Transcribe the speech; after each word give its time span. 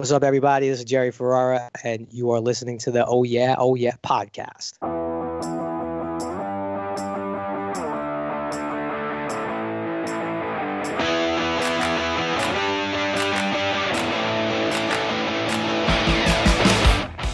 What's 0.00 0.12
up, 0.12 0.24
everybody? 0.24 0.70
This 0.70 0.78
is 0.78 0.86
Jerry 0.86 1.10
Ferrara, 1.10 1.68
and 1.84 2.06
you 2.10 2.30
are 2.30 2.40
listening 2.40 2.78
to 2.78 2.90
the 2.90 3.04
Oh 3.04 3.22
Yeah, 3.22 3.56
Oh 3.58 3.74
Yeah 3.74 3.96
podcast. 4.02 4.78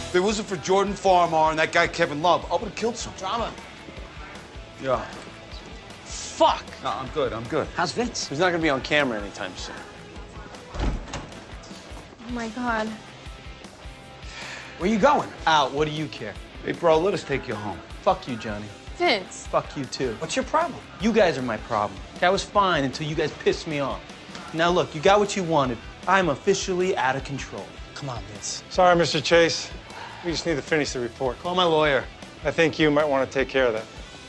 If 0.09 0.15
it 0.15 0.19
wasn't 0.19 0.49
for 0.49 0.57
Jordan 0.57 0.93
Farmar 0.93 1.51
and 1.51 1.59
that 1.59 1.71
guy 1.71 1.87
Kevin 1.87 2.21
Love, 2.21 2.45
I 2.51 2.55
would 2.55 2.65
have 2.65 2.75
killed 2.75 2.97
some. 2.97 3.13
Drama. 3.17 3.53
Yeah. 4.83 5.05
Fuck. 6.03 6.65
No, 6.83 6.89
I'm 6.89 7.07
good. 7.13 7.31
I'm 7.31 7.45
good. 7.45 7.65
How's 7.77 7.93
Vince? 7.93 8.27
He's 8.27 8.39
not 8.39 8.49
gonna 8.51 8.61
be 8.61 8.69
on 8.69 8.81
camera 8.81 9.21
anytime 9.21 9.55
soon. 9.55 9.73
Oh 12.27 12.31
my 12.31 12.49
god. 12.49 12.87
Where 14.79 14.89
you 14.89 14.99
going? 14.99 15.29
Out. 15.45 15.71
What 15.71 15.87
do 15.87 15.93
you 15.93 16.07
care? 16.07 16.33
Hey, 16.65 16.73
bro, 16.73 16.99
let 16.99 17.13
us 17.13 17.23
take 17.23 17.47
you 17.47 17.55
home. 17.55 17.79
Fuck 18.01 18.27
you, 18.27 18.35
Johnny. 18.35 18.65
Vince. 18.97 19.47
Fuck 19.47 19.77
you 19.77 19.85
too. 19.85 20.15
What's 20.19 20.35
your 20.35 20.43
problem? 20.45 20.79
You 20.99 21.13
guys 21.13 21.37
are 21.37 21.41
my 21.41 21.57
problem. 21.57 21.99
That 22.19 22.31
was 22.31 22.43
fine 22.43 22.83
until 22.83 23.07
you 23.07 23.15
guys 23.15 23.31
pissed 23.43 23.67
me 23.67 23.79
off. 23.79 24.01
Now 24.53 24.69
look, 24.69 24.93
you 24.93 25.01
got 25.01 25.19
what 25.19 25.35
you 25.35 25.43
wanted. 25.43 25.77
I'm 26.07 26.29
officially 26.29 26.97
out 26.97 27.15
of 27.15 27.23
control. 27.23 27.65
Come 27.95 28.09
on, 28.09 28.21
Vince. 28.31 28.63
Sorry, 28.69 28.95
Mr. 28.95 29.23
Chase. 29.23 29.69
We 30.25 30.31
just 30.31 30.45
need 30.45 30.55
to 30.55 30.61
finish 30.61 30.93
the 30.93 30.99
report. 30.99 31.39
Call 31.39 31.55
my 31.55 31.63
lawyer. 31.63 32.03
I 32.43 32.51
think 32.51 32.77
you 32.77 32.91
might 32.91 33.07
want 33.07 33.29
to 33.29 33.33
take 33.33 33.49
care 33.49 33.67
of 33.67 33.73
that. 33.73 33.83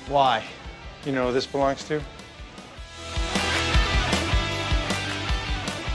Why? 0.09 0.45
You 1.05 1.13
know 1.13 1.29
who 1.29 1.33
this 1.33 1.47
belongs 1.47 1.83
to? 1.85 2.01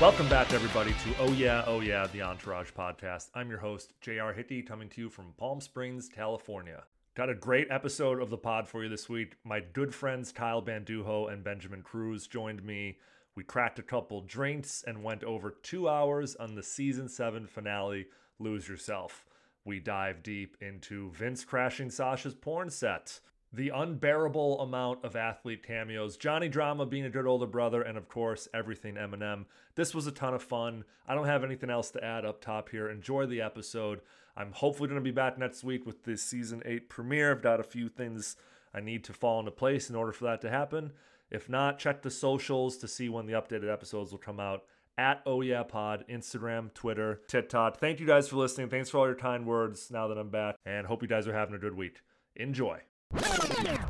Welcome 0.03 0.27
back, 0.27 0.51
everybody, 0.51 0.91
to 0.91 1.17
Oh 1.17 1.31
Yeah, 1.31 1.63
Oh 1.65 1.79
Yeah, 1.79 2.07
the 2.07 2.23
Entourage 2.23 2.71
podcast. 2.71 3.29
I'm 3.33 3.49
your 3.49 3.59
host, 3.59 3.93
JR 4.01 4.33
Hickey, 4.35 4.61
coming 4.61 4.89
to 4.89 4.99
you 4.99 5.09
from 5.09 5.31
Palm 5.37 5.61
Springs, 5.61 6.09
California. 6.09 6.83
Got 7.15 7.29
a 7.29 7.33
great 7.33 7.67
episode 7.71 8.21
of 8.21 8.29
the 8.29 8.37
pod 8.37 8.67
for 8.67 8.83
you 8.83 8.89
this 8.89 9.07
week. 9.07 9.37
My 9.45 9.61
good 9.61 9.95
friends 9.95 10.33
Kyle 10.33 10.61
Bandujo 10.61 11.27
and 11.27 11.41
Benjamin 11.41 11.83
Cruz 11.83 12.27
joined 12.27 12.65
me. 12.65 12.97
We 13.35 13.45
cracked 13.45 13.79
a 13.79 13.81
couple 13.81 14.19
drinks 14.19 14.83
and 14.85 15.05
went 15.05 15.23
over 15.23 15.51
two 15.63 15.87
hours 15.87 16.35
on 16.35 16.53
the 16.55 16.63
season 16.63 17.07
seven 17.07 17.47
finale, 17.47 18.07
Lose 18.39 18.67
Yourself. 18.67 19.23
We 19.63 19.79
dive 19.79 20.21
deep 20.21 20.57
into 20.59 21.11
Vince 21.11 21.45
crashing 21.45 21.89
Sasha's 21.89 22.35
porn 22.35 22.69
set, 22.69 23.21
the 23.53 23.69
unbearable 23.69 24.59
amount 24.61 25.05
of 25.05 25.15
athlete 25.15 25.61
cameos, 25.61 26.17
Johnny 26.17 26.49
Drama 26.49 26.87
being 26.87 27.05
a 27.05 27.09
good 27.09 27.27
older 27.27 27.45
brother, 27.45 27.83
and 27.83 27.97
of 27.97 28.09
course, 28.09 28.47
everything 28.53 28.95
Eminem. 28.95 29.45
This 29.75 29.93
was 29.93 30.07
a 30.07 30.11
ton 30.11 30.33
of 30.33 30.41
fun. 30.41 30.83
I 31.07 31.13
don't 31.13 31.27
have 31.27 31.43
anything 31.43 31.69
else 31.69 31.91
to 31.91 32.03
add 32.03 32.25
up 32.25 32.41
top 32.41 32.69
here. 32.69 32.89
Enjoy 32.89 33.27
the 33.27 33.41
episode. 33.41 34.01
I'm 34.35 34.51
hopefully 34.51 34.89
going 34.89 34.99
to 34.99 35.03
be 35.03 35.11
back 35.11 35.37
next 35.37 35.63
week 35.63 35.85
with 35.85 36.03
the 36.03 36.17
season 36.17 36.63
8 36.65 36.89
premiere. 36.89 37.31
I've 37.31 37.43
got 37.43 37.59
a 37.59 37.63
few 37.63 37.89
things 37.89 38.35
I 38.73 38.79
need 38.79 39.03
to 39.03 39.13
fall 39.13 39.39
into 39.39 39.51
place 39.51 39.87
in 39.89 39.95
order 39.95 40.11
for 40.11 40.25
that 40.25 40.41
to 40.41 40.49
happen. 40.49 40.91
If 41.29 41.47
not, 41.47 41.77
check 41.77 42.01
the 42.01 42.09
socials 42.09 42.77
to 42.77 42.87
see 42.87 43.07
when 43.07 43.27
the 43.27 43.33
updated 43.33 43.71
episodes 43.71 44.11
will 44.11 44.19
come 44.19 44.39
out 44.39 44.63
at 44.97 45.21
Oh 45.27 45.41
Yeah 45.41 45.63
Pod, 45.63 46.05
Instagram, 46.09 46.73
Twitter, 46.73 47.21
TikTok. 47.27 47.79
Thank 47.79 47.99
you 47.99 48.07
guys 48.07 48.27
for 48.27 48.37
listening. 48.37 48.69
Thanks 48.69 48.89
for 48.89 48.97
all 48.99 49.05
your 49.05 49.15
kind 49.15 49.45
words 49.45 49.91
now 49.91 50.07
that 50.07 50.17
I'm 50.17 50.29
back, 50.29 50.55
and 50.65 50.87
hope 50.87 51.01
you 51.01 51.07
guys 51.07 51.27
are 51.27 51.33
having 51.33 51.55
a 51.55 51.59
good 51.59 51.75
week. 51.75 52.01
Enjoy. 52.35 52.81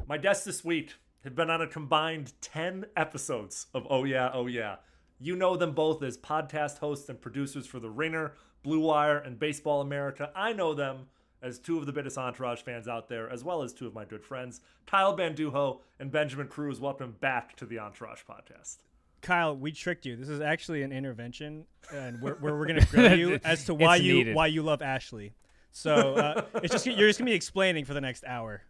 My 0.07 0.17
guests 0.21 0.43
this 0.43 0.66
week 0.66 0.95
have 1.23 1.33
been 1.35 1.49
on 1.49 1.61
a 1.61 1.67
combined 1.67 2.33
10 2.41 2.85
episodes 2.97 3.67
of 3.73 3.88
Oh 3.89 4.03
Yeah, 4.03 4.30
Oh 4.33 4.47
Yeah. 4.47 4.75
You 5.19 5.35
know 5.38 5.55
them 5.55 5.71
both 5.71 6.03
as 6.03 6.17
podcast 6.17 6.80
hosts 6.80 7.07
and 7.07 7.21
producers 7.21 7.65
for 7.65 7.80
The 7.80 7.89
Ringer, 7.89 8.33
Blue 8.63 8.81
Wire, 8.81 9.17
and 9.19 9.39
Baseball 9.39 9.80
America. 9.80 10.30
I 10.35 10.52
know 10.52 10.73
them 10.73 11.07
as 11.41 11.57
two 11.57 11.77
of 11.77 11.85
the 11.85 11.93
biggest 11.93 12.17
Entourage 12.17 12.61
fans 12.63 12.88
out 12.89 13.07
there, 13.07 13.30
as 13.30 13.43
well 13.45 13.63
as 13.63 13.71
two 13.73 13.88
of 13.88 13.93
my 13.93 14.03
good 14.03 14.23
friends, 14.23 14.59
Kyle 14.88 15.15
Bandujo 15.15 15.80
and 15.99 16.11
Benjamin 16.11 16.48
Cruz. 16.49 16.81
Welcome 16.81 17.15
back 17.21 17.55
to 17.58 17.65
the 17.65 17.80
Entourage 17.80 18.21
podcast. 18.30 18.77
Kyle, 19.21 19.55
we 19.55 19.71
tricked 19.71 20.05
you. 20.05 20.17
This 20.17 20.27
is 20.27 20.42
actually 20.42 20.83
an 20.83 20.92
intervention, 20.92 21.65
and 21.93 22.21
we're, 22.21 22.36
where 22.36 22.58
we're 22.58 22.65
going 22.65 22.81
to 22.81 22.87
grill 22.87 23.17
you 23.17 23.39
as 23.45 23.64
to 23.65 23.73
why 23.73 23.95
It's 23.95 24.03
you 24.03 24.14
needed. 24.15 24.36
why 24.36 24.48
you 24.48 24.64
love 24.64 24.81
Ashley. 24.81 25.33
So 25.71 26.15
uh, 26.15 26.45
it's 26.55 26.73
just 26.73 26.86
you're 26.86 27.08
just 27.08 27.19
going 27.19 27.27
to 27.27 27.31
be 27.31 27.36
explaining 27.36 27.86
for 27.86 27.93
the 27.93 28.02
next 28.02 28.25
hour. 28.25 28.61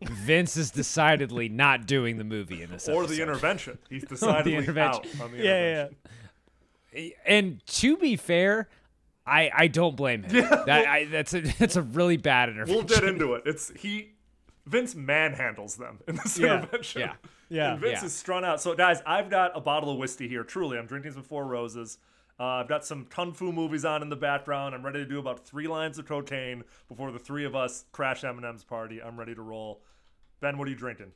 Vince 0.00 0.56
is 0.56 0.70
decidedly 0.70 1.48
not 1.48 1.86
doing 1.86 2.16
the 2.18 2.24
movie 2.24 2.62
in 2.62 2.70
this 2.70 2.88
Or 2.88 3.02
episode. 3.04 3.06
the 3.16 3.22
intervention. 3.22 3.78
He's 3.88 4.04
decidedly 4.04 4.54
intervention. 4.56 5.04
out 5.20 5.20
on 5.24 5.32
the 5.32 5.38
Yeah, 5.38 5.44
yeah, 5.44 5.80
intervention. 5.82 5.96
yeah. 6.94 7.08
And 7.26 7.66
to 7.66 7.96
be 7.96 8.16
fair, 8.16 8.68
I 9.26 9.50
I 9.54 9.66
don't 9.68 9.96
blame 9.96 10.24
him. 10.24 10.32
that 10.66 10.68
I, 10.86 11.04
that's 11.06 11.32
a 11.34 11.40
that's 11.40 11.76
a 11.76 11.82
really 11.82 12.16
bad 12.16 12.48
intervention. 12.48 12.74
We'll 12.74 12.84
get 12.84 13.04
into 13.04 13.34
it. 13.34 13.42
It's 13.46 13.70
he 13.76 14.10
Vince 14.66 14.94
manhandles 14.94 15.76
them 15.76 16.00
in 16.08 16.16
this 16.16 16.38
Yeah, 16.38 16.58
intervention. 16.58 17.00
yeah, 17.02 17.12
yeah, 17.48 17.72
And 17.72 17.80
Vince 17.80 18.00
yeah. 18.00 18.06
is 18.06 18.12
strung 18.12 18.44
out. 18.44 18.60
So 18.60 18.74
guys, 18.74 19.00
I've 19.06 19.30
got 19.30 19.56
a 19.56 19.60
bottle 19.60 19.90
of 19.90 19.98
whiskey 19.98 20.28
here. 20.28 20.44
Truly, 20.44 20.78
I'm 20.78 20.86
drinking 20.86 21.12
some 21.12 21.22
Four 21.22 21.46
Roses. 21.46 21.98
Uh, 22.42 22.56
I've 22.56 22.68
got 22.68 22.84
some 22.84 23.04
kung 23.04 23.32
fu 23.32 23.52
movies 23.52 23.84
on 23.84 24.02
in 24.02 24.08
the 24.08 24.16
background. 24.16 24.74
I'm 24.74 24.84
ready 24.84 24.98
to 24.98 25.04
do 25.08 25.20
about 25.20 25.46
three 25.46 25.68
lines 25.68 25.96
of 26.00 26.06
cocaine 26.06 26.64
before 26.88 27.12
the 27.12 27.18
three 27.20 27.44
of 27.44 27.54
us 27.54 27.84
crash 27.92 28.22
Eminem's 28.22 28.64
party. 28.64 29.00
I'm 29.00 29.16
ready 29.16 29.32
to 29.36 29.42
roll. 29.42 29.80
Ben, 30.40 30.58
what 30.58 30.66
are 30.66 30.70
you 30.72 30.76
drinking? 30.76 31.12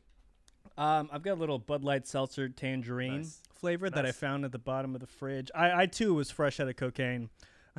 Um, 0.78 1.10
I've 1.12 1.22
got 1.24 1.32
a 1.32 1.40
little 1.40 1.58
Bud 1.58 1.82
Light 1.82 2.06
Seltzer 2.06 2.48
tangerine 2.48 3.16
Nice. 3.22 3.40
flavor 3.52 3.90
that 3.90 4.06
I 4.06 4.12
found 4.12 4.44
at 4.44 4.52
the 4.52 4.60
bottom 4.60 4.94
of 4.94 5.00
the 5.00 5.08
fridge. 5.08 5.50
I, 5.52 5.82
I 5.82 5.86
too 5.86 6.14
was 6.14 6.30
fresh 6.30 6.60
out 6.60 6.68
of 6.68 6.76
cocaine 6.76 7.28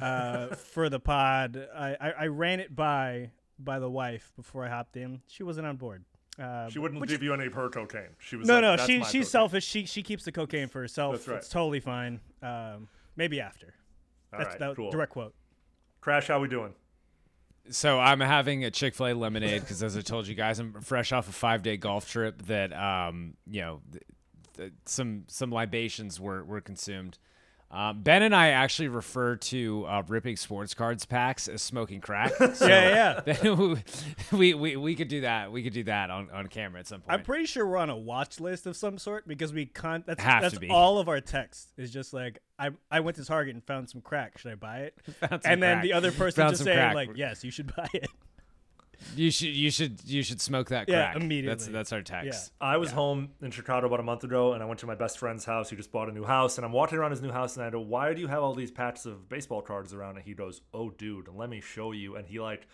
uh, 0.02 0.47
for 0.56 0.90
the 0.90 1.00
pod. 1.00 1.69
I, 1.74 1.96
I, 2.02 2.12
I 2.24 2.28
ran 2.28 2.59
it 2.59 2.75
by 2.75 3.31
by 3.58 3.79
the 3.79 3.90
wife 3.90 4.34
before 4.35 4.66
I 4.66 4.69
hopped 4.69 4.97
in. 4.97 5.22
She 5.28 5.44
wasn't 5.44 5.68
on 5.68 5.78
board. 5.78 6.03
Uh, 6.38 6.69
She 6.69 6.79
wouldn't 6.79 7.08
give 7.08 7.24
you 7.24 7.34
any 7.34 7.46
of 7.46 7.53
her 7.53 7.69
cocaine. 7.69 8.09
She 8.19 8.35
was 8.35 8.46
No, 8.46 8.56
like, 8.56 8.62
no, 8.62 8.72
"That's 8.75 8.85
she 8.88 8.97
she's 8.97 9.06
cocaine." 9.06 9.24
selfish. 9.24 9.66
She 9.66 9.85
she 9.85 10.03
keeps 10.03 10.25
the 10.25 10.34
cocaine 10.34 10.68
for 10.68 10.81
herself. 10.81 11.14
That's 11.14 11.28
right. 11.29 11.38
It's 11.38 11.50
totally 11.50 11.79
fine. 11.79 12.19
Um, 12.44 12.90
maybe 13.17 13.41
after. 13.41 13.73
All 14.31 14.39
That's 14.39 14.51
right, 14.51 14.59
that 14.59 14.75
cool. 14.75 14.91
direct 14.91 15.11
quote. 15.11 15.33
Crash, 16.00 16.28
how 16.28 16.39
we 16.39 16.47
doing? 16.47 16.73
So 17.69 18.00
I'm 18.00 18.22
having 18.22 18.63
a 18.63 18.72
Chick 18.72 18.95
Fil 18.95 19.07
A 19.07 19.13
lemonade 19.13 19.59
because, 19.61 19.83
as 19.83 19.97
I 19.97 20.01
told 20.01 20.28
you 20.28 20.35
guys, 20.35 20.59
I'm 20.59 20.79
fresh 20.81 21.11
off 21.11 21.28
a 21.28 21.33
five 21.33 21.63
day 21.63 21.75
golf 21.75 22.09
trip. 22.09 22.44
That 22.44 22.72
um, 22.72 23.33
you 23.45 23.59
know, 23.61 23.81
th- 23.91 24.03
th- 24.55 24.72
some 24.85 25.25
some 25.28 25.51
libations 25.51 26.17
were 26.19 26.45
were 26.45 26.61
consumed. 26.61 27.17
Um, 27.69 28.01
ben 28.01 28.23
and 28.23 28.33
I 28.33 28.50
actually 28.51 28.88
refer 28.88 29.35
to 29.35 29.85
uh, 29.88 30.01
ripping 30.07 30.38
sports 30.38 30.73
cards 30.73 31.05
packs 31.05 31.50
as 31.50 31.61
smoking 31.61 32.00
crack. 32.00 32.31
So 32.55 32.66
Yeah, 32.66 33.19
yeah. 33.44 33.75
we, 34.31 34.53
we 34.53 34.78
we 34.78 34.95
could 34.95 35.09
do 35.09 35.22
that. 35.22 35.51
We 35.51 35.63
could 35.63 35.73
do 35.73 35.83
that 35.83 36.09
on, 36.09 36.29
on 36.31 36.47
camera 36.47 36.79
at 36.79 36.88
some 36.88 37.01
point. 37.01 37.11
I'm 37.19 37.23
pretty 37.25 37.45
sure 37.45 37.67
we're 37.67 37.75
on 37.78 37.89
a 37.89 37.97
watch 37.97 38.39
list 38.39 38.67
of 38.67 38.78
some 38.78 38.97
sort 38.97 39.28
because 39.28 39.51
we 39.51 39.66
can't. 39.66 40.05
That's 40.05 40.23
Have 40.23 40.44
that's 40.44 40.53
to 40.53 40.59
be. 40.61 40.69
all 40.69 40.97
of 40.97 41.09
our 41.09 41.19
text 41.19 41.73
is 41.75 41.91
just 41.91 42.13
like 42.13 42.39
I 42.57 42.69
I 42.89 43.01
went 43.01 43.17
to 43.17 43.25
Target 43.25 43.53
and 43.55 43.63
found 43.63 43.89
some 43.89 43.99
crack. 43.99 44.38
Should 44.38 44.53
I 44.53 44.55
buy 44.55 44.78
it? 44.79 44.97
And 45.44 45.61
then 45.61 45.75
crack. 45.75 45.84
the 45.84 45.91
other 45.94 46.11
person 46.13 46.44
Found 46.44 46.53
just 46.53 46.63
saying 46.63 46.78
crack. 46.78 46.95
like, 46.95 47.09
yes, 47.16 47.44
you 47.44 47.51
should 47.51 47.75
buy 47.75 47.89
it. 47.94 48.07
You 49.16 49.31
should 49.31 49.50
you 49.50 49.72
should 49.72 50.00
you 50.06 50.24
should 50.24 50.41
smoke 50.41 50.69
that 50.69 50.88
Yeah, 50.90 51.12
crack. 51.12 51.16
immediately. 51.18 51.47
That's 51.50 51.68
that's 51.68 51.94
our 51.94 52.02
text. 52.02 52.52
I 52.59 52.78
was 52.78 52.91
home 52.91 53.30
in 53.41 53.52
Chicago 53.52 53.88
about 53.88 54.00
a 54.00 54.03
month 54.03 54.24
ago, 54.24 54.53
and 54.53 54.62
I 54.63 54.66
went 54.66 54.80
to 54.81 54.85
my 54.88 54.96
best 54.96 55.18
friend's 55.19 55.46
house. 55.46 55.69
He 55.69 55.75
just 55.75 55.91
bought 55.91 56.09
a 56.09 56.12
new 56.12 56.24
house, 56.25 56.58
and 56.58 56.66
I'm 56.66 56.72
walking 56.74 56.97
around 56.97 57.12
his 57.12 57.22
new 57.22 57.31
house, 57.31 57.56
and 57.58 57.66
I 57.66 57.69
go, 57.69 57.80
"Why 57.80 58.13
do 58.13 58.22
you 58.22 58.28
have 58.28 58.44
all 58.44 58.53
these 58.53 58.72
packs 58.72 59.06
of 59.06 59.30
baseball 59.30 59.62
cards 59.62 59.94
around?" 59.94 60.18
And 60.18 60.25
he 60.25 60.34
goes, 60.34 60.62
"Oh, 60.74 60.90
dude, 60.90 61.28
let 61.34 61.50
me 61.50 61.62
show 61.62 61.91
you." 61.91 62.16
And 62.16 62.28
he 62.28 62.40
like 62.40 62.68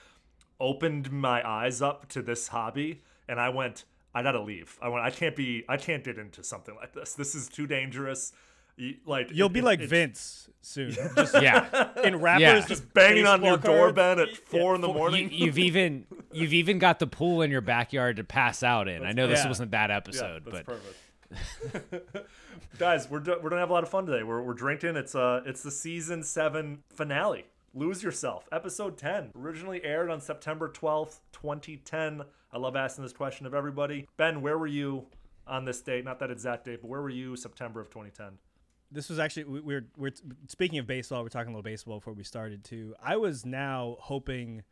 opened 0.59 1.11
my 1.11 1.47
eyes 1.47 1.81
up 1.81 2.07
to 2.09 2.22
this 2.22 2.47
hobby, 2.47 3.01
and 3.28 3.40
I 3.40 3.50
went, 3.50 3.85
"I 4.16 4.23
gotta 4.23 4.41
leave. 4.41 4.78
I 4.81 4.90
went. 4.90 5.03
I 5.05 5.11
can't 5.11 5.35
be. 5.35 5.63
I 5.67 5.78
can't 5.78 6.03
get 6.03 6.17
into 6.17 6.44
something 6.44 6.75
like 6.75 6.94
this. 6.94 7.13
This 7.13 7.35
is 7.35 7.47
too 7.50 7.67
dangerous." 7.67 8.31
Y- 8.78 8.95
Like 9.06 9.29
You'll 9.31 9.47
it- 9.47 9.53
be 9.53 9.59
it- 9.59 9.66
like 9.66 9.79
Vince 9.81 10.50
soon. 10.61 10.91
Just 11.16 11.34
Yeah. 11.41 11.89
in 12.03 12.16
rappers, 12.22 12.41
Yeah. 12.41 12.66
just 12.66 12.94
banging 12.94 13.25
on 13.28 13.43
your 13.43 13.58
baseball 13.58 13.75
door, 13.75 13.93
cards. 13.93 13.96
Ben, 13.96 14.20
at 14.20 14.29
Yeah, 14.29 14.35
four 14.46 14.75
in 14.75 14.81
the 14.81 14.87
morning. 14.87 15.29
You, 15.31 15.46
you've 15.47 15.58
even 15.70 16.05
you've 16.31 16.53
even 16.53 16.79
got 16.79 16.99
the 16.99 17.08
pool 17.08 17.41
in 17.41 17.52
your 17.52 17.61
backyard 17.61 18.16
to 18.17 18.23
pass 18.23 18.64
out 18.64 18.87
in. 18.87 19.03
I 19.05 19.11
know 19.11 19.28
this 19.28 19.41
Yeah. 19.43 19.47
wasn't 19.49 19.72
that 19.72 19.90
Yeah, 19.90 19.97
episode, 19.97 20.43
that's 20.46 20.64
but 20.64 20.66
perfect. 20.66 20.99
Guys, 22.79 23.09
we're, 23.09 23.20
do- 23.20 23.37
we're 23.41 23.49
gonna 23.49 23.61
have 23.61 23.70
a 23.70 23.73
lot 23.73 23.84
of 23.84 23.90
fun 23.90 24.05
today. 24.05 24.23
We're, 24.23 24.41
we're 24.41 24.53
drinking. 24.53 24.96
It's 24.96 25.16
uh 25.16 25.41
it's 25.46 25.61
the 25.64 25.72
season 25.72 26.23
seven 26.23 26.84
finale. 26.90 27.46
Lose 27.75 28.03
Yourself, 28.03 28.47
episode 28.52 28.97
ten. 28.97 29.31
Originally 29.35 29.84
aired 29.84 30.09
on 30.09 30.22
September 30.22 30.70
twelfth, 30.70 31.22
twenty 31.31 31.78
ten. 31.78 32.22
I 32.52 32.58
love 32.59 32.75
asking 32.75 33.03
this 33.03 33.14
question 33.14 33.46
of 33.46 33.53
everybody. 33.53 34.08
Ben, 34.17 34.41
where 34.41 34.58
were 34.58 34.67
you 34.67 35.08
on 35.47 35.66
this 35.66 35.81
date? 35.81 36.05
Not 36.05 36.20
that 36.20 36.29
exact 36.31 36.66
date, 36.66 36.79
but 36.81 36.87
where 36.87 37.02
were 37.02 37.09
you 37.09 37.35
September 37.35 37.81
of 37.81 37.90
twenty 37.90 38.11
ten? 38.11 38.37
This 38.93 39.09
was 39.09 39.19
actually 39.19 39.45
we, 39.45 39.59
we're 39.59 39.87
we're 39.97 40.11
speaking 40.47 40.79
of 40.79 40.87
baseball. 40.87 41.23
We're 41.23 41.29
talking 41.29 41.49
a 41.49 41.51
little 41.51 41.63
baseball 41.63 41.99
before 41.99 42.13
we 42.13 42.23
started 42.23 42.63
too. 42.63 42.95
I 43.03 43.17
was 43.17 43.45
now 43.45 43.97
hoping 43.99 44.63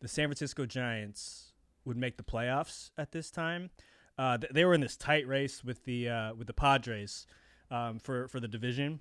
the 0.00 0.08
San 0.08 0.28
Francisco 0.28 0.66
Giants 0.66 1.52
would 1.84 1.96
make 1.96 2.16
the 2.16 2.22
playoffs 2.22 2.90
at 2.98 3.12
this 3.12 3.30
time. 3.30 3.70
Uh, 4.18 4.38
they 4.50 4.64
were 4.64 4.74
in 4.74 4.80
this 4.80 4.96
tight 4.96 5.26
race 5.26 5.64
with 5.64 5.84
the 5.84 6.08
uh, 6.08 6.34
with 6.34 6.46
the 6.46 6.52
Padres 6.52 7.26
um, 7.70 7.98
for 7.98 8.28
for 8.28 8.40
the 8.40 8.48
division, 8.48 9.00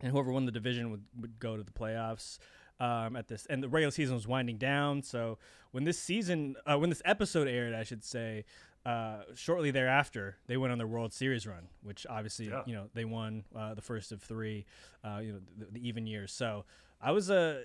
and 0.00 0.12
whoever 0.12 0.30
won 0.32 0.46
the 0.46 0.52
division 0.52 0.90
would, 0.90 1.04
would 1.20 1.38
go 1.38 1.56
to 1.56 1.62
the 1.62 1.72
playoffs. 1.72 2.38
Um, 2.80 3.14
at 3.14 3.28
this, 3.28 3.46
and 3.46 3.62
the 3.62 3.68
regular 3.68 3.92
season 3.92 4.16
was 4.16 4.26
winding 4.26 4.58
down. 4.58 5.04
So 5.04 5.38
when 5.70 5.84
this 5.84 5.96
season, 5.96 6.56
uh, 6.66 6.76
when 6.76 6.90
this 6.90 7.02
episode 7.04 7.46
aired, 7.46 7.72
I 7.72 7.84
should 7.84 8.02
say, 8.02 8.44
uh, 8.86 9.22
shortly 9.34 9.70
thereafter, 9.70 10.36
they 10.46 10.56
went 10.56 10.72
on 10.72 10.78
their 10.78 10.86
World 10.86 11.12
Series 11.12 11.46
run, 11.46 11.68
which 11.82 12.06
obviously, 12.08 12.48
Yeah. 12.48 12.62
you 12.66 12.74
know, 12.74 12.88
they 12.94 13.04
won 13.04 13.44
uh, 13.56 13.74
the 13.74 13.82
first 13.82 14.12
of 14.12 14.22
three, 14.22 14.66
uh, 15.02 15.20
you 15.22 15.32
know, 15.32 15.38
the, 15.58 15.66
the 15.78 15.88
even 15.88 16.06
years. 16.06 16.32
So 16.32 16.64
I 17.00 17.12
was 17.12 17.30
a, 17.30 17.64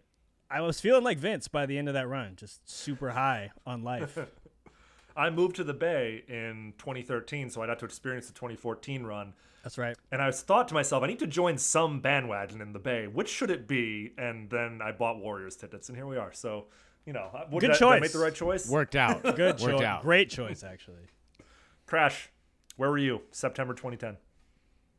I 0.49 0.61
was 0.61 0.79
feeling 0.79 1.03
like 1.03 1.17
Vince 1.17 1.47
by 1.47 1.65
the 1.65 1.77
end 1.77 1.87
of 1.87 1.93
that 1.93 2.07
run, 2.07 2.35
just 2.35 2.69
super 2.69 3.11
high 3.11 3.51
on 3.65 3.83
life. 3.83 4.17
I 5.15 5.29
moved 5.29 5.57
to 5.57 5.63
the 5.65 5.73
Bay 5.73 6.23
in 6.29 6.73
2013, 6.77 7.49
so 7.49 7.61
I 7.61 7.67
got 7.67 7.79
to 7.79 7.85
experience 7.85 8.27
the 8.27 8.33
2014 8.33 9.03
run. 9.03 9.33
That's 9.63 9.77
right. 9.77 9.97
And 10.13 10.21
I 10.21 10.31
thought 10.31 10.69
to 10.69 10.73
myself, 10.73 11.03
I 11.03 11.07
need 11.07 11.19
to 11.19 11.27
join 11.27 11.57
some 11.57 11.99
bandwagon 11.99 12.61
in 12.61 12.71
the 12.71 12.79
Bay. 12.79 13.07
Which 13.07 13.27
should 13.27 13.51
it 13.51 13.67
be? 13.67 14.13
And 14.17 14.49
then 14.49 14.79
I 14.81 14.93
bought 14.93 15.19
Warriors 15.19 15.57
tickets, 15.57 15.89
and 15.89 15.97
here 15.97 16.07
we 16.07 16.15
are. 16.15 16.31
So, 16.31 16.67
you 17.09 17.13
know, 17.13 17.27
uh, 17.33 17.45
what 17.49 17.61
Good 17.61 17.69
did 17.69 17.71
I, 17.71 17.73
did 17.73 17.75
I 17.83 17.89
choice. 17.95 18.01
make 18.01 18.11
the 18.11 18.19
right 18.19 18.35
choice? 18.35 18.69
Worked 18.69 18.95
out. 18.95 19.23
Good 19.35 19.39
Worked 19.39 19.59
choice. 19.61 19.81
out. 19.81 20.03
Great 20.03 20.29
choice, 20.29 20.63
actually. 20.63 21.07
Crash, 21.87 22.29
where 22.77 22.91
were 22.91 22.99
you? 22.99 23.21
September 23.31 23.73
2010. 23.73 24.17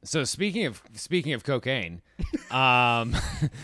So 0.02 0.24
speaking 0.24 0.66
of 0.66 0.82
speaking 0.94 1.34
of 1.34 1.44
cocaine, 1.44 2.02
um, 2.50 3.14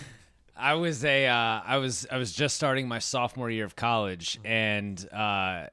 I 0.56 0.74
was 0.74 1.04
a 1.04 1.26
uh, 1.26 1.60
I 1.66 1.78
was 1.78 2.06
I 2.08 2.18
was 2.18 2.32
just 2.32 2.54
starting 2.54 2.86
my 2.86 3.00
sophomore 3.00 3.50
year 3.50 3.64
of 3.64 3.74
college, 3.74 4.38
and 4.44 4.96
uh, 5.12 5.66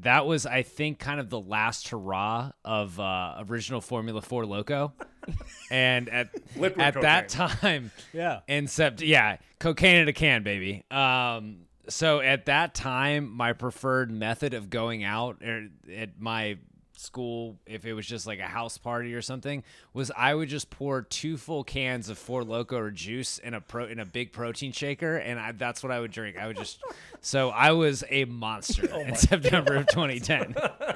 that 0.00 0.24
was 0.24 0.46
I 0.46 0.62
think 0.62 0.98
kind 0.98 1.20
of 1.20 1.28
the 1.28 1.40
last 1.40 1.88
hurrah 1.88 2.52
of 2.64 2.98
uh, 2.98 3.44
original 3.50 3.82
Formula 3.82 4.22
Four 4.22 4.46
Loco, 4.46 4.94
and 5.70 6.08
at 6.08 6.30
Liquid 6.56 6.80
at 6.80 6.94
that 7.02 7.28
time, 7.28 7.90
Yeah. 8.14 8.40
in 8.48 8.64
sept 8.64 9.06
yeah 9.06 9.36
cocaine 9.58 9.96
in 9.96 10.08
a 10.08 10.12
can 10.12 10.42
baby 10.44 10.84
um 10.90 11.66
so 11.88 12.20
at 12.20 12.46
that 12.46 12.74
time 12.74 13.30
my 13.30 13.52
preferred 13.52 14.10
method 14.10 14.54
of 14.54 14.70
going 14.70 15.04
out 15.04 15.42
er, 15.42 15.68
at 15.94 16.20
my 16.20 16.58
school 16.98 17.56
if 17.66 17.84
it 17.84 17.94
was 17.94 18.06
just 18.06 18.26
like 18.26 18.38
a 18.38 18.46
house 18.46 18.76
party 18.78 19.14
or 19.14 19.22
something 19.22 19.62
was 19.92 20.10
i 20.16 20.34
would 20.34 20.48
just 20.48 20.68
pour 20.70 21.02
two 21.02 21.36
full 21.36 21.62
cans 21.62 22.08
of 22.08 22.18
four 22.18 22.42
loco 22.42 22.76
or 22.76 22.90
juice 22.90 23.38
in 23.38 23.54
a 23.54 23.60
pro 23.60 23.86
in 23.86 23.98
a 23.98 24.04
big 24.04 24.32
protein 24.32 24.72
shaker 24.72 25.16
and 25.16 25.38
I, 25.38 25.52
that's 25.52 25.82
what 25.82 25.92
i 25.92 26.00
would 26.00 26.10
drink. 26.10 26.36
I 26.36 26.46
would 26.46 26.56
just 26.56 26.82
so 27.20 27.50
i 27.50 27.72
was 27.72 28.04
a 28.10 28.24
monster 28.24 28.88
Oh 28.92 29.00
in 29.00 29.14
september 29.14 29.76
of 29.76 29.86
2010 29.88 30.54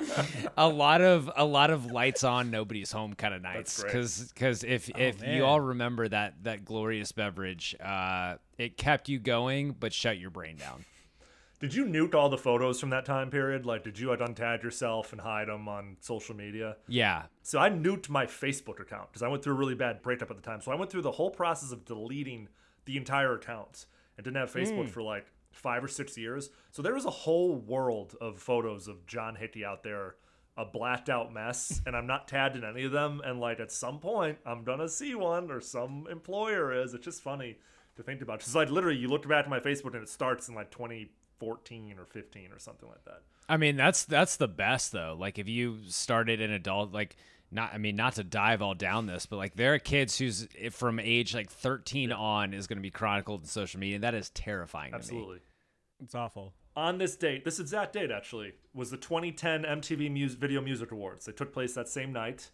a 0.56 0.68
lot 0.68 1.00
of 1.00 1.30
a 1.36 1.44
lot 1.44 1.70
of 1.70 1.86
lights 1.86 2.24
on 2.24 2.50
nobody's 2.50 2.92
home 2.92 3.14
kind 3.14 3.34
of 3.34 3.42
nights 3.42 3.82
because 3.82 4.32
because 4.32 4.64
if 4.64 4.88
if 4.98 5.20
man. 5.20 5.36
you 5.36 5.44
all 5.44 5.60
remember 5.60 6.08
that 6.08 6.34
that 6.42 6.64
glorious 6.64 7.12
beverage 7.12 7.76
uh 7.82 8.36
it 8.58 8.76
kept 8.76 9.08
you 9.08 9.18
going 9.18 9.74
but 9.78 9.92
shut 9.92 10.18
your 10.18 10.30
brain 10.30 10.56
down 10.56 10.84
Did 11.62 11.74
you 11.74 11.84
nuke 11.84 12.12
all 12.16 12.28
the 12.28 12.36
photos 12.36 12.80
from 12.80 12.90
that 12.90 13.04
time 13.04 13.30
period? 13.30 13.64
Like, 13.64 13.84
did 13.84 13.96
you 13.96 14.08
like 14.08 14.18
untag 14.18 14.64
yourself 14.64 15.12
and 15.12 15.20
hide 15.20 15.46
them 15.46 15.68
on 15.68 15.96
social 16.00 16.34
media? 16.34 16.76
yeah 16.88 17.26
So 17.42 17.60
I 17.60 17.70
nuked 17.70 18.08
my 18.08 18.26
Facebook 18.26 18.80
account 18.80 19.12
because 19.12 19.22
I 19.22 19.28
went 19.28 19.44
through 19.44 19.54
a 19.54 19.56
really 19.56 19.76
bad 19.76 20.02
breakup 20.02 20.28
at 20.32 20.36
the 20.36 20.42
time. 20.42 20.60
So 20.60 20.72
I 20.72 20.74
went 20.74 20.90
through 20.90 21.02
the 21.02 21.12
whole 21.12 21.30
process 21.30 21.70
of 21.70 21.84
deleting 21.84 22.48
the 22.84 22.96
entire 22.96 23.34
account 23.34 23.86
and 24.16 24.24
didn't 24.24 24.38
have 24.38 24.52
Facebook 24.52 24.86
hmm. 24.86 24.90
for 24.90 25.02
like 25.02 25.26
five 25.52 25.84
or 25.84 25.88
six 25.88 26.18
years. 26.18 26.50
So 26.72 26.82
there 26.82 26.94
was 26.94 27.04
a 27.04 27.10
whole 27.10 27.54
world 27.54 28.16
of 28.20 28.40
photos 28.40 28.88
of 28.88 29.06
John 29.06 29.36
Hickey 29.36 29.64
out 29.64 29.84
there, 29.84 30.16
a 30.56 30.64
blacked 30.64 31.08
out 31.08 31.32
mess, 31.32 31.80
and 31.86 31.94
I'm 31.94 32.08
not 32.08 32.26
tagged 32.26 32.56
in 32.56 32.64
any 32.64 32.82
of 32.82 32.90
them. 32.90 33.20
And 33.24 33.38
like 33.38 33.60
at 33.60 33.70
some 33.70 34.00
point, 34.00 34.38
I'm 34.44 34.64
gonna 34.64 34.88
see 34.88 35.14
one 35.14 35.48
or 35.52 35.60
some 35.60 36.08
employer 36.10 36.72
is. 36.72 36.92
It's 36.92 37.04
just 37.04 37.22
funny 37.22 37.58
to 37.94 38.02
think 38.02 38.20
about. 38.20 38.40
Because 38.40 38.56
like 38.56 38.68
literally, 38.68 38.98
you 38.98 39.06
look 39.06 39.28
back 39.28 39.44
at 39.44 39.50
my 39.50 39.60
Facebook 39.60 39.94
and 39.94 40.02
it 40.02 40.08
starts 40.08 40.48
in 40.48 40.56
like 40.56 40.72
2014 41.42 41.98
or 41.98 42.04
15 42.06 42.52
or 42.52 42.58
something 42.58 42.88
like 42.88 43.04
that. 43.04 43.22
i 43.48 43.56
mean 43.56 43.76
that's 43.76 44.04
that's 44.04 44.36
the 44.36 44.48
best 44.48 44.92
though 44.92 45.16
like 45.18 45.38
if 45.38 45.48
you 45.48 45.78
started 45.88 46.40
an 46.40 46.50
adult 46.52 46.92
like 46.92 47.16
not 47.50 47.70
i 47.74 47.78
mean 47.78 47.96
not 47.96 48.14
to 48.14 48.24
dive 48.24 48.62
all 48.62 48.74
down 48.74 49.06
this 49.06 49.26
but 49.26 49.36
like 49.36 49.56
there 49.56 49.74
are 49.74 49.78
kids 49.78 50.18
who's 50.18 50.48
from 50.70 50.98
age 50.98 51.34
like 51.34 51.50
13 51.50 52.12
on 52.12 52.54
is 52.54 52.66
going 52.66 52.78
to 52.78 52.82
be 52.82 52.90
chronicled 52.90 53.42
in 53.42 53.46
social 53.46 53.78
media 53.80 53.96
and 53.96 54.04
that 54.04 54.14
is 54.14 54.30
terrifying 54.30 54.92
to 54.92 54.96
me. 54.98 55.00
Absolutely. 55.00 55.38
It's 56.02 56.14
awful. 56.16 56.54
on 56.74 56.98
this 56.98 57.14
date, 57.16 57.44
this 57.44 57.60
exact 57.60 57.92
date 57.92 58.10
actually, 58.10 58.54
was 58.74 58.90
the 58.90 58.96
2010 58.96 59.62
MTV 59.62 60.10
Mus- 60.10 60.34
Video 60.34 60.60
Music 60.60 60.90
Awards. 60.90 61.26
They 61.26 61.32
took 61.32 61.52
place 61.52 61.74
that 61.74 61.88
same 61.88 62.12
night. 62.12 62.50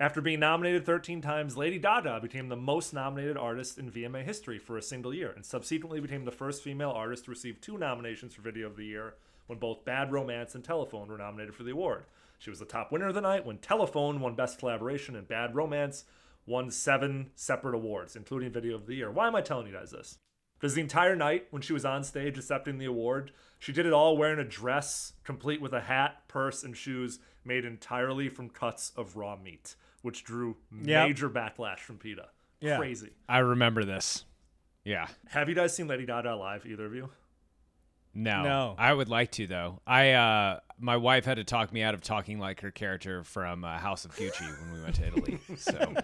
After 0.00 0.20
being 0.20 0.38
nominated 0.38 0.86
13 0.86 1.20
times, 1.20 1.56
Lady 1.56 1.80
Gaga 1.80 2.20
became 2.20 2.48
the 2.48 2.56
most 2.56 2.94
nominated 2.94 3.36
artist 3.36 3.78
in 3.78 3.90
VMA 3.90 4.22
history 4.22 4.56
for 4.56 4.78
a 4.78 4.82
single 4.82 5.12
year, 5.12 5.32
and 5.34 5.44
subsequently 5.44 5.98
became 5.98 6.24
the 6.24 6.30
first 6.30 6.62
female 6.62 6.90
artist 6.90 7.24
to 7.24 7.32
receive 7.32 7.60
two 7.60 7.76
nominations 7.76 8.32
for 8.32 8.42
Video 8.42 8.68
of 8.68 8.76
the 8.76 8.84
Year 8.84 9.14
when 9.48 9.58
both 9.58 9.84
Bad 9.84 10.12
Romance 10.12 10.54
and 10.54 10.62
Telephone 10.62 11.08
were 11.08 11.18
nominated 11.18 11.52
for 11.52 11.64
the 11.64 11.72
award. 11.72 12.04
She 12.38 12.48
was 12.48 12.60
the 12.60 12.64
top 12.64 12.92
winner 12.92 13.08
of 13.08 13.14
the 13.16 13.20
night 13.20 13.44
when 13.44 13.58
Telephone 13.58 14.20
won 14.20 14.36
Best 14.36 14.60
Collaboration 14.60 15.16
and 15.16 15.26
Bad 15.26 15.56
Romance 15.56 16.04
won 16.46 16.70
seven 16.70 17.30
separate 17.34 17.74
awards, 17.74 18.14
including 18.14 18.52
Video 18.52 18.76
of 18.76 18.86
the 18.86 18.94
Year. 18.94 19.10
Why 19.10 19.26
am 19.26 19.34
I 19.34 19.40
telling 19.40 19.66
you 19.66 19.72
guys 19.72 19.90
this? 19.90 20.16
Because 20.58 20.74
the 20.74 20.80
entire 20.80 21.16
night 21.16 21.46
when 21.50 21.62
she 21.62 21.72
was 21.72 21.84
on 21.84 22.04
stage 22.04 22.38
accepting 22.38 22.78
the 22.78 22.84
award, 22.84 23.32
she 23.58 23.72
did 23.72 23.86
it 23.86 23.92
all 23.92 24.16
wearing 24.16 24.38
a 24.38 24.44
dress 24.44 25.14
complete 25.24 25.60
with 25.60 25.72
a 25.72 25.82
hat, 25.82 26.22
purse, 26.28 26.62
and 26.62 26.76
shoes 26.76 27.18
made 27.44 27.64
entirely 27.64 28.28
from 28.28 28.48
cuts 28.48 28.92
of 28.96 29.16
raw 29.16 29.36
meat, 29.36 29.74
which 30.02 30.24
drew 30.24 30.56
Yep. 30.72 31.08
major 31.08 31.28
backlash 31.30 31.78
from 31.80 31.98
PETA. 31.98 32.26
Yeah. 32.60 32.76
Crazy. 32.78 33.10
i 33.28 33.38
remember 33.38 33.84
this 33.84 34.24
yeah 34.84 35.06
Have 35.28 35.48
you 35.48 35.54
guys 35.54 35.74
seen 35.76 35.86
Lady 35.86 36.06
Gaga 36.06 36.34
live, 36.34 36.66
either 36.66 36.86
of 36.86 36.94
you? 36.94 37.08
no 38.14 38.42
No. 38.42 38.74
i 38.78 38.92
would 38.92 39.08
like 39.08 39.30
to 39.32 39.46
though 39.46 39.80
i 39.86 40.10
uh 40.12 40.58
my 40.80 40.96
wife 40.96 41.24
had 41.24 41.36
to 41.36 41.44
talk 41.44 41.72
me 41.72 41.82
out 41.82 41.94
of 41.94 42.00
talking 42.00 42.38
like 42.40 42.60
her 42.62 42.70
character 42.70 43.22
from 43.22 43.64
uh, 43.64 43.78
house 43.78 44.04
of 44.04 44.14
gucci 44.16 44.48
when 44.62 44.72
we 44.74 44.82
went 44.82 44.94
to 44.96 45.06
italy 45.06 45.38
so 45.56 45.94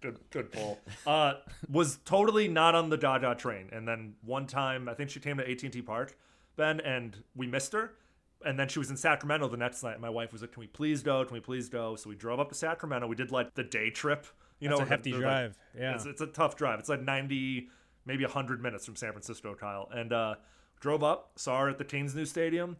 Good, 0.00 0.18
good 0.30 0.52
pull. 0.52 0.78
Uh, 1.04 1.34
was 1.68 1.98
totally 2.04 2.46
not 2.46 2.76
on 2.76 2.88
the 2.88 2.96
Gaga 2.96 3.34
train, 3.34 3.68
and 3.72 3.86
then 3.86 4.14
one 4.24 4.46
time 4.46 4.88
I 4.88 4.94
think 4.94 5.10
she 5.10 5.18
came 5.18 5.38
to 5.38 5.50
AT 5.50 5.60
and 5.64 5.72
T 5.72 5.82
Park, 5.82 6.16
Ben, 6.54 6.78
and 6.80 7.16
we 7.34 7.48
missed 7.48 7.72
her. 7.72 7.94
And 8.44 8.58
then 8.58 8.68
she 8.68 8.78
was 8.78 8.88
in 8.90 8.96
Sacramento 8.96 9.48
the 9.48 9.56
next 9.56 9.82
night. 9.82 10.00
My 10.00 10.10
wife 10.10 10.32
was 10.32 10.42
like, 10.42 10.52
"Can 10.52 10.60
we 10.60 10.66
please 10.68 11.02
go? 11.02 11.24
Can 11.24 11.34
we 11.34 11.40
please 11.40 11.68
go?" 11.68 11.96
So 11.96 12.08
we 12.08 12.14
drove 12.16 12.38
up 12.38 12.48
to 12.50 12.54
Sacramento. 12.54 13.06
We 13.08 13.16
did 13.16 13.32
like 13.32 13.54
the 13.54 13.64
day 13.64 13.90
trip. 13.90 14.26
You 14.60 14.68
That's 14.68 14.80
know, 14.80 14.86
a 14.86 14.88
hefty 14.88 15.10
they're, 15.12 15.20
like- 15.20 15.28
drive. 15.28 15.58
Yeah. 15.76 15.94
it's, 15.94 16.06
it's 16.06 16.20
a 16.20 16.26
tough 16.26 16.54
drive. 16.56 16.78
It's 16.78 16.88
like 16.88 17.00
ninety, 17.02 17.68
maybe 18.06 18.24
hundred 18.24 18.62
minutes 18.62 18.86
from 18.86 18.94
San 18.96 19.10
Francisco, 19.12 19.54
Kyle. 19.54 19.88
And 19.92 20.12
uh, 20.12 20.34
drove 20.80 21.02
up, 21.02 21.32
saw 21.36 21.60
her 21.60 21.68
at 21.68 21.78
the 21.78 21.84
Canes 21.84 22.14
New 22.14 22.24
Stadium, 22.24 22.76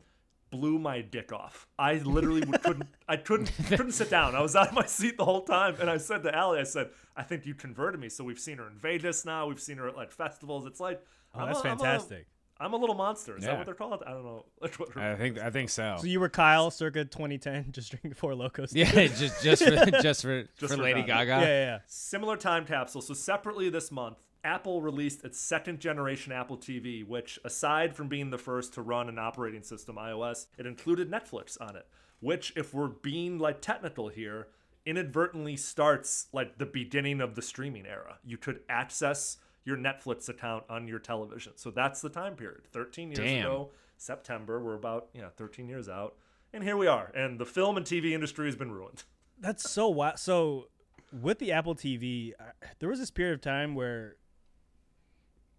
blew 0.50 0.78
my 0.78 1.00
dick 1.00 1.32
off. 1.32 1.66
I 1.78 1.94
literally 1.94 2.42
couldn't. 2.62 2.86
I 3.08 3.16
couldn't 3.16 3.50
couldn't 3.66 3.92
sit 3.92 4.10
down. 4.10 4.36
I 4.36 4.40
was 4.40 4.54
out 4.54 4.68
of 4.68 4.74
my 4.74 4.86
seat 4.86 5.16
the 5.16 5.24
whole 5.24 5.42
time, 5.42 5.74
and 5.80 5.90
I 5.90 5.96
said 5.96 6.22
to 6.22 6.32
Allie, 6.34 6.60
I 6.60 6.64
said, 6.64 6.90
"I 7.16 7.24
think 7.24 7.46
you 7.46 7.54
converted 7.56 8.00
me." 8.00 8.08
So 8.08 8.22
we've 8.22 8.38
seen 8.38 8.58
her 8.58 8.66
in 8.68 8.78
Vegas 8.78 9.24
now. 9.24 9.48
We've 9.48 9.60
seen 9.60 9.78
her 9.78 9.88
at 9.88 9.96
like 9.96 10.12
festivals. 10.12 10.66
It's 10.66 10.78
like, 10.80 11.00
Oh, 11.34 11.40
I'm 11.40 11.46
that's 11.48 11.58
a- 11.58 11.62
fantastic. 11.62 12.26
I'm 12.60 12.72
a 12.72 12.76
little 12.76 12.94
monster. 12.96 13.36
Is 13.36 13.44
that 13.44 13.56
what 13.56 13.66
they're 13.66 13.74
called? 13.74 14.02
I 14.06 14.10
don't 14.10 14.24
know. 14.24 14.44
That's 14.60 14.78
what 14.78 14.96
i 14.96 15.14
think 15.14 15.38
i 15.38 15.48
think 15.50 15.70
so 15.70 15.96
So 16.00 16.06
you 16.06 16.18
were 16.20 16.28
Kyle, 16.28 16.70
circa 16.70 17.04
2010, 17.04 17.66
just 17.72 17.90
drinking 17.90 18.14
four 18.14 18.34
locos. 18.34 18.74
yeah 18.74 18.90
just 19.06 19.42
just 19.42 19.62
for 19.64 19.76
just 20.02 20.22
for, 20.22 20.42
Just 20.42 20.58
for 20.58 20.68
for 20.68 20.76
lady 20.76 21.02
Gaga. 21.02 21.26
gaga 21.26 21.30
yeah, 21.30 21.40
yeah, 21.40 21.64
yeah. 21.64 21.78
Similar 21.86 22.36
time 22.36 22.64
capsule. 22.66 23.00
So 23.00 23.14
separately 23.14 23.68
this 23.70 23.90
month, 23.92 24.18
Apple 24.44 24.80
released 24.82 25.24
its 25.24 25.38
second 25.38 25.80
generation 25.80 26.32
Apple 26.32 26.56
TV, 26.56 27.06
which 27.06 27.38
aside 27.44 27.94
from 27.94 28.08
being 28.08 28.30
the 28.30 28.38
first 28.38 28.74
to 28.74 28.82
run 28.82 29.08
an 29.08 29.18
operating 29.18 29.62
system 29.62 29.96
iOS, 29.96 30.46
it 30.58 30.66
included 30.66 31.10
Netflix 31.10 31.56
on 31.60 31.76
it. 31.76 31.86
Which, 32.20 32.52
if 32.56 32.74
we're 32.74 32.88
being 32.88 33.38
like 33.38 33.60
technical 33.60 34.08
here, 34.08 34.48
inadvertently 34.86 35.56
starts 35.56 36.26
like 36.32 36.58
the 36.58 36.66
beginning 36.66 37.20
of 37.20 37.34
the 37.34 37.42
streaming 37.42 37.86
era. 37.86 38.18
You 38.24 38.36
could 38.38 38.60
access 38.68 39.36
your 39.68 39.76
Netflix 39.76 40.30
account 40.30 40.64
on 40.70 40.88
your 40.88 40.98
television. 40.98 41.52
So 41.56 41.70
that's 41.70 42.00
the 42.00 42.08
time 42.08 42.36
period. 42.36 42.62
13 42.72 43.10
years 43.10 43.18
Damn. 43.18 43.44
ago, 43.44 43.70
September, 43.98 44.58
we're 44.58 44.74
about, 44.74 45.08
yeah, 45.12 45.28
13 45.36 45.68
years 45.68 45.90
out. 45.90 46.16
And 46.54 46.64
here 46.64 46.78
we 46.78 46.86
are. 46.86 47.12
And 47.14 47.38
the 47.38 47.44
film 47.44 47.76
and 47.76 47.84
TV 47.84 48.12
industry 48.12 48.46
has 48.46 48.56
been 48.56 48.72
ruined. 48.72 49.04
That's 49.38 49.70
so 49.70 49.88
wild. 49.88 50.18
So 50.18 50.68
with 51.12 51.38
the 51.38 51.52
Apple 51.52 51.74
TV, 51.74 52.32
I, 52.40 52.44
there 52.78 52.88
was 52.88 52.98
this 52.98 53.10
period 53.10 53.34
of 53.34 53.42
time 53.42 53.74
where, 53.74 54.16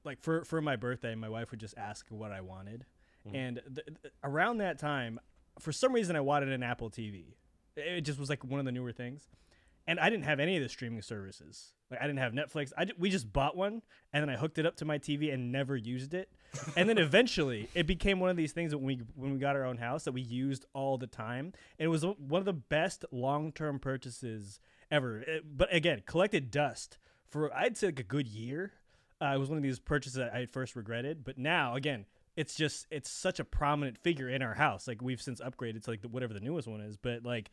like 0.04 0.24
for 0.24 0.44
for 0.44 0.60
my 0.60 0.76
birthday, 0.76 1.14
my 1.14 1.30
wife 1.30 1.52
would 1.52 1.60
just 1.60 1.78
ask 1.78 2.08
what 2.10 2.32
I 2.32 2.42
wanted, 2.42 2.86
mm-hmm. 3.28 3.36
and 3.36 3.62
th- 3.74 3.88
th- 4.02 4.14
around 4.24 4.58
that 4.58 4.80
time, 4.80 5.20
for 5.60 5.72
some 5.72 5.94
reason, 5.94 6.16
I 6.16 6.22
wanted 6.22 6.50
an 6.50 6.64
Apple 6.64 6.90
TV. 6.90 7.36
It 7.78 8.02
just 8.02 8.20
was 8.20 8.30
like 8.30 8.44
one 8.44 8.60
of 8.60 8.66
the 8.66 8.72
newer 8.72 8.92
things, 8.92 9.30
and 9.90 10.00
I 10.00 10.10
didn't 10.12 10.26
have 10.26 10.40
any 10.40 10.56
of 10.56 10.62
the 10.62 10.70
streaming 10.70 11.02
services. 11.02 11.74
Like 11.90 12.00
I 12.00 12.06
didn't 12.06 12.20
have 12.20 12.34
Netflix. 12.34 12.72
I 12.78 12.86
we 13.00 13.10
just 13.10 13.34
bought 13.34 13.58
one, 13.58 13.82
and 14.14 14.22
then 14.22 14.30
I 14.30 14.38
hooked 14.38 14.60
it 14.60 14.66
up 14.68 14.76
to 14.78 14.86
my 14.86 15.00
TV 15.00 15.34
and 15.34 15.52
never 15.52 15.76
used 15.76 16.14
it. 16.14 16.30
And 16.78 16.88
then 16.88 17.00
eventually, 17.00 17.68
it 17.74 17.88
became 17.88 18.20
one 18.20 18.30
of 18.30 18.38
these 18.38 18.52
things 18.52 18.72
that 18.72 18.78
when 18.78 18.86
we 18.86 19.02
when 19.16 19.34
we 19.34 19.40
got 19.40 19.56
our 19.56 19.66
own 19.66 19.78
house 19.78 20.04
that 20.04 20.12
we 20.12 20.22
used 20.22 20.66
all 20.74 21.00
the 21.00 21.08
time. 21.08 21.46
And 21.80 21.86
it 21.86 21.88
was 21.88 22.06
one 22.06 22.40
of 22.40 22.46
the 22.46 22.54
best 22.54 23.04
long 23.12 23.52
term 23.52 23.80
purchases 23.80 24.60
ever. 24.92 25.22
It- 25.22 25.58
but 25.58 25.74
again, 25.74 26.04
collected 26.06 26.52
dust 26.52 27.00
for 27.28 27.52
I'd 27.56 27.76
say 27.76 27.88
like 27.88 28.00
a 28.00 28.04
good 28.04 28.28
year. 28.28 28.74
Uh, 29.22 29.34
it 29.36 29.38
was 29.40 29.50
one 29.50 29.58
of 29.58 29.64
these 29.64 29.80
purchases 29.80 30.14
that 30.18 30.34
I 30.34 30.46
first 30.46 30.76
regretted, 30.78 31.24
but 31.26 31.38
now 31.38 31.76
again, 31.76 32.06
it's 32.38 32.56
just 32.56 32.86
it's 32.90 33.10
such 33.10 33.40
a 33.40 33.44
prominent 33.44 33.98
figure 33.98 34.30
in 34.30 34.42
our 34.42 34.54
house. 34.54 34.88
Like 34.88 35.02
we've 35.02 35.22
since 35.22 35.42
upgraded 35.42 35.84
to 35.86 35.90
like 35.90 36.02
the, 36.04 36.08
whatever 36.08 36.34
the 36.34 36.40
newest 36.40 36.68
one 36.68 36.80
is, 36.82 36.96
but 36.96 37.26
like 37.26 37.50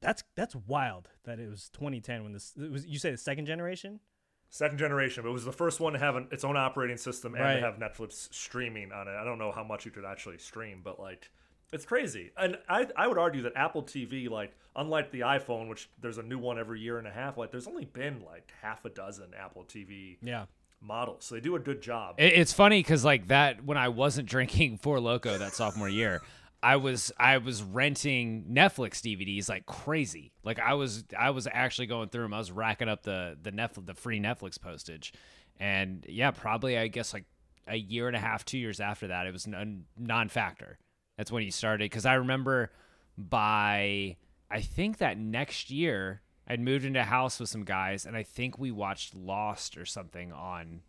that's 0.00 0.22
that's 0.34 0.54
wild 0.54 1.08
that 1.24 1.38
it 1.40 1.48
was 1.48 1.68
2010 1.70 2.22
when 2.24 2.32
this 2.32 2.52
it 2.60 2.70
was. 2.70 2.86
You 2.86 2.98
say 2.98 3.10
the 3.10 3.16
second 3.16 3.46
generation. 3.46 4.00
Second 4.48 4.78
generation, 4.78 5.24
but 5.24 5.30
it 5.30 5.32
was 5.32 5.44
the 5.44 5.52
first 5.52 5.80
one 5.80 5.92
to 5.94 5.98
have 5.98 6.14
an, 6.14 6.28
its 6.30 6.44
own 6.44 6.56
operating 6.56 6.96
system 6.96 7.34
and 7.34 7.42
Right. 7.42 7.54
to 7.56 7.60
have 7.62 7.74
Netflix 7.80 8.32
streaming 8.32 8.92
on 8.92 9.08
it. 9.08 9.10
I 9.16 9.24
don't 9.24 9.38
know 9.38 9.50
how 9.50 9.64
much 9.64 9.84
you 9.84 9.90
could 9.90 10.04
actually 10.04 10.38
stream, 10.38 10.82
but 10.84 11.00
like 11.00 11.30
it's 11.72 11.84
crazy. 11.84 12.30
And 12.36 12.56
I 12.68 12.86
I 12.96 13.08
would 13.08 13.18
argue 13.18 13.42
that 13.42 13.54
Apple 13.56 13.82
TV, 13.82 14.30
like 14.30 14.54
unlike 14.76 15.10
the 15.10 15.20
iPhone, 15.20 15.68
which 15.68 15.90
there's 16.00 16.18
a 16.18 16.22
new 16.22 16.38
one 16.38 16.58
every 16.60 16.80
year 16.80 16.98
and 16.98 17.08
a 17.08 17.10
half, 17.10 17.36
like 17.36 17.50
there's 17.50 17.66
only 17.66 17.86
been 17.86 18.22
like 18.24 18.52
half 18.62 18.84
a 18.84 18.88
dozen 18.88 19.32
Apple 19.36 19.64
TV 19.64 20.18
Yeah. 20.22 20.44
models. 20.80 21.24
So 21.24 21.34
they 21.34 21.40
do 21.40 21.56
a 21.56 21.60
good 21.60 21.82
job. 21.82 22.14
It, 22.18 22.34
it's 22.34 22.52
funny 22.52 22.78
because 22.78 23.04
like 23.04 23.26
that 23.28 23.64
when 23.64 23.76
I 23.78 23.88
wasn't 23.88 24.28
drinking 24.34 24.78
Four 24.78 25.00
Loco 25.00 25.36
that 25.38 25.54
sophomore 25.54 25.88
year, 25.88 26.22
I 26.66 26.74
was 26.74 27.12
I 27.16 27.38
was 27.38 27.62
renting 27.62 28.46
Netflix 28.50 29.00
DVDs 29.00 29.48
like 29.48 29.66
crazy. 29.66 30.32
Like 30.42 30.58
I 30.58 30.74
was 30.74 31.04
I 31.16 31.30
was 31.30 31.46
actually 31.52 31.86
going 31.86 32.08
through 32.08 32.22
them. 32.22 32.34
I 32.34 32.38
was 32.38 32.50
racking 32.50 32.88
up 32.88 33.04
the 33.04 33.38
the 33.40 33.52
Netflix 33.52 33.86
the 33.86 33.94
free 33.94 34.18
Netflix 34.18 34.60
postage, 34.60 35.12
and 35.60 36.04
yeah, 36.08 36.32
probably 36.32 36.76
I 36.76 36.88
guess 36.88 37.14
like 37.14 37.26
a 37.68 37.76
year 37.76 38.08
and 38.08 38.16
a 38.16 38.18
half, 38.18 38.44
two 38.44 38.58
years 38.58 38.80
after 38.80 39.06
that, 39.06 39.28
it 39.28 39.32
was 39.32 39.46
non 39.46 40.28
factor. 40.28 40.80
That's 41.16 41.30
when 41.30 41.44
he 41.44 41.52
started 41.52 41.84
because 41.84 42.04
I 42.04 42.14
remember 42.14 42.72
by 43.16 44.16
I 44.50 44.60
think 44.60 44.98
that 44.98 45.18
next 45.18 45.70
year 45.70 46.20
I'd 46.48 46.58
moved 46.58 46.84
into 46.84 46.98
a 46.98 47.04
house 47.04 47.38
with 47.38 47.48
some 47.48 47.62
guys, 47.62 48.06
and 48.06 48.16
I 48.16 48.24
think 48.24 48.58
we 48.58 48.72
watched 48.72 49.14
Lost 49.14 49.78
or 49.78 49.84
something 49.84 50.32
on 50.32 50.80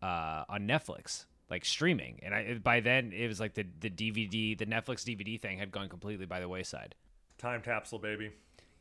uh, 0.00 0.44
on 0.48 0.66
Netflix, 0.66 1.26
like 1.50 1.64
streaming. 1.64 2.20
And 2.22 2.34
I 2.34 2.54
by 2.62 2.80
then 2.80 3.12
it 3.12 3.26
was 3.26 3.40
like 3.40 3.54
the 3.54 3.66
the 3.80 3.90
DVD, 3.90 4.56
the 4.56 4.66
Netflix 4.66 5.04
DVD 5.04 5.40
thing 5.40 5.58
had 5.58 5.70
gone 5.70 5.88
completely 5.88 6.26
by 6.26 6.40
the 6.40 6.48
wayside. 6.48 6.94
Time 7.38 7.60
capsule, 7.62 7.98
baby. 7.98 8.30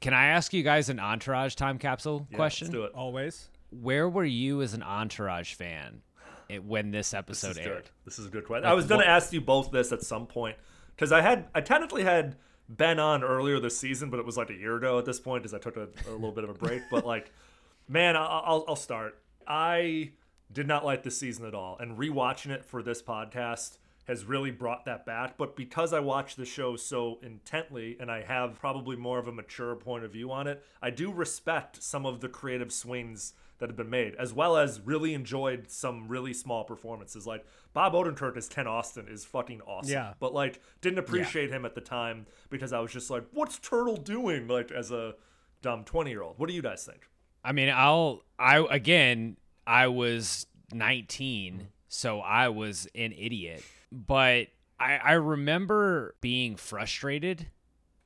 Can 0.02 0.14
I 0.14 0.28
ask 0.28 0.54
you 0.54 0.64
guys 0.64 0.90
an 0.90 1.00
Entourage 1.00 1.56
time 1.56 1.78
capsule 1.78 2.28
Yeah, 2.30 2.36
question? 2.38 2.68
Let's 2.68 2.74
do 2.76 2.84
it. 2.86 2.92
Always. 2.94 3.50
Where 3.72 4.08
were 4.10 4.24
you 4.26 4.62
as 4.62 4.74
an 4.74 4.82
Entourage 4.84 5.54
fan 5.54 6.02
it, 6.48 6.64
when 6.64 6.92
this 6.92 7.10
This 7.10 7.14
episode 7.14 7.52
is 7.52 7.58
aired? 7.60 7.68
good. 7.84 7.90
This 8.06 8.20
is 8.20 8.26
a 8.28 8.30
good 8.30 8.46
question. 8.46 8.66
I 8.66 8.74
was 8.74 8.86
going 8.88 9.02
to 9.02 9.08
ask 9.08 9.34
you 9.34 9.42
both 9.42 9.72
this 9.72 9.92
at 9.92 10.02
some 10.02 10.26
point 10.26 10.58
because 10.96 11.12
I 11.12 11.22
had 11.22 11.48
I 11.54 11.62
technically 11.62 12.04
had 12.04 12.36
Ben 12.70 13.00
on 13.00 13.24
earlier 13.24 13.60
this 13.60 13.78
season, 13.78 14.10
but 14.10 14.20
it 14.20 14.26
was 14.26 14.38
like 14.38 14.50
a 14.50 14.54
year 14.56 14.76
ago 14.78 15.00
at 15.00 15.06
this 15.06 15.20
point 15.20 15.44
because 15.44 15.54
I 15.54 15.60
took 15.60 15.76
a, 15.78 15.88
a 16.08 16.12
little 16.12 16.32
bit 16.32 16.44
of 16.44 16.50
a 16.50 16.54
break. 16.54 16.82
But 16.92 17.06
like, 17.06 17.32
man, 17.88 18.16
I- 18.16 18.26
I'll 18.26 18.64
I'll 18.68 18.76
start. 18.76 19.18
I 19.48 20.12
did 20.51 20.68
not 20.68 20.86
like 20.86 21.03
this 21.03 21.18
season 21.18 21.46
at 21.46 21.53
all, 21.53 21.77
and 21.79 21.98
rewatching 21.98 22.51
it 22.51 22.65
for 22.65 22.82
this 22.82 23.01
podcast 23.01 23.77
has 24.10 24.25
really 24.25 24.50
brought 24.50 24.86
that 24.86 25.06
back. 25.06 25.38
But 25.38 25.56
because 25.56 25.94
I 25.94 26.00
watch 26.00 26.36
the 26.36 26.46
show 26.46 26.75
so 26.75 27.20
intently 27.22 27.96
and 28.00 28.10
I 28.10 28.24
have 28.24 28.60
probably 28.60 28.96
more 28.96 29.20
of 29.20 29.27
a 29.27 29.32
mature 29.32 29.75
point 29.75 30.03
of 30.03 30.12
view 30.12 30.32
on 30.32 30.48
it, 30.48 30.63
I 30.82 30.89
do 30.89 31.12
respect 31.12 31.84
some 31.84 32.08
of 32.08 32.20
the 32.20 32.27
creative 32.27 32.74
swings 32.74 33.34
that 33.60 33.70
have 33.70 33.75
been 33.75 33.89
made, 33.89 34.15
as 34.15 34.34
well 34.34 34.58
as 34.58 34.82
really 34.82 35.13
enjoyed 35.13 35.70
some 35.70 36.08
really 36.08 36.34
small 36.34 36.63
performances. 36.63 37.27
Like 37.27 37.46
Bob 37.74 37.94
Odenkirk 37.94 38.36
as 38.36 38.50
Ken 38.50 38.65
Austin 38.65 39.08
is 39.08 39.25
fucking 39.25 39.62
awesome. 39.62 39.91
Yeah. 39.91 40.13
But 40.20 40.34
like 40.34 40.60
didn't 40.82 41.00
appreciate 41.00 41.51
him 41.51 41.63
at 41.63 41.75
the 41.75 41.82
time 41.82 42.25
because 42.50 42.74
I 42.74 42.79
was 42.79 42.91
just 42.91 43.12
like, 43.12 43.25
what's 43.32 43.60
Turtle 43.60 43.98
doing? 43.98 44.48
Like 44.48 44.72
as 44.72 44.91
a 44.91 45.13
dumb 45.62 45.84
twenty 45.84 46.10
year 46.10 46.24
old. 46.24 46.39
What 46.39 46.50
do 46.50 46.56
you 46.56 46.63
guys 46.63 46.84
think? 46.84 47.08
I 47.44 47.51
mean, 47.51 47.70
I'll 47.70 48.24
I 48.39 48.65
again, 48.72 49.38
I 49.70 49.88
was 49.88 50.48
19, 50.74 51.54
mm-hmm. 51.54 51.64
so 51.88 52.22
I 52.22 52.50
was 52.50 52.88
an 52.96 53.14
idiot. 53.16 53.64
But 53.92 54.48
I 54.80 54.98
I 54.98 55.12
remember 55.14 56.16
being 56.22 56.56
frustrated 56.56 57.48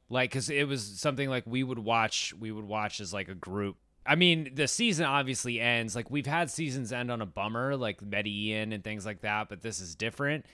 like 0.09 0.31
cuz 0.31 0.49
it 0.49 0.67
was 0.67 0.83
something 0.99 1.29
like 1.29 1.45
we 1.47 1.63
would 1.63 1.79
watch 1.79 2.33
we 2.37 2.51
would 2.51 2.65
watch 2.65 2.99
as 2.99 3.13
like 3.13 3.29
a 3.29 3.35
group. 3.35 3.77
I 4.05 4.15
mean, 4.15 4.53
the 4.53 4.67
season 4.67 5.05
obviously 5.05 5.61
ends 5.61 5.95
like 5.95 6.11
we've 6.11 6.25
had 6.25 6.51
seasons 6.51 6.91
end 6.91 7.09
on 7.09 7.21
a 7.21 7.25
bummer 7.25 7.77
like 7.77 8.01
Medellin 8.01 8.73
and 8.73 8.83
things 8.83 9.05
like 9.05 9.21
that, 9.21 9.47
but 9.47 9.61
this 9.61 9.79
is 9.79 9.95
different. 9.95 10.45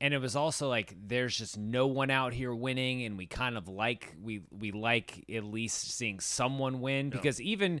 And 0.00 0.12
it 0.12 0.18
was 0.18 0.36
also 0.36 0.68
like 0.68 0.94
there's 1.08 1.34
just 1.34 1.56
no 1.56 1.86
one 1.86 2.10
out 2.10 2.34
here 2.34 2.54
winning 2.54 3.04
and 3.04 3.16
we 3.16 3.26
kind 3.26 3.56
of 3.56 3.68
like 3.68 4.14
we 4.22 4.42
we 4.50 4.70
like 4.72 5.24
at 5.34 5.44
least 5.44 5.96
seeing 5.96 6.20
someone 6.20 6.80
win 6.82 7.08
because 7.08 7.40
even 7.40 7.80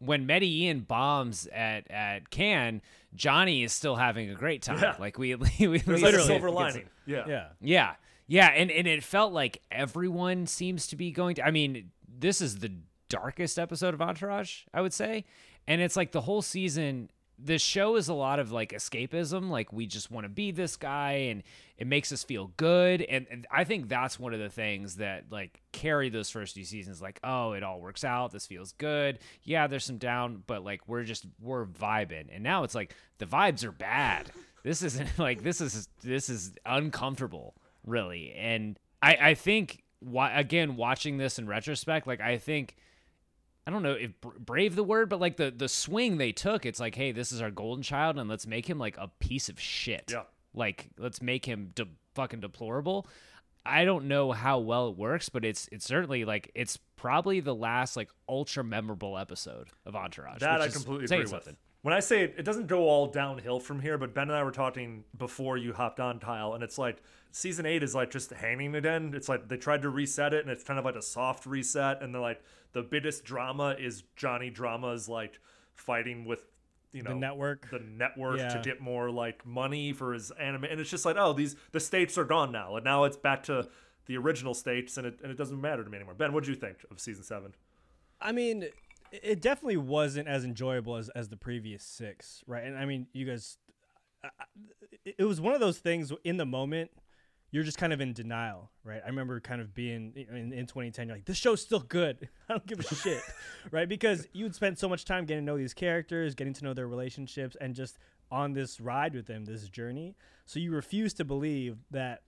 when 0.00 0.26
Medellin 0.26 0.80
bombs 0.80 1.46
at 1.46 1.90
at 1.90 2.30
Cannes, 2.30 2.82
Johnny 3.14 3.62
is 3.62 3.72
still 3.72 3.96
having 3.96 4.30
a 4.30 4.34
great 4.34 4.62
time. 4.62 4.80
Yeah. 4.80 4.96
Like 4.98 5.18
we, 5.18 5.34
we, 5.58 5.68
we 5.68 5.78
There's 5.78 6.02
like 6.02 6.14
a 6.14 6.22
silver 6.22 6.50
lining. 6.50 6.88
Yeah. 7.06 7.24
Yeah. 7.28 7.46
yeah, 7.60 7.94
yeah, 8.26 8.48
and 8.48 8.70
and 8.70 8.86
it 8.86 9.04
felt 9.04 9.32
like 9.32 9.62
everyone 9.70 10.46
seems 10.46 10.86
to 10.88 10.96
be 10.96 11.10
going 11.10 11.36
to. 11.36 11.46
I 11.46 11.50
mean, 11.50 11.90
this 12.08 12.40
is 12.40 12.58
the 12.58 12.72
darkest 13.08 13.58
episode 13.58 13.94
of 13.94 14.00
Entourage, 14.00 14.62
I 14.72 14.80
would 14.80 14.92
say, 14.92 15.24
and 15.66 15.80
it's 15.80 15.96
like 15.96 16.12
the 16.12 16.22
whole 16.22 16.42
season. 16.42 17.10
The 17.42 17.58
show 17.58 17.96
is 17.96 18.08
a 18.08 18.14
lot 18.14 18.38
of 18.38 18.52
like 18.52 18.72
escapism, 18.72 19.50
like 19.50 19.72
we 19.72 19.86
just 19.86 20.10
want 20.10 20.24
to 20.24 20.28
be 20.28 20.50
this 20.50 20.76
guy, 20.76 21.12
and 21.12 21.42
it 21.78 21.86
makes 21.86 22.12
us 22.12 22.22
feel 22.22 22.52
good. 22.56 23.02
And, 23.02 23.26
and 23.30 23.46
I 23.50 23.64
think 23.64 23.88
that's 23.88 24.18
one 24.18 24.34
of 24.34 24.40
the 24.40 24.50
things 24.50 24.96
that 24.96 25.24
like 25.30 25.62
carry 25.72 26.10
those 26.10 26.28
first 26.28 26.54
few 26.54 26.64
seasons. 26.64 27.00
Like, 27.00 27.18
oh, 27.24 27.52
it 27.52 27.62
all 27.62 27.80
works 27.80 28.04
out. 28.04 28.32
This 28.32 28.46
feels 28.46 28.72
good. 28.72 29.18
Yeah, 29.42 29.66
there's 29.66 29.84
some 29.84 29.98
down, 29.98 30.42
but 30.46 30.64
like 30.64 30.86
we're 30.86 31.04
just 31.04 31.26
we're 31.40 31.64
vibing. 31.66 32.26
And 32.32 32.42
now 32.42 32.64
it's 32.64 32.74
like 32.74 32.94
the 33.18 33.26
vibes 33.26 33.64
are 33.64 33.72
bad. 33.72 34.30
This 34.62 34.82
isn't 34.82 35.08
like 35.18 35.42
this 35.42 35.60
is 35.60 35.88
this 36.02 36.28
is 36.28 36.52
uncomfortable, 36.66 37.54
really. 37.86 38.34
And 38.34 38.78
I 39.02 39.16
I 39.20 39.34
think 39.34 39.82
why 40.00 40.32
again 40.38 40.76
watching 40.76 41.16
this 41.16 41.38
in 41.38 41.46
retrospect, 41.46 42.06
like 42.06 42.20
I 42.20 42.38
think 42.38 42.76
I 43.66 43.70
don't 43.70 43.82
know 43.82 43.92
if 43.92 44.12
brave 44.20 44.74
the 44.74 44.84
word, 44.84 45.08
but 45.08 45.20
like 45.20 45.36
the 45.36 45.50
the 45.50 45.68
swing 45.68 46.16
they 46.18 46.32
took, 46.32 46.64
it's 46.64 46.80
like, 46.80 46.94
hey, 46.94 47.12
this 47.12 47.30
is 47.32 47.40
our 47.40 47.50
golden 47.50 47.82
child, 47.82 48.18
and 48.18 48.28
let's 48.28 48.46
make 48.46 48.68
him 48.68 48.78
like 48.78 48.96
a 48.98 49.08
piece 49.20 49.48
of 49.48 49.60
shit. 49.60 50.10
Yeah. 50.12 50.22
Like 50.54 50.88
let's 50.98 51.22
make 51.22 51.46
him 51.46 51.70
de- 51.74 51.86
fucking 52.14 52.40
deplorable. 52.40 53.06
I 53.64 53.84
don't 53.84 54.06
know 54.08 54.32
how 54.32 54.58
well 54.58 54.88
it 54.88 54.96
works, 54.96 55.28
but 55.28 55.44
it's 55.44 55.68
it's 55.70 55.84
certainly 55.84 56.24
like 56.24 56.50
it's 56.54 56.78
probably 56.96 57.40
the 57.40 57.54
last 57.54 57.96
like 57.96 58.08
ultra 58.28 58.64
memorable 58.64 59.18
episode 59.18 59.68
of 59.84 59.94
Entourage. 59.94 60.40
That 60.40 60.60
I 60.60 60.68
completely 60.68 61.04
agree 61.04 61.18
with. 61.18 61.28
something. 61.28 61.56
When 61.82 61.94
I 61.94 62.00
say 62.00 62.24
it, 62.24 62.34
it 62.36 62.44
doesn't 62.44 62.66
go 62.66 62.88
all 62.88 63.06
downhill 63.06 63.58
from 63.58 63.80
here, 63.80 63.96
but 63.96 64.12
Ben 64.14 64.28
and 64.28 64.36
I 64.36 64.42
were 64.42 64.50
talking 64.50 65.04
before 65.16 65.56
you 65.56 65.72
hopped 65.72 65.98
on, 65.98 66.18
Kyle, 66.18 66.52
and 66.52 66.62
it's 66.62 66.76
like 66.76 67.02
season 67.32 67.64
eight 67.64 67.82
is 67.82 67.94
like 67.94 68.10
just 68.10 68.30
hanging 68.30 68.74
it 68.74 68.84
in. 68.84 69.14
It's 69.14 69.28
like 69.28 69.48
they 69.48 69.56
tried 69.56 69.82
to 69.82 69.88
reset 69.88 70.34
it, 70.34 70.42
and 70.42 70.50
it's 70.50 70.62
kind 70.64 70.78
of 70.78 70.84
like 70.84 70.96
a 70.96 71.02
soft 71.02 71.46
reset, 71.46 72.02
and 72.02 72.14
then 72.14 72.20
like 72.20 72.42
the 72.72 72.82
biggest 72.82 73.24
drama 73.24 73.76
is 73.78 74.02
Johnny 74.14 74.50
Drama's 74.50 75.08
like 75.08 75.40
fighting 75.74 76.26
with 76.26 76.44
you 76.92 77.02
know 77.02 77.10
The 77.12 77.16
network. 77.16 77.70
the 77.70 77.78
network 77.78 78.38
to 78.38 78.60
get 78.62 78.80
more 78.80 79.10
like 79.10 79.46
money 79.46 79.92
for 79.94 80.12
his 80.12 80.30
anime, 80.32 80.64
and 80.64 80.80
it's 80.80 80.90
just 80.90 81.06
like 81.06 81.16
oh 81.18 81.32
these 81.32 81.56
the 81.72 81.80
states 81.80 82.18
are 82.18 82.24
gone 82.24 82.52
now, 82.52 82.76
and 82.76 82.84
now 82.84 83.04
it's 83.04 83.16
back 83.16 83.42
to 83.44 83.68
the 84.04 84.18
original 84.18 84.52
states, 84.52 84.98
and 84.98 85.06
it 85.06 85.18
and 85.22 85.30
it 85.32 85.38
doesn't 85.38 85.60
matter 85.60 85.82
to 85.82 85.88
me 85.88 85.96
anymore. 85.96 86.14
Ben, 86.14 86.34
what 86.34 86.44
do 86.44 86.50
you 86.50 86.56
think 86.56 86.76
of 86.90 87.00
season 87.00 87.22
seven? 87.24 87.54
I 88.20 88.32
mean, 88.32 88.66
it- 89.12 89.20
it 89.24 89.40
definitely 89.42 89.76
wasn't 89.76 90.28
as 90.28 90.44
enjoyable 90.44 90.96
as, 90.96 91.08
as 91.10 91.28
the 91.28 91.36
previous 91.36 91.82
six, 91.84 92.42
right? 92.46 92.64
And 92.64 92.76
I 92.76 92.84
mean, 92.84 93.06
you 93.12 93.26
guys, 93.26 93.58
I- 94.24 94.28
it 95.04 95.14
it 95.18 95.24
was 95.24 95.40
one 95.40 95.54
of 95.54 95.60
those 95.60 95.78
things 95.78 96.12
in 96.24 96.36
the 96.36 96.46
moment. 96.46 96.90
You're 97.52 97.64
just 97.64 97.78
kind 97.78 97.92
of 97.92 98.00
in 98.00 98.12
denial, 98.12 98.70
right? 98.84 99.00
I 99.04 99.08
remember 99.08 99.40
kind 99.40 99.60
of 99.60 99.74
being 99.74 100.12
in, 100.14 100.52
in 100.52 100.66
2010. 100.66 101.08
You're 101.08 101.16
like, 101.16 101.24
this 101.24 101.36
show's 101.36 101.60
still 101.60 101.80
good. 101.80 102.28
I 102.48 102.52
don't 102.52 102.66
give 102.66 102.78
a 102.78 102.82
shit, 102.94 103.20
right? 103.72 103.88
Because 103.88 104.28
you'd 104.32 104.54
spent 104.54 104.78
so 104.78 104.88
much 104.88 105.04
time 105.04 105.24
getting 105.24 105.42
to 105.42 105.46
know 105.52 105.58
these 105.58 105.74
characters, 105.74 106.36
getting 106.36 106.52
to 106.54 106.64
know 106.64 106.74
their 106.74 106.86
relationships, 106.86 107.56
and 107.60 107.74
just 107.74 107.98
on 108.30 108.52
this 108.52 108.80
ride 108.80 109.14
with 109.14 109.26
them, 109.26 109.46
this 109.46 109.68
journey. 109.68 110.14
So 110.46 110.60
you 110.60 110.70
refuse 110.70 111.12
to 111.14 111.24
believe 111.24 111.78
that 111.90 112.22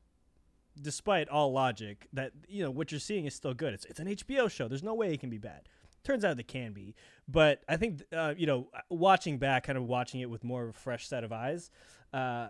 despite 0.80 1.28
all 1.28 1.52
logic, 1.52 2.08
that 2.12 2.32
you 2.48 2.64
know 2.64 2.70
what 2.70 2.90
you're 2.90 2.98
seeing 2.98 3.24
is 3.26 3.34
still 3.34 3.54
good. 3.54 3.74
It's 3.74 3.84
it's 3.84 4.00
an 4.00 4.08
HBO 4.08 4.50
show. 4.50 4.66
There's 4.66 4.82
no 4.82 4.94
way 4.94 5.12
it 5.12 5.20
can 5.20 5.30
be 5.30 5.38
bad. 5.38 5.68
Turns 6.04 6.24
out 6.24 6.38
it 6.40 6.48
can 6.48 6.72
be, 6.72 6.94
but 7.28 7.62
I 7.68 7.76
think 7.76 8.02
uh, 8.12 8.34
you 8.36 8.46
know, 8.46 8.68
watching 8.90 9.38
back, 9.38 9.64
kind 9.64 9.78
of 9.78 9.84
watching 9.84 10.20
it 10.20 10.28
with 10.30 10.42
more 10.42 10.64
of 10.64 10.70
a 10.70 10.72
fresh 10.72 11.06
set 11.06 11.22
of 11.24 11.32
eyes, 11.32 11.70
uh, 12.12 12.48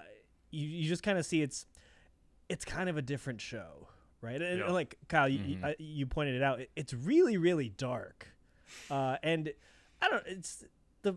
you 0.51 0.67
you 0.67 0.89
just 0.89 1.03
kind 1.03 1.19
of 1.19 1.27
see 1.27 1.43
it's 1.43 1.67
it's 2.49 2.65
kind 2.65 2.89
of 2.89 2.97
a 2.97 3.03
different 3.03 3.41
show, 3.41 3.89
right? 4.23 4.41
And, 4.41 4.59
Yeah. 4.59 4.65
and 4.67 4.75
like 4.75 4.97
Kyle, 5.09 5.29
you, 5.29 5.39
you, 5.39 5.59
I- 5.63 5.77
you 5.79 6.07
pointed 6.07 6.35
it 6.37 6.43
out. 6.43 6.61
It, 6.61 6.71
it's 6.77 6.95
really 6.95 7.37
really 7.37 7.69
dark, 7.69 8.29
uh, 8.91 9.17
and 9.23 9.53
I 10.01 10.09
don't. 10.09 10.27
It's 10.27 10.65
the 11.03 11.17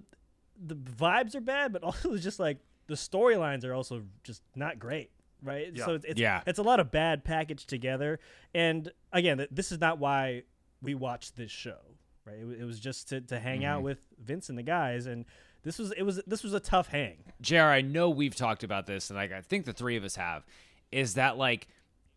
the 0.61 0.75
vibes 0.75 1.35
are 1.35 1.41
bad, 1.41 1.71
but 1.71 1.83
also 1.87 2.13
it's 2.13 2.23
just 2.23 2.39
like 2.39 2.57
the 2.87 2.95
storylines 2.95 3.63
are 3.63 3.73
also 3.73 4.03
just 4.23 4.41
not 4.55 4.77
great, 4.77 5.09
right? 5.41 5.71
Yeah. 5.73 5.85
So 5.85 5.93
it's, 5.95 6.05
it's 6.05 6.19
Yeah. 6.19 6.41
it's 6.45 6.59
a 6.59 6.63
lot 6.63 6.79
of 6.81 6.91
bad 6.91 7.23
packaged 7.23 7.69
together. 7.69 8.19
And 8.53 8.91
again, 9.13 9.37
th- 9.37 9.49
this 9.51 9.71
is 9.71 9.79
not 9.79 9.99
why 9.99 10.43
we 10.81 10.93
watch 10.95 11.33
this 11.33 11.49
show, 11.51 11.79
right? 12.25 12.37
It, 12.37 12.61
it 12.61 12.65
was 12.65 12.79
just 12.79 13.09
to, 13.09 13.21
to 13.21 13.39
hang 13.39 13.65
out 13.65 13.77
mm-hmm. 13.77 13.85
with 13.85 13.99
Vince 14.19 14.49
and 14.49 14.57
the 14.57 14.63
guys, 14.63 15.05
and 15.05 15.25
this 15.63 15.79
was 15.79 15.91
it 15.91 16.03
was 16.03 16.21
this 16.27 16.43
was 16.43 16.53
a 16.53 16.59
tough 16.59 16.87
hang. 16.87 17.17
JR, 17.41 17.57
I 17.57 17.81
know 17.81 18.09
we've 18.09 18.35
talked 18.35 18.63
about 18.63 18.85
this, 18.85 19.09
and 19.09 19.17
like 19.17 19.31
I 19.31 19.41
think 19.41 19.65
the 19.65 19.73
three 19.73 19.97
of 19.97 20.03
us 20.03 20.15
have, 20.15 20.45
is 20.91 21.15
that 21.15 21.37
like 21.37 21.67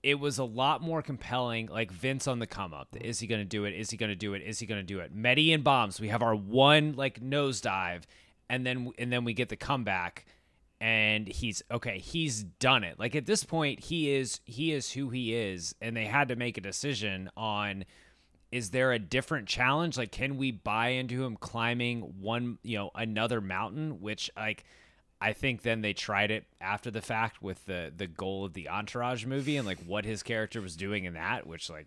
it 0.02 0.20
was 0.20 0.38
a 0.38 0.44
lot 0.44 0.80
more 0.80 1.02
compelling, 1.02 1.66
like 1.66 1.90
Vince 1.90 2.28
on 2.28 2.38
the 2.38 2.46
come 2.46 2.72
up. 2.72 2.96
Is 3.00 3.20
he 3.20 3.26
gonna 3.26 3.44
do 3.44 3.64
it? 3.64 3.74
Is 3.74 3.90
he 3.90 3.96
gonna 3.96 4.14
do 4.14 4.34
it? 4.34 4.42
Is 4.42 4.58
he 4.58 4.66
gonna 4.66 4.82
do 4.82 5.00
it? 5.00 5.14
Medellin 5.14 5.62
bombs. 5.62 6.00
We 6.00 6.08
have 6.08 6.22
our 6.22 6.34
one 6.34 6.94
like 6.94 7.20
nosedive, 7.20 8.02
and 8.48 8.66
then 8.66 8.92
and 8.98 9.12
then 9.12 9.24
we 9.24 9.34
get 9.34 9.48
the 9.48 9.56
comeback, 9.56 10.26
and 10.80 11.26
he's 11.26 11.62
okay. 11.70 11.98
He's 11.98 12.42
done 12.42 12.84
it. 12.84 12.98
Like 12.98 13.16
at 13.16 13.26
this 13.26 13.44
point, 13.44 13.80
he 13.80 14.14
is 14.14 14.40
he 14.44 14.72
is 14.72 14.92
who 14.92 15.10
he 15.10 15.34
is, 15.34 15.74
and 15.80 15.96
they 15.96 16.06
had 16.06 16.28
to 16.28 16.36
make 16.36 16.58
a 16.58 16.62
decision 16.62 17.30
on 17.36 17.84
is 18.50 18.70
there 18.70 18.92
a 18.92 18.98
different 18.98 19.46
challenge 19.46 19.98
like 19.98 20.10
can 20.10 20.36
we 20.36 20.50
buy 20.50 20.88
into 20.88 21.24
him 21.24 21.36
climbing 21.36 22.00
one 22.20 22.58
you 22.62 22.76
know 22.76 22.90
another 22.94 23.40
mountain 23.40 24.00
which 24.00 24.30
like 24.36 24.64
i 25.20 25.32
think 25.32 25.62
then 25.62 25.82
they 25.82 25.92
tried 25.92 26.30
it 26.30 26.44
after 26.60 26.90
the 26.90 27.02
fact 27.02 27.42
with 27.42 27.64
the 27.66 27.92
the 27.96 28.06
goal 28.06 28.44
of 28.44 28.54
the 28.54 28.68
entourage 28.68 29.24
movie 29.26 29.56
and 29.56 29.66
like 29.66 29.78
what 29.84 30.04
his 30.04 30.22
character 30.22 30.60
was 30.60 30.76
doing 30.76 31.04
in 31.04 31.14
that 31.14 31.46
which 31.46 31.68
like 31.68 31.86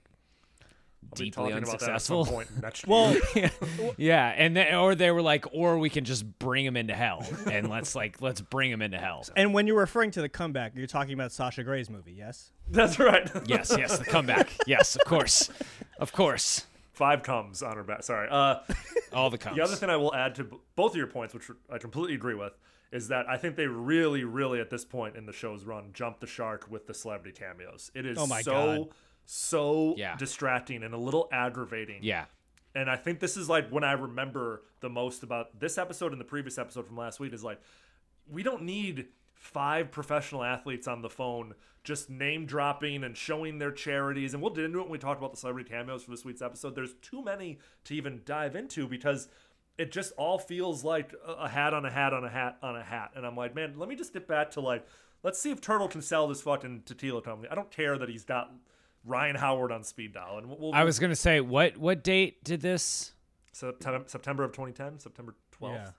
I'll 1.04 1.16
deeply 1.16 1.50
talking 1.50 1.64
about 1.64 1.80
that 1.80 1.90
at 1.90 2.02
some 2.04 2.18
unsuccessful 2.20 2.26
point 2.26 2.50
next 2.62 2.86
Well, 2.88 3.18
year. 3.34 3.50
yeah 3.98 4.28
and 4.38 4.56
then 4.56 4.76
or 4.76 4.94
they 4.94 5.10
were 5.10 5.24
like 5.24 5.46
or 5.52 5.80
we 5.80 5.90
can 5.90 6.06
just 6.06 6.38
bring 6.38 6.64
him 6.64 6.78
into 6.78 6.94
hell 6.94 7.26
and 7.50 7.70
let's 7.72 7.96
like 7.96 8.22
let's 8.22 8.40
bring 8.40 8.70
him 8.70 8.84
into 8.84 9.00
hell 9.00 9.26
and 9.36 9.52
when 9.52 9.66
you're 9.66 9.80
referring 9.80 10.12
to 10.12 10.22
the 10.22 10.30
comeback, 10.30 10.74
you're 10.76 10.86
talking 10.86 11.14
about 11.16 11.32
Sasha 11.32 11.64
Grey's 11.64 11.90
movie, 11.90 12.14
yes? 12.14 12.52
That's 12.70 13.00
right. 13.00 13.28
yes 13.48 13.74
yes 13.76 13.98
the 13.98 14.06
comeback 14.06 14.52
yes 14.68 14.96
of 14.96 15.02
course 15.06 15.50
of 16.02 16.12
course 16.12 16.66
Five 16.94 17.24
comes 17.24 17.64
on 17.64 17.78
her 17.78 17.84
back. 17.84 18.04
Sorry. 18.04 18.28
Uh, 18.30 18.58
all 19.14 19.30
the 19.30 19.38
comes 19.38 19.56
The 19.56 19.64
other 19.64 19.76
thing 19.78 19.90
I 19.90 19.96
will 19.96 20.14
add 20.14 20.36
to 20.36 20.44
b- 20.44 20.58
both 20.76 20.92
of 20.92 20.98
your 20.98 21.08
points, 21.08 21.34
which 21.34 21.50
I 21.72 21.78
completely 21.78 22.14
agree 22.16 22.36
with, 22.36 22.52
is 22.92 23.08
that 23.08 23.28
I 23.30 23.38
think 23.38 23.56
they 23.56 23.66
really, 23.66 24.24
really 24.26 24.60
at 24.60 24.70
this 24.70 24.84
point 24.84 25.16
in 25.16 25.26
the 25.26 25.32
show's 25.34 25.64
run 25.64 25.92
jumped 25.94 26.20
the 26.20 26.28
shark 26.28 26.68
with 26.70 26.86
the 26.88 26.94
celebrity 26.94 27.32
cameos. 27.36 27.90
It 27.96 28.06
is 28.06 28.18
Oh 28.20 28.28
my 28.28 28.42
so, 28.42 28.52
God. 28.52 28.88
so 29.26 29.96
Yeah. 29.98 30.16
distracting 30.18 30.84
and 30.84 30.94
a 30.94 30.98
little 30.98 31.30
aggravating. 31.32 32.00
yeah 32.04 32.26
And 32.76 32.90
I 32.90 32.98
think 32.98 33.20
this 33.22 33.38
is 33.38 33.50
like 33.50 33.70
when 33.70 33.86
I 33.86 33.94
remember 33.94 34.64
the 34.82 34.90
most 34.90 35.24
about 35.24 35.60
this 35.60 35.78
episode 35.78 36.12
and 36.12 36.20
the 36.20 36.26
previous 36.26 36.58
episode 36.58 36.86
from 36.86 36.98
last 36.98 37.20
week 37.22 37.34
is 37.34 37.44
like, 37.44 37.62
we 38.30 38.44
don't 38.44 38.64
need 38.64 39.08
five 39.34 39.90
professional 39.92 40.44
athletes 40.44 40.88
on 40.88 41.02
the 41.02 41.10
phone 41.10 41.56
just 41.84 42.10
name 42.10 42.46
dropping 42.46 43.04
and 43.04 43.18
showing 43.18 43.60
their 43.60 43.72
charities. 43.72 44.34
And 44.34 44.42
we'll 44.42 44.54
get 44.54 44.66
into 44.66 44.80
it 44.80 44.84
when 44.84 44.92
we 44.92 44.98
talked 44.98 45.20
about 45.20 45.32
the 45.32 45.38
celebrity 45.38 45.70
cameos 45.70 46.04
for 46.04 46.12
this 46.12 46.24
week's 46.24 46.42
episode. 46.42 46.76
There's 46.76 46.94
too 47.02 47.24
many 47.24 47.60
to 47.86 47.96
even 47.96 48.22
dive 48.26 48.56
into 48.56 48.88
because 48.88 49.28
it 49.78 49.92
just 49.92 50.14
all 50.18 50.38
feels 50.38 50.84
like 50.84 51.14
a 51.26 51.50
hat 51.50 51.74
on 51.74 51.86
a 51.86 51.92
hat 51.92 52.14
on 52.14 52.24
a 52.24 52.30
hat 52.30 52.58
on 52.62 52.76
a 52.76 52.84
hat. 52.84 53.12
And 53.16 53.26
I'm 53.26 53.36
like, 53.36 53.56
man, 53.56 53.74
let 53.78 53.90
me 53.90 53.96
just 53.96 54.14
get 54.14 54.28
back 54.28 54.52
to 54.52 54.62
like, 54.62 54.86
let's 55.24 55.40
see 55.40 55.52
if 55.52 55.60
Turtle 55.60 55.88
can 55.88 56.02
sell 56.02 56.28
this 56.28 56.42
fucking 56.42 56.84
tequila 56.86 57.22
company. 57.22 57.50
I 57.52 57.56
don't 57.56 57.72
care 57.72 57.98
that 57.98 58.10
he's 58.10 58.26
got 58.26 58.52
Ryan 59.04 59.36
Howard 59.36 59.72
on 59.72 59.84
speed 59.84 60.14
dial. 60.14 60.38
And 60.38 60.50
we'll, 60.50 60.74
i 60.74 60.84
was 60.84 61.00
gonna 61.00 61.16
say 61.16 61.42
what 61.42 61.78
what 61.78 62.04
date 62.04 62.44
did 62.44 62.62
this 62.62 63.14
September, 63.52 64.04
September 64.08 64.44
of 64.44 64.52
2010, 64.52 65.00
September 65.00 65.36
12th. 65.60 65.74
Yeah. 65.74 65.92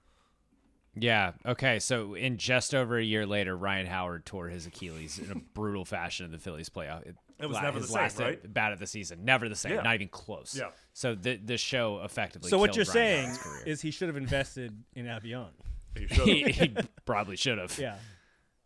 Yeah. 0.95 1.33
Okay. 1.47 1.79
So 1.79 2.15
in 2.15 2.37
just 2.37 2.75
over 2.75 2.99
a 2.99 3.03
year 3.03 3.27
later, 3.27 3.57
Ryan 3.57 3.87
Howard 3.87 4.27
tore 4.27 4.49
his 4.49 4.67
Achilles 4.67 5.19
in 5.19 5.31
a 5.31 5.35
brutal 5.55 5.85
fashion 5.85 6.27
in 6.27 6.33
the 6.33 6.39
Phillies 6.39 6.69
playoff. 6.69 7.07
It 7.41 7.47
was 7.47 7.57
la- 7.57 7.63
never 7.63 7.81
the 7.81 7.87
same, 7.87 7.97
last 7.97 8.19
right? 8.21 8.53
bat 8.55 8.73
of 8.73 8.79
the 8.79 8.87
season. 8.87 9.25
Never 9.25 9.49
the 9.49 9.57
same. 9.57 9.73
Yeah. 9.75 9.83
Not 9.83 9.95
even 9.95 10.09
close. 10.09 10.55
Yeah. 10.57 10.69
So 10.93 11.15
the 11.15 11.37
the 11.37 11.57
show 11.57 12.01
effectively. 12.05 12.51
So 12.51 12.59
what 12.59 12.77
you're 12.77 12.85
Ryan 12.95 13.35
saying 13.35 13.39
is 13.67 13.81
he 13.81 13.91
should 13.91 14.09
have 14.09 14.17
invested 14.17 14.73
in 14.95 15.07
Avion. 15.07 15.49
He 15.95 16.07
he, 16.45 16.53
he 16.53 16.75
probably 17.05 17.37
should 17.37 17.59
have. 17.59 17.79
Yeah. 17.79 17.97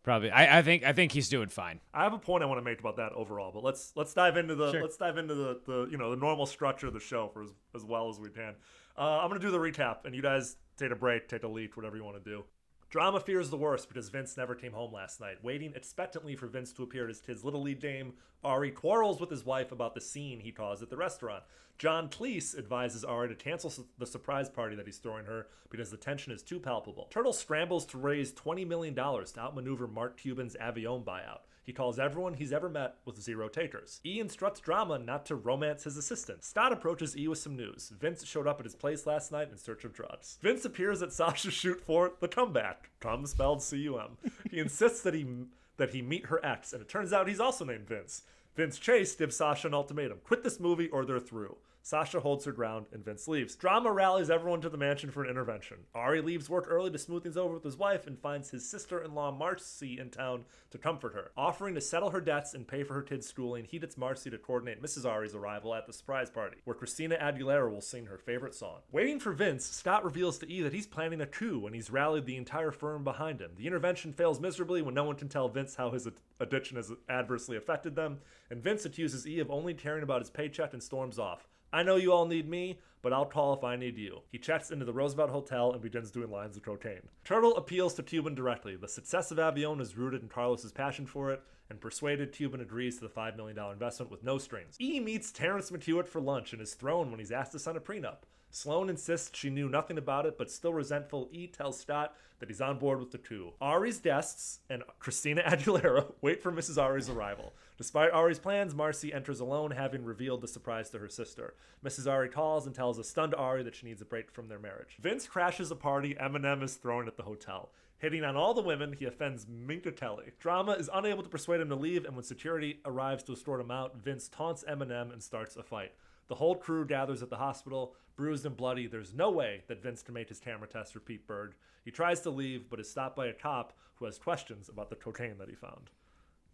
Probably. 0.01 0.31
I, 0.31 0.59
I 0.59 0.61
think 0.61 0.85
I 0.85 0.93
think 0.93 1.11
he's 1.11 1.27
doing 1.27 1.49
fine. 1.49 1.81
I 1.93 2.03
have 2.03 2.13
a 2.13 2.17
point 2.17 2.41
I 2.41 2.45
want 2.45 2.59
to 2.59 2.63
make 2.63 2.79
about 2.79 2.95
that 2.95 3.11
overall, 3.11 3.51
but 3.53 3.65
let's 3.65 3.91
let's 3.97 4.13
dive 4.13 4.37
into 4.37 4.55
the 4.55 4.71
Sure. 4.71 4.81
let's 4.81 4.95
dive 4.95 5.17
into 5.17 5.35
the, 5.35 5.59
the 5.65 5.87
you 5.91 5.97
know 5.97 6.11
the 6.11 6.15
normal 6.15 6.45
structure 6.45 6.87
of 6.87 6.93
the 6.93 7.01
show 7.01 7.27
for 7.27 7.43
as, 7.43 7.49
as 7.75 7.83
well 7.83 8.09
as 8.09 8.17
we 8.17 8.29
can. 8.29 8.55
Uh, 8.97 9.19
I'm 9.21 9.27
gonna 9.27 9.41
do 9.41 9.51
the 9.51 9.57
recap, 9.57 10.05
and 10.05 10.15
you 10.15 10.21
guys 10.21 10.55
take 10.77 10.91
a 10.91 10.95
break, 10.95 11.27
take 11.27 11.43
a 11.43 11.47
leak, 11.47 11.75
whatever 11.75 11.97
you 11.97 12.03
want 12.03 12.23
to 12.23 12.29
do. 12.29 12.43
Drama 12.89 13.19
fears 13.19 13.49
the 13.49 13.57
worst 13.57 13.89
because 13.89 14.07
Vince 14.07 14.37
never 14.37 14.55
came 14.55 14.71
home 14.71 14.93
last 14.93 15.19
night. 15.19 15.43
Waiting 15.43 15.73
expectantly 15.75 16.37
for 16.37 16.47
Vince 16.47 16.71
to 16.71 16.83
appear 16.83 17.03
at 17.03 17.09
his 17.09 17.19
kid's 17.19 17.43
little 17.43 17.61
league 17.61 17.81
game, 17.81 18.13
Ari 18.45 18.71
quarrels 18.71 19.19
with 19.19 19.29
his 19.29 19.45
wife 19.45 19.73
about 19.73 19.93
the 19.93 19.99
scene 19.99 20.39
he 20.39 20.53
caused 20.53 20.81
at 20.81 20.89
the 20.89 20.95
restaurant. 20.95 21.43
John 21.77 22.07
Cleese 22.09 22.57
advises 22.57 23.03
Ari 23.03 23.27
to 23.27 23.35
cancel 23.35 23.73
the 23.97 24.05
surprise 24.05 24.49
party 24.49 24.77
that 24.77 24.85
he's 24.85 24.99
throwing 24.99 25.25
her 25.25 25.47
because 25.69 25.91
the 25.91 25.97
tension 25.97 26.31
is 26.31 26.41
too 26.41 26.59
palpable. 26.59 27.07
Turtle 27.11 27.33
scrambles 27.33 27.85
to 27.87 27.97
raise 27.97 28.31
$20 28.31 28.65
million 28.65 28.95
to 28.95 29.39
outmaneuver 29.39 29.87
Mark 29.87 30.17
Cuban's 30.17 30.55
Avion 30.55 31.03
buyout. 31.03 31.41
He 31.67 31.73
calls 31.73 31.99
everyone 31.99 32.35
he's 32.35 32.53
ever 32.53 32.69
met 32.69 32.95
with 33.03 33.21
zero 33.21 33.49
takers. 33.49 33.99
E 34.05 34.21
instructs 34.21 34.61
Drama 34.61 34.97
not 34.97 35.25
to 35.25 35.35
romance 35.35 35.83
his 35.83 35.97
assistant. 35.97 36.45
Scott 36.45 36.71
approaches 36.71 37.17
E 37.17 37.27
with 37.27 37.39
some 37.39 37.57
news. 37.57 37.91
Vince 37.99 38.25
showed 38.25 38.47
up 38.47 38.61
at 38.61 38.65
his 38.65 38.73
place 38.73 39.05
last 39.05 39.33
night 39.33 39.49
in 39.51 39.57
search 39.57 39.83
of 39.83 39.91
drugs. 39.91 40.37
Vince 40.41 40.63
appears 40.63 41.01
at 41.01 41.11
Sasha's 41.13 41.53
shoot 41.53 41.81
for 41.81 42.13
the 42.21 42.29
comeback. 42.29 42.91
Come 43.01 43.25
spelled 43.25 43.61
C-U-M. 43.61 44.17
He 44.49 44.59
insists 44.59 45.01
that 45.01 45.13
he 45.13 45.27
that 45.75 45.93
he 45.93 46.01
meet 46.01 46.27
her 46.27 46.43
ex, 46.43 46.71
and 46.71 46.81
it 46.81 46.87
turns 46.87 47.11
out 47.11 47.27
he's 47.27 47.41
also 47.41 47.65
named 47.65 47.89
Vince. 47.89 48.21
Vince 48.55 48.79
Chase 48.79 49.13
gives 49.13 49.35
Sasha 49.35 49.67
an 49.67 49.73
ultimatum: 49.73 50.19
quit 50.23 50.43
this 50.43 50.61
movie 50.61 50.87
or 50.87 51.03
they're 51.03 51.19
through. 51.19 51.57
Sasha 51.87 52.19
holds 52.19 52.43
her 52.43 52.51
ground 52.51 52.87
and 52.91 53.05
Vince 53.05 53.29
leaves. 53.29 53.55
Drama 53.55 53.89
rallies 53.93 54.29
everyone 54.29 54.59
to 54.59 54.67
the 54.67 54.77
mansion 54.77 55.09
for 55.09 55.23
an 55.23 55.29
intervention. 55.29 55.77
Ari 55.95 56.19
leaves 56.19 56.49
work 56.49 56.65
early 56.67 56.91
to 56.91 56.97
smooth 56.97 57.23
things 57.23 57.37
over 57.37 57.53
with 57.53 57.63
his 57.63 57.77
wife 57.77 58.07
and 58.07 58.19
finds 58.19 58.49
his 58.49 58.69
sister 58.69 59.01
in 59.01 59.15
law 59.15 59.31
Marcy 59.31 59.97
in 59.97 60.09
town 60.09 60.43
to 60.71 60.77
comfort 60.77 61.13
her. 61.13 61.31
Offering 61.37 61.75
to 61.75 61.79
settle 61.79 62.09
her 62.09 62.19
debts 62.19 62.53
and 62.53 62.67
pay 62.67 62.83
for 62.83 62.93
her 62.93 63.01
kids' 63.01 63.25
schooling, 63.25 63.63
he 63.63 63.79
gets 63.79 63.97
Marcy 63.97 64.29
to 64.29 64.37
coordinate 64.37 64.83
Mrs. 64.83 65.09
Ari's 65.09 65.33
arrival 65.33 65.73
at 65.73 65.87
the 65.87 65.93
surprise 65.93 66.29
party, 66.29 66.57
where 66.65 66.75
Christina 66.75 67.15
Aguilera 67.21 67.71
will 67.71 67.79
sing 67.79 68.07
her 68.07 68.17
favorite 68.17 68.53
song. 68.53 68.79
Waiting 68.91 69.17
for 69.17 69.31
Vince, 69.31 69.65
Scott 69.65 70.03
reveals 70.03 70.37
to 70.39 70.51
E 70.51 70.61
that 70.63 70.73
he's 70.73 70.87
planning 70.87 71.21
a 71.21 71.25
coup 71.25 71.65
and 71.65 71.73
he's 71.73 71.89
rallied 71.89 72.25
the 72.25 72.35
entire 72.35 72.71
firm 72.71 73.05
behind 73.05 73.39
him. 73.39 73.51
The 73.55 73.65
intervention 73.65 74.11
fails 74.11 74.41
miserably 74.41 74.81
when 74.81 74.93
no 74.93 75.05
one 75.05 75.15
can 75.15 75.29
tell 75.29 75.47
Vince 75.47 75.75
how 75.75 75.91
his 75.91 76.05
addiction 76.41 76.75
has 76.75 76.91
adversely 77.07 77.55
affected 77.55 77.95
them, 77.95 78.17
and 78.49 78.61
Vince 78.61 78.83
accuses 78.83 79.25
E 79.25 79.39
of 79.39 79.49
only 79.49 79.73
caring 79.73 80.03
about 80.03 80.19
his 80.19 80.29
paycheck 80.29 80.73
and 80.73 80.83
storms 80.83 81.17
off. 81.17 81.47
I 81.71 81.83
know 81.83 81.97
you 81.97 82.13
all 82.13 82.25
need 82.25 82.49
me, 82.49 82.79
but 83.01 83.13
I'll 83.13 83.25
call 83.25 83.53
if 83.53 83.63
I 83.63 83.75
need 83.75 83.97
you. 83.97 84.21
He 84.31 84.37
checks 84.37 84.71
into 84.71 84.85
the 84.85 84.93
Roosevelt 84.93 85.29
Hotel 85.29 85.71
and 85.71 85.81
begins 85.81 86.11
doing 86.11 86.31
lines 86.31 86.57
of 86.57 86.63
cocaine. 86.63 87.07
Turtle 87.23 87.55
appeals 87.57 87.93
to 87.95 88.03
Cuban 88.03 88.35
directly. 88.35 88.75
The 88.75 88.87
success 88.87 89.31
of 89.31 89.37
Avion 89.37 89.81
is 89.81 89.97
rooted 89.97 90.21
in 90.21 90.29
Carlos's 90.29 90.71
passion 90.71 91.05
for 91.05 91.31
it, 91.31 91.41
and 91.69 91.81
persuaded 91.81 92.31
Cuban 92.31 92.61
agrees 92.61 92.95
to 92.95 93.01
the 93.01 93.09
$5 93.09 93.35
million 93.35 93.57
investment 93.71 94.11
with 94.11 94.23
no 94.23 94.37
strings. 94.37 94.77
E 94.79 94.99
meets 94.99 95.31
Terrence 95.31 95.71
McQuewick 95.71 96.07
for 96.07 96.21
lunch 96.21 96.53
and 96.53 96.61
is 96.61 96.73
thrown 96.73 97.11
when 97.11 97.19
he's 97.19 97.31
asked 97.31 97.51
to 97.51 97.59
sign 97.59 97.75
a 97.75 97.81
prenup. 97.81 98.19
Sloan 98.49 98.89
insists 98.89 99.37
she 99.37 99.49
knew 99.49 99.69
nothing 99.69 99.97
about 99.97 100.25
it, 100.25 100.37
but 100.37 100.49
still 100.49 100.73
resentful, 100.73 101.29
E 101.31 101.47
tells 101.47 101.79
Scott 101.79 102.15
that 102.39 102.49
he's 102.49 102.61
on 102.61 102.77
board 102.77 102.99
with 102.99 103.11
the 103.11 103.17
two. 103.17 103.53
Ari's 103.59 103.99
guests 103.99 104.59
and 104.69 104.83
Christina 104.99 105.41
Aguilera 105.41 106.13
wait 106.21 106.41
for 106.41 106.51
Mrs. 106.51 106.81
Ari's 106.81 107.09
arrival. 107.09 107.53
Despite 107.77 108.11
Ari's 108.11 108.39
plans, 108.39 108.73
Marcy 108.75 109.13
enters 109.13 109.39
alone, 109.39 109.71
having 109.71 110.03
revealed 110.03 110.41
the 110.41 110.47
surprise 110.47 110.89
to 110.91 110.99
her 110.99 111.09
sister. 111.09 111.55
Mrs. 111.83 112.09
Ari 112.09 112.29
calls 112.29 112.65
and 112.65 112.75
tells 112.75 112.97
a 112.97 113.03
stunned 113.03 113.35
Ari 113.35 113.63
that 113.63 113.75
she 113.75 113.85
needs 113.87 114.01
a 114.01 114.05
break 114.05 114.31
from 114.31 114.47
their 114.47 114.59
marriage. 114.59 114.97
Vince 114.99 115.27
crashes 115.27 115.71
a 115.71 115.75
party 115.75 116.15
Eminem 116.15 116.63
is 116.63 116.75
thrown 116.75 117.07
at 117.07 117.17
the 117.17 117.23
hotel. 117.23 117.69
Hitting 117.99 118.23
on 118.23 118.35
all 118.35 118.53
the 118.53 118.61
women, 118.61 118.93
he 118.93 119.05
offends 119.05 119.47
Minka 119.47 119.91
Kelly. 119.91 120.31
Drama 120.39 120.73
is 120.73 120.89
unable 120.93 121.23
to 121.23 121.29
persuade 121.29 121.61
him 121.61 121.69
to 121.69 121.75
leave, 121.75 122.05
and 122.05 122.15
when 122.15 122.23
security 122.23 122.79
arrives 122.85 123.23
to 123.23 123.33
escort 123.33 123.59
him 123.59 123.71
out, 123.71 123.97
Vince 123.97 124.27
taunts 124.27 124.63
Eminem 124.69 125.11
and 125.11 125.23
starts 125.23 125.55
a 125.55 125.63
fight. 125.63 125.93
The 126.27 126.35
whole 126.35 126.55
crew 126.55 126.85
gathers 126.85 127.21
at 127.21 127.29
the 127.29 127.37
hospital, 127.37 127.95
bruised 128.15 128.45
and 128.45 128.57
bloody. 128.57 128.87
There's 128.87 129.13
no 129.13 129.31
way 129.31 129.63
that 129.67 129.81
Vince 129.81 130.01
can 130.01 130.13
make 130.13 130.29
his 130.29 130.39
camera 130.39 130.67
test 130.67 130.93
for 130.93 130.99
Pete 130.99 131.25
Berg. 131.27 131.53
He 131.85 131.91
tries 131.91 132.21
to 132.21 132.29
leave, 132.29 132.69
but 132.69 132.79
is 132.79 132.89
stopped 132.89 133.15
by 133.15 133.27
a 133.27 133.33
cop 133.33 133.73
who 133.95 134.05
has 134.05 134.17
questions 134.17 134.69
about 134.69 134.89
the 134.89 134.95
cocaine 134.95 135.37
that 135.39 135.49
he 135.49 135.55
found. 135.55 135.89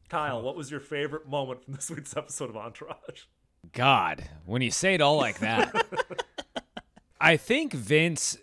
Kyle, 0.09 0.41
what 0.41 0.55
was 0.55 0.69
your 0.69 0.79
favorite 0.79 1.27
moment 1.27 1.63
from 1.63 1.73
this 1.73 1.89
week's 1.89 2.15
episode 2.15 2.49
of 2.49 2.57
Entourage? 2.57 3.23
God, 3.71 4.23
when 4.45 4.61
you 4.61 4.71
say 4.71 4.93
it 4.93 5.01
all 5.01 5.17
like 5.17 5.39
that, 5.39 5.73
I 7.21 7.37
think 7.37 7.73
Vince 7.73 8.37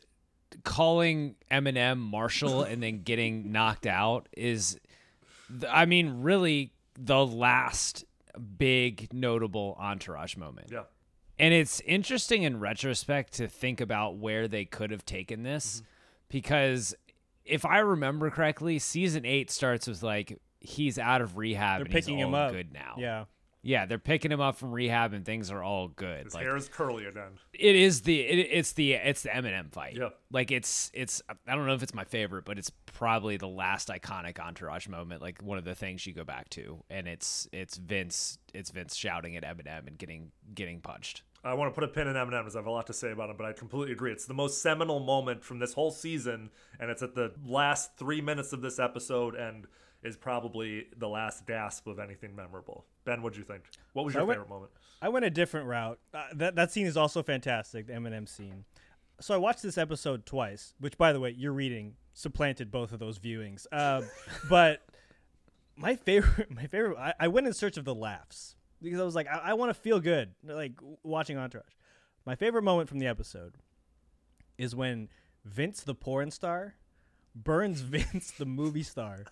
calling 0.65 1.37
Eminem 1.51 1.99
Marshall 1.99 2.63
and 2.63 2.83
then 2.83 3.03
getting 3.03 3.53
knocked 3.53 3.87
out 3.87 4.29
is, 4.37 4.81
I 5.69 5.87
mean, 5.87 6.23
really 6.23 6.73
the 6.99 7.25
last 7.25 8.05
big 8.59 9.13
notable 9.13 9.77
entourage 9.79 10.37
moment. 10.37 10.71
Yeah. 10.73 10.85
And 11.41 11.55
it's 11.55 11.81
interesting 11.81 12.43
in 12.43 12.61
retrospect 12.61 13.35
to 13.35 13.49
think 13.49 13.81
about 13.81 14.17
where 14.17 14.47
they 14.47 14.65
could 14.65 14.91
have 14.91 15.05
taken 15.05 15.43
this 15.43 15.77
mm-hmm. 15.77 15.87
because 16.29 16.95
if 17.45 17.65
I 17.65 17.79
remember 17.79 18.31
correctly, 18.31 18.79
season 18.79 19.25
eight 19.25 19.51
starts 19.51 19.87
with 19.87 20.03
like 20.03 20.39
he's 20.61 20.99
out 20.99 21.21
of 21.21 21.37
rehab 21.37 21.79
They're 21.79 21.87
and 21.87 21.95
he's 21.95 22.05
picking 22.05 22.19
him 22.19 22.35
all 22.35 22.43
up. 22.43 22.53
good 22.53 22.73
now. 22.73 22.95
Yeah. 22.99 23.25
Yeah, 23.63 23.85
they're 23.85 23.99
picking 23.99 24.33
him 24.33 24.41
up 24.41 24.57
from 24.57 24.73
rehab 24.73 25.13
and 25.13 25.23
things 25.23 25.51
are 25.51 25.63
all 25.63 25.89
good. 25.89 26.25
His 26.25 26.35
Like 26.35 26.45
hair 26.45 26.57
is 26.57 26.69
curly 26.69 27.05
again. 27.05 27.33
it 27.53 27.77
is 27.77 28.03
the 28.03 28.21
it, 28.21 28.49
it's 28.51 28.73
the 28.73 28.95
it's 28.95 29.23
the 29.23 29.29
Eminem 29.29 29.71
fight. 29.71 29.97
Yeah. 29.97 30.11
Like 30.33 30.51
it's 30.51 30.91
it's 30.95 31.21
I 31.29 31.55
don't 31.55 31.67
know 31.67 31.75
if 31.75 31.83
it's 31.83 31.93
my 31.93 32.05
favorite, 32.05 32.47
but 32.47 32.59
it's 32.59 32.71
probably 32.87 33.37
the 33.37 33.49
last 33.49 33.89
iconic 33.89 34.41
entourage 34.41 34.89
moment. 34.89 35.21
Like 35.21 35.43
one 35.43 35.59
of 35.59 35.65
the 35.65 35.75
things 35.75 36.07
you 36.07 36.15
go 36.15 36.25
back 36.25 36.49
to, 36.51 36.83
and 36.89 37.07
it's 37.07 37.49
it's 37.53 37.77
Vince 37.77 38.39
it's 38.55 38.71
Vince 38.71 38.97
shouting 38.97 39.37
at 39.37 39.45
Eminem 39.45 39.87
and 39.87 39.99
getting 39.99 40.33
getting 40.55 40.81
punched. 40.81 41.23
I 41.43 41.55
want 41.55 41.73
to 41.73 41.75
put 41.75 41.85
a 41.85 41.89
pin 41.89 42.07
in 42.07 42.15
Eminem 42.17 42.43
because 42.43 42.55
I 42.55 42.59
have 42.59 42.67
a 42.67 42.71
lot 42.71 42.87
to 42.89 42.93
say 42.93 43.13
about 43.13 43.31
him, 43.31 43.37
but 43.37 43.47
I 43.47 43.53
completely 43.53 43.93
agree. 43.93 44.13
It's 44.13 44.27
the 44.27 44.35
most 44.35 44.61
seminal 44.61 45.01
moment 45.01 45.43
from 45.43 45.59
this 45.59 45.73
whole 45.73 45.91
season, 45.91 46.51
and 46.79 46.91
it's 46.91 47.03
at 47.03 47.15
the 47.15 47.33
last 47.47 47.97
three 47.97 48.21
minutes 48.21 48.53
of 48.53 48.61
this 48.61 48.79
episode, 48.79 49.35
and 49.35 49.67
is 50.03 50.17
probably 50.17 50.87
the 50.97 51.09
last 51.09 51.47
gasp 51.47 51.87
of 51.87 51.99
anything 51.99 52.35
memorable. 52.35 52.87
Ben, 53.05 53.23
what'd 53.23 53.37
you 53.37 53.45
think? 53.45 53.65
What 53.93 54.05
was 54.05 54.15
your 54.15 54.25
went- 54.25 54.39
favorite 54.39 54.49
moment? 54.49 54.73
I 55.03 55.09
went 55.09 55.25
a 55.25 55.31
different 55.31 55.67
route. 55.67 55.99
Uh, 56.13 56.25
that 56.35 56.57
that 56.57 56.73
scene 56.73 56.87
is 56.87 56.97
also 56.97 57.23
fantastic, 57.23 57.87
the 57.87 57.95
Eminem 57.95 58.29
scene. 58.29 58.65
So 59.21 59.35
I 59.35 59.39
watched 59.39 59.63
this 59.63 59.79
episode 59.79 60.25
twice, 60.25 60.75
which, 60.79 60.97
by 60.97 61.13
the 61.13 61.21
way, 61.21 61.31
your 61.31 61.53
reading 61.53 61.95
supplanted 62.15 62.71
both 62.71 62.93
of 62.93 62.99
those 62.99 63.19
viewings. 63.19 63.67
Um, 63.73 64.09
but 64.49 64.83
my 65.77 65.97
favorite, 65.97 66.51
my 66.51 66.67
favorite, 66.67 66.99
I, 66.99 67.15
I 67.21 67.29
went 67.29 67.47
in 67.47 67.53
search 67.53 67.77
of 67.77 67.85
the 67.85 67.95
laughs 67.95 68.57
because 68.83 69.01
I 69.01 69.05
was 69.05 69.15
like, 69.15 69.27
I, 69.29 69.39
I 69.51 69.55
want 69.55 69.71
to 69.71 69.75
feel 69.81 70.01
good, 70.01 70.31
like 70.45 70.73
watching 71.03 71.37
Entourage. 71.39 71.65
My 72.27 72.35
favorite 72.35 72.63
moment 72.63 72.89
from 72.89 72.99
the 72.99 73.07
episode 73.07 73.55
is 74.59 74.75
when 74.75 75.09
Vince, 75.45 75.83
the 75.83 75.95
porn 75.95 76.31
star, 76.31 76.75
burns 77.35 77.81
Vince, 77.83 78.31
the 78.33 78.45
movie 78.47 78.83
star, 78.83 79.25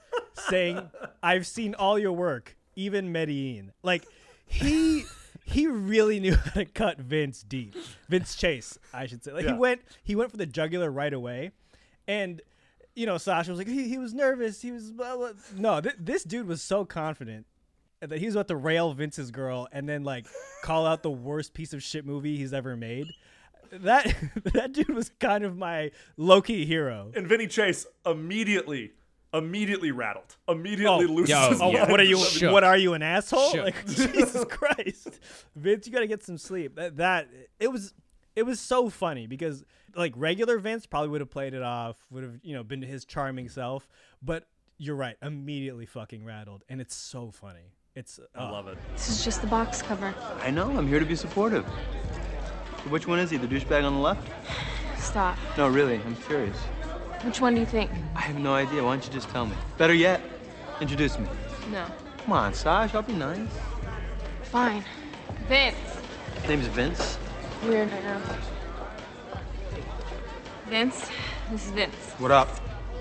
saying, 0.49 0.91
"I've 1.23 1.47
seen 1.47 1.75
all 1.75 1.99
your 1.99 2.13
work, 2.13 2.57
even 2.77 3.13
Medellin." 3.13 3.73
Like 3.83 4.05
he 4.47 5.05
he 5.45 5.67
really 5.67 6.21
knew 6.21 6.35
how 6.35 6.51
to 6.53 6.65
cut 6.65 6.99
Vince 6.99 7.43
deep. 7.43 7.75
Vince 8.09 8.35
Chase, 8.37 8.79
I 8.93 9.07
should 9.07 9.23
say. 9.25 9.33
Like 9.33 9.45
Yeah. 9.45 9.53
he 9.53 9.59
went 9.59 9.83
he 10.03 10.17
went 10.17 10.31
for 10.31 10.37
the 10.39 10.47
jugular 10.47 10.91
right 10.91 11.13
away, 11.13 11.51
and 12.07 12.41
you 12.95 13.05
know 13.07 13.19
Sasha 13.19 13.51
was 13.51 13.59
like 13.59 13.69
he, 13.69 13.89
he 13.89 13.99
was 13.99 14.15
nervous. 14.15 14.63
He 14.63 14.73
was 14.73 14.91
blah, 14.91 15.17
blah. 15.17 15.33
no. 15.57 15.81
Th- 15.81 15.95
this 15.99 16.25
dude 16.25 16.47
was 16.49 16.63
so 16.63 16.85
confident 16.87 17.47
that 18.01 18.19
he 18.19 18.27
was 18.27 18.35
about 18.35 18.49
to 18.49 18.57
rail 18.57 18.93
Vince's 18.93 19.31
girl 19.31 19.69
and 19.73 19.89
then 19.89 20.05
like 20.05 20.27
call 20.63 20.87
out 20.87 21.03
the 21.03 21.11
worst 21.11 21.55
piece 21.55 21.73
of 21.73 21.83
shit 21.83 22.05
movie 22.07 22.37
he's 22.37 22.53
ever 22.53 22.77
made. 22.77 23.07
That 23.71 24.15
that 24.55 24.73
dude 24.73 24.89
was 24.91 25.11
kind 25.21 25.45
of 25.45 25.57
my 25.57 25.91
low 26.17 26.41
key 26.41 26.65
hero. 26.65 27.11
And 27.15 27.27
Vinny 27.29 27.47
Chase 27.47 27.87
immediately, 28.07 28.93
immediately 29.35 29.91
rattled. 29.91 30.37
Immediately 30.49 31.07
Oh, 31.07 31.13
loses 31.13 31.31
yo, 31.31 31.49
his 31.51 31.61
Oh, 31.61 31.71
Yeah. 31.73 31.91
what 31.91 32.01
are 32.01 32.05
you? 32.05 32.19
Shook. 32.19 32.53
What 32.53 32.65
are 32.65 32.77
you, 32.77 32.95
an 32.95 33.03
asshole? 33.03 33.51
Shook. 33.53 33.65
Like 33.65 33.87
Jesus 33.89 34.45
Christ, 34.45 35.21
Vince, 35.57 35.87
you 35.87 35.93
got 35.93 36.01
to 36.01 36.07
get 36.07 36.23
some 36.23 36.39
sleep. 36.39 36.77
That, 36.77 36.97
that 36.97 37.29
it 37.61 37.71
was 37.71 37.93
it 38.37 38.45
was 38.45 38.61
so 38.61 38.89
funny 38.89 39.27
because 39.27 39.65
like 39.97 40.13
regular 40.17 40.59
Vince 40.59 40.87
probably 40.87 41.09
would 41.09 41.21
have 41.21 41.31
played 41.31 41.55
it 41.55 41.63
off, 41.63 41.97
would 42.11 42.23
have 42.23 42.35
you 42.43 42.55
know 42.55 42.63
been 42.63 42.83
his 42.83 43.05
charming 43.05 43.49
self, 43.49 43.89
but 44.23 44.47
you're 44.79 44.95
right, 44.97 45.17
immediately 45.21 45.87
fucking 45.87 46.25
rattled, 46.25 46.63
and 46.69 46.81
it's 46.81 46.95
so 46.95 47.31
funny. 47.33 47.73
It's 47.99 48.21
I 48.37 48.47
oh. 48.49 48.53
love 48.53 48.69
it. 48.69 48.79
This 48.93 49.09
is 49.09 49.25
just 49.25 49.41
the 49.41 49.49
box 49.49 49.83
cover. 49.83 50.15
I 50.41 50.53
know, 50.53 50.71
I'm 50.79 50.87
here 50.87 51.01
to 51.01 51.05
be 51.05 51.17
supportive. 51.17 51.67
So 52.85 52.91
which 52.91 53.09
one 53.09 53.19
is 53.19 53.29
he, 53.29 53.39
the 53.39 53.49
douchebag 53.49 53.85
on 53.85 53.95
the 53.95 53.99
left? 53.99 54.25
Stop. 54.99 55.37
No, 55.57 55.67
really, 55.67 55.97
I'm 56.07 56.15
curious. 56.15 56.57
Which 57.25 57.41
one 57.41 57.57
do 57.57 57.61
you 57.61 57.67
think? 57.67 57.91
I 58.15 58.21
have 58.21 58.39
no 58.39 58.55
idea. 58.55 58.85
Why 58.85 58.95
don't 58.95 59.05
you 59.05 59.13
just 59.13 59.29
tell 59.31 59.47
me? 59.47 59.57
Better 59.79 59.95
yet, 59.95 60.21
introduce 60.81 61.19
me. 61.19 61.27
No. 61.73 61.87
Come 62.19 62.35
on, 62.35 62.55
Saj, 62.55 62.95
I'll 62.95 63.03
be 63.03 63.15
nice. 63.15 63.49
Fine. 64.45 64.85
Vince. 65.49 65.77
Name's 66.47 66.69
Vince. 66.69 67.19
Weird, 67.65 67.93
I 67.93 68.01
know. 68.03 68.21
Vince, 70.69 71.11
this 71.51 71.67
is 71.67 71.73
Vince. 71.73 71.97
What 72.19 72.31
up? 72.31 72.49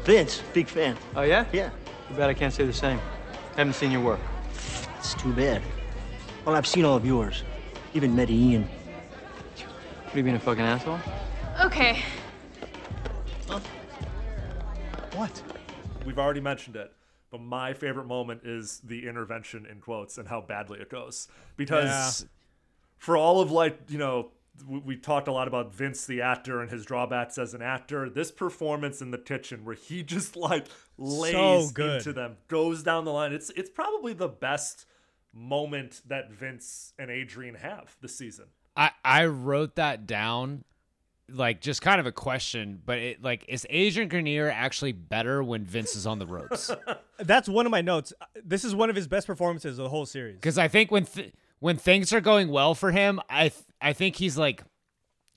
Vince, 0.05 0.41
big 0.53 0.67
fan. 0.67 0.97
Oh, 1.15 1.21
yeah? 1.21 1.45
Yeah, 1.53 1.69
Too 2.07 2.15
bad 2.15 2.31
I 2.31 2.33
can't 2.33 2.51
say 2.51 2.65
the 2.65 2.73
same. 2.73 2.99
Haven't 3.55 3.73
seen 3.73 3.91
your 3.91 4.01
work. 4.01 4.19
It's 5.07 5.21
too 5.21 5.31
bad. 5.31 5.61
Well, 6.43 6.55
I've 6.55 6.67
seen 6.67 6.83
all 6.83 6.97
of 6.97 7.05
yours, 7.05 7.43
even 7.93 8.13
Medellin. 8.13 8.63
What, 8.63 10.13
are 10.13 10.17
you 10.17 10.23
being 10.23 10.35
a 10.35 10.39
fucking 10.39 10.63
asshole? 10.63 10.99
Okay. 11.63 12.03
What? 15.15 15.41
We've 16.05 16.19
already 16.19 16.41
mentioned 16.41 16.75
it, 16.75 16.91
but 17.31 17.39
my 17.39 17.73
favorite 17.73 18.05
moment 18.05 18.41
is 18.43 18.81
the 18.83 19.07
intervention 19.07 19.65
in 19.65 19.79
quotes 19.79 20.17
and 20.17 20.27
how 20.27 20.41
badly 20.41 20.79
it 20.79 20.89
goes. 20.89 21.29
Because 21.55 22.25
for 22.97 23.15
all 23.15 23.39
of 23.39 23.49
like, 23.49 23.79
you 23.87 23.97
know, 23.97 24.31
we, 24.67 24.79
we 24.79 24.95
talked 24.97 25.29
a 25.29 25.31
lot 25.31 25.47
about 25.47 25.73
Vince 25.73 26.05
the 26.05 26.21
actor 26.21 26.59
and 26.61 26.69
his 26.69 26.85
drawbacks 26.85 27.37
as 27.37 27.53
an 27.53 27.61
actor. 27.61 28.09
This 28.09 28.29
performance 28.29 29.01
in 29.01 29.11
the 29.11 29.17
kitchen 29.17 29.63
where 29.63 29.75
he 29.75 30.03
just 30.03 30.35
like 30.35 30.67
lays 30.97 31.71
good. 31.71 31.97
into 31.97 32.11
them, 32.11 32.35
goes 32.49 32.83
down 32.83 33.05
the 33.05 33.13
line. 33.13 33.31
It's 33.31 33.49
it's 33.51 33.69
probably 33.69 34.11
the 34.11 34.27
best 34.27 34.85
moment 35.37 36.01
that 36.07 36.31
Vince 36.31 36.93
and 36.97 37.11
Adrian 37.11 37.55
have 37.55 37.95
this 38.01 38.17
season. 38.17 38.45
I 38.75 38.91
I 39.03 39.25
wrote 39.25 39.75
that 39.75 40.05
down 40.07 40.63
like 41.29 41.59
just 41.61 41.81
kind 41.81 41.99
of 41.99 42.05
a 42.05 42.11
question, 42.11 42.81
but 42.85 42.97
it 42.99 43.21
like 43.21 43.45
is 43.47 43.65
Adrian 43.69 44.09
Grenier 44.09 44.49
actually 44.49 44.93
better 44.93 45.43
when 45.43 45.65
Vince 45.65 45.95
is 45.95 46.07
on 46.07 46.19
the 46.19 46.27
ropes? 46.27 46.71
That's 47.19 47.49
one 47.49 47.65
of 47.65 47.71
my 47.71 47.81
notes. 47.81 48.13
This 48.43 48.63
is 48.63 48.73
one 48.75 48.89
of 48.89 48.95
his 48.95 49.07
best 49.07 49.27
performances 49.27 49.77
of 49.77 49.83
the 49.83 49.89
whole 49.89 50.05
series. 50.05 50.35
Because 50.35 50.57
I 50.57 50.67
think 50.67 50.91
when 50.91 51.05
th- 51.05 51.33
when 51.59 51.77
things 51.77 52.13
are 52.13 52.21
going 52.21 52.49
well 52.49 52.75
for 52.75 52.91
him, 52.91 53.19
I 53.29 53.49
th- 53.49 53.63
I 53.81 53.93
think 53.93 54.15
he's 54.15 54.37
like 54.37 54.63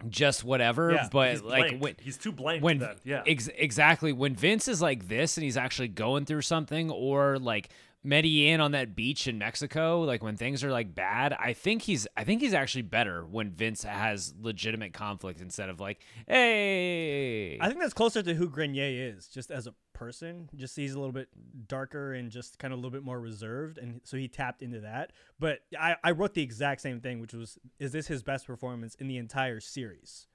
just 0.09 0.45
whatever. 0.45 0.93
Yeah, 0.93 1.09
but 1.11 1.31
He's 1.33 1.43
like 1.43 1.79
when 1.79 1.95
he's 2.01 2.17
too 2.17 2.33
blank 2.33 2.63
when 2.63 2.79
then. 2.79 2.97
Yeah. 3.05 3.23
ex- 3.27 3.51
exactly 3.55 4.13
when 4.13 4.35
Vince 4.37 4.69
is 4.69 4.81
like 4.81 5.09
this 5.09 5.37
and 5.37 5.45
he's 5.45 5.57
actually 5.57 5.89
going 5.89 6.25
through 6.25 6.43
something, 6.43 6.91
or 6.91 7.39
like 7.39 7.71
Medellin 8.03 8.61
on 8.61 8.73
that 8.73 8.97
beach 8.97 9.27
in 9.27 9.39
Mexico, 9.39 10.01
like 10.01 10.23
when 10.23 10.37
things 10.37 10.65
are 10.65 10.71
like 10.71 10.95
bad, 10.95 11.35
I 11.39 11.53
think 11.53 11.83
he's 11.83 12.07
I 12.17 12.25
think 12.25 12.41
he's 12.41 12.55
actually 12.55 12.83
better 12.83 13.25
when 13.25 13.51
Vince 13.51 13.83
has 13.83 14.35
legitimate 14.41 14.93
conflict 14.93 15.41
instead 15.41 15.69
of 15.69 15.81
like, 15.81 16.01
hey, 16.27 17.59
I 17.61 17.69
think 17.69 17.81
that's 17.81 17.93
closer 17.95 18.23
to 18.23 18.35
who 18.35 18.49
Grenier 18.49 19.13
is, 19.15 19.29
just 19.29 19.51
as 19.51 19.67
a 19.67 19.75
person. 19.93 20.49
Just 20.57 20.77
he's 20.77 20.95
a 20.95 20.99
little 20.99 21.13
bit 21.13 21.29
darker 21.69 22.15
and 22.15 22.31
just 22.31 22.59
kind 22.59 22.73
of 22.73 22.79
a 22.79 22.81
little 22.81 22.91
bit 22.91 23.05
more 23.05 23.21
reserved, 23.21 23.77
and 23.77 24.01
so 24.05 24.17
he 24.17 24.29
tapped 24.29 24.63
into 24.63 24.81
that. 24.81 25.13
But 25.39 25.61
I, 25.79 25.97
I 26.03 26.13
wrote 26.13 26.35
the 26.35 26.43
exact 26.43 26.81
same 26.81 27.01
thing, 27.01 27.21
which 27.21 27.35
was, 27.35 27.59
is 27.79 27.93
this 27.93 28.07
his 28.07 28.23
best 28.23 28.47
performance 28.47 28.95
in 28.95 29.09
the 29.09 29.19
entire 29.19 29.61
series? 29.61 30.27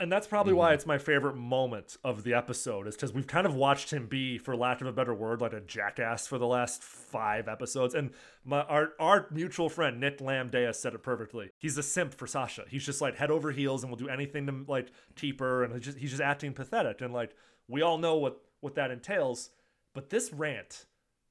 And 0.00 0.12
that's 0.12 0.28
probably 0.28 0.52
why 0.52 0.68
mm-hmm. 0.68 0.74
it's 0.74 0.86
my 0.86 0.98
favorite 0.98 1.34
moment 1.34 1.96
of 2.04 2.22
the 2.22 2.32
episode, 2.32 2.86
is 2.86 2.94
because 2.94 3.12
we've 3.12 3.26
kind 3.26 3.46
of 3.46 3.54
watched 3.54 3.92
him 3.92 4.06
be, 4.06 4.38
for 4.38 4.54
lack 4.54 4.80
of 4.80 4.86
a 4.86 4.92
better 4.92 5.12
word, 5.12 5.40
like 5.40 5.52
a 5.52 5.60
jackass 5.60 6.26
for 6.26 6.38
the 6.38 6.46
last 6.46 6.84
five 6.84 7.48
episodes. 7.48 7.96
And 7.96 8.12
my 8.44 8.62
our, 8.62 8.92
our 9.00 9.26
mutual 9.32 9.68
friend 9.68 9.98
Nick 9.98 10.18
Lamdeus 10.18 10.76
said 10.76 10.94
it 10.94 11.02
perfectly. 11.02 11.50
He's 11.58 11.76
a 11.76 11.82
simp 11.82 12.14
for 12.14 12.28
Sasha. 12.28 12.64
He's 12.68 12.86
just 12.86 13.00
like 13.00 13.16
head 13.16 13.32
over 13.32 13.50
heels 13.50 13.82
and 13.82 13.90
will 13.90 13.98
do 13.98 14.08
anything 14.08 14.46
to 14.46 14.64
like 14.68 14.92
keep 15.16 15.40
her, 15.40 15.64
and 15.64 15.74
he's 15.74 15.84
just 15.84 15.98
he's 15.98 16.10
just 16.10 16.22
acting 16.22 16.52
pathetic. 16.52 17.00
And 17.00 17.12
like 17.12 17.34
we 17.66 17.82
all 17.82 17.98
know 17.98 18.16
what 18.16 18.40
what 18.60 18.76
that 18.76 18.92
entails. 18.92 19.50
But 19.94 20.10
this 20.10 20.32
rant, 20.32 20.84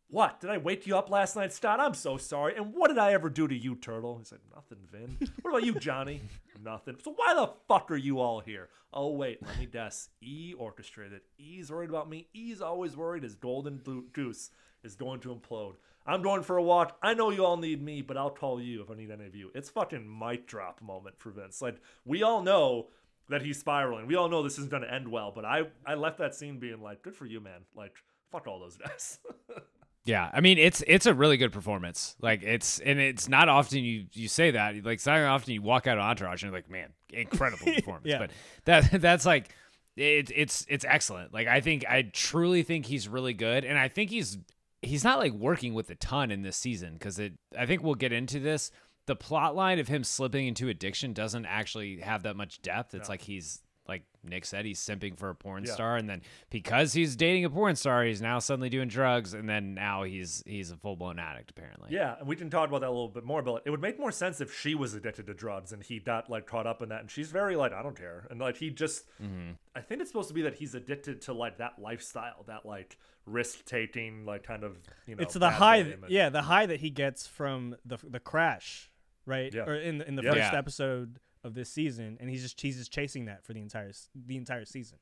what 0.10 0.40
did 0.40 0.50
I 0.50 0.58
wake 0.58 0.88
you 0.88 0.98
up 0.98 1.10
last 1.10 1.36
night, 1.36 1.52
Scott? 1.52 1.80
I'm 1.80 1.94
so 1.94 2.18
sorry. 2.18 2.56
And 2.56 2.74
what 2.74 2.88
did 2.88 2.98
I 2.98 3.12
ever 3.14 3.30
do 3.30 3.48
to 3.48 3.56
you, 3.56 3.76
Turtle? 3.76 4.18
He 4.18 4.24
said 4.24 4.40
nothing, 4.56 4.78
Vin. 4.90 5.18
What 5.42 5.52
about 5.52 5.66
you, 5.66 5.74
Johnny? 5.74 6.22
nothing. 6.64 6.96
So 7.04 7.14
why 7.16 7.34
the 7.34 7.52
fuck 7.68 7.92
are 7.92 7.98
you 7.98 8.20
all 8.20 8.40
here? 8.40 8.70
Oh 8.94 9.12
wait, 9.12 9.46
let 9.46 9.60
me 9.60 9.66
guess. 9.66 10.10
E 10.22 10.54
orchestrated. 10.58 11.22
E's 11.38 11.72
worried 11.72 11.90
about 11.90 12.10
me. 12.10 12.28
E's 12.34 12.62
always 12.62 12.96
worried 12.96 13.24
his 13.24 13.36
golden 13.36 13.82
goose 14.14 14.52
is 14.84 14.96
going 14.96 15.20
to 15.22 15.36
implode. 15.36 15.76
I'm 16.06 16.22
going 16.22 16.42
for 16.42 16.56
a 16.56 16.64
walk. 16.64 16.98
I 17.04 17.14
know 17.14 17.30
you 17.30 17.46
all 17.46 17.58
need 17.58 17.82
me, 17.82 18.02
but 18.02 18.16
I'll 18.18 18.30
call 18.30 18.62
you 18.62 18.82
if 18.82 18.90
I 18.90 18.96
need 18.96 19.12
any 19.12 19.26
of 19.26 19.36
you. 19.36 19.52
It's 19.54 19.70
fucking 19.70 20.08
mic 20.20 20.48
drop 20.48 20.82
moment 20.82 21.20
for 21.20 21.32
Vince. 21.32 21.62
Like 21.62 21.82
we 22.06 22.24
all 22.24 22.42
know 22.42 22.88
that 23.30 23.42
he's 23.42 23.60
spiraling. 23.60 24.08
We 24.08 24.16
all 24.16 24.30
know 24.30 24.42
this 24.42 24.58
isn't 24.58 24.72
going 24.72 24.84
to 24.84 24.94
end 24.94 25.10
well, 25.10 25.34
but 25.36 25.44
I 25.44 25.64
I 25.86 25.96
left 25.96 26.18
that 26.20 26.34
scene 26.34 26.60
being 26.60 26.82
like, 26.82 27.02
good 27.02 27.16
for 27.16 27.26
you, 27.26 27.42
man. 27.42 27.62
Like 27.76 27.94
fuck 28.32 28.48
all 28.48 28.60
those 28.60 28.78
guys. 28.78 29.20
Yeah, 30.08 30.32
I 30.34 30.40
mean 30.40 30.58
it's 30.58 30.82
it's 30.88 31.06
a 31.06 31.14
really 31.14 31.36
good 31.36 31.52
performance. 31.52 32.16
Like 32.22 32.42
it's 32.42 32.80
and 32.80 32.98
it's 32.98 33.28
not 33.28 33.50
often 33.50 33.84
you 33.84 34.06
you 34.14 34.30
say 34.30 34.52
that. 34.52 34.76
Like 34.84 34.96
it's 34.96 35.06
not 35.06 35.20
often 35.22 35.54
you 35.54 35.62
walk 35.62 35.86
out 35.86 35.98
of 35.98 36.04
Entourage 36.06 36.44
and 36.44 36.52
you're 36.52 36.58
like, 36.58 36.70
man, 36.70 36.94
incredible 37.12 37.66
performance. 37.76 38.06
Yeah. 38.06 38.20
But 38.20 38.32
that 38.66 38.90
that's 39.02 39.26
like 39.26 39.54
it, 39.98 40.32
it's 40.34 40.66
it's 40.70 40.86
excellent. 40.86 41.34
Like 41.34 41.48
I 41.48 41.60
think 41.60 41.86
I 41.88 42.04
truly 42.04 42.64
think 42.64 42.86
he's 42.86 43.10
really 43.10 43.34
good, 43.34 43.66
and 43.66 43.78
I 43.78 43.90
think 43.90 44.10
he's 44.10 44.38
he's 44.82 45.04
not 45.04 45.20
like 45.20 45.34
working 45.34 45.74
with 45.74 45.90
a 45.90 45.96
ton 45.96 46.32
in 46.32 46.42
this 46.42 46.56
season 46.56 46.94
because 46.94 47.20
it. 47.20 47.34
I 47.58 47.66
think 47.66 47.84
we'll 47.84 47.96
get 47.96 48.14
into 48.14 48.40
this. 48.40 48.72
The 49.08 49.16
plot 49.16 49.56
line 49.56 49.80
of 49.80 49.88
him 49.88 50.04
slipping 50.04 50.48
into 50.48 50.70
addiction 50.70 51.14
doesn't 51.14 51.46
actually 51.46 52.00
have 52.02 52.24
that 52.24 52.36
much 52.36 52.62
depth. 52.62 52.94
It's 52.94 53.08
like 53.10 53.22
he's 53.22 53.62
like 53.88 54.04
Nick 54.24 54.44
said, 54.46 54.66
he's 54.66 54.80
simping 54.80 55.18
for 55.18 55.30
a 55.30 55.36
porn 55.36 55.64
Yeah. 55.66 55.74
star, 55.74 55.96
and 55.96 56.10
then 56.10 56.22
because 56.50 56.92
he's 56.94 57.16
dating 57.16 57.46
a 57.46 57.50
porn 57.50 57.76
star, 57.76 58.04
he's 58.04 58.22
now 58.22 58.40
suddenly 58.40 58.70
doing 58.70 58.88
drugs, 58.90 59.34
and 59.34 59.48
then 59.50 59.74
now 59.74 60.04
he's 60.04 60.44
he's 60.46 60.72
a 60.72 60.76
full 60.78 60.96
blown 60.96 61.20
addict 61.20 61.52
apparently. 61.52 61.90
Yeah, 61.92 62.16
and 62.20 62.28
we 62.28 62.36
can 62.36 62.50
talk 62.50 62.68
about 62.68 62.82
that 62.82 62.88
a 62.90 62.92
little 62.92 63.08
bit 63.08 63.24
more, 63.24 63.42
but 63.42 63.64
it 63.66 63.70
would 63.70 63.82
make 63.82 63.98
more 64.00 64.12
sense 64.12 64.42
if 64.42 64.54
she 64.58 64.76
was 64.76 64.94
addicted 64.94 65.28
to 65.28 65.34
drugs 65.34 65.72
and 65.72 65.82
he 65.82 66.00
got 66.00 66.30
like 66.30 66.46
caught 66.46 66.68
up 66.68 66.82
in 66.82 66.90
that, 66.90 67.02
and 67.02 67.10
she's 67.12 67.32
very 67.32 67.56
like, 67.56 67.72
I 67.72 67.82
don't 67.82 67.96
care, 67.98 68.28
and 68.30 68.40
like 68.40 68.58
he 68.58 68.70
just, 68.70 69.06
mm-hmm. 69.24 69.52
I 69.76 69.82
think 69.82 70.02
it's 70.02 70.10
supposed 70.10 70.28
to 70.28 70.34
be 70.34 70.42
that 70.42 70.56
he's 70.56 70.76
addicted 70.76 71.22
to 71.24 71.34
like 71.34 71.58
that 71.60 71.80
lifestyle, 71.80 72.44
that 72.48 72.66
like 72.66 72.98
risk 73.26 73.64
taking, 73.66 74.26
like 74.26 74.44
kind 74.44 74.64
of 74.64 74.78
you 75.06 75.16
know. 75.16 75.22
it's 75.24 75.34
the 75.34 75.50
high, 75.50 75.84
boy 75.84 75.96
that- 76.02 76.12
yeah, 76.12 76.30
the 76.30 76.42
high 76.42 76.66
that 76.66 76.80
he 76.82 76.90
gets 76.90 77.26
from 77.28 77.76
the 77.86 77.98
the 78.04 78.20
crash, 78.20 78.92
right? 79.26 79.54
Yeah. 79.54 79.62
Or 79.64 79.76
in 79.76 80.00
the, 80.00 80.08
in 80.08 80.16
the 80.16 80.24
Yeah. 80.24 80.32
first 80.32 80.52
Yeah. 80.54 80.58
episode 80.60 81.20
of 81.48 81.56
this 81.56 81.70
season, 81.70 82.18
and 82.20 82.30
he's 82.30 82.44
just 82.44 82.62
he's 82.62 82.78
just 82.78 82.92
chasing 82.92 83.26
that 83.26 83.44
for 83.44 83.54
the 83.54 83.62
entire 83.62 83.92
the 84.28 84.38
entire 84.38 84.66
season. 84.66 85.00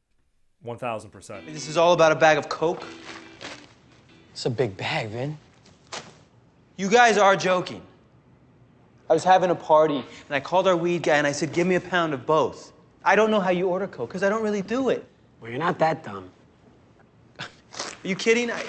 one 0.61 0.77
thousand 0.77 1.09
percent. 1.09 1.45
This 1.47 1.67
is 1.67 1.75
all 1.75 1.91
about 1.91 2.13
a 2.13 2.15
bag 2.15 2.37
of 2.37 2.47
Coke? 2.47 2.83
It's 4.31 4.45
a 4.45 4.49
big 4.49 4.77
bag, 4.77 5.09
Vin. 5.09 5.37
You 6.77 6.89
guys 6.89 7.17
are 7.17 7.35
joking. 7.35 7.81
I 9.09 9.13
was 9.13 9.23
having 9.23 9.49
a 9.49 9.55
party, 9.55 9.97
and 9.97 10.31
I 10.31 10.39
called 10.39 10.67
our 10.67 10.75
weed 10.75 11.03
guy, 11.03 11.17
and 11.17 11.27
I 11.27 11.31
said, 11.31 11.53
give 11.53 11.67
me 11.67 11.75
a 11.75 11.81
pound 11.81 12.13
of 12.13 12.25
both. 12.25 12.73
I 13.03 13.15
don't 13.15 13.29
know 13.29 13.39
how 13.39 13.51
you 13.51 13.67
order 13.67 13.87
Coke, 13.87 14.09
because 14.09 14.23
I 14.23 14.29
don't 14.29 14.43
really 14.43 14.63
do 14.63 14.89
it. 14.89 15.05
Well, 15.39 15.51
you're 15.51 15.59
not 15.59 15.77
that 15.79 16.03
dumb. 16.03 16.29
Are 17.39 17.47
you 18.03 18.15
kidding? 18.15 18.49
I... 18.49 18.63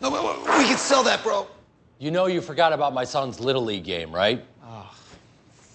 No, 0.00 0.10
wait, 0.10 0.22
wait, 0.22 0.58
we 0.58 0.64
can 0.64 0.78
sell 0.78 1.02
that, 1.02 1.22
bro. 1.22 1.48
You 1.98 2.10
know 2.10 2.26
you 2.26 2.40
forgot 2.40 2.72
about 2.72 2.94
my 2.94 3.04
son's 3.04 3.40
Little 3.40 3.64
League 3.64 3.84
game, 3.84 4.14
right? 4.14 4.44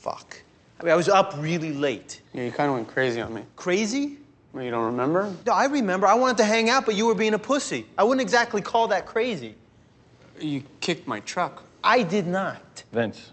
Fuck. 0.02 0.42
I 0.80 0.84
mean, 0.84 0.94
I 0.94 0.96
was 0.96 1.08
up 1.08 1.36
really 1.38 1.74
late. 1.74 2.22
Yeah, 2.34 2.46
you 2.46 2.52
kind 2.52 2.70
of 2.70 2.76
went 2.76 2.88
crazy 2.88 3.22
on 3.22 3.36
me. 3.36 3.44
Crazy? 3.56 4.18
Well, 4.52 4.64
you 4.64 4.72
don't 4.72 4.86
remember? 4.86 5.32
No, 5.46 5.54
I 5.54 5.66
remember. 5.66 6.08
I 6.08 6.16
wanted 6.16 6.38
to 6.38 6.44
hang 6.44 6.72
out, 6.72 6.88
but 6.88 6.96
you 6.96 7.06
were 7.06 7.14
being 7.14 7.36
a 7.36 7.40
pussy. 7.40 7.86
I 8.00 8.04
wouldn't 8.04 8.20
exactly 8.22 8.64
call 8.64 8.88
that 8.88 9.06
crazy. 9.06 9.54
You 10.40 10.64
kicked 10.80 11.08
my 11.08 11.20
truck. 11.20 11.62
I 11.84 12.02
did 12.02 12.26
not. 12.26 12.84
Vince, 12.92 13.30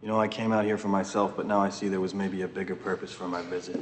you 0.00 0.08
know, 0.08 0.18
I 0.18 0.28
came 0.28 0.50
out 0.50 0.64
here 0.64 0.78
for 0.78 0.88
myself, 0.88 1.36
but 1.36 1.44
now 1.44 1.60
I 1.60 1.68
see 1.68 1.88
there 1.88 2.00
was 2.00 2.14
maybe 2.14 2.40
a 2.40 2.48
bigger 2.48 2.74
purpose 2.74 3.12
for 3.12 3.28
my 3.28 3.42
visit. 3.42 3.78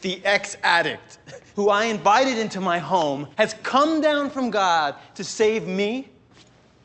The 0.00 0.24
ex 0.24 0.56
addict 0.62 1.18
who 1.56 1.70
I 1.70 1.86
invited 1.86 2.38
into 2.38 2.60
my 2.60 2.78
home 2.78 3.26
has 3.34 3.54
come 3.64 4.00
down 4.00 4.30
from 4.30 4.48
God 4.48 4.94
to 5.16 5.24
save 5.24 5.66
me? 5.66 6.08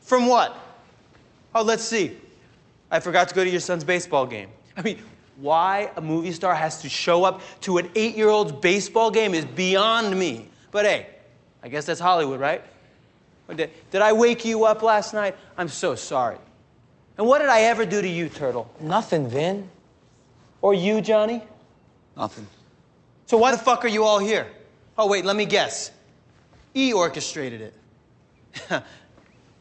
From 0.00 0.26
what? 0.26 0.58
Oh, 1.54 1.62
let's 1.62 1.84
see. 1.84 2.16
I 2.90 3.00
forgot 3.00 3.28
to 3.28 3.34
go 3.34 3.44
to 3.44 3.50
your 3.50 3.60
son's 3.60 3.84
baseball 3.84 4.26
game. 4.26 4.48
I 4.76 4.82
mean, 4.82 5.02
why 5.36 5.90
a 5.96 6.00
movie 6.00 6.32
star 6.32 6.54
has 6.54 6.82
to 6.82 6.88
show 6.88 7.24
up 7.24 7.40
to 7.62 7.78
an 7.78 7.90
eight 7.94 8.16
year 8.16 8.28
old's 8.28 8.52
baseball 8.52 9.10
game 9.10 9.34
is 9.34 9.44
beyond 9.44 10.18
me. 10.18 10.48
But 10.70 10.84
hey, 10.84 11.06
I 11.62 11.68
guess 11.68 11.86
that's 11.86 12.00
Hollywood, 12.00 12.40
right? 12.40 12.62
Did, 13.54 13.70
did 13.90 14.02
I 14.02 14.12
wake 14.12 14.44
you 14.44 14.64
up 14.64 14.82
last 14.82 15.12
night? 15.12 15.36
I'm 15.56 15.68
so 15.68 15.94
sorry. 15.94 16.38
And 17.18 17.26
what 17.26 17.40
did 17.40 17.48
I 17.48 17.62
ever 17.62 17.84
do 17.84 18.00
to 18.00 18.08
you, 18.08 18.28
Turtle? 18.28 18.72
Nothing, 18.80 19.28
Vin. 19.28 19.68
Or 20.62 20.72
you, 20.72 21.00
Johnny? 21.00 21.42
Nothing. 22.16 22.46
So 23.26 23.38
why 23.38 23.50
the 23.50 23.58
fuck 23.58 23.84
are 23.84 23.88
you 23.88 24.04
all 24.04 24.18
here? 24.18 24.46
Oh, 24.96 25.08
wait, 25.08 25.24
let 25.24 25.36
me 25.36 25.46
guess. 25.46 25.90
E 26.74 26.92
orchestrated 26.92 27.60
it. 27.60 27.74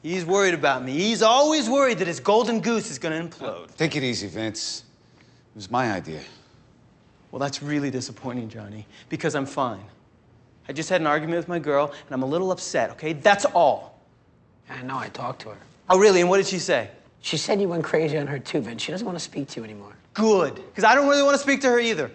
He's 0.01 0.25
worried 0.25 0.53
about 0.53 0.83
me. 0.83 0.93
He's 0.93 1.21
always 1.21 1.69
worried 1.69 1.99
that 1.99 2.07
his 2.07 2.19
golden 2.19 2.61
goose 2.61 2.89
is 2.89 2.97
gonna 2.97 3.21
implode. 3.21 3.75
Take 3.75 3.95
it 3.95 4.03
easy, 4.03 4.27
Vince. 4.27 4.83
It 5.19 5.55
was 5.55 5.69
my 5.69 5.91
idea. 5.91 6.21
Well, 7.31 7.39
that's 7.39 7.61
really 7.61 7.91
disappointing, 7.91 8.49
Johnny, 8.49 8.87
because 9.09 9.35
I'm 9.35 9.45
fine. 9.45 9.83
I 10.67 10.73
just 10.73 10.89
had 10.89 11.01
an 11.01 11.07
argument 11.07 11.37
with 11.37 11.47
my 11.47 11.59
girl, 11.59 11.85
and 11.87 12.11
I'm 12.11 12.23
a 12.23 12.25
little 12.25 12.51
upset, 12.51 12.91
okay? 12.91 13.13
That's 13.13 13.45
all. 13.45 13.99
I 14.69 14.81
know, 14.83 14.97
I 14.97 15.09
talked 15.09 15.41
to 15.41 15.49
her. 15.49 15.57
Oh, 15.89 15.99
really? 15.99 16.21
And 16.21 16.29
what 16.29 16.37
did 16.37 16.47
she 16.47 16.59
say? 16.59 16.89
She 17.21 17.37
said 17.37 17.59
you 17.59 17.67
went 17.67 17.83
crazy 17.83 18.17
on 18.17 18.27
her 18.27 18.39
too, 18.39 18.61
Vince. 18.61 18.81
She 18.81 18.91
doesn't 18.91 19.05
want 19.05 19.17
to 19.17 19.23
speak 19.23 19.47
to 19.49 19.59
you 19.59 19.63
anymore. 19.63 19.93
Good, 20.13 20.55
because 20.55 20.83
I 20.83 20.95
don't 20.95 21.09
really 21.09 21.23
want 21.23 21.35
to 21.35 21.41
speak 21.41 21.61
to 21.61 21.67
her 21.67 21.79
either. 21.79 22.11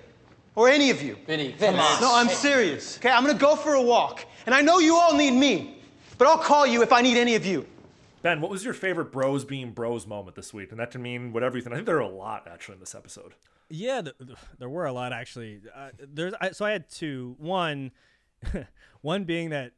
Or 0.54 0.68
any 0.68 0.90
of 0.90 1.02
you. 1.02 1.16
Vinny, 1.26 1.48
Vince. 1.52 1.76
Come 1.76 1.80
on. 1.80 2.00
No, 2.00 2.14
I'm 2.14 2.28
serious. 2.28 2.96
Okay, 2.98 3.10
I'm 3.10 3.26
gonna 3.26 3.38
go 3.38 3.56
for 3.56 3.74
a 3.74 3.82
walk. 3.82 4.24
And 4.46 4.54
I 4.54 4.62
know 4.62 4.78
you 4.78 4.96
all 4.96 5.14
need 5.14 5.32
me, 5.32 5.82
but 6.16 6.28
I'll 6.28 6.38
call 6.38 6.66
you 6.66 6.82
if 6.82 6.92
I 6.92 7.02
need 7.02 7.16
any 7.16 7.34
of 7.34 7.44
you. 7.44 7.66
Ben, 8.24 8.40
what 8.40 8.50
was 8.50 8.64
your 8.64 8.72
favorite 8.72 9.12
bros 9.12 9.44
being 9.44 9.72
bros 9.72 10.06
moment 10.06 10.34
this 10.34 10.54
week? 10.54 10.70
And 10.70 10.80
that 10.80 10.90
can 10.90 11.02
mean 11.02 11.30
whatever 11.30 11.58
you 11.58 11.62
think. 11.62 11.74
I 11.74 11.76
think 11.76 11.84
there 11.86 11.98
are 11.98 12.00
a 12.00 12.08
lot 12.08 12.48
actually 12.50 12.74
in 12.76 12.80
this 12.80 12.94
episode. 12.94 13.34
Yeah, 13.68 14.00
th- 14.00 14.16
th- 14.18 14.38
there 14.58 14.70
were 14.70 14.86
a 14.86 14.92
lot 14.92 15.12
actually. 15.12 15.60
Uh, 15.74 15.90
there's 15.98 16.32
I, 16.40 16.52
so 16.52 16.64
I 16.64 16.70
had 16.70 16.88
two. 16.88 17.36
One, 17.38 17.90
one 19.02 19.24
being 19.24 19.50
that 19.50 19.72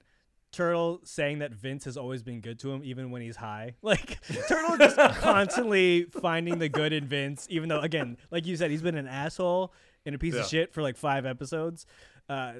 Turtle 0.53 1.01
saying 1.03 1.41
that 1.41 1.53
Vince 1.53 1.85
has 1.87 1.97
always 1.97 2.23
been 2.23 2.41
good 2.41 2.61
to 2.61 2.73
him 2.73 2.83
even 2.85 3.11
when 3.11 3.21
he's 3.21 3.35
high. 3.37 3.75
Like 3.83 4.19
Turtle 4.49 4.77
just 4.79 4.97
constantly 5.21 6.05
finding 6.05 6.59
the 6.61 6.69
good 6.69 6.93
in 6.93 7.07
Vince, 7.09 7.49
even 7.51 7.69
though 7.69 7.81
again, 7.81 8.17
like 8.31 8.47
you 8.47 8.57
said, 8.57 8.71
he's 8.71 8.81
been 8.83 8.97
an 8.97 9.09
asshole 9.09 9.73
and 10.05 10.15
a 10.15 10.19
piece 10.19 10.35
Yeah. 10.35 10.41
of 10.43 10.47
shit 10.47 10.73
for 10.73 10.83
like 10.83 10.97
five 10.97 11.27
episodes. 11.27 11.85
Uh, 12.29 12.53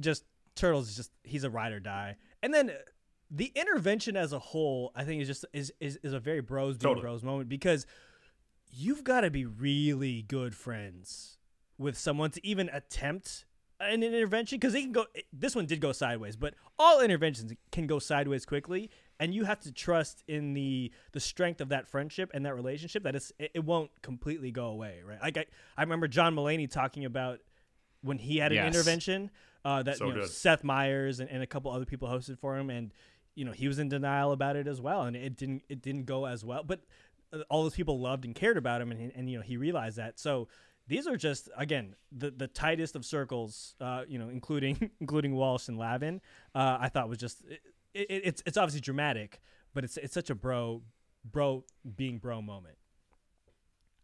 just 0.00 0.24
Turtle's 0.56 0.96
just 0.96 1.10
he's 1.22 1.44
a 1.44 1.50
ride 1.50 1.72
or 1.72 1.80
die. 1.80 2.16
And 2.42 2.52
then 2.52 2.72
the 3.36 3.50
intervention 3.56 4.16
as 4.16 4.32
a 4.32 4.38
whole, 4.38 4.92
I 4.94 5.02
think 5.04 5.20
is 5.20 5.28
just 5.28 5.44
is 5.52 5.72
is, 5.80 5.98
is 6.02 6.12
a 6.12 6.20
very 6.20 6.40
bros 6.40 6.78
being 6.78 6.90
Totally. 6.94 7.02
bros 7.02 7.22
moment 7.24 7.48
because 7.48 7.86
you've 8.70 9.02
got 9.04 9.22
to 9.22 9.30
be 9.30 9.44
really 9.44 10.22
good 10.22 10.54
friends 10.54 11.38
with 11.76 11.98
someone 11.98 12.30
to 12.30 12.46
even 12.46 12.70
attempt 12.72 13.44
an 13.80 14.02
intervention 14.04 14.56
because 14.56 14.72
they 14.72 14.82
can 14.82 14.92
go 14.92 15.04
this 15.32 15.54
one 15.56 15.66
did 15.66 15.80
go 15.80 15.90
sideways 15.90 16.36
but 16.36 16.54
all 16.78 17.00
interventions 17.00 17.52
can 17.72 17.88
go 17.88 17.98
sideways 17.98 18.46
quickly 18.46 18.88
and 19.18 19.34
you 19.34 19.44
have 19.44 19.58
to 19.58 19.72
trust 19.72 20.22
in 20.28 20.54
the 20.54 20.92
the 21.12 21.18
strength 21.20 21.60
of 21.60 21.70
that 21.70 21.88
friendship 21.88 22.30
and 22.32 22.46
that 22.46 22.54
relationship 22.54 23.02
that 23.02 23.16
it's, 23.16 23.32
it, 23.38 23.50
it 23.54 23.64
won't 23.64 23.90
completely 24.00 24.52
go 24.52 24.66
away 24.66 25.02
right 25.04 25.20
like 25.20 25.36
I, 25.36 25.44
I 25.76 25.82
remember 25.82 26.06
john 26.06 26.36
Mulaney 26.36 26.70
talking 26.70 27.04
about 27.04 27.40
when 28.02 28.18
he 28.18 28.36
had 28.38 28.52
an 28.52 28.56
Yes. 28.56 28.74
intervention 28.74 29.30
uh, 29.64 29.82
that 29.82 29.96
So 29.96 30.06
you 30.06 30.14
know, 30.14 30.24
seth 30.24 30.62
meyers 30.62 31.18
and, 31.20 31.28
and 31.28 31.42
a 31.42 31.46
couple 31.46 31.70
other 31.72 31.86
people 31.86 32.06
hosted 32.08 32.38
for 32.38 32.56
him 32.56 32.70
and 32.70 32.92
you 33.34 33.44
know 33.44 33.52
he 33.52 33.68
was 33.68 33.78
in 33.78 33.88
denial 33.88 34.32
about 34.32 34.56
it 34.56 34.66
as 34.66 34.80
well 34.80 35.02
and 35.02 35.16
it 35.16 35.36
didn't 35.36 35.62
it 35.68 35.82
didn't 35.82 36.04
go 36.04 36.24
as 36.26 36.44
well 36.44 36.62
but 36.62 36.80
uh, 37.32 37.38
all 37.50 37.62
those 37.62 37.74
people 37.74 38.00
loved 38.00 38.24
and 38.24 38.34
cared 38.34 38.56
about 38.56 38.80
him 38.80 38.92
and, 38.92 39.12
and 39.14 39.30
you 39.30 39.36
know 39.36 39.42
he 39.42 39.56
realized 39.56 39.96
that. 39.96 40.18
So 40.18 40.48
these 40.86 41.06
are 41.06 41.16
just 41.16 41.48
again 41.56 41.96
the 42.12 42.30
the 42.30 42.46
tightest 42.46 42.94
of 42.94 43.04
circles 43.04 43.74
uh, 43.80 44.02
you 44.06 44.18
know 44.18 44.28
including 44.28 44.90
including 45.00 45.34
walsh 45.34 45.68
and 45.68 45.78
lavin 45.78 46.20
uh, 46.54 46.76
i 46.78 46.90
thought 46.90 47.08
was 47.08 47.16
just 47.16 47.42
it, 47.48 47.60
it, 47.94 48.22
it's 48.24 48.42
it's 48.44 48.58
obviously 48.58 48.82
dramatic 48.82 49.40
but 49.72 49.82
it's 49.82 49.96
it's 49.96 50.12
such 50.12 50.28
a 50.28 50.34
bro 50.34 50.82
bro 51.24 51.64
being 51.96 52.18
bro 52.18 52.40
moment. 52.42 52.76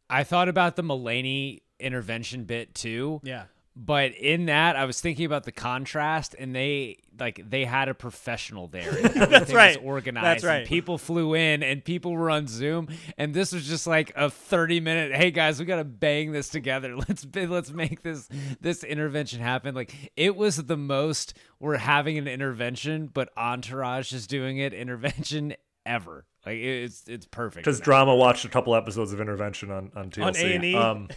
I 0.09 0.25
thought 0.25 0.49
about 0.49 0.77
the 0.77 0.83
Mulaney 0.83 1.61
intervention 1.79 2.45
bit 2.45 2.75
too. 2.75 3.21
yeah 3.23 3.45
But 3.77 4.15
in 4.17 4.47
that, 4.47 4.77
I 4.77 4.85
was 4.85 5.01
thinking 5.01 5.25
about 5.27 5.45
the 5.45 5.53
contrast, 5.53 6.35
and 6.39 6.55
they 6.55 6.99
like 7.19 7.41
they 7.49 7.65
had 7.65 7.89
a 7.89 7.95
professional 7.95 8.67
there. 8.67 8.91
and 8.99 9.17
everything 9.17 9.57
right. 9.57 9.77
Was 9.81 9.87
organized. 9.87 10.25
That's 10.25 10.43
and 10.43 10.51
right. 10.51 10.67
people 10.67 10.99
flew 10.99 11.35
in, 11.35 11.63
and 11.63 11.85
people 11.85 12.13
were 12.13 12.31
on 12.31 12.49
Zoom, 12.49 12.89
and 13.17 13.33
this 13.33 13.53
was 13.53 13.67
just 13.69 13.87
like 13.87 14.13
a 14.17 14.29
thirty-minute. 14.29 15.15
Hey 15.15 15.31
guys, 15.31 15.61
we 15.61 15.67
gotta 15.67 15.85
bang 15.85 16.33
this 16.33 16.49
together. 16.49 16.97
Let's 17.09 17.25
be- 17.25 17.47
let's 17.47 17.71
make 17.71 18.03
this 18.03 18.29
this 18.61 18.83
intervention 18.83 19.41
happen. 19.41 19.75
Like 19.75 20.13
it 20.17 20.35
was 20.35 20.57
the 20.57 20.77
most 20.77 21.35
we're 21.61 21.77
having 21.77 22.19
an 22.19 22.27
intervention, 22.27 23.09
but 23.13 23.31
Entourage 23.37 24.13
is 24.13 24.27
doing 24.27 24.59
it 24.59 24.75
intervention 24.75 25.55
ever. 25.87 26.27
Like 26.45 26.57
it's 26.57 27.05
it's 27.07 27.27
perfect. 27.27 27.65
Because 27.65 27.81
Drama 27.81 28.17
watched 28.17 28.45
a 28.45 28.49
couple 28.49 28.75
episodes 28.75 29.13
of 29.13 29.21
Intervention 29.21 29.71
on, 29.71 29.91
on 29.95 30.11
TLC. 30.11 30.25
On 30.25 30.37
A&E? 30.37 30.75
Um, 30.75 31.09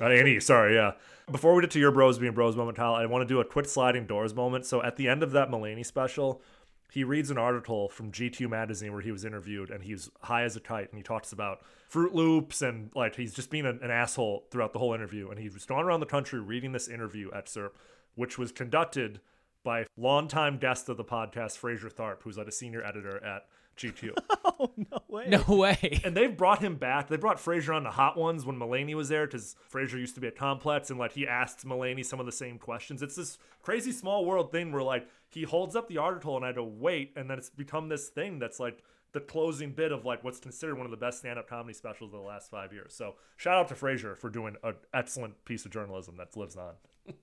on 0.00 0.12
A&E, 0.12 0.40
sorry, 0.40 0.74
yeah. 0.74 0.92
Before 1.30 1.54
we 1.54 1.62
get 1.62 1.70
to 1.72 1.78
your 1.78 1.92
bros 1.92 2.18
being 2.18 2.32
bros 2.32 2.56
moment, 2.56 2.76
Kyle, 2.76 2.94
I 2.94 3.06
want 3.06 3.22
to 3.26 3.32
do 3.32 3.40
a 3.40 3.44
quick 3.44 3.66
sliding 3.66 4.06
doors 4.06 4.34
moment. 4.34 4.66
So 4.66 4.82
at 4.82 4.96
the 4.96 5.08
end 5.08 5.22
of 5.22 5.30
that 5.32 5.50
Mulaney 5.50 5.86
special, 5.86 6.42
he 6.90 7.04
reads 7.04 7.30
an 7.30 7.38
article 7.38 7.88
from 7.88 8.12
GQ 8.12 8.50
magazine 8.50 8.92
where 8.92 9.00
he 9.00 9.12
was 9.12 9.24
interviewed 9.24 9.70
and 9.70 9.82
he's 9.82 10.10
high 10.22 10.42
as 10.42 10.56
a 10.56 10.60
kite 10.60 10.90
and 10.90 10.98
he 10.98 11.02
talks 11.02 11.32
about 11.32 11.62
Fruit 11.88 12.14
Loops 12.14 12.60
and 12.60 12.90
like 12.94 13.16
he's 13.16 13.32
just 13.32 13.50
being 13.50 13.64
an, 13.64 13.78
an 13.82 13.90
asshole 13.90 14.44
throughout 14.50 14.72
the 14.72 14.78
whole 14.78 14.94
interview. 14.94 15.30
And 15.30 15.38
he 15.38 15.48
was 15.48 15.64
gone 15.64 15.84
around 15.84 16.00
the 16.00 16.06
country 16.06 16.40
reading 16.40 16.72
this 16.72 16.88
interview 16.88 17.30
excerpt, 17.32 17.78
which 18.14 18.36
was 18.36 18.52
conducted 18.52 19.20
by 19.64 19.86
longtime 19.96 20.58
guest 20.58 20.88
of 20.88 20.96
the 20.96 21.04
podcast, 21.04 21.56
Frazier 21.56 21.88
Tharpe, 21.88 22.22
who's 22.22 22.36
like 22.36 22.48
a 22.48 22.52
senior 22.52 22.84
editor 22.84 23.24
at 23.24 23.46
GQ. 23.76 24.12
oh 24.44 24.72
no 24.76 25.02
way! 25.08 25.26
No 25.28 25.44
way. 25.48 26.00
And 26.04 26.16
they've 26.16 26.36
brought 26.36 26.60
him 26.60 26.76
back. 26.76 27.08
They 27.08 27.16
brought 27.16 27.40
Frazier 27.40 27.72
on 27.72 27.84
the 27.84 27.90
Hot 27.90 28.16
Ones 28.16 28.44
when 28.44 28.58
Mulaney 28.58 28.94
was 28.94 29.08
there 29.08 29.26
because 29.26 29.56
Frazier 29.68 29.98
used 29.98 30.14
to 30.14 30.20
be 30.20 30.26
at 30.26 30.36
Complex, 30.36 30.90
and 30.90 30.98
like 30.98 31.12
he 31.12 31.26
asked 31.26 31.66
Mulaney 31.66 32.04
some 32.04 32.20
of 32.20 32.26
the 32.26 32.32
same 32.32 32.58
questions. 32.58 33.02
It's 33.02 33.16
this 33.16 33.38
crazy 33.62 33.92
small 33.92 34.24
world 34.24 34.52
thing 34.52 34.72
where 34.72 34.82
like 34.82 35.06
he 35.28 35.42
holds 35.42 35.74
up 35.74 35.88
the 35.88 35.98
article 35.98 36.36
and 36.36 36.44
I 36.44 36.48
had 36.48 36.56
to 36.56 36.64
wait, 36.64 37.12
and 37.16 37.28
then 37.28 37.38
it's 37.38 37.50
become 37.50 37.88
this 37.88 38.08
thing 38.08 38.38
that's 38.38 38.60
like 38.60 38.82
the 39.12 39.20
closing 39.20 39.72
bit 39.72 39.92
of 39.92 40.04
like 40.04 40.24
what's 40.24 40.40
considered 40.40 40.76
one 40.76 40.86
of 40.86 40.90
the 40.90 40.96
best 40.96 41.18
stand-up 41.18 41.48
comedy 41.48 41.74
specials 41.74 42.12
of 42.12 42.20
the 42.20 42.26
last 42.26 42.50
five 42.50 42.72
years. 42.72 42.94
So 42.94 43.14
shout 43.36 43.56
out 43.56 43.68
to 43.68 43.74
Frazier 43.74 44.14
for 44.14 44.30
doing 44.30 44.56
an 44.62 44.74
excellent 44.92 45.44
piece 45.44 45.64
of 45.64 45.70
journalism 45.70 46.16
that 46.16 46.36
lives 46.36 46.56
on. 46.56 46.74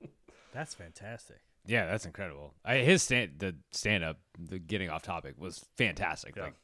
That's 0.53 0.73
fantastic. 0.73 1.41
Yeah, 1.65 1.85
that's 1.85 2.05
incredible. 2.05 2.53
I, 2.65 2.77
his 2.77 3.03
stand, 3.03 3.33
the 3.37 3.55
stand 3.71 4.03
up, 4.03 4.17
the 4.37 4.59
getting 4.59 4.89
off 4.89 5.01
topic 5.03 5.35
was 5.37 5.65
fantastic. 5.77 6.35
Like, 6.37 6.55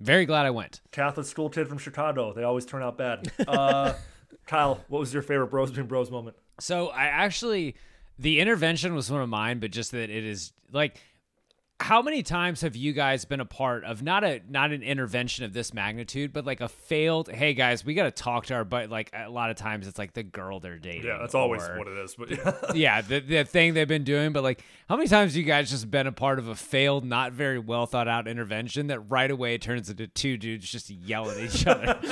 very 0.00 0.26
glad 0.26 0.46
I 0.46 0.50
went. 0.50 0.80
Catholic 0.90 1.26
school 1.26 1.48
kid 1.48 1.68
from 1.68 1.78
Chicago. 1.78 2.32
They 2.32 2.42
always 2.42 2.64
turn 2.64 2.82
out 2.82 2.98
bad. 2.98 3.30
Uh, 3.46 3.94
Kyle, 4.46 4.80
what 4.88 4.98
was 4.98 5.12
your 5.12 5.22
favorite 5.22 5.48
Bros 5.48 5.70
Being 5.70 5.86
Bros 5.86 6.10
moment? 6.10 6.36
So 6.60 6.88
I 6.88 7.04
actually, 7.04 7.76
the 8.18 8.40
intervention 8.40 8.94
was 8.94 9.10
one 9.10 9.20
of 9.22 9.28
mine, 9.28 9.60
but 9.60 9.70
just 9.70 9.92
that 9.92 10.10
it 10.10 10.24
is 10.24 10.52
like 10.72 11.00
how 11.82 12.00
many 12.00 12.22
times 12.22 12.60
have 12.60 12.76
you 12.76 12.92
guys 12.92 13.24
been 13.24 13.40
a 13.40 13.44
part 13.44 13.82
of 13.82 14.04
not 14.04 14.22
a 14.22 14.40
not 14.48 14.70
an 14.70 14.84
intervention 14.84 15.44
of 15.44 15.52
this 15.52 15.74
magnitude, 15.74 16.32
but 16.32 16.46
like 16.46 16.60
a 16.60 16.68
failed? 16.68 17.28
Hey 17.28 17.54
guys, 17.54 17.84
we 17.84 17.94
got 17.94 18.04
to 18.04 18.10
talk 18.12 18.46
to 18.46 18.54
our 18.54 18.64
but 18.64 18.88
like 18.88 19.10
a 19.12 19.28
lot 19.28 19.50
of 19.50 19.56
times 19.56 19.88
it's 19.88 19.98
like 19.98 20.12
the 20.12 20.22
girl 20.22 20.60
they're 20.60 20.78
dating. 20.78 21.04
Yeah, 21.04 21.18
that's 21.20 21.34
always 21.34 21.62
what 21.62 21.88
it 21.88 21.98
is. 21.98 22.14
But 22.14 22.30
yeah. 22.30 22.52
yeah, 22.74 23.00
the, 23.00 23.18
the 23.18 23.44
thing 23.44 23.74
they've 23.74 23.88
been 23.88 24.04
doing. 24.04 24.32
But 24.32 24.44
like, 24.44 24.64
how 24.88 24.96
many 24.96 25.08
times 25.08 25.32
have 25.32 25.36
you 25.36 25.42
guys 25.42 25.70
just 25.70 25.90
been 25.90 26.06
a 26.06 26.12
part 26.12 26.38
of 26.38 26.46
a 26.46 26.54
failed, 26.54 27.04
not 27.04 27.32
very 27.32 27.58
well 27.58 27.86
thought 27.86 28.06
out 28.06 28.28
intervention 28.28 28.86
that 28.86 29.00
right 29.00 29.30
away 29.30 29.58
turns 29.58 29.90
into 29.90 30.06
two 30.06 30.36
dudes 30.36 30.70
just 30.70 30.88
yelling 30.88 31.38
at 31.38 31.54
each 31.54 31.66
other? 31.66 31.98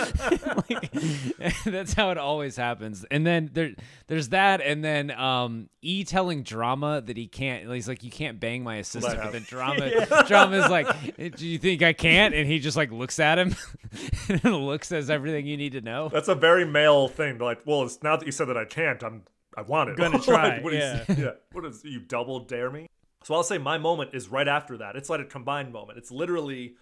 Like, 0.70 0.90
that's 1.64 1.94
how 1.94 2.10
it 2.10 2.18
always 2.18 2.56
happens. 2.56 3.04
And 3.10 3.26
then 3.26 3.50
there, 3.52 3.72
there's 4.06 4.30
that, 4.30 4.60
and 4.60 4.84
then 4.84 5.10
um, 5.10 5.68
E 5.82 6.04
telling 6.04 6.42
drama 6.42 7.00
that 7.00 7.16
he 7.16 7.26
can't. 7.26 7.70
He's 7.70 7.88
like, 7.88 8.02
you 8.02 8.10
can't 8.10 8.38
bang 8.40 8.62
my 8.62 8.76
assistant, 8.76 9.32
then 9.32 9.42
drama, 9.42 9.59
Yeah. 10.10 10.22
drama 10.26 10.56
is 10.56 10.68
like, 10.70 11.36
do 11.36 11.46
you 11.46 11.58
think 11.58 11.82
I 11.82 11.92
can't? 11.92 12.34
And 12.34 12.46
he 12.46 12.58
just 12.58 12.76
like 12.76 12.90
looks 12.90 13.18
at 13.20 13.38
him, 13.38 13.54
and 14.28 14.44
looks 14.66 14.88
says 14.88 15.10
everything 15.10 15.46
you 15.46 15.56
need 15.56 15.72
to 15.72 15.80
know. 15.80 16.08
That's 16.08 16.28
a 16.28 16.34
very 16.34 16.64
male 16.64 17.08
thing. 17.08 17.38
to 17.38 17.44
Like, 17.44 17.60
well, 17.66 17.82
it's 17.84 18.02
now 18.02 18.16
that 18.16 18.26
you 18.26 18.32
said 18.32 18.48
that 18.48 18.56
I 18.56 18.64
can't, 18.64 19.02
I'm 19.02 19.22
I 19.56 19.62
want 19.62 19.90
it. 19.90 19.96
Gonna 19.96 20.18
try. 20.18 20.48
Like, 20.48 20.52
try, 20.54 20.60
what 20.62 20.74
is- 20.74 20.80
yeah. 21.08 21.14
yeah. 21.18 21.30
What 21.52 21.64
is 21.64 21.82
you 21.84 22.00
double 22.00 22.40
dare 22.40 22.70
me? 22.70 22.86
So 23.24 23.34
I'll 23.34 23.42
say 23.42 23.58
my 23.58 23.76
moment 23.78 24.10
is 24.14 24.28
right 24.28 24.48
after 24.48 24.78
that. 24.78 24.96
It's 24.96 25.10
like 25.10 25.20
a 25.20 25.24
combined 25.24 25.72
moment. 25.72 25.98
It's 25.98 26.10
literally 26.10 26.74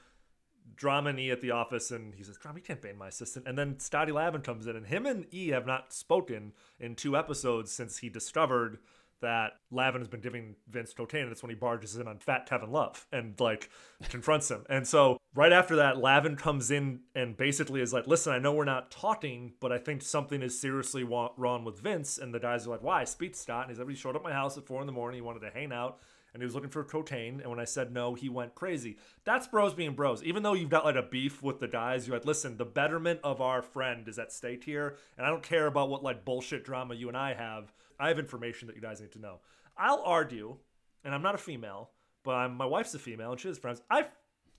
drama 0.76 1.10
and 1.10 1.18
E 1.18 1.30
at 1.30 1.40
the 1.40 1.50
office, 1.50 1.90
and 1.90 2.14
he 2.14 2.22
says, 2.22 2.36
"Drama, 2.36 2.58
you 2.58 2.64
can't 2.64 2.80
ban 2.80 2.96
my 2.96 3.08
assistant." 3.08 3.48
And 3.48 3.58
then 3.58 3.80
Scotty 3.80 4.12
Lavin 4.12 4.42
comes 4.42 4.66
in, 4.66 4.76
and 4.76 4.86
him 4.86 5.06
and 5.06 5.26
E 5.34 5.48
have 5.48 5.66
not 5.66 5.92
spoken 5.92 6.52
in 6.78 6.94
two 6.94 7.16
episodes 7.16 7.72
since 7.72 7.98
he 7.98 8.08
discovered 8.08 8.78
that 9.20 9.52
Lavin 9.70 10.00
has 10.00 10.08
been 10.08 10.20
giving 10.20 10.56
Vince 10.68 10.92
cocaine, 10.92 11.22
and 11.22 11.32
it's 11.32 11.42
when 11.42 11.50
he 11.50 11.56
barges 11.56 11.96
in 11.96 12.06
on 12.06 12.18
Fat 12.18 12.46
Kevin 12.46 12.70
Love 12.70 13.06
and 13.12 13.38
like 13.40 13.70
confronts 14.08 14.50
him. 14.50 14.64
And 14.68 14.86
so 14.86 15.18
right 15.34 15.52
after 15.52 15.76
that, 15.76 15.98
Lavin 15.98 16.36
comes 16.36 16.70
in 16.70 17.00
and 17.14 17.36
basically 17.36 17.80
is 17.80 17.92
like, 17.92 18.06
"Listen, 18.06 18.32
I 18.32 18.38
know 18.38 18.52
we're 18.52 18.64
not 18.64 18.90
talking, 18.90 19.52
but 19.60 19.72
I 19.72 19.78
think 19.78 20.02
something 20.02 20.42
is 20.42 20.60
seriously 20.60 21.04
wrong 21.04 21.64
with 21.64 21.80
Vince." 21.80 22.18
And 22.18 22.32
the 22.32 22.40
guys 22.40 22.66
are 22.66 22.70
like, 22.70 22.82
"Why?" 22.82 23.04
To 23.04 23.34
Scott, 23.34 23.62
and 23.62 23.70
he's 23.70 23.78
like, 23.78 23.88
"He 23.88 23.94
showed 23.94 24.16
up 24.16 24.22
my 24.22 24.32
house 24.32 24.56
at 24.56 24.66
four 24.66 24.80
in 24.80 24.86
the 24.86 24.92
morning. 24.92 25.18
He 25.18 25.22
wanted 25.22 25.40
to 25.40 25.50
hang 25.50 25.72
out." 25.72 25.98
And 26.34 26.42
he 26.42 26.44
was 26.44 26.54
looking 26.54 26.70
for 26.70 26.84
cocaine, 26.84 27.40
and 27.40 27.48
when 27.50 27.58
I 27.58 27.64
said 27.64 27.90
no, 27.90 28.14
he 28.14 28.28
went 28.28 28.54
crazy. 28.54 28.98
That's 29.24 29.48
bros 29.48 29.72
being 29.72 29.94
bros. 29.94 30.22
Even 30.22 30.42
though 30.42 30.52
you've 30.52 30.68
got 30.68 30.84
like 30.84 30.94
a 30.94 31.02
beef 31.02 31.42
with 31.42 31.58
the 31.58 31.68
guys, 31.68 32.06
you're 32.06 32.16
like, 32.16 32.26
listen, 32.26 32.58
the 32.58 32.66
betterment 32.66 33.20
of 33.24 33.40
our 33.40 33.62
friend 33.62 34.06
is 34.06 34.18
at 34.18 34.30
stake 34.30 34.62
here, 34.62 34.98
and 35.16 35.26
I 35.26 35.30
don't 35.30 35.42
care 35.42 35.66
about 35.66 35.88
what 35.88 36.02
like 36.02 36.24
bullshit 36.24 36.64
drama 36.64 36.94
you 36.94 37.08
and 37.08 37.16
I 37.16 37.34
have. 37.34 37.72
I 37.98 38.08
have 38.08 38.18
information 38.18 38.68
that 38.68 38.76
you 38.76 38.82
guys 38.82 39.00
need 39.00 39.12
to 39.12 39.18
know. 39.18 39.40
I'll 39.76 40.02
argue, 40.04 40.56
and 41.04 41.14
I'm 41.14 41.22
not 41.22 41.34
a 41.34 41.38
female, 41.38 41.90
but 42.24 42.32
I'm, 42.32 42.56
my 42.56 42.66
wife's 42.66 42.94
a 42.94 42.98
female, 42.98 43.32
and 43.32 43.40
she 43.40 43.48
has 43.48 43.58
friends. 43.58 43.80
I 43.90 44.06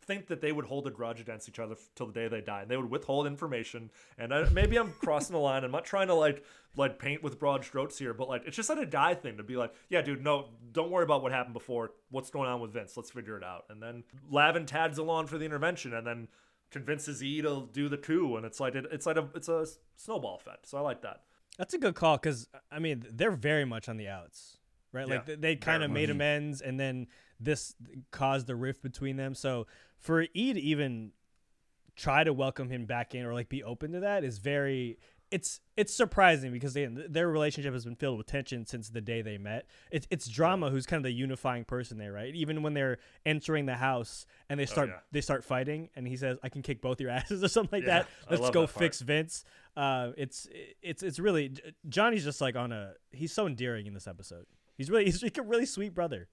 think 0.10 0.28
that 0.28 0.42
they 0.42 0.52
would 0.52 0.66
hold 0.66 0.88
a 0.88 0.90
grudge 0.90 1.22
against 1.22 1.48
each 1.48 1.60
other 1.60 1.76
till 1.96 2.08
the 2.08 2.14
day 2.14 2.28
they 2.28 2.42
die, 2.42 2.64
and 2.64 2.72
they 2.72 2.78
would 2.78 2.90
withhold 2.90 3.28
information. 3.28 3.92
And 4.18 4.34
I, 4.34 4.50
maybe 4.50 4.78
I'm 4.78 4.92
crossing 4.94 5.34
the 5.34 5.40
line. 5.40 5.64
I'm 5.64 5.72
not 5.72 5.86
trying 5.86 6.08
to 6.08 6.16
like 6.16 6.44
like 6.76 7.00
paint 7.00 7.22
with 7.22 7.40
broad 7.40 7.64
strokes 7.64 7.98
here, 7.98 8.14
but 8.14 8.28
like 8.30 8.44
it's 8.46 8.56
just 8.56 8.70
like 8.70 8.80
a 8.80 8.86
guy 8.86 9.14
thing 9.14 9.38
to 9.38 9.44
be 9.44 9.56
like, 9.56 9.74
yeah, 9.90 10.02
dude, 10.02 10.24
no, 10.24 10.50
don't 10.72 10.90
worry 10.90 11.04
about 11.04 11.22
what 11.22 11.32
happened 11.32 11.54
before. 11.54 11.92
What's 12.10 12.30
going 12.30 12.50
on 12.50 12.60
with 12.60 12.74
Vince? 12.74 12.96
Let's 12.98 13.12
figure 13.12 13.38
it 13.38 13.44
out. 13.44 13.66
And 13.70 13.82
then 13.82 14.04
Lavin 14.32 14.66
tags 14.66 14.98
along 14.98 15.28
for 15.28 15.38
the 15.38 15.46
intervention, 15.46 15.94
and 15.94 16.08
then 16.08 16.28
convinces 16.72 17.24
E 17.24 17.42
to 17.42 17.68
do 17.72 17.90
the 17.90 17.98
coup, 17.98 18.36
and 18.36 18.46
it's 18.46 18.60
like 18.60 18.76
it, 18.76 18.86
it's 18.92 19.06
like 19.06 19.18
a 19.18 19.28
it's 19.36 19.50
a 19.50 19.68
snowball 19.96 20.38
effect. 20.38 20.68
So 20.68 20.78
I 20.78 20.82
like 20.82 21.02
that. 21.02 21.22
That's 21.60 21.74
a 21.74 21.78
good 21.78 21.94
call 21.94 22.16
because 22.16 22.48
I 22.72 22.80
mean 22.80 23.06
they're 23.12 23.32
very 23.32 23.66
much 23.66 23.90
on 23.90 23.98
the 23.98 24.08
outs, 24.08 24.58
right? 24.94 25.08
Like 25.08 25.26
they, 25.26 25.36
they 25.36 25.56
kind 25.58 25.84
of 25.84 25.92
made 25.92 26.10
amends, 26.10 26.62
and 26.62 26.80
then 26.80 27.08
this 27.38 27.76
caused 28.12 28.48
the 28.48 28.56
rift 28.56 28.82
between 28.82 29.18
them. 29.18 29.36
So 29.36 29.68
for 29.98 30.26
E 30.34 30.54
to 30.54 30.60
even 30.60 31.12
try 31.98 32.24
to 32.24 32.32
welcome 32.32 32.70
him 32.70 32.86
back 32.86 33.14
in 33.14 33.26
or 33.26 33.34
like 33.34 33.50
be 33.50 33.62
open 33.62 33.92
to 33.92 34.00
that 34.00 34.24
is 34.24 34.38
very 34.38 34.98
it's 35.32 35.60
it's 35.78 35.94
surprising 35.94 36.52
because 36.52 36.74
they, 36.74 36.86
their 36.86 37.30
relationship 37.30 37.74
has 37.74 37.86
been 37.86 37.96
filled 37.96 38.18
with 38.18 38.28
tension 38.28 38.66
since 38.66 38.90
the 38.90 39.02
day 39.02 39.22
they 39.22 39.38
met. 39.38 39.68
It's 39.92 40.08
it's 40.10 40.28
drama 40.28 40.70
who's 40.70 40.86
kind 40.86 40.98
of 41.00 41.04
the 41.04 41.12
unifying 41.12 41.66
person 41.66 41.98
there, 41.98 42.12
right? 42.12 42.34
Even 42.34 42.64
when 42.64 42.74
they're 42.74 42.98
entering 43.26 43.66
the 43.66 43.76
house 43.76 44.26
and 44.50 44.60
they 44.60 44.66
start 44.66 44.90
Oh, 44.90 44.94
yeah. 44.94 45.00
they 45.12 45.22
start 45.22 45.44
fighting, 45.44 45.90
and 45.96 46.08
he 46.08 46.18
says, 46.18 46.38
"I 46.44 46.50
can 46.50 46.62
kick 46.62 46.82
both 46.82 47.00
your 47.00 47.10
asses" 47.20 47.44
or 47.44 47.48
something 47.48 47.80
like 47.82 47.88
Yeah, 47.88 48.00
that. 48.00 48.08
Let's 48.40 48.50
go 48.50 48.62
that 48.62 48.70
fix 48.70 49.02
Vince. 49.02 49.44
Uh, 49.78 50.12
it's 50.18 50.48
it's 50.82 51.04
it's 51.04 51.20
really 51.20 51.54
Johnny's 51.88 52.24
just 52.24 52.42
like 52.42 52.56
on 52.56 52.72
a 52.72 52.94
he's 53.12 53.32
so 53.32 53.46
endearing 53.48 53.86
in 53.86 53.94
this 53.94 54.08
episode. 54.08 54.46
He's 54.78 54.90
really 54.90 55.06
he's 55.06 55.22
like 55.22 55.38
a 55.38 55.42
really 55.44 55.66
sweet 55.66 55.94
brother. 55.94 56.28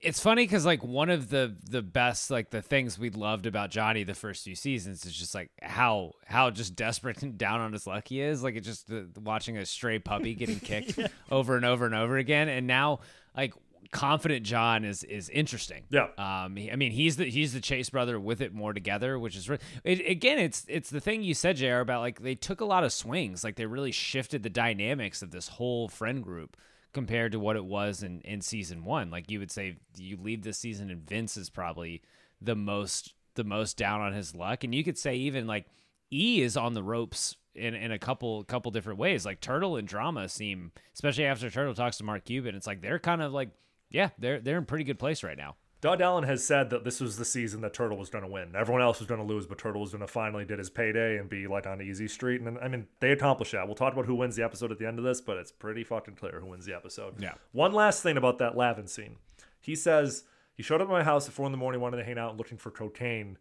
It's 0.00 0.20
funny 0.20 0.44
because 0.44 0.64
like 0.64 0.82
one 0.82 1.10
of 1.10 1.28
the 1.30 1.54
the 1.68 1.82
best 1.82 2.30
like 2.30 2.50
the 2.50 2.62
things 2.62 2.98
we 2.98 3.10
loved 3.10 3.46
about 3.46 3.70
Johnny 3.70 4.02
the 4.02 4.14
first 4.14 4.44
few 4.44 4.54
seasons 4.54 5.04
is 5.04 5.12
just 5.12 5.34
like 5.34 5.50
how 5.62 6.12
how 6.26 6.50
just 6.50 6.74
desperate 6.74 7.22
and 7.22 7.36
down 7.36 7.60
on 7.60 7.72
his 7.72 7.86
luck 7.86 8.08
he 8.08 8.20
is. 8.20 8.42
Like 8.42 8.56
it's 8.56 8.66
just 8.66 8.88
the, 8.88 9.08
watching 9.20 9.58
a 9.58 9.66
stray 9.66 9.98
puppy 9.98 10.34
getting 10.36 10.60
kicked 10.60 10.98
over 11.30 11.56
and 11.56 11.64
over 11.64 11.86
and 11.86 11.94
over 11.94 12.16
again, 12.16 12.48
and 12.48 12.66
now 12.66 13.00
like 13.36 13.52
confident 13.90 14.44
John 14.44 14.84
is 14.84 15.04
is 15.04 15.28
interesting. 15.28 15.84
Yeah. 15.90 16.08
Um. 16.18 16.56
he- 16.56 16.72
I 16.72 16.76
mean, 16.76 16.92
he's 16.92 17.16
the 17.16 17.24
he's 17.26 17.52
the 17.52 17.60
Chase 17.60 17.90
brother 17.90 18.18
with 18.18 18.40
it 18.40 18.54
more 18.54 18.72
together, 18.72 19.18
which 19.18 19.36
is 19.36 19.48
re- 19.48 19.58
it, 19.84 20.00
again, 20.08 20.38
it's 20.38 20.64
it's 20.68 20.90
the 20.90 21.00
thing 21.00 21.22
you 21.22 21.34
said, 21.34 21.56
Jr. 21.56 21.76
About 21.80 22.00
like 22.00 22.20
they 22.22 22.34
took 22.34 22.60
a 22.60 22.64
lot 22.64 22.84
of 22.84 22.92
swings, 22.92 23.44
like 23.44 23.56
they 23.56 23.66
really 23.66 23.92
shifted 23.92 24.42
the 24.42 24.50
dynamics 24.50 25.22
of 25.22 25.30
this 25.30 25.48
whole 25.48 25.88
friend 25.88 26.22
group 26.22 26.56
compared 26.94 27.32
to 27.32 27.40
what 27.40 27.56
it 27.56 27.64
was 27.64 28.02
in 28.02 28.20
in 28.22 28.40
season 28.40 28.84
one. 28.84 29.10
Like 29.10 29.30
you 29.30 29.38
would 29.40 29.50
say, 29.50 29.76
you 29.96 30.16
leave 30.16 30.42
this 30.42 30.58
season, 30.58 30.90
and 30.90 31.06
Vince 31.06 31.36
is 31.36 31.50
probably 31.50 32.00
the 32.40 32.56
most 32.56 33.14
the 33.34 33.44
most 33.44 33.76
down 33.76 34.00
on 34.00 34.12
his 34.12 34.34
luck, 34.34 34.64
and 34.64 34.74
you 34.74 34.84
could 34.84 34.96
say 34.96 35.16
even 35.16 35.46
like 35.46 35.66
E 36.10 36.40
is 36.40 36.56
on 36.56 36.74
the 36.74 36.82
ropes 36.82 37.36
in, 37.54 37.74
in 37.74 37.92
a 37.92 37.98
couple 37.98 38.44
couple 38.44 38.70
different 38.70 38.98
ways. 38.98 39.26
Like 39.26 39.40
Turtle 39.40 39.76
and 39.76 39.86
Drama 39.86 40.28
seem, 40.28 40.72
especially 40.94 41.26
after 41.26 41.50
Turtle 41.50 41.74
talks 41.74 41.98
to 41.98 42.04
Mark 42.04 42.24
Cuban, 42.24 42.54
it's 42.54 42.66
like 42.66 42.80
they're 42.80 42.98
kind 42.98 43.22
of 43.22 43.32
like, 43.32 43.50
yeah, 43.90 44.10
they're 44.18 44.40
they're 44.40 44.58
in 44.58 44.64
pretty 44.64 44.84
good 44.84 44.98
place 44.98 45.22
right 45.22 45.36
now. 45.36 45.56
Doug 45.84 46.00
Ellin 46.00 46.24
has 46.24 46.42
said 46.42 46.70
that 46.70 46.82
this 46.82 46.98
was 46.98 47.18
the 47.18 47.26
season 47.26 47.60
that 47.60 47.74
Turtle 47.74 47.98
was 47.98 48.08
going 48.08 48.24
to 48.24 48.30
win. 48.30 48.56
Everyone 48.56 48.80
else 48.80 49.00
was 49.00 49.06
going 49.06 49.20
to 49.20 49.26
lose, 49.26 49.46
but 49.46 49.58
Turtle 49.58 49.82
was 49.82 49.90
going 49.90 50.00
to 50.00 50.06
finally 50.06 50.46
get 50.46 50.58
his 50.58 50.70
payday 50.70 51.18
and 51.18 51.28
be 51.28 51.46
like 51.46 51.66
on 51.66 51.82
easy 51.82 52.08
street. 52.08 52.40
And 52.40 52.58
I 52.58 52.68
mean, 52.68 52.86
they 53.00 53.12
accomplished 53.12 53.52
that. 53.52 53.66
We'll 53.66 53.74
talk 53.74 53.92
about 53.92 54.06
who 54.06 54.14
wins 54.14 54.34
the 54.34 54.42
episode 54.42 54.72
at 54.72 54.78
the 54.78 54.86
end 54.86 54.98
of 54.98 55.04
this, 55.04 55.20
but 55.20 55.36
it's 55.36 55.52
pretty 55.52 55.84
fucking 55.84 56.14
clear 56.14 56.40
who 56.40 56.46
wins 56.46 56.64
the 56.64 56.74
episode. 56.74 57.20
Yeah. 57.20 57.34
One 57.52 57.74
last 57.74 58.02
thing 58.02 58.16
about 58.16 58.38
that 58.38 58.56
Lavin 58.56 58.86
scene. 58.86 59.16
He 59.60 59.74
says 59.74 60.24
he 60.54 60.62
showed 60.62 60.80
up 60.80 60.88
at 60.88 60.90
my 60.90 61.04
house 61.04 61.28
at 61.28 61.34
four 61.34 61.44
in 61.44 61.52
the 61.52 61.58
morning, 61.58 61.82
wanted 61.82 61.98
to 61.98 62.04
hang 62.04 62.16
out 62.16 62.38
looking 62.38 62.56
for 62.56 62.70
cocaine. 62.70 63.36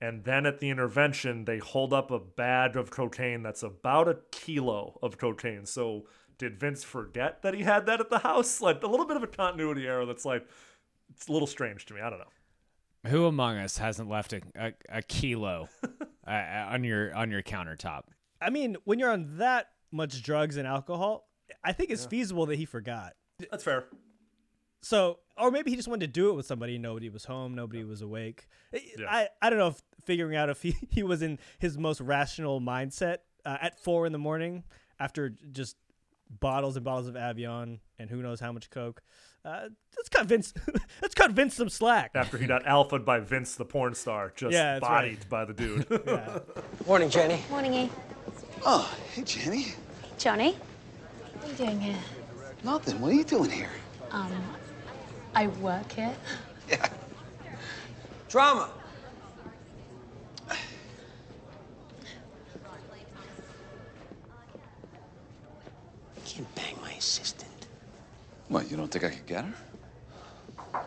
And 0.00 0.24
then 0.24 0.46
at 0.46 0.58
the 0.58 0.70
intervention, 0.70 1.44
they 1.44 1.58
hold 1.58 1.92
up 1.92 2.10
a 2.10 2.18
bag 2.18 2.76
of 2.76 2.90
cocaine 2.90 3.44
that's 3.44 3.62
about 3.62 4.08
a 4.08 4.18
kilo 4.32 4.98
of 5.00 5.16
cocaine. 5.16 5.64
So 5.64 6.06
did 6.38 6.58
Vince 6.58 6.82
forget 6.82 7.42
that 7.42 7.54
he 7.54 7.62
had 7.62 7.86
that 7.86 8.00
at 8.00 8.10
the 8.10 8.18
house? 8.18 8.60
Like 8.60 8.82
a 8.82 8.88
little 8.88 9.06
bit 9.06 9.16
of 9.16 9.22
a 9.22 9.28
continuity 9.28 9.86
error 9.86 10.04
that's 10.04 10.24
like, 10.24 10.44
it's 11.16 11.28
a 11.28 11.32
little 11.32 11.46
strange 11.46 11.86
to 11.86 11.94
me. 11.94 12.00
I 12.00 12.10
don't 12.10 12.18
know. 12.18 13.10
Who 13.10 13.26
among 13.26 13.58
us 13.58 13.78
hasn't 13.78 14.08
left 14.08 14.32
a 14.32 14.40
a, 14.56 14.72
a 14.88 15.02
kilo 15.02 15.68
uh, 16.26 16.30
on 16.30 16.84
your 16.84 17.14
on 17.14 17.30
your 17.30 17.42
countertop? 17.42 18.02
I 18.40 18.50
mean, 18.50 18.76
when 18.84 18.98
you're 18.98 19.10
on 19.10 19.38
that 19.38 19.68
much 19.92 20.22
drugs 20.22 20.56
and 20.56 20.66
alcohol, 20.66 21.28
I 21.62 21.72
think 21.72 21.90
it's 21.90 22.04
feasible 22.06 22.46
that 22.46 22.56
he 22.56 22.64
forgot. 22.64 23.12
That's 23.50 23.64
fair. 23.64 23.84
So, 24.82 25.20
or 25.38 25.50
maybe 25.50 25.70
he 25.70 25.76
just 25.76 25.88
wanted 25.88 26.06
to 26.06 26.12
do 26.12 26.30
it 26.30 26.34
with 26.34 26.44
somebody. 26.46 26.76
Nobody 26.78 27.08
was 27.08 27.24
home. 27.24 27.54
Nobody 27.54 27.84
was 27.84 28.02
awake. 28.02 28.48
I- 28.74 28.82
Yeah. 28.98 29.06
I, 29.08 29.28
I 29.40 29.50
don't 29.50 29.58
know 29.58 29.68
if 29.68 29.82
figuring 30.04 30.36
out 30.36 30.50
if 30.50 30.60
he, 30.62 30.76
he 30.90 31.02
was 31.02 31.22
in 31.22 31.38
his 31.58 31.78
most 31.78 32.00
rational 32.00 32.60
mindset 32.60 33.18
uh, 33.46 33.56
at 33.62 33.78
four 33.82 34.04
in 34.06 34.12
the 34.12 34.18
morning 34.18 34.64
after 35.00 35.30
just 35.52 35.76
bottles 36.28 36.76
and 36.76 36.84
bottles 36.84 37.06
of 37.06 37.14
Avion 37.14 37.78
and 37.98 38.10
who 38.10 38.22
knows 38.22 38.40
how 38.40 38.52
much 38.52 38.70
coke. 38.70 39.02
Uh, 39.44 39.68
let's 39.96 40.08
cut 40.08 40.26
Vince. 40.26 40.54
let's 41.02 41.14
cut 41.14 41.30
Vince 41.32 41.54
some 41.54 41.68
slack. 41.68 42.12
After 42.14 42.38
he 42.38 42.46
got 42.46 42.62
alphaed 42.66 43.04
by 43.04 43.20
Vince, 43.20 43.54
the 43.56 43.64
porn 43.64 43.94
star, 43.94 44.32
just 44.34 44.52
Yeah, 44.54 44.78
bodied 44.78 45.18
right. 45.18 45.28
by 45.28 45.44
the 45.44 45.52
dude. 45.52 45.86
Yeah. 46.06 46.38
Morning, 46.86 47.10
Jenny. 47.10 47.42
Morning, 47.50 47.74
E. 47.74 47.90
Oh, 48.64 48.90
hey, 49.12 49.22
Jenny. 49.22 49.74
Johnny. 50.18 50.52
What 51.32 51.44
are 51.44 51.48
you 51.50 51.54
doing 51.56 51.80
here? 51.80 51.98
Nothing. 52.62 53.00
What 53.00 53.12
are 53.12 53.14
you 53.14 53.24
doing 53.24 53.50
here? 53.50 53.70
Um, 54.10 54.32
I 55.34 55.48
work 55.48 55.92
here. 55.92 56.14
Yeah. 56.68 56.88
Drama. 58.28 58.70
Can't 66.24 66.54
bang 66.54 66.74
my 66.82 66.92
assistant. 66.92 67.50
What, 68.48 68.70
you 68.70 68.76
don't 68.76 68.88
think 68.90 69.04
I 69.04 69.10
could 69.10 69.26
get 69.26 69.44
her? 69.44 70.84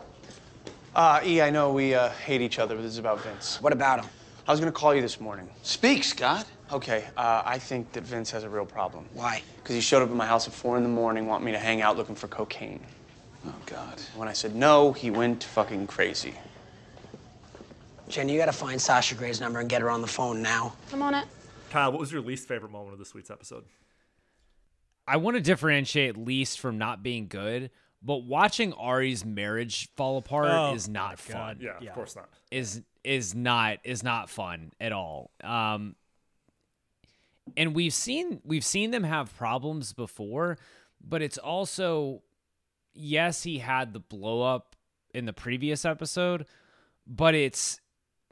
Uh, 0.94 1.20
E, 1.24 1.40
I 1.40 1.50
know 1.50 1.72
we 1.72 1.94
uh, 1.94 2.08
hate 2.10 2.40
each 2.40 2.58
other, 2.58 2.74
but 2.74 2.82
this 2.82 2.92
is 2.92 2.98
about 2.98 3.22
Vince. 3.22 3.60
What 3.60 3.72
about 3.72 4.00
him? 4.04 4.10
I 4.46 4.50
was 4.50 4.60
gonna 4.60 4.72
call 4.72 4.94
you 4.94 5.02
this 5.02 5.20
morning. 5.20 5.48
Speak, 5.62 6.02
Scott. 6.02 6.46
Okay, 6.72 7.04
uh, 7.16 7.42
I 7.44 7.58
think 7.58 7.92
that 7.92 8.04
Vince 8.04 8.30
has 8.30 8.44
a 8.44 8.48
real 8.48 8.66
problem. 8.66 9.06
Why? 9.14 9.42
Because 9.56 9.74
he 9.74 9.80
showed 9.80 10.02
up 10.02 10.10
at 10.10 10.16
my 10.16 10.26
house 10.26 10.46
at 10.46 10.54
four 10.54 10.76
in 10.76 10.82
the 10.82 10.88
morning, 10.88 11.26
wanting 11.26 11.46
me 11.46 11.52
to 11.52 11.58
hang 11.58 11.82
out 11.82 11.96
looking 11.96 12.14
for 12.14 12.28
cocaine. 12.28 12.80
Oh, 13.46 13.54
God. 13.66 14.00
When 14.16 14.28
I 14.28 14.32
said 14.32 14.54
no, 14.54 14.92
he 14.92 15.10
went 15.10 15.44
fucking 15.44 15.86
crazy. 15.86 16.34
Jenny, 18.08 18.32
you 18.32 18.38
gotta 18.38 18.52
find 18.52 18.80
Sasha 18.80 19.14
Grey's 19.14 19.40
number 19.40 19.60
and 19.60 19.68
get 19.68 19.82
her 19.82 19.90
on 19.90 20.00
the 20.00 20.06
phone 20.06 20.42
now. 20.42 20.74
I'm 20.92 21.02
on 21.02 21.14
it. 21.14 21.26
Kyle, 21.70 21.92
what 21.92 22.00
was 22.00 22.10
your 22.10 22.22
least 22.22 22.48
favorite 22.48 22.72
moment 22.72 22.98
of 22.98 22.98
the 22.98 23.10
week's 23.14 23.30
episode? 23.30 23.64
I 25.08 25.16
want 25.16 25.36
to 25.36 25.40
differentiate 25.40 26.16
least 26.16 26.60
from 26.60 26.78
not 26.78 27.02
being 27.02 27.26
good, 27.28 27.70
but 28.02 28.18
watching 28.18 28.72
Ari's 28.74 29.24
marriage 29.24 29.88
fall 29.96 30.18
apart 30.18 30.48
Oh, 30.50 30.74
is 30.74 30.88
not 30.88 31.18
fun. 31.18 31.58
Yeah, 31.60 31.78
Yeah. 31.80 31.88
of 31.90 31.94
course 31.94 32.14
not. 32.16 32.28
Is 32.50 32.82
is 33.04 33.34
not 33.34 33.78
is 33.84 34.02
not 34.02 34.28
fun 34.28 34.72
at 34.80 34.92
all. 34.92 35.30
Um 35.42 35.96
and 37.56 37.74
we've 37.74 37.94
seen 37.94 38.40
we've 38.44 38.64
seen 38.64 38.90
them 38.90 39.04
have 39.04 39.34
problems 39.36 39.92
before, 39.92 40.58
but 41.00 41.22
it's 41.22 41.38
also 41.38 42.22
yes, 42.94 43.42
he 43.44 43.58
had 43.58 43.92
the 43.92 44.00
blow 44.00 44.42
up 44.42 44.76
in 45.14 45.24
the 45.24 45.32
previous 45.32 45.84
episode, 45.84 46.44
but 47.06 47.34
it's 47.34 47.80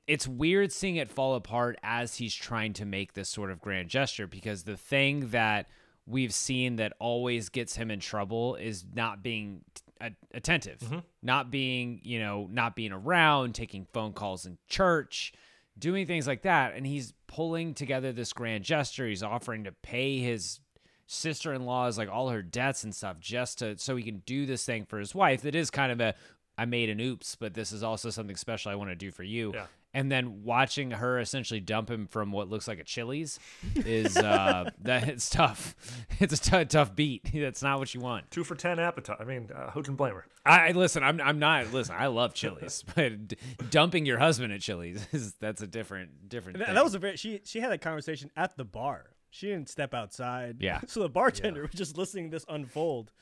it's 0.06 0.28
weird 0.28 0.70
seeing 0.70 0.96
it 0.96 1.10
fall 1.10 1.34
apart 1.34 1.78
as 1.82 2.16
he's 2.16 2.34
trying 2.34 2.72
to 2.74 2.84
make 2.84 3.14
this 3.14 3.28
sort 3.28 3.50
of 3.50 3.60
grand 3.60 3.88
gesture 3.88 4.26
because 4.26 4.62
the 4.64 4.76
thing 4.76 5.30
that 5.30 5.68
we've 6.06 6.32
seen 6.32 6.76
that 6.76 6.92
always 6.98 7.48
gets 7.48 7.76
him 7.76 7.90
in 7.90 8.00
trouble 8.00 8.54
is 8.56 8.84
not 8.94 9.22
being 9.22 9.62
t- 9.74 10.08
attentive, 10.32 10.78
mm-hmm. 10.80 10.98
not 11.22 11.50
being, 11.50 12.00
you 12.04 12.20
know, 12.20 12.48
not 12.50 12.76
being 12.76 12.92
around, 12.92 13.54
taking 13.54 13.86
phone 13.92 14.12
calls 14.12 14.46
in 14.46 14.56
church, 14.68 15.32
doing 15.78 16.06
things 16.06 16.26
like 16.26 16.42
that. 16.42 16.74
And 16.74 16.86
he's 16.86 17.12
pulling 17.26 17.74
together 17.74 18.12
this 18.12 18.32
grand 18.32 18.64
gesture. 18.64 19.06
He's 19.06 19.22
offering 19.22 19.64
to 19.64 19.72
pay 19.72 20.18
his 20.18 20.60
sister-in-law's 21.08 21.98
like 21.98 22.08
all 22.08 22.28
her 22.30 22.42
debts 22.42 22.84
and 22.84 22.94
stuff 22.94 23.20
just 23.20 23.60
to 23.60 23.78
so 23.78 23.94
he 23.94 24.02
can 24.02 24.22
do 24.26 24.44
this 24.44 24.64
thing 24.64 24.84
for 24.84 24.98
his 24.98 25.14
wife. 25.14 25.44
It 25.44 25.54
is 25.54 25.70
kind 25.70 25.92
of 25.92 26.00
a 26.00 26.14
I 26.58 26.64
made 26.64 26.88
an 26.88 27.00
oops, 27.00 27.36
but 27.36 27.54
this 27.54 27.70
is 27.70 27.82
also 27.82 28.10
something 28.10 28.36
special 28.36 28.72
I 28.72 28.76
want 28.76 28.90
to 28.90 28.96
do 28.96 29.10
for 29.10 29.22
you. 29.22 29.52
Yeah. 29.54 29.66
And 29.96 30.12
then 30.12 30.42
watching 30.44 30.90
her 30.90 31.18
essentially 31.18 31.58
dump 31.58 31.90
him 31.90 32.06
from 32.06 32.30
what 32.30 32.50
looks 32.50 32.68
like 32.68 32.78
a 32.78 32.84
Chili's 32.84 33.38
is 33.74 34.14
uh 34.18 34.68
that 34.82 35.08
it's 35.08 35.30
tough. 35.30 35.74
It's 36.20 36.34
a 36.34 36.50
t- 36.58 36.64
tough 36.66 36.94
beat. 36.94 37.30
That's 37.34 37.62
not 37.62 37.78
what 37.78 37.94
you 37.94 38.00
want. 38.00 38.30
Two 38.30 38.44
for 38.44 38.54
ten 38.54 38.78
appetite. 38.78 39.16
I 39.20 39.24
mean, 39.24 39.48
uh, 39.54 39.70
who 39.70 39.82
can 39.82 39.96
blame 39.96 40.14
her? 40.14 40.26
I 40.44 40.68
I- 40.68 40.72
listen. 40.72 41.02
I'm 41.02 41.18
I'm 41.20 41.38
not 41.38 41.72
listen. 41.72 41.94
I 41.98 42.08
love 42.08 42.34
Chili's, 42.34 42.84
but 42.94 43.28
d- 43.28 43.36
dumping 43.70 44.04
your 44.04 44.18
husband 44.18 44.52
at 44.52 44.60
Chili's 44.60 45.06
is 45.12 45.32
that's 45.40 45.62
a 45.62 45.66
different 45.66 46.28
different. 46.28 46.58
That, 46.58 46.66
thing. 46.66 46.74
that 46.74 46.84
was 46.84 46.94
a 46.94 46.98
very 46.98 47.16
she 47.16 47.40
she 47.44 47.60
had 47.60 47.70
that 47.72 47.80
conversation 47.80 48.30
at 48.36 48.54
the 48.58 48.64
bar. 48.64 49.06
She 49.30 49.46
didn't 49.48 49.68
step 49.70 49.94
outside. 49.94 50.58
Yeah. 50.60 50.80
So 50.86 51.00
the 51.00 51.08
bartender 51.08 51.62
was 51.62 51.72
just 51.72 51.96
listening 51.96 52.30
to 52.30 52.36
this 52.36 52.44
unfold. 52.50 53.12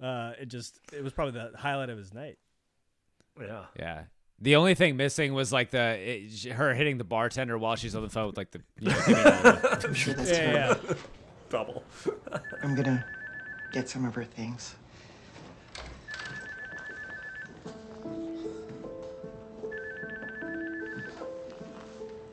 Uh, 0.00 0.32
it 0.40 0.46
just 0.46 0.80
it 0.92 1.02
was 1.02 1.12
probably 1.12 1.32
the 1.40 1.56
highlight 1.58 1.90
of 1.90 1.98
his 1.98 2.14
night. 2.14 2.38
Yeah. 3.40 3.64
Yeah. 3.78 4.02
The 4.42 4.56
only 4.56 4.74
thing 4.74 4.96
missing 4.96 5.34
was 5.34 5.52
like 5.52 5.70
the 5.70 5.98
it, 5.98 6.44
her 6.52 6.72
hitting 6.74 6.96
the 6.96 7.04
bartender 7.04 7.58
while 7.58 7.76
she's 7.76 7.94
on 7.94 8.02
the 8.02 8.08
phone 8.08 8.28
with 8.28 8.36
like 8.38 8.50
the. 8.50 8.62
You 8.80 8.88
know, 8.88 8.98
giving 9.06 9.14
her 9.16 9.52
the- 9.52 9.80
I'm 9.88 9.94
sure 9.94 10.14
that's 10.14 10.30
Yeah, 10.30 10.52
yeah. 10.52 10.94
Double. 11.50 11.82
I'm 12.62 12.74
gonna 12.74 13.04
get 13.72 13.88
some 13.88 14.04
of 14.06 14.14
her 14.14 14.24
things. 14.24 14.74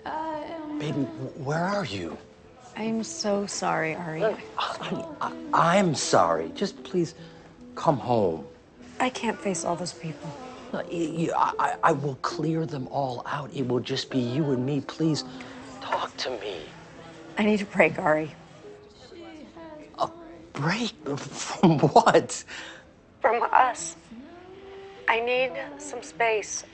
Uh, 0.06 0.40
Baby, 0.80 1.02
where 1.44 1.64
are 1.64 1.86
you? 1.86 2.18
I'm 2.76 3.04
so 3.04 3.46
sorry, 3.48 3.96
Ari. 3.96 4.22
Honey, 4.56 5.04
I, 5.20 5.32
I'm 5.54 5.96
sorry. 5.96 6.52
Just 6.56 6.82
please 6.84 7.16
come 7.76 7.98
home. 7.98 8.46
I 9.00 9.10
can't 9.10 9.40
face 9.40 9.66
all 9.66 9.76
those 9.76 9.94
people. 9.94 10.30
Y- 10.74 10.84
y- 10.92 11.30
I, 11.36 11.54
I- 11.60 11.78
I 11.84 11.92
will 11.94 12.16
clear 12.18 12.66
them 12.66 12.88
all 12.90 13.24
out. 13.26 13.52
It 13.54 13.68
will 13.68 13.80
just 13.80 14.10
be 14.12 14.20
you 14.20 14.52
and 14.52 14.66
me. 14.66 14.82
Please 14.82 15.26
talk 15.82 16.16
to 16.18 16.32
me. 16.40 16.74
I 17.38 17.46
need 17.46 17.62
a 17.62 17.66
break, 17.66 18.00
Ari. 18.00 18.36
A 20.00 20.10
break 20.54 20.94
from 21.18 21.80
what? 21.80 22.44
From 23.22 23.44
us. 23.52 23.98
I 25.08 25.20
need 25.22 25.54
some 25.80 26.04
space. 26.04 26.66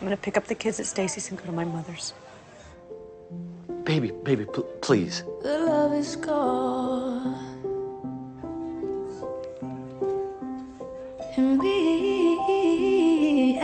I'm 0.00 0.06
gonna 0.06 0.16
pick 0.16 0.36
up 0.36 0.46
the 0.46 0.54
kids 0.54 0.80
at 0.80 0.86
Stacy's 0.86 1.30
and 1.30 1.38
go 1.38 1.46
to 1.46 1.52
my 1.52 1.64
mother's. 1.64 2.14
Baby, 3.84 4.12
baby, 4.24 4.44
pl- 4.46 4.64
please. 4.82 5.24
The 5.42 5.58
love 5.58 5.94
is 5.94 6.16
gone. 6.16 7.56
And 11.36 11.58
we 11.60 12.38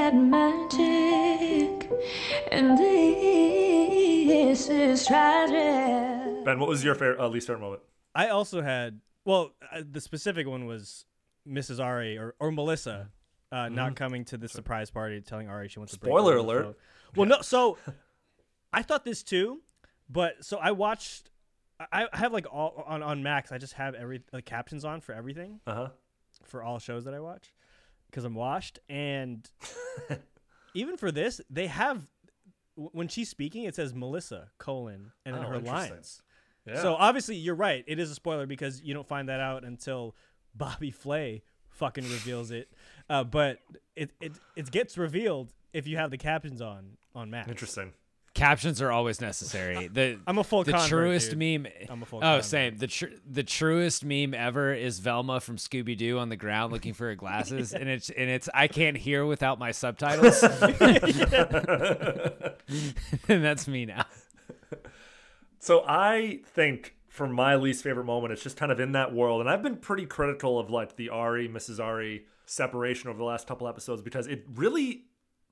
had 0.05 0.15
magic. 0.15 1.91
And 2.53 2.77
this 2.79 4.69
is 4.69 5.07
tragic. 5.07 6.45
Ben, 6.45 6.59
what 6.59 6.69
was 6.69 6.85
your 6.85 6.95
favorite, 6.95 7.19
uh, 7.21 7.29
least 7.29 7.47
favorite 7.47 7.63
moment? 7.63 7.83
I 8.15 8.29
also 8.29 8.61
had 8.61 9.01
well, 9.25 9.53
uh, 9.73 9.83
the 9.91 10.03
specific 10.03 10.47
one 10.47 10.67
was 10.67 11.07
Mrs. 11.49 11.83
Ari 11.83 12.19
or, 12.19 12.35
or 12.39 12.53
Melissa 12.53 13.09
uh, 13.51 13.71
not 13.71 13.97
coming 13.97 14.27
to 14.27 14.37
the 14.37 14.49
surprise 14.49 14.91
party, 14.91 15.23
telling 15.23 15.49
Ari 15.49 15.69
she 15.69 15.79
wants 15.79 15.95
to 15.95 15.99
break 16.01 16.13
Mm-hmm. 16.13 16.19
Spoiler 16.21 16.33
her 16.35 16.39
alert. 16.39 16.65
phone. 16.65 16.75
Well, 17.17 17.27
no, 17.29 17.41
so 17.41 17.79
I 18.75 18.83
thought 18.83 19.05
this 19.07 19.23
too, 19.23 19.63
but 20.11 20.45
so 20.45 20.59
I 20.59 20.73
watched. 20.73 21.31
I 21.81 22.07
I 22.13 22.17
have 22.19 22.33
like 22.35 22.47
all 22.53 22.85
on 22.87 23.03
on 23.03 23.23
Max. 23.23 23.53
I 23.53 23.59
just 23.59 23.73
have 23.75 23.95
every 23.95 24.21
like 24.35 24.45
captions 24.45 24.85
on 24.85 25.01
for 25.01 25.15
everything 25.15 25.61
Uh 25.67 25.75
huh. 25.75 25.89
for 26.45 26.63
all 26.63 26.79
shows 26.79 27.05
that 27.07 27.15
I 27.15 27.21
watch 27.21 27.55
because 28.15 28.25
I'm 28.25 28.35
washed. 28.35 28.79
And 28.89 29.49
even 30.75 30.97
for 30.97 31.11
this, 31.11 31.41
they 31.51 31.67
have 31.67 32.09
when 32.77 33.09
she's 33.09 33.29
speaking, 33.29 33.65
it 33.65 33.75
says 33.75 33.93
Melissa 33.93 34.51
colon 34.59 35.11
and 35.27 35.35
then 35.35 35.45
Oh, 35.45 35.49
her 35.49 35.59
lines. 35.59 36.23
Yeah. 36.65 36.81
So 36.81 36.95
obviously, 36.95 37.37
you're 37.37 37.57
right. 37.57 37.85
It 37.89 37.99
is 37.99 38.11
a 38.11 38.15
spoiler 38.15 38.47
because 38.47 38.81
you 38.83 38.95
don't 38.95 39.07
find 39.07 39.29
that 39.29 39.41
out 39.41 39.65
until 39.65 40.15
Bobby 40.55 40.93
Flay 40.93 41.43
fucking 41.71 42.05
reveals 42.05 42.53
it. 42.53 42.71
Uh, 43.11 43.25
but 43.25 43.59
it, 43.97 44.13
it 44.21 44.33
it 44.55 44.71
gets 44.71 44.97
revealed 44.97 45.53
if 45.73 45.87
you 45.89 45.97
have 45.97 46.11
the 46.13 46.19
captions 46.19 46.63
on 46.63 46.97
on 47.17 47.31
Max. 47.31 47.49
Interesting. 47.49 47.93
Captions 48.35 48.83
are 48.83 48.91
always 48.91 49.21
necessary. 49.21 49.89
The 49.95 50.19
I'm 50.27 50.39
a 50.39 50.45
full 50.45 50.65
the 50.65 50.73
convert, 50.73 50.89
truest 50.89 51.31
dude. 51.31 51.39
meme. 51.39 51.69
I'm 51.89 52.03
a 52.03 52.07
full 52.07 52.19
oh, 52.19 52.23
convert. 52.23 52.45
same. 52.45 52.79
The 52.79 52.89
tr- 52.89 53.15
the 53.31 53.45
truest 53.45 54.05
meme 54.05 54.35
ever 54.35 54.75
is 54.75 54.99
Velma 54.99 55.39
from 55.41 55.57
Scooby 55.57 55.97
Doo 55.97 56.19
on 56.19 56.31
the 56.31 56.37
ground 56.37 56.73
looking 56.73 56.95
for 56.95 57.07
her 57.07 57.15
glasses, 57.15 57.73
and 57.73 57.89
it's 57.89 58.11
and 58.11 58.29
it's 58.29 58.49
I 58.53 58.67
can't 58.67 58.97
hear 58.97 59.25
without 59.25 59.61
my 59.61 59.71
subtitles. 59.71 60.43
and 60.43 60.53
that's 63.45 63.69
me 63.69 63.87
now. 63.87 64.05
So 65.61 65.85
I 65.87 66.41
think 66.45 66.97
for 67.09 67.29
my 67.29 67.55
least 67.55 67.85
favorite 67.85 68.05
moment, 68.05 68.33
it's 68.33 68.43
just 68.43 68.57
kind 68.57 68.73
of 68.73 68.81
in 68.81 68.91
that 68.93 69.15
world, 69.15 69.43
and 69.43 69.49
I've 69.49 69.63
been 69.63 69.77
pretty 69.77 70.07
critical 70.07 70.59
of 70.59 70.71
like 70.71 70.97
the 70.97 71.11
Ari, 71.11 71.49
Mrs. 71.49 71.79
Ari 71.79 72.25
separation 72.47 73.11
over 73.11 73.19
the 73.19 73.25
last 73.25 73.47
couple 73.47 73.69
episodes 73.69 74.03
because 74.03 74.27
it 74.27 74.45
really 74.55 75.05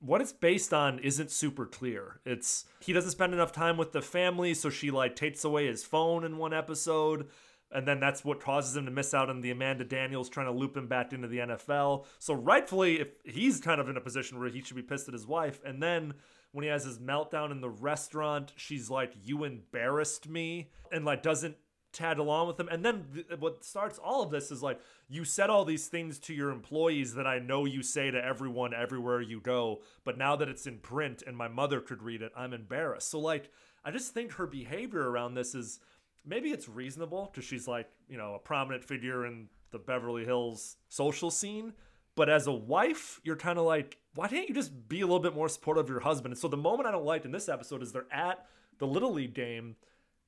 what 0.03 0.19
it's 0.19 0.33
based 0.33 0.73
on 0.73 0.99
isn't 0.99 1.31
super 1.31 1.65
clear. 1.65 2.19
It's 2.25 2.65
he 2.81 2.91
doesn't 2.91 3.11
spend 3.11 3.33
enough 3.33 3.53
time 3.53 3.77
with 3.77 3.93
the 3.93 4.01
family, 4.01 4.53
so 4.53 4.69
she 4.69 4.91
like 4.91 5.15
takes 5.15 5.43
away 5.45 5.67
his 5.67 5.83
phone 5.83 6.25
in 6.25 6.37
one 6.37 6.53
episode. 6.53 7.29
And 7.71 7.87
then 7.87 7.99
that's 7.99 8.23
what 8.23 8.39
causes 8.39 8.75
him 8.75 8.85
to 8.85 8.91
miss 8.91 9.15
out 9.15 9.31
on 9.31 9.41
the 9.41 9.49
Amanda 9.49 9.83
Daniels 9.83 10.29
trying 10.29 10.45
to 10.45 10.51
loop 10.51 10.77
him 10.77 10.87
back 10.87 11.11
into 11.11 11.27
the 11.27 11.39
NFL. 11.39 12.05
So 12.19 12.35
rightfully, 12.35 12.99
if 12.99 13.07
he's 13.25 13.59
kind 13.59 13.81
of 13.81 13.89
in 13.89 13.97
a 13.97 14.01
position 14.01 14.39
where 14.39 14.49
he 14.49 14.61
should 14.61 14.75
be 14.75 14.83
pissed 14.83 15.07
at 15.07 15.13
his 15.13 15.25
wife, 15.25 15.59
and 15.65 15.81
then 15.81 16.13
when 16.51 16.63
he 16.63 16.69
has 16.69 16.85
his 16.85 16.99
meltdown 16.99 17.49
in 17.49 17.61
the 17.61 17.69
restaurant, 17.69 18.53
she's 18.55 18.91
like, 18.91 19.13
"You 19.23 19.43
embarrassed 19.43 20.29
me," 20.29 20.69
and 20.91 21.03
like 21.03 21.23
doesn't 21.23 21.57
tag 21.93 22.19
along 22.19 22.47
with 22.47 22.57
them. 22.57 22.67
And 22.69 22.83
then 22.83 23.05
th- 23.13 23.39
what 23.39 23.63
starts 23.63 23.97
all 23.97 24.21
of 24.23 24.31
this 24.31 24.51
is 24.51 24.61
like 24.61 24.79
you 25.07 25.23
said 25.23 25.49
all 25.49 25.63
these 25.63 25.87
things 25.87 26.19
to 26.19 26.33
your 26.33 26.49
employees 26.49 27.13
that 27.13 27.27
I 27.27 27.39
know 27.39 27.65
you 27.65 27.83
say 27.83 28.11
to 28.11 28.23
everyone 28.23 28.73
everywhere 28.73 29.21
you 29.21 29.39
go, 29.39 29.81
but 30.03 30.17
now 30.17 30.35
that 30.35 30.49
it's 30.49 30.67
in 30.67 30.79
print 30.79 31.23
and 31.25 31.37
my 31.37 31.47
mother 31.47 31.79
could 31.79 32.03
read 32.03 32.21
it, 32.21 32.31
I'm 32.35 32.53
embarrassed. 32.53 33.09
So 33.09 33.19
like 33.19 33.51
I 33.85 33.91
just 33.91 34.13
think 34.13 34.33
her 34.33 34.47
behavior 34.47 35.09
around 35.09 35.35
this 35.35 35.55
is 35.55 35.79
maybe 36.25 36.49
it's 36.49 36.67
reasonable 36.67 37.29
because 37.31 37.45
she's 37.47 37.67
like, 37.67 37.89
you 38.07 38.17
know, 38.17 38.35
a 38.35 38.39
prominent 38.39 38.83
figure 38.83 39.25
in 39.25 39.47
the 39.71 39.79
Beverly 39.79 40.25
Hills 40.25 40.77
social 40.89 41.31
scene. 41.31 41.73
But 42.15 42.29
as 42.29 42.45
a 42.47 42.51
wife, 42.51 43.19
you're 43.23 43.35
kind 43.35 43.57
of 43.57 43.65
like, 43.65 43.97
why 44.13 44.27
can't 44.27 44.47
you 44.47 44.53
just 44.53 44.87
be 44.87 45.01
a 45.01 45.05
little 45.05 45.19
bit 45.19 45.35
more 45.35 45.49
supportive 45.49 45.85
of 45.85 45.89
your 45.89 45.99
husband? 45.99 46.31
And 46.33 46.39
so 46.39 46.47
the 46.47 46.57
moment 46.57 46.87
I 46.87 46.91
don't 46.91 47.05
like 47.05 47.25
in 47.25 47.31
this 47.31 47.49
episode 47.49 47.81
is 47.81 47.91
they're 47.91 48.05
at 48.11 48.45
the 48.77 48.85
Little 48.85 49.13
League 49.13 49.33
game 49.33 49.75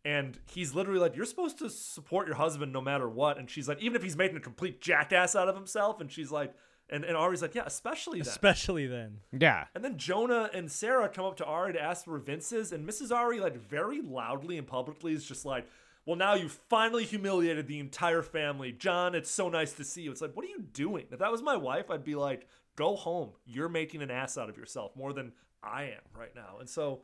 and 0.06 0.38
he's 0.46 0.76
literally 0.76 1.00
like, 1.00 1.16
You're 1.16 1.26
supposed 1.26 1.58
to 1.60 1.70
support 1.70 2.28
your 2.28 2.36
husband 2.36 2.72
no 2.72 2.80
matter 2.80 3.10
what. 3.10 3.40
And 3.40 3.50
she's 3.50 3.68
like, 3.68 3.82
Even 3.82 3.96
if 3.96 4.04
he's 4.04 4.16
making 4.16 4.38
a 4.38 4.42
complete 4.42 4.80
jackass 4.80 5.36
out 5.36 5.50
of 5.50 5.56
himself. 5.56 6.00
And 6.00 6.12
she's 6.12 6.32
like, 6.32 6.54
and, 6.88 7.04
and 7.04 7.18
Ari's 7.18 7.42
like, 7.42 7.56
Yeah, 7.56 7.64
especially 7.66 8.22
then. 8.22 8.30
Especially 8.30 8.86
then. 8.86 9.18
Yeah. 9.38 9.66
And 9.74 9.84
then 9.84 9.98
Jonah 9.98 10.52
and 10.54 10.72
Sarah 10.72 11.10
come 11.10 11.26
up 11.26 11.38
to 11.38 11.46
Ari 11.46 11.74
to 11.74 11.82
ask 11.82 12.06
where 12.06 12.20
Vince 12.20 12.52
is, 12.52 12.72
and 12.72 12.88
Mrs. 12.88 13.12
Ari, 13.12 13.40
like, 13.40 13.58
very 13.58 14.02
loudly 14.02 14.60
and 14.60 14.68
publicly 14.68 15.14
is 15.14 15.26
just 15.26 15.44
like, 15.44 15.68
Well, 16.06 16.16
now 16.16 16.36
you 16.36 16.50
finally 16.50 17.04
humiliated 17.04 17.68
the 17.68 17.80
entire 17.80 18.22
family. 18.22 18.72
John, 18.72 19.16
it's 19.16 19.32
so 19.32 19.50
nice 19.50 19.74
to 19.74 19.84
see 19.84 20.04
you. 20.04 20.12
It's 20.12 20.22
like, 20.22 20.36
What 20.36 20.46
are 20.46 20.50
you 20.50 20.62
doing? 20.62 21.06
If 21.10 21.18
that 21.18 21.32
was 21.32 21.42
my 21.42 21.58
wife, 21.58 21.90
I'd 21.90 22.06
be 22.06 22.16
like, 22.16 22.48
Go 22.76 22.96
home. 22.96 23.32
You're 23.44 23.70
making 23.70 24.04
an 24.04 24.12
ass 24.12 24.38
out 24.38 24.50
of 24.50 24.58
yourself 24.58 24.96
more 24.96 25.14
than 25.14 25.32
I 25.64 25.86
am 25.86 26.02
right 26.16 26.36
now. 26.36 26.58
And 26.60 26.70
so, 26.70 27.02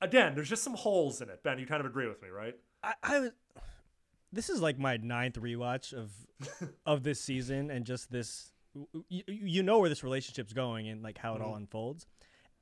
again, 0.00 0.34
there's 0.34 0.48
just 0.48 0.62
some 0.62 0.74
holes 0.74 1.20
in 1.20 1.28
it. 1.28 1.42
Ben, 1.42 1.58
you 1.58 1.66
kind 1.66 1.80
of 1.80 1.86
agree 1.86 2.06
with 2.08 2.22
me, 2.22 2.28
right? 2.28 2.54
I, 2.82 2.94
I. 3.02 3.28
This 4.32 4.50
is 4.50 4.60
like 4.60 4.78
my 4.78 4.96
ninth 4.96 5.36
rewatch 5.40 5.92
of 5.92 6.10
of 6.86 7.02
this 7.02 7.20
season, 7.20 7.70
and 7.70 7.84
just 7.86 8.10
this. 8.10 8.52
You, 9.08 9.22
you 9.26 9.62
know 9.62 9.78
where 9.78 9.88
this 9.88 10.04
relationship's 10.04 10.52
going 10.52 10.88
and 10.88 11.02
like 11.02 11.16
how 11.16 11.34
it 11.34 11.40
all 11.40 11.54
Mhm. 11.54 11.58
unfolds, 11.58 12.06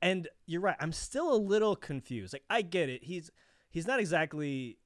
and 0.01 0.27
you're 0.45 0.61
right. 0.61 0.77
I'm 0.79 0.93
still 0.93 1.33
a 1.33 1.35
little 1.37 1.75
confused. 1.75 2.31
Like 2.33 2.45
I 2.49 2.61
get 2.61 2.87
it. 2.89 3.03
He's 3.03 3.29
he's 3.69 3.85
not 3.85 3.99
exactly 3.99 4.77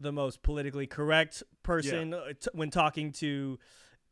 the 0.00 0.10
most 0.12 0.42
politically 0.42 0.86
correct 0.86 1.42
person 1.62 2.14
uh, 2.14 2.28
t- 2.40 2.48
when 2.52 2.70
talking 2.70 3.12
to 3.12 3.58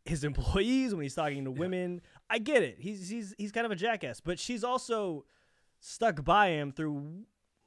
his 0.04 0.22
employees 0.22 0.94
when 0.94 1.02
he's 1.02 1.14
talking 1.16 1.44
to 1.44 1.50
women. 1.50 2.00
I 2.30 2.38
get 2.38 2.62
it. 2.62 2.76
He's 2.78 3.08
he's 3.08 3.34
he's 3.38 3.50
kind 3.50 3.66
of 3.66 3.72
a 3.72 3.76
jackass, 3.76 4.20
but 4.20 4.38
she's 4.38 4.62
also 4.62 5.24
stuck 5.80 6.22
by 6.24 6.50
him 6.50 6.70
through 6.70 7.24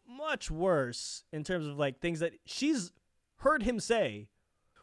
much 0.09 0.49
worse 0.49 1.23
in 1.31 1.43
terms 1.43 1.67
of 1.67 1.77
like 1.77 1.99
things 1.99 2.19
that 2.19 2.33
she's 2.45 2.91
heard 3.37 3.63
him 3.63 3.79
say 3.79 4.27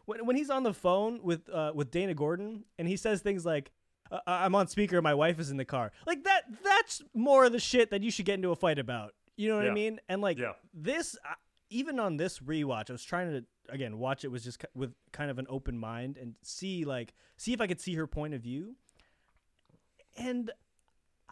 when 0.07 0.25
when 0.25 0.37
he's 0.37 0.51
on 0.51 0.63
the 0.63 0.73
phone 0.73 1.21
with 1.23 1.49
uh, 1.51 1.73
with 1.75 1.91
Dana 1.91 2.15
Gordon 2.15 2.65
and 2.79 2.87
he 2.89 2.97
says 2.97 3.21
things 3.21 3.45
like 3.45 3.73
uh, 4.11 4.21
I'm 4.27 4.55
on 4.55 4.69
speaker 4.69 5.03
my 5.03 5.15
wife 5.15 5.41
is 5.41 5.51
in 5.51 5.57
the 5.57 5.65
car. 5.65 5.91
Like 6.07 6.23
that 6.25 6.43
that's 6.63 7.03
more 7.13 7.45
of 7.45 7.53
the 7.53 7.59
shit 7.59 7.91
that 7.91 8.03
you 8.03 8.11
should 8.11 8.25
get 8.25 8.35
into 8.35 8.51
a 8.51 8.57
fight 8.57 8.79
about. 8.79 9.15
You 9.37 9.49
know 9.51 9.57
what 9.57 9.67
I 9.67 9.75
mean? 9.75 9.99
And 10.09 10.23
like 10.23 10.39
Yeah. 10.39 10.53
this 10.73 11.17
uh, 11.29 11.35
even 11.71 11.99
on 11.99 12.17
this 12.17 12.39
rewatch 12.39 12.89
I 12.89 12.93
was 12.93 13.03
trying 13.05 13.33
to 13.33 13.45
again 13.69 13.99
watch 13.99 14.25
it 14.25 14.29
was 14.29 14.45
just 14.45 14.65
with 14.75 14.95
kind 15.13 15.31
of 15.31 15.39
an 15.41 15.47
open 15.51 15.77
mind 15.77 16.17
and 16.19 16.35
see 16.43 16.85
like 16.85 17.13
see 17.37 17.53
if 17.53 17.61
I 17.61 17.67
could 17.67 17.81
see 17.81 17.95
her 17.97 18.07
point 18.07 18.33
of 18.33 18.41
view. 18.43 18.77
And 20.17 20.51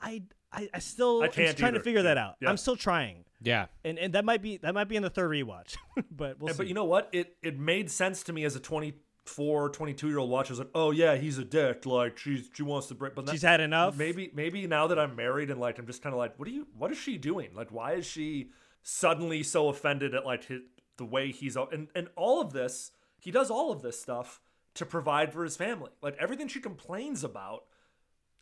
I 0.01 0.23
I, 0.53 0.69
I 0.75 0.79
still 0.79 1.23
I 1.23 1.27
am 1.27 1.33
can't 1.33 1.57
trying 1.57 1.75
to 1.75 1.81
figure 1.81 2.03
that 2.03 2.17
out. 2.19 2.37
Yeah. 2.41 2.49
I'm 2.51 2.57
still 2.57 2.77
trying. 2.77 3.25
Yeah. 3.43 3.67
And 3.85 3.99
and 3.99 4.13
that 4.15 4.25
might 4.25 4.41
be 4.43 4.57
that 4.59 4.75
might 4.75 4.89
be 4.89 4.97
in 4.97 5.03
the 5.03 5.11
third 5.11 5.31
rewatch. 5.31 5.77
but 6.11 6.39
we'll 6.39 6.49
And- 6.49 6.57
see. 6.57 6.59
but 6.59 6.67
you 6.69 6.75
know 6.75 6.85
what? 6.85 7.09
It 7.13 7.37
it 7.43 7.59
made 7.59 7.91
sense 7.91 8.23
to 8.25 8.33
me 8.33 8.45
as 8.45 8.55
a 8.57 8.61
24, 8.61 9.71
22 9.71 10.09
year 10.09 10.19
old 10.19 10.31
watcher. 10.31 10.51
I 10.51 10.53
was 10.53 10.59
like, 10.61 10.71
oh 10.75 10.91
yeah, 10.93 11.17
he's 11.17 11.39
a 11.39 11.45
dick. 11.45 11.87
Like 11.87 12.19
she's 12.19 12.49
she 12.55 12.63
wants 12.63 12.87
to 12.89 12.95
break. 12.95 13.15
But 13.15 13.29
She's 13.31 13.43
had 13.43 13.61
enough? 13.61 13.97
Maybe 13.97 14.31
maybe 14.35 14.67
now 14.67 14.87
that 14.87 14.99
I'm 14.99 15.17
married 15.17 15.51
and 15.51 15.61
like 15.61 15.79
I'm 15.79 15.87
just 15.87 16.03
kind 16.03 16.13
of 16.15 16.19
like, 16.19 16.39
what 16.39 16.47
are 16.49 16.53
you? 16.53 16.67
What 16.77 16.91
is 16.93 16.99
she 16.99 17.19
doing? 17.19 17.51
Like 17.55 17.71
why 17.71 17.95
is 17.95 18.07
she 18.07 18.51
suddenly 18.83 19.43
so 19.43 19.69
offended 19.69 20.15
at 20.15 20.25
like 20.25 20.45
his, 20.45 20.61
the 20.97 21.05
way 21.05 21.31
he's 21.33 21.57
and 21.57 21.89
and 21.95 22.09
all 22.17 22.41
of 22.41 22.53
this? 22.53 22.93
He 23.19 23.31
does 23.31 23.51
all 23.51 23.73
of 23.73 23.83
this 23.83 24.01
stuff 24.01 24.41
to 24.75 24.85
provide 24.87 25.33
for 25.33 25.45
his 25.45 25.57
family. 25.57 25.91
Like 26.03 26.17
everything 26.19 26.49
she 26.49 26.61
complains 26.61 27.25
about. 27.25 27.65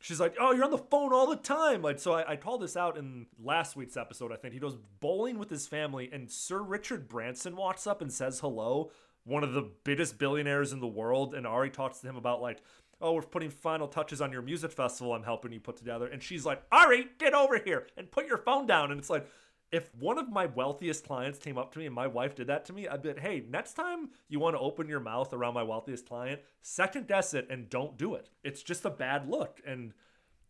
She's 0.02 0.18
like, 0.18 0.34
oh, 0.40 0.52
you're 0.52 0.64
on 0.64 0.72
the 0.72 0.78
phone 0.78 1.12
all 1.12 1.28
the 1.28 1.36
time. 1.36 1.80
Like, 1.80 2.00
so 2.00 2.12
I, 2.12 2.32
I 2.32 2.36
called 2.36 2.60
this 2.60 2.76
out 2.76 2.98
in 2.98 3.26
last 3.40 3.76
week's 3.76 3.96
episode. 3.96 4.32
I 4.32 4.36
think 4.36 4.52
he 4.52 4.58
goes 4.58 4.76
bowling 4.98 5.38
with 5.38 5.48
his 5.48 5.68
family, 5.68 6.10
and 6.12 6.28
Sir 6.28 6.60
Richard 6.60 7.08
Branson 7.08 7.54
walks 7.54 7.86
up 7.86 8.02
and 8.02 8.12
says 8.12 8.40
hello, 8.40 8.90
one 9.22 9.44
of 9.44 9.52
the 9.52 9.70
biggest 9.84 10.18
billionaires 10.18 10.72
in 10.72 10.80
the 10.80 10.88
world. 10.88 11.34
And 11.34 11.46
Ari 11.46 11.70
talks 11.70 12.00
to 12.00 12.08
him 12.08 12.16
about 12.16 12.42
like, 12.42 12.60
oh, 13.00 13.12
we're 13.12 13.22
putting 13.22 13.50
final 13.50 13.86
touches 13.86 14.20
on 14.20 14.32
your 14.32 14.42
music 14.42 14.72
festival. 14.72 15.12
I'm 15.12 15.22
helping 15.22 15.52
you 15.52 15.60
put 15.60 15.76
together. 15.76 16.08
And 16.08 16.20
she's 16.20 16.44
like, 16.44 16.62
Ari, 16.72 17.06
get 17.18 17.32
over 17.32 17.58
here 17.58 17.86
and 17.96 18.10
put 18.10 18.26
your 18.26 18.38
phone 18.38 18.66
down. 18.66 18.90
And 18.90 18.98
it's 18.98 19.10
like, 19.10 19.26
if 19.72 19.92
one 19.94 20.18
of 20.18 20.28
my 20.28 20.46
wealthiest 20.46 21.04
clients 21.04 21.38
came 21.38 21.56
up 21.58 21.72
to 21.72 21.78
me 21.78 21.86
and 21.86 21.94
my 21.94 22.06
wife 22.06 22.34
did 22.34 22.46
that 22.48 22.64
to 22.66 22.72
me, 22.74 22.86
I'd 22.86 23.02
be 23.02 23.08
like, 23.08 23.18
hey, 23.20 23.42
next 23.48 23.72
time 23.72 24.10
you 24.28 24.38
want 24.38 24.54
to 24.54 24.60
open 24.60 24.86
your 24.86 25.00
mouth 25.00 25.32
around 25.32 25.54
my 25.54 25.62
wealthiest 25.62 26.06
client, 26.06 26.40
second 26.60 27.08
guess 27.08 27.32
it 27.34 27.46
and 27.50 27.68
don't 27.70 27.96
do 27.96 28.14
it. 28.14 28.28
It's 28.44 28.62
just 28.62 28.84
a 28.84 28.90
bad 28.90 29.28
look. 29.28 29.60
And 29.66 29.94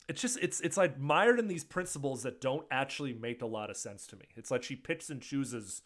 it's 0.08 0.20
just 0.20 0.38
it's 0.42 0.60
it's 0.60 0.76
like 0.76 0.98
mired 0.98 1.38
in 1.38 1.46
these 1.46 1.62
principles 1.62 2.24
that 2.24 2.40
don't 2.40 2.66
actually 2.70 3.12
make 3.12 3.40
a 3.42 3.46
lot 3.46 3.70
of 3.70 3.76
sense 3.76 4.06
to 4.08 4.16
me. 4.16 4.24
It's 4.34 4.50
like 4.50 4.64
she 4.64 4.74
picks 4.74 5.08
and 5.08 5.22
chooses 5.22 5.82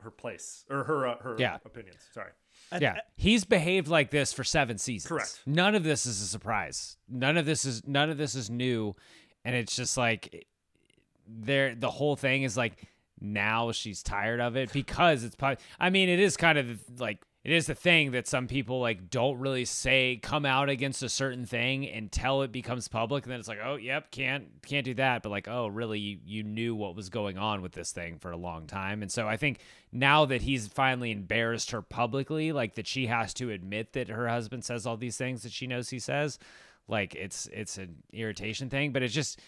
her 0.00 0.10
place 0.10 0.64
or 0.68 0.84
her 0.84 1.06
uh, 1.06 1.18
her 1.18 1.36
Yeah. 1.38 1.58
opinions. 1.64 2.08
Sorry. 2.12 2.32
yeah, 2.80 2.98
he's 3.14 3.44
behaved 3.44 3.86
like 3.86 4.10
this 4.10 4.32
for 4.32 4.42
seven 4.42 4.78
seasons. 4.78 5.08
Correct. 5.08 5.40
None 5.46 5.74
of 5.76 5.84
this 5.84 6.04
is 6.06 6.20
a 6.20 6.26
surprise. 6.26 6.96
None 7.08 7.36
of 7.36 7.46
this 7.46 7.64
is 7.64 7.86
none 7.86 8.10
of 8.10 8.18
this 8.18 8.34
is 8.34 8.50
new, 8.50 8.96
and 9.44 9.54
it's 9.54 9.76
just 9.76 9.96
like 9.96 10.46
there. 11.28 11.74
The 11.74 11.90
whole 11.90 12.16
thing 12.16 12.42
is 12.42 12.56
like 12.56 12.86
now 13.20 13.72
she's 13.72 14.02
tired 14.02 14.40
of 14.40 14.56
it 14.56 14.72
because 14.72 15.24
it's 15.24 15.36
probably. 15.36 15.62
I 15.78 15.90
mean, 15.90 16.08
it 16.08 16.20
is 16.20 16.36
kind 16.36 16.58
of 16.58 16.80
like 16.98 17.24
it 17.46 17.52
is 17.52 17.68
the 17.68 17.76
thing 17.76 18.10
that 18.10 18.26
some 18.26 18.48
people 18.48 18.80
like 18.80 19.08
don't 19.08 19.38
really 19.38 19.64
say 19.64 20.18
come 20.20 20.44
out 20.44 20.68
against 20.68 21.04
a 21.04 21.08
certain 21.08 21.46
thing 21.46 21.88
until 21.88 22.42
it 22.42 22.50
becomes 22.50 22.88
public, 22.88 23.22
and 23.22 23.30
then 23.30 23.38
it's 23.38 23.48
like, 23.48 23.60
oh, 23.64 23.76
yep, 23.76 24.10
can't 24.10 24.48
can't 24.66 24.84
do 24.84 24.94
that. 24.94 25.22
But 25.22 25.28
like, 25.28 25.46
oh, 25.46 25.68
really? 25.68 26.00
You, 26.00 26.18
you 26.24 26.42
knew 26.42 26.74
what 26.74 26.96
was 26.96 27.08
going 27.08 27.38
on 27.38 27.62
with 27.62 27.70
this 27.70 27.92
thing 27.92 28.18
for 28.18 28.32
a 28.32 28.36
long 28.36 28.66
time, 28.66 29.00
and 29.00 29.12
so 29.12 29.28
I 29.28 29.36
think 29.36 29.60
now 29.92 30.24
that 30.24 30.42
he's 30.42 30.66
finally 30.66 31.12
embarrassed 31.12 31.70
her 31.70 31.82
publicly, 31.82 32.50
like 32.50 32.74
that 32.74 32.88
she 32.88 33.06
has 33.06 33.32
to 33.34 33.52
admit 33.52 33.92
that 33.92 34.08
her 34.08 34.26
husband 34.26 34.64
says 34.64 34.84
all 34.84 34.96
these 34.96 35.16
things 35.16 35.44
that 35.44 35.52
she 35.52 35.68
knows 35.68 35.88
he 35.88 36.00
says, 36.00 36.40
like 36.88 37.14
it's 37.14 37.48
it's 37.52 37.78
an 37.78 37.94
irritation 38.12 38.70
thing, 38.70 38.90
but 38.90 39.04
it's 39.04 39.14
just 39.14 39.40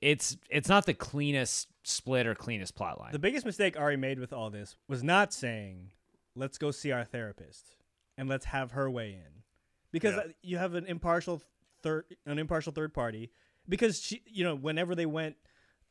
it's 0.00 0.36
it's 0.48 0.68
not 0.68 0.86
the 0.86 0.94
cleanest 0.94 1.68
split 1.82 2.26
or 2.26 2.34
cleanest 2.34 2.74
plot 2.74 2.98
line. 3.00 3.12
The 3.12 3.18
biggest 3.18 3.44
mistake 3.46 3.78
Ari 3.78 3.96
made 3.96 4.18
with 4.18 4.32
all 4.32 4.50
this 4.50 4.76
was 4.88 5.02
not 5.02 5.32
saying, 5.32 5.92
"Let's 6.34 6.58
go 6.58 6.70
see 6.70 6.92
our 6.92 7.04
therapist 7.04 7.76
and 8.16 8.28
let's 8.28 8.46
have 8.46 8.72
her 8.72 8.90
weigh 8.90 9.12
in," 9.14 9.42
because 9.92 10.14
Yeah. 10.14 10.20
uh, 10.22 10.28
you 10.42 10.58
have 10.58 10.74
an 10.74 10.86
impartial 10.86 11.42
third, 11.82 12.04
an 12.26 12.38
impartial 12.38 12.72
third 12.72 12.92
party. 12.94 13.30
Because 13.68 14.00
she, 14.02 14.22
you 14.26 14.42
know, 14.42 14.56
whenever 14.56 14.94
they 14.94 15.06
went 15.06 15.36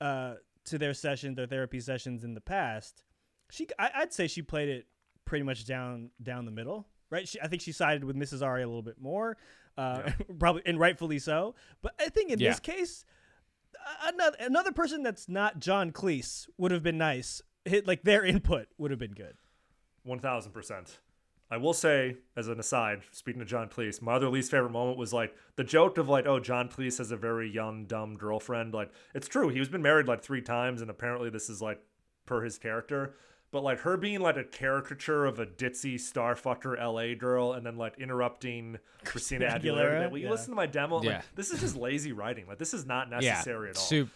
uh, 0.01 0.35
to 0.65 0.77
their 0.77 0.93
session, 0.93 1.35
their 1.35 1.45
therapy 1.45 1.79
sessions 1.79 2.23
in 2.23 2.33
the 2.33 2.41
past, 2.41 3.03
she, 3.51 3.67
I, 3.77 3.91
I'd 3.95 4.11
say 4.13 4.27
she 4.27 4.41
played 4.41 4.67
it 4.69 4.87
pretty 5.23 5.43
much 5.43 5.65
down 5.65 6.09
down 6.21 6.45
the 6.45 6.51
middle, 6.51 6.87
right? 7.09 7.27
She, 7.27 7.39
I 7.39 7.47
think 7.47 7.61
she 7.61 7.71
sided 7.71 8.03
with 8.03 8.15
Mrs. 8.17 8.41
Ari 8.45 8.63
a 8.63 8.67
little 8.67 8.81
bit 8.81 8.99
more, 8.99 9.37
uh, 9.77 10.11
probably 10.39 10.63
and 10.65 10.79
rightfully 10.79 11.19
so. 11.19 11.55
But 11.81 11.93
I 11.99 12.09
think 12.09 12.31
in 12.31 12.39
Yeah. 12.39 12.49
this 12.49 12.59
case, 12.59 13.05
another 14.03 14.37
another 14.39 14.71
person 14.71 15.03
that's 15.03 15.29
not 15.29 15.59
John 15.59 15.91
Cleese 15.91 16.47
would 16.57 16.71
have 16.71 16.83
been 16.83 16.97
nice. 16.97 17.41
Hit 17.65 17.87
like 17.87 18.03
their 18.03 18.23
input 18.23 18.67
would 18.77 18.91
have 18.91 18.99
been 18.99 19.13
good. 19.13 19.35
One 20.03 20.19
thousand 20.19 20.53
percent. 20.53 20.99
I 21.51 21.57
will 21.57 21.73
say, 21.73 22.17
as 22.37 22.47
an 22.47 22.59
aside, 22.59 23.01
speaking 23.11 23.41
of 23.41 23.47
John 23.47 23.69
Cleese, 23.69 24.03
my 24.03 24.13
other 24.13 24.29
least 24.29 24.51
favorite 24.51 24.69
moment 24.69 24.99
was 24.99 25.11
like 25.11 25.35
the 25.55 25.63
joke 25.63 25.97
of 25.97 26.07
like, 26.07 26.27
oh, 26.27 26.39
John 26.39 26.69
Cleese 26.69 26.99
has 26.99 27.09
a 27.09 27.17
very 27.17 27.49
young, 27.49 27.85
dumb 27.85 28.17
girlfriend. 28.17 28.71
Like, 28.71 28.91
it's 29.15 29.27
true. 29.27 29.49
He 29.49 29.57
was 29.57 29.67
been 29.67 29.81
married 29.81 30.07
like 30.07 30.21
three 30.21 30.43
times, 30.43 30.81
and 30.81 30.91
apparently 30.91 31.31
this 31.31 31.49
is 31.49 31.59
like 31.59 31.81
per 32.27 32.43
his 32.43 32.59
character. 32.59 33.15
But 33.51 33.63
like 33.63 33.79
her 33.79 33.97
being 33.97 34.21
like 34.21 34.37
a 34.37 34.43
caricature 34.43 35.25
of 35.25 35.39
a 35.39 35.45
ditzy 35.45 35.95
starfucker 35.95 36.77
LA 36.77 37.15
girl, 37.15 37.53
and 37.53 37.65
then 37.65 37.77
like 37.77 37.97
interrupting 37.99 38.77
Christina 39.05 39.45
Aguilera. 39.45 39.61
Aguilera, 39.61 40.11
Will 40.11 40.17
you 40.19 40.25
yeah. 40.25 40.31
listen 40.31 40.51
to 40.51 40.55
my 40.55 40.67
demo? 40.67 41.01
Yeah. 41.01 41.17
Like, 41.17 41.35
this 41.35 41.51
is 41.51 41.59
just 41.59 41.75
lazy 41.75 42.11
writing. 42.11 42.45
Like, 42.47 42.59
this 42.59 42.73
is 42.73 42.85
not 42.85 43.09
necessary 43.09 43.67
yeah, 43.67 43.71
at 43.71 43.77
all. 43.77 43.83
super 43.83 44.11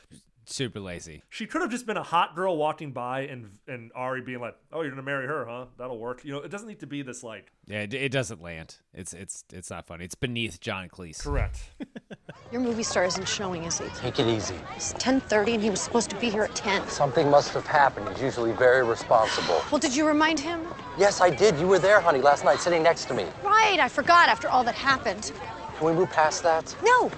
super 0.45 0.79
lazy. 0.79 1.23
She 1.29 1.45
could 1.45 1.61
have 1.61 1.71
just 1.71 1.85
been 1.85 1.97
a 1.97 2.03
hot 2.03 2.35
girl 2.35 2.57
walking 2.57 2.91
by 2.91 3.21
and 3.21 3.51
and 3.67 3.91
Ari 3.95 4.21
being 4.21 4.39
like, 4.39 4.55
"Oh, 4.71 4.81
you're 4.81 4.91
gonna 4.91 5.03
marry 5.03 5.27
her, 5.27 5.45
huh? 5.45 5.65
That'll 5.77 5.97
work." 5.97 6.23
You 6.23 6.33
know, 6.33 6.39
it 6.39 6.51
doesn't 6.51 6.67
need 6.67 6.79
to 6.81 6.87
be 6.87 7.01
this 7.01 7.23
like. 7.23 7.51
Yeah, 7.67 7.81
it, 7.81 7.93
it 7.93 8.11
doesn't 8.11 8.41
land. 8.41 8.77
It's 8.93 9.13
it's 9.13 9.43
it's 9.51 9.69
not 9.69 9.87
funny. 9.87 10.05
It's 10.05 10.15
beneath 10.15 10.59
John 10.59 10.89
Cleese. 10.89 11.21
Correct. 11.21 11.71
Your 12.53 12.61
movie 12.61 12.83
star 12.83 13.03
isn't 13.03 13.27
showing, 13.27 13.63
is 13.63 13.79
he? 13.79 13.85
Take 13.99 14.19
it 14.19 14.27
easy. 14.27 14.53
It's 14.75 14.93
10:30 14.99 15.55
and 15.55 15.63
he 15.63 15.71
was 15.71 15.81
supposed 15.81 16.11
to 16.11 16.15
be 16.17 16.29
here 16.29 16.43
at 16.43 16.53
10. 16.53 16.87
Something 16.87 17.27
must 17.31 17.51
have 17.55 17.65
happened. 17.65 18.07
He's 18.09 18.21
usually 18.21 18.51
very 18.51 18.83
responsible. 18.83 19.59
Well, 19.71 19.79
did 19.79 19.95
you 19.95 20.05
remind 20.05 20.39
him? 20.39 20.61
Yes, 20.95 21.19
I 21.19 21.31
did. 21.31 21.57
You 21.57 21.65
were 21.65 21.79
there, 21.79 21.99
honey, 21.99 22.21
last 22.21 22.45
night, 22.45 22.59
sitting 22.59 22.83
next 22.83 23.05
to 23.05 23.15
me. 23.15 23.25
Right, 23.43 23.79
I 23.79 23.89
forgot 23.89 24.29
after 24.29 24.49
all 24.49 24.63
that 24.65 24.75
happened. 24.75 25.31
Can 25.77 25.87
we 25.87 25.93
move 25.93 26.11
past 26.11 26.43
that? 26.43 26.75
No, 26.83 27.11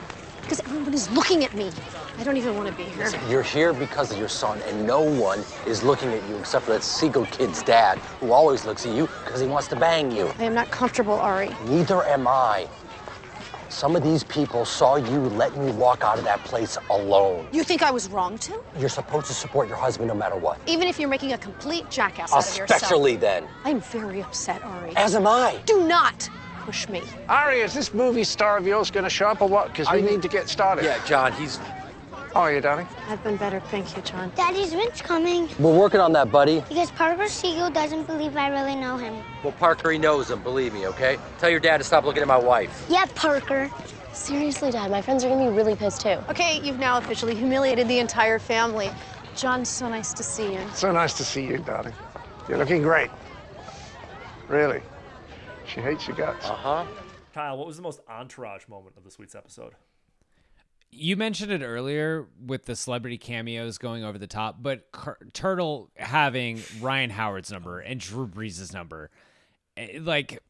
because 0.43 0.61
everyone 0.61 0.93
is 0.93 1.11
looking 1.11 1.43
at 1.43 1.53
me. 1.53 1.69
I 2.17 2.23
don't 2.23 2.37
even 2.37 2.55
want 2.55 2.69
to 2.69 2.73
be 2.73 2.83
here. 2.83 3.11
You're 3.29 3.43
here 3.43 3.73
because 3.73 4.13
of 4.13 4.17
your 4.17 4.29
son, 4.29 4.61
and 4.69 4.87
no 4.87 5.01
one 5.01 5.43
is 5.67 5.83
looking 5.83 6.13
at 6.13 6.23
you 6.29 6.37
except 6.37 6.63
for 6.63 6.71
that 6.71 6.81
Siegel 6.83 7.25
kid's 7.25 7.61
dad, 7.61 7.99
who 8.21 8.31
always 8.31 8.63
looks 8.63 8.85
at 8.85 8.93
you 8.95 9.09
because 9.25 9.41
he 9.41 9.47
wants 9.47 9.67
to 9.67 9.75
bang 9.75 10.11
you. 10.11 10.31
I 10.39 10.45
am 10.45 10.53
not 10.53 10.71
comfortable, 10.71 11.15
Ari. 11.15 11.51
Neither 11.67 12.05
am 12.05 12.25
I. 12.25 12.69
Some 13.75 13.93
of 13.97 14.03
these 14.03 14.23
people 14.23 14.63
saw 14.63 14.95
you 14.95 15.19
letting 15.35 15.65
me 15.65 15.73
walk 15.73 16.01
out 16.05 16.17
of 16.17 16.23
that 16.23 16.41
place 16.45 16.77
alone. 16.89 17.45
You 17.51 17.61
think 17.61 17.83
I 17.83 17.91
was 17.91 18.07
wrong 18.07 18.37
to? 18.37 18.63
You're 18.79 18.87
supposed 18.87 19.25
to 19.25 19.33
support 19.33 19.67
your 19.67 19.75
husband 19.75 20.07
no 20.07 20.15
matter 20.15 20.37
what. 20.37 20.61
Even 20.65 20.87
if 20.87 20.97
you're 20.97 21.09
making 21.09 21.33
a 21.33 21.37
complete 21.37 21.89
jackass 21.89 22.31
out 22.31 22.49
of 22.49 22.57
yourself. 22.57 22.81
Especially 22.81 23.17
then. 23.17 23.45
I'm 23.65 23.81
very 23.81 24.23
upset, 24.23 24.63
Ari. 24.63 24.95
As 24.95 25.13
am 25.13 25.27
I. 25.27 25.61
Do 25.65 25.85
not 25.85 26.29
push 26.61 26.87
me. 26.87 27.01
Ari, 27.27 27.59
is 27.59 27.73
this 27.73 27.93
movie 27.93 28.23
star 28.23 28.55
of 28.55 28.65
yours 28.65 28.89
going 28.89 29.03
to 29.03 29.09
show 29.09 29.27
up 29.27 29.41
or 29.41 29.49
what? 29.49 29.67
Because 29.67 29.91
we 29.91 30.01
need 30.01 30.21
to 30.21 30.29
get 30.29 30.47
started. 30.47 30.85
Yeah, 30.85 31.05
John, 31.05 31.33
he's. 31.33 31.59
How 32.35 32.41
are 32.41 32.53
you, 32.53 32.59
darling? 32.59 32.85
I've 33.07 33.23
been 33.23 33.37
better, 33.37 33.61
thank 33.61 33.95
you, 33.95 34.01
John. 34.01 34.29
Daddy's 34.35 34.73
Vince 34.73 35.01
coming. 35.01 35.47
We're 35.57 35.73
working 35.73 36.01
on 36.01 36.11
that, 36.11 36.33
buddy. 36.33 36.59
Because 36.67 36.91
Parker 36.91 37.29
Siegel 37.29 37.69
doesn't 37.69 38.07
believe 38.07 38.35
I 38.35 38.49
really 38.49 38.75
know 38.75 38.97
him. 38.97 39.23
Well, 39.41 39.53
Parker, 39.53 39.89
he 39.89 39.97
knows 39.97 40.31
him, 40.31 40.43
believe 40.43 40.73
me, 40.73 40.85
okay? 40.87 41.17
Tell 41.39 41.49
your 41.49 41.61
dad 41.61 41.77
to 41.77 41.85
stop 41.85 42.03
looking 42.03 42.21
at 42.21 42.27
my 42.27 42.37
wife. 42.37 42.87
Yeah, 42.89 43.05
Parker. 43.15 43.71
Seriously, 44.11 44.69
Dad, 44.69 44.91
my 44.91 45.01
friends 45.01 45.23
are 45.23 45.29
gonna 45.29 45.49
be 45.49 45.55
really 45.55 45.77
pissed 45.77 46.01
too. 46.01 46.17
Okay, 46.29 46.59
you've 46.61 46.77
now 46.77 46.97
officially 46.97 47.35
humiliated 47.35 47.87
the 47.87 47.99
entire 47.99 48.37
family. 48.37 48.89
John, 49.37 49.63
so 49.63 49.87
nice 49.87 50.11
to 50.11 50.21
see 50.21 50.55
you. 50.55 50.59
So 50.73 50.91
nice 50.91 51.13
to 51.13 51.23
see 51.23 51.47
you, 51.47 51.59
darling. 51.59 51.93
You're 52.49 52.57
looking 52.57 52.81
great. 52.81 53.11
Really. 54.49 54.81
She 55.65 55.79
hates 55.79 56.05
your 56.05 56.17
guts. 56.17 56.49
Uh 56.49 56.53
huh. 56.53 56.85
Kyle, 57.33 57.57
what 57.57 57.65
was 57.65 57.77
the 57.77 57.83
most 57.83 58.01
entourage 58.09 58.67
moment 58.67 58.97
of 58.97 59.05
this 59.05 59.17
week's 59.17 59.35
episode? 59.35 59.71
You 60.97 61.17
mentioned 61.17 61.51
it 61.51 61.61
earlier 61.61 62.27
with 62.43 62.65
the 62.65 62.75
celebrity 62.75 63.17
cameos 63.17 63.77
going 63.77 64.03
over 64.05 64.17
the 64.17 64.27
top, 64.27 64.57
but 64.61 64.91
Cur- 64.91 65.17
Turtle 65.33 65.89
having 65.97 66.61
Ryan 66.79 67.09
Howard's 67.09 67.51
number 67.51 67.79
and 67.79 67.99
Drew 67.99 68.27
Brees' 68.27 68.73
number, 68.73 69.11
eh, 69.75 69.99
like, 70.01 70.41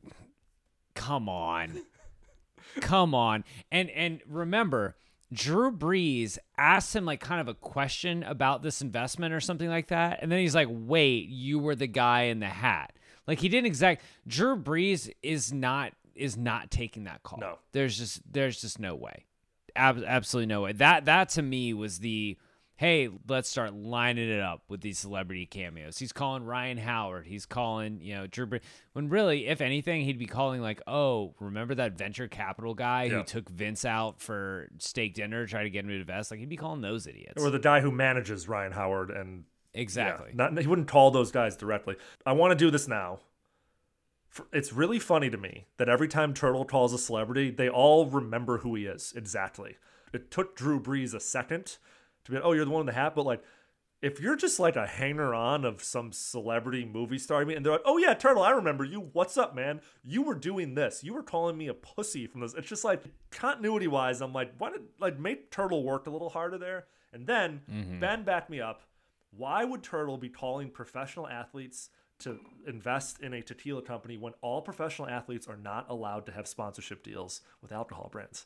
come 0.93 1.27
on, 1.27 1.81
come 2.79 3.15
on, 3.15 3.43
and 3.71 3.89
and 3.89 4.21
remember, 4.27 4.95
Drew 5.33 5.71
Brees 5.71 6.37
asked 6.57 6.95
him 6.95 7.05
like 7.05 7.19
kind 7.19 7.41
of 7.41 7.47
a 7.47 7.55
question 7.55 8.21
about 8.23 8.61
this 8.61 8.81
investment 8.81 9.33
or 9.33 9.39
something 9.39 9.69
like 9.69 9.87
that, 9.87 10.19
and 10.21 10.31
then 10.31 10.39
he's 10.39 10.55
like, 10.55 10.67
"Wait, 10.69 11.27
you 11.27 11.57
were 11.59 11.75
the 11.75 11.87
guy 11.87 12.23
in 12.23 12.39
the 12.39 12.45
hat." 12.45 12.93
Like 13.27 13.39
he 13.39 13.49
didn't 13.49 13.65
exact. 13.65 14.03
Drew 14.27 14.55
Brees 14.55 15.11
is 15.23 15.51
not 15.51 15.93
is 16.13 16.37
not 16.37 16.71
taking 16.71 17.05
that 17.05 17.23
call. 17.23 17.39
No, 17.39 17.59
there's 17.71 17.97
just 17.97 18.21
there's 18.31 18.61
just 18.61 18.79
no 18.79 18.95
way, 18.95 19.25
Ab- 19.75 20.03
absolutely 20.05 20.47
no 20.47 20.61
way. 20.61 20.73
That 20.73 21.05
that 21.05 21.29
to 21.29 21.41
me 21.41 21.73
was 21.73 21.99
the 21.99 22.37
hey, 22.77 23.09
let's 23.29 23.47
start 23.49 23.73
lining 23.73 24.29
it 24.29 24.41
up 24.41 24.63
with 24.67 24.81
these 24.81 24.99
celebrity 24.99 25.45
cameos. 25.45 25.97
He's 25.97 26.11
calling 26.11 26.43
Ryan 26.43 26.77
Howard. 26.77 27.25
He's 27.25 27.45
calling 27.45 27.99
you 28.01 28.15
know 28.15 28.27
Drew 28.27 28.47
Brees. 28.47 28.61
When 28.93 29.09
really, 29.09 29.47
if 29.47 29.61
anything, 29.61 30.03
he'd 30.03 30.19
be 30.19 30.25
calling 30.25 30.61
like, 30.61 30.81
oh, 30.87 31.33
remember 31.39 31.75
that 31.75 31.97
venture 31.97 32.27
capital 32.27 32.73
guy 32.73 33.09
who 33.09 33.23
took 33.23 33.49
Vince 33.49 33.85
out 33.85 34.19
for 34.19 34.67
steak 34.79 35.13
dinner, 35.13 35.45
try 35.45 35.63
to 35.63 35.69
get 35.69 35.85
him 35.85 35.89
to 35.89 35.95
invest? 35.95 36.31
Like 36.31 36.39
he'd 36.39 36.49
be 36.49 36.57
calling 36.57 36.81
those 36.81 37.07
idiots. 37.07 37.41
Or 37.41 37.49
the 37.49 37.59
guy 37.59 37.81
who 37.81 37.91
manages 37.91 38.47
Ryan 38.47 38.71
Howard 38.71 39.11
and 39.11 39.45
Exactly. 39.75 40.29
Yeah, 40.29 40.49
not, 40.49 40.57
he 40.59 40.67
wouldn't 40.67 40.87
call 40.87 41.11
those 41.11 41.31
guys 41.31 41.55
directly. 41.55 41.95
I 42.25 42.31
want 42.33 42.51
to 42.51 42.55
do 42.55 42.71
this 42.71 42.87
now. 42.87 43.19
It's 44.51 44.73
really 44.73 44.99
funny 44.99 45.29
to 45.29 45.37
me 45.37 45.65
that 45.77 45.89
every 45.89 46.07
time 46.07 46.33
Turtle 46.33 46.65
calls 46.65 46.93
a 46.93 46.97
celebrity, 46.97 47.49
they 47.51 47.69
all 47.69 48.05
remember 48.05 48.59
who 48.59 48.75
he 48.75 48.85
is 48.85 49.13
exactly. 49.15 49.77
It 50.13 50.31
took 50.31 50.55
Drew 50.55 50.79
Brees 50.79 51.13
a 51.13 51.19
second 51.19 51.77
to 52.25 52.31
be, 52.31 52.37
like, 52.37 52.45
oh, 52.45 52.53
you're 52.53 52.65
the 52.65 52.71
one 52.71 52.81
in 52.81 52.85
the 52.87 52.93
hat, 52.93 53.13
but 53.15 53.25
like, 53.25 53.43
if 54.01 54.19
you're 54.19 54.35
just 54.35 54.59
like 54.59 54.75
a 54.75 54.85
hanger 54.85 55.33
on 55.33 55.65
of 55.65 55.81
some 55.81 56.11
celebrity 56.11 56.85
movie 56.85 57.17
star, 57.17 57.41
I 57.41 57.45
mean, 57.45 57.57
and 57.57 57.65
they're 57.65 57.73
like, 57.73 57.81
oh 57.85 57.97
yeah, 57.97 58.13
Turtle, 58.13 58.43
I 58.43 58.51
remember 58.51 58.83
you. 58.83 59.09
What's 59.13 59.37
up, 59.37 59.55
man? 59.55 59.81
You 60.03 60.21
were 60.21 60.35
doing 60.35 60.75
this. 60.75 61.03
You 61.03 61.13
were 61.13 61.23
calling 61.23 61.57
me 61.57 61.67
a 61.67 61.73
pussy 61.73 62.27
from 62.27 62.41
this. 62.41 62.53
It's 62.53 62.67
just 62.67 62.83
like 62.83 63.03
continuity 63.31 63.87
wise, 63.87 64.21
I'm 64.21 64.33
like, 64.33 64.53
why 64.57 64.71
did 64.71 64.81
like 64.99 65.17
make 65.17 65.49
Turtle 65.49 65.83
work 65.83 66.07
a 66.07 66.11
little 66.11 66.29
harder 66.29 66.57
there? 66.57 66.85
And 67.13 67.25
then 67.25 67.61
Mhm. 67.71 67.99
Ben 67.99 68.23
back 68.23 68.49
me 68.49 68.59
up. 68.59 68.83
Why 69.31 69.63
would 69.63 69.81
Turtle 69.81 70.17
be 70.17 70.29
calling 70.29 70.69
professional 70.69 71.27
athletes 71.27 71.89
to 72.19 72.39
invest 72.67 73.19
in 73.21 73.33
a 73.33 73.41
tequila 73.41 73.81
company 73.81 74.17
when 74.17 74.33
all 74.41 74.61
professional 74.61 75.07
athletes 75.07 75.47
are 75.47 75.57
not 75.57 75.87
allowed 75.89 76.25
to 76.25 76.31
have 76.31 76.47
sponsorship 76.47 77.03
deals 77.03 77.41
with 77.61 77.71
alcohol 77.71 78.09
brands? 78.11 78.45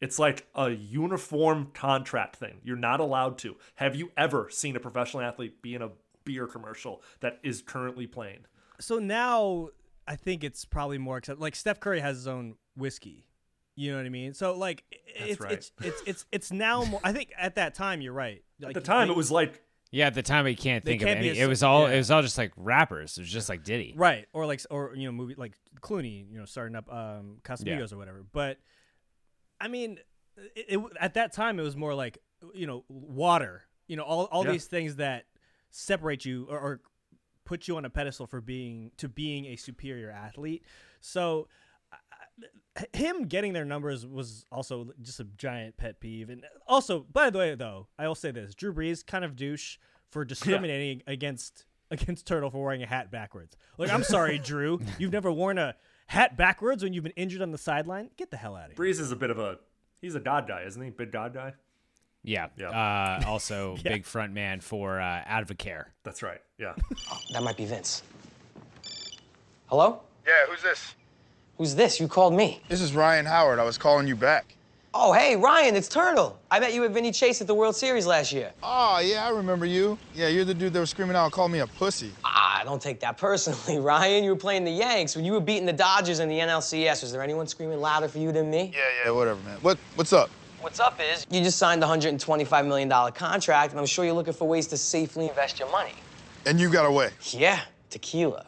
It's 0.00 0.18
like 0.18 0.46
a 0.54 0.70
uniform 0.70 1.70
contract 1.74 2.36
thing. 2.36 2.60
You're 2.62 2.76
not 2.76 3.00
allowed 3.00 3.38
to. 3.38 3.56
Have 3.76 3.96
you 3.96 4.12
ever 4.16 4.48
seen 4.50 4.76
a 4.76 4.80
professional 4.80 5.22
athlete 5.22 5.60
be 5.60 5.74
in 5.74 5.82
a 5.82 5.90
beer 6.24 6.46
commercial 6.46 7.02
that 7.20 7.40
is 7.42 7.62
currently 7.62 8.06
playing? 8.06 8.46
So 8.80 8.98
now 8.98 9.70
I 10.06 10.16
think 10.16 10.44
it's 10.44 10.64
probably 10.64 10.98
more 10.98 11.16
acceptable. 11.16 11.42
Like 11.42 11.56
Steph 11.56 11.80
Curry 11.80 12.00
has 12.00 12.16
his 12.16 12.26
own 12.28 12.54
whiskey. 12.76 13.26
You 13.74 13.92
know 13.92 13.98
what 13.98 14.06
I 14.06 14.10
mean? 14.10 14.34
So 14.34 14.56
like 14.56 14.84
it's, 15.06 15.40
right. 15.40 15.52
it's 15.52 15.72
it's 15.82 16.02
it's 16.04 16.24
it's 16.32 16.52
now 16.52 16.84
more. 16.84 17.00
I 17.04 17.12
think 17.12 17.32
at 17.38 17.56
that 17.56 17.74
time 17.74 18.00
you're 18.00 18.12
right. 18.12 18.42
At 18.62 18.74
the 18.74 18.80
time, 18.80 19.08
it 19.08 19.16
was 19.16 19.30
like 19.30 19.62
Yeah, 19.90 20.06
at 20.08 20.14
the 20.14 20.22
time 20.22 20.44
we 20.44 20.54
can't 20.54 20.84
They 20.84 20.92
think 20.92 21.02
can't 21.02 21.18
of 21.18 21.22
be 21.22 21.30
any. 21.30 21.38
it 21.38 21.46
was 21.46 21.62
all 21.62 21.88
yeah. 21.88 21.94
it 21.94 21.98
was 21.98 22.10
all 22.10 22.20
just 22.22 22.36
like 22.36 22.52
rappers. 22.56 23.16
It 23.16 23.22
was 23.22 23.30
just 23.30 23.48
like 23.48 23.64
Diddy. 23.64 23.94
right 23.96 24.26
or 24.32 24.44
like 24.46 24.60
or 24.70 24.92
you 24.94 25.06
know 25.06 25.12
movie 25.12 25.34
like 25.36 25.54
Clooney. 25.80 26.30
You 26.30 26.38
know 26.38 26.44
starting 26.44 26.76
up 26.76 26.92
um 26.92 27.38
Casamigos 27.42 27.92
or 27.92 27.96
whatever. 27.96 28.24
But 28.32 28.58
I 29.60 29.68
mean, 29.68 29.98
it, 30.54 30.66
it 30.68 30.80
at 31.00 31.14
that 31.14 31.32
time 31.32 31.58
it 31.58 31.62
was 31.62 31.76
more 31.76 31.94
like 31.94 32.18
you 32.54 32.66
know 32.66 32.84
water. 32.88 33.62
You 33.86 33.96
know 33.96 34.02
all 34.04 34.24
all 34.26 34.44
Yeah. 34.44 34.52
these 34.52 34.66
things 34.66 34.96
that 34.96 35.24
separate 35.70 36.24
you 36.24 36.46
or, 36.50 36.58
or 36.58 36.80
put 37.44 37.66
you 37.66 37.76
on 37.78 37.84
a 37.86 37.90
pedestal 37.90 38.26
for 38.26 38.42
being 38.42 38.90
to 38.98 39.08
being 39.08 39.46
a 39.46 39.56
superior 39.56 40.10
athlete. 40.10 40.64
So 41.00 41.48
him 42.92 43.24
getting 43.26 43.52
their 43.52 43.64
numbers 43.64 44.06
was 44.06 44.44
also 44.52 44.90
just 45.02 45.20
a 45.20 45.24
giant 45.24 45.76
pet 45.76 46.00
peeve. 46.00 46.30
And 46.30 46.44
also, 46.66 47.06
by 47.12 47.30
the 47.30 47.38
way, 47.38 47.54
though, 47.54 47.88
I 47.98 48.06
will 48.08 48.14
say 48.14 48.30
this: 48.30 48.54
Drew 48.54 48.72
Brees 48.72 49.04
kind 49.06 49.24
of 49.24 49.36
douche 49.36 49.78
for 50.10 50.24
discriminating 50.24 51.02
against 51.06 51.64
against 51.90 52.26
Turtle 52.26 52.50
for 52.50 52.62
wearing 52.62 52.82
a 52.82 52.86
hat 52.86 53.10
backwards. 53.10 53.56
Like, 53.78 53.90
I'm 53.90 54.04
sorry, 54.04 54.38
Drew, 54.42 54.80
you've 54.98 55.12
never 55.12 55.32
worn 55.32 55.58
a 55.58 55.74
hat 56.06 56.36
backwards 56.36 56.82
when 56.82 56.92
you've 56.92 57.04
been 57.04 57.12
injured 57.16 57.42
on 57.42 57.50
the 57.50 57.58
sideline. 57.58 58.10
Get 58.16 58.30
the 58.30 58.36
hell 58.36 58.56
out 58.56 58.70
of 58.70 58.76
here. 58.76 58.84
Brees 58.86 59.00
is 59.00 59.10
a 59.12 59.16
bit 59.16 59.30
of 59.30 59.38
a 59.38 59.58
he's 60.00 60.14
a 60.14 60.20
God 60.20 60.46
guy, 60.46 60.62
isn't 60.62 60.82
he? 60.82 60.90
Big 60.90 61.10
God 61.12 61.32
guy. 61.34 61.54
Yeah. 62.24 62.48
Yeah. 62.58 62.68
Uh, 62.70 63.22
also, 63.26 63.76
Yeah. 63.84 63.92
big 63.92 64.04
front 64.04 64.32
man 64.34 64.60
for 64.60 65.00
uh, 65.00 65.22
Advocare. 65.26 65.86
That's 66.02 66.22
right. 66.22 66.40
Yeah. 66.58 66.74
That 67.32 67.42
might 67.42 67.56
be 67.56 67.64
Vince. 67.64 68.02
Hello? 69.66 70.00
Yeah, 70.26 70.32
who's 70.48 70.62
this? 70.62 70.94
Who's 71.58 71.74
this? 71.74 71.98
You 71.98 72.06
called 72.06 72.34
me. 72.34 72.60
This 72.68 72.80
is 72.80 72.94
Ryan 72.94 73.26
Howard. 73.26 73.58
I 73.58 73.64
was 73.64 73.76
calling 73.76 74.06
you 74.06 74.14
back. 74.14 74.54
Oh, 74.94 75.12
hey, 75.12 75.34
Ryan, 75.34 75.74
it's 75.74 75.88
Turtle. 75.88 76.38
I 76.52 76.60
met 76.60 76.72
you 76.72 76.84
at 76.84 76.92
Vinny 76.92 77.10
Chase 77.10 77.40
at 77.40 77.48
the 77.48 77.54
World 77.54 77.74
Series 77.74 78.06
last 78.06 78.32
year. 78.32 78.52
Oh, 78.62 79.00
yeah, 79.00 79.26
I 79.26 79.30
remember 79.30 79.66
you. 79.66 79.98
Yeah, 80.14 80.28
you're 80.28 80.44
the 80.44 80.54
dude 80.54 80.72
that 80.72 80.78
was 80.78 80.90
screaming 80.90 81.16
out, 81.16 81.32
call 81.32 81.48
me 81.48 81.58
a 81.58 81.66
pussy. 81.66 82.12
Ah, 82.24 82.62
don't 82.64 82.80
take 82.80 83.00
that 83.00 83.18
personally, 83.18 83.78
Ryan. 83.84 84.22
You 84.22 84.30
were 84.30 84.36
playing 84.36 84.64
the 84.64 84.70
Yanks 84.70 85.16
when 85.16 85.24
you 85.24 85.32
were 85.32 85.40
beating 85.40 85.66
the 85.66 85.72
Dodgers 85.72 86.20
in 86.20 86.28
the 86.28 86.38
NLCS. 86.38 87.02
Was 87.02 87.10
there 87.10 87.22
anyone 87.22 87.48
screaming 87.48 87.80
louder 87.80 88.06
for 88.06 88.18
you 88.18 88.30
than 88.30 88.50
me? 88.50 88.72
Yeah, 88.72 88.82
yeah, 89.04 89.10
whatever, 89.10 89.40
man. 89.42 89.58
What, 89.60 89.78
what's 89.96 90.12
up? 90.12 90.30
What's 90.60 90.78
up 90.78 91.00
is 91.00 91.26
you 91.28 91.42
just 91.42 91.58
signed 91.58 91.82
a 91.82 91.86
$125 91.88 92.66
million 92.68 92.88
contract, 93.12 93.72
and 93.72 93.80
I'm 93.80 93.86
sure 93.86 94.04
you're 94.04 94.14
looking 94.14 94.32
for 94.32 94.46
ways 94.46 94.68
to 94.68 94.76
safely 94.76 95.28
invest 95.28 95.58
your 95.58 95.70
money. 95.72 95.94
And 96.46 96.60
you 96.60 96.70
got 96.70 96.86
away. 96.86 97.10
Yeah, 97.32 97.60
tequila. 97.90 98.46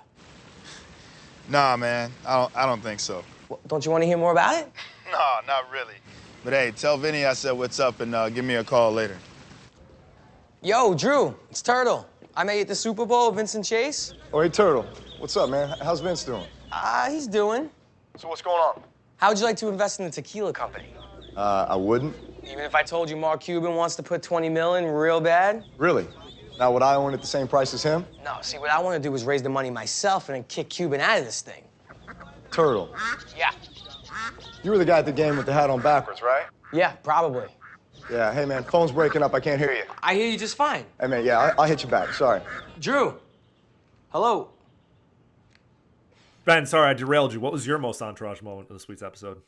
Nah, 1.50 1.76
man, 1.76 2.12
I 2.24 2.36
don't, 2.36 2.56
I 2.56 2.64
don't 2.64 2.80
think 2.80 3.00
so. 3.00 3.24
Don't 3.66 3.84
you 3.84 3.90
want 3.90 4.02
to 4.02 4.06
hear 4.06 4.16
more 4.16 4.30
about 4.30 4.54
it? 4.54 4.70
Nah, 5.10 5.40
not 5.44 5.68
really. 5.72 5.94
But 6.44 6.52
hey, 6.52 6.70
tell 6.70 6.96
Vinny 6.96 7.24
I 7.24 7.32
said 7.32 7.50
what's 7.52 7.80
up 7.80 7.98
and 7.98 8.14
uh, 8.14 8.28
give 8.28 8.44
me 8.44 8.54
a 8.54 8.62
call 8.62 8.92
later. 8.92 9.18
Yo, 10.62 10.94
Drew, 10.94 11.34
it's 11.50 11.60
Turtle. 11.60 12.08
I 12.36 12.44
met 12.44 12.54
you 12.54 12.60
at 12.60 12.68
the 12.68 12.74
Super 12.76 13.04
Bowl, 13.04 13.32
Vincent 13.32 13.64
Chase. 13.64 14.14
Oh, 14.32 14.40
hey, 14.40 14.48
Turtle. 14.48 14.86
What's 15.18 15.36
up, 15.36 15.50
man? 15.50 15.74
How's 15.82 15.98
Vince 16.00 16.22
doing? 16.22 16.46
Ah, 16.70 17.08
he's 17.10 17.26
doing. 17.26 17.68
So 18.16 18.28
what's 18.28 18.42
going 18.42 18.56
on? 18.56 18.80
How'd 19.16 19.36
you 19.36 19.44
like 19.44 19.56
to 19.56 19.68
invest 19.68 19.98
in 19.98 20.06
the 20.06 20.12
tequila 20.12 20.52
company? 20.52 20.94
Uh, 21.36 21.66
I 21.68 21.74
wouldn't. 21.74 22.14
Even 22.44 22.60
if 22.60 22.76
I 22.76 22.82
told 22.84 23.10
you 23.10 23.16
Mark 23.16 23.40
Cuban 23.40 23.74
wants 23.74 23.96
to 23.96 24.04
put 24.04 24.22
20 24.22 24.48
million 24.48 24.84
real 24.86 25.20
bad? 25.20 25.64
Really? 25.78 26.06
Now, 26.60 26.70
would 26.72 26.82
I 26.82 26.94
own 26.94 27.14
at 27.14 27.22
the 27.22 27.26
same 27.26 27.48
price 27.48 27.72
as 27.72 27.82
him? 27.82 28.04
No, 28.22 28.36
see, 28.42 28.58
what 28.58 28.70
I 28.70 28.78
want 28.80 29.02
to 29.02 29.08
do 29.08 29.14
is 29.14 29.24
raise 29.24 29.42
the 29.42 29.48
money 29.48 29.70
myself 29.70 30.28
and 30.28 30.36
then 30.36 30.44
kick 30.44 30.68
Cuban 30.68 31.00
out 31.00 31.18
of 31.18 31.24
this 31.24 31.40
thing. 31.40 31.64
Turtle. 32.50 32.94
Yeah. 33.34 33.50
You 34.62 34.70
were 34.70 34.76
the 34.76 34.84
guy 34.84 34.98
at 34.98 35.06
the 35.06 35.12
game 35.12 35.38
with 35.38 35.46
the 35.46 35.54
hat 35.54 35.70
on 35.70 35.80
backwards, 35.80 36.20
right? 36.20 36.44
Yeah, 36.74 36.92
probably. 37.02 37.46
Yeah, 38.10 38.30
hey 38.34 38.44
man, 38.44 38.62
phone's 38.64 38.92
breaking 38.92 39.22
up. 39.22 39.32
I 39.32 39.40
can't 39.40 39.58
hear 39.58 39.72
you. 39.72 39.84
I 40.02 40.14
hear 40.14 40.28
you 40.28 40.36
just 40.36 40.54
fine. 40.54 40.84
Hey 41.00 41.06
man, 41.06 41.24
yeah, 41.24 41.38
I- 41.38 41.52
I'll 41.62 41.64
hit 41.68 41.82
you 41.82 41.88
back. 41.88 42.12
Sorry. 42.12 42.42
Drew. 42.78 43.18
Hello. 44.10 44.50
Ben, 46.44 46.66
sorry 46.66 46.90
I 46.90 46.92
derailed 46.94 47.32
you. 47.32 47.40
What 47.40 47.52
was 47.52 47.66
your 47.66 47.78
most 47.78 48.02
entourage 48.02 48.42
moment 48.42 48.68
of 48.68 48.74
this 48.74 48.86
week's 48.86 49.02
episode? 49.02 49.40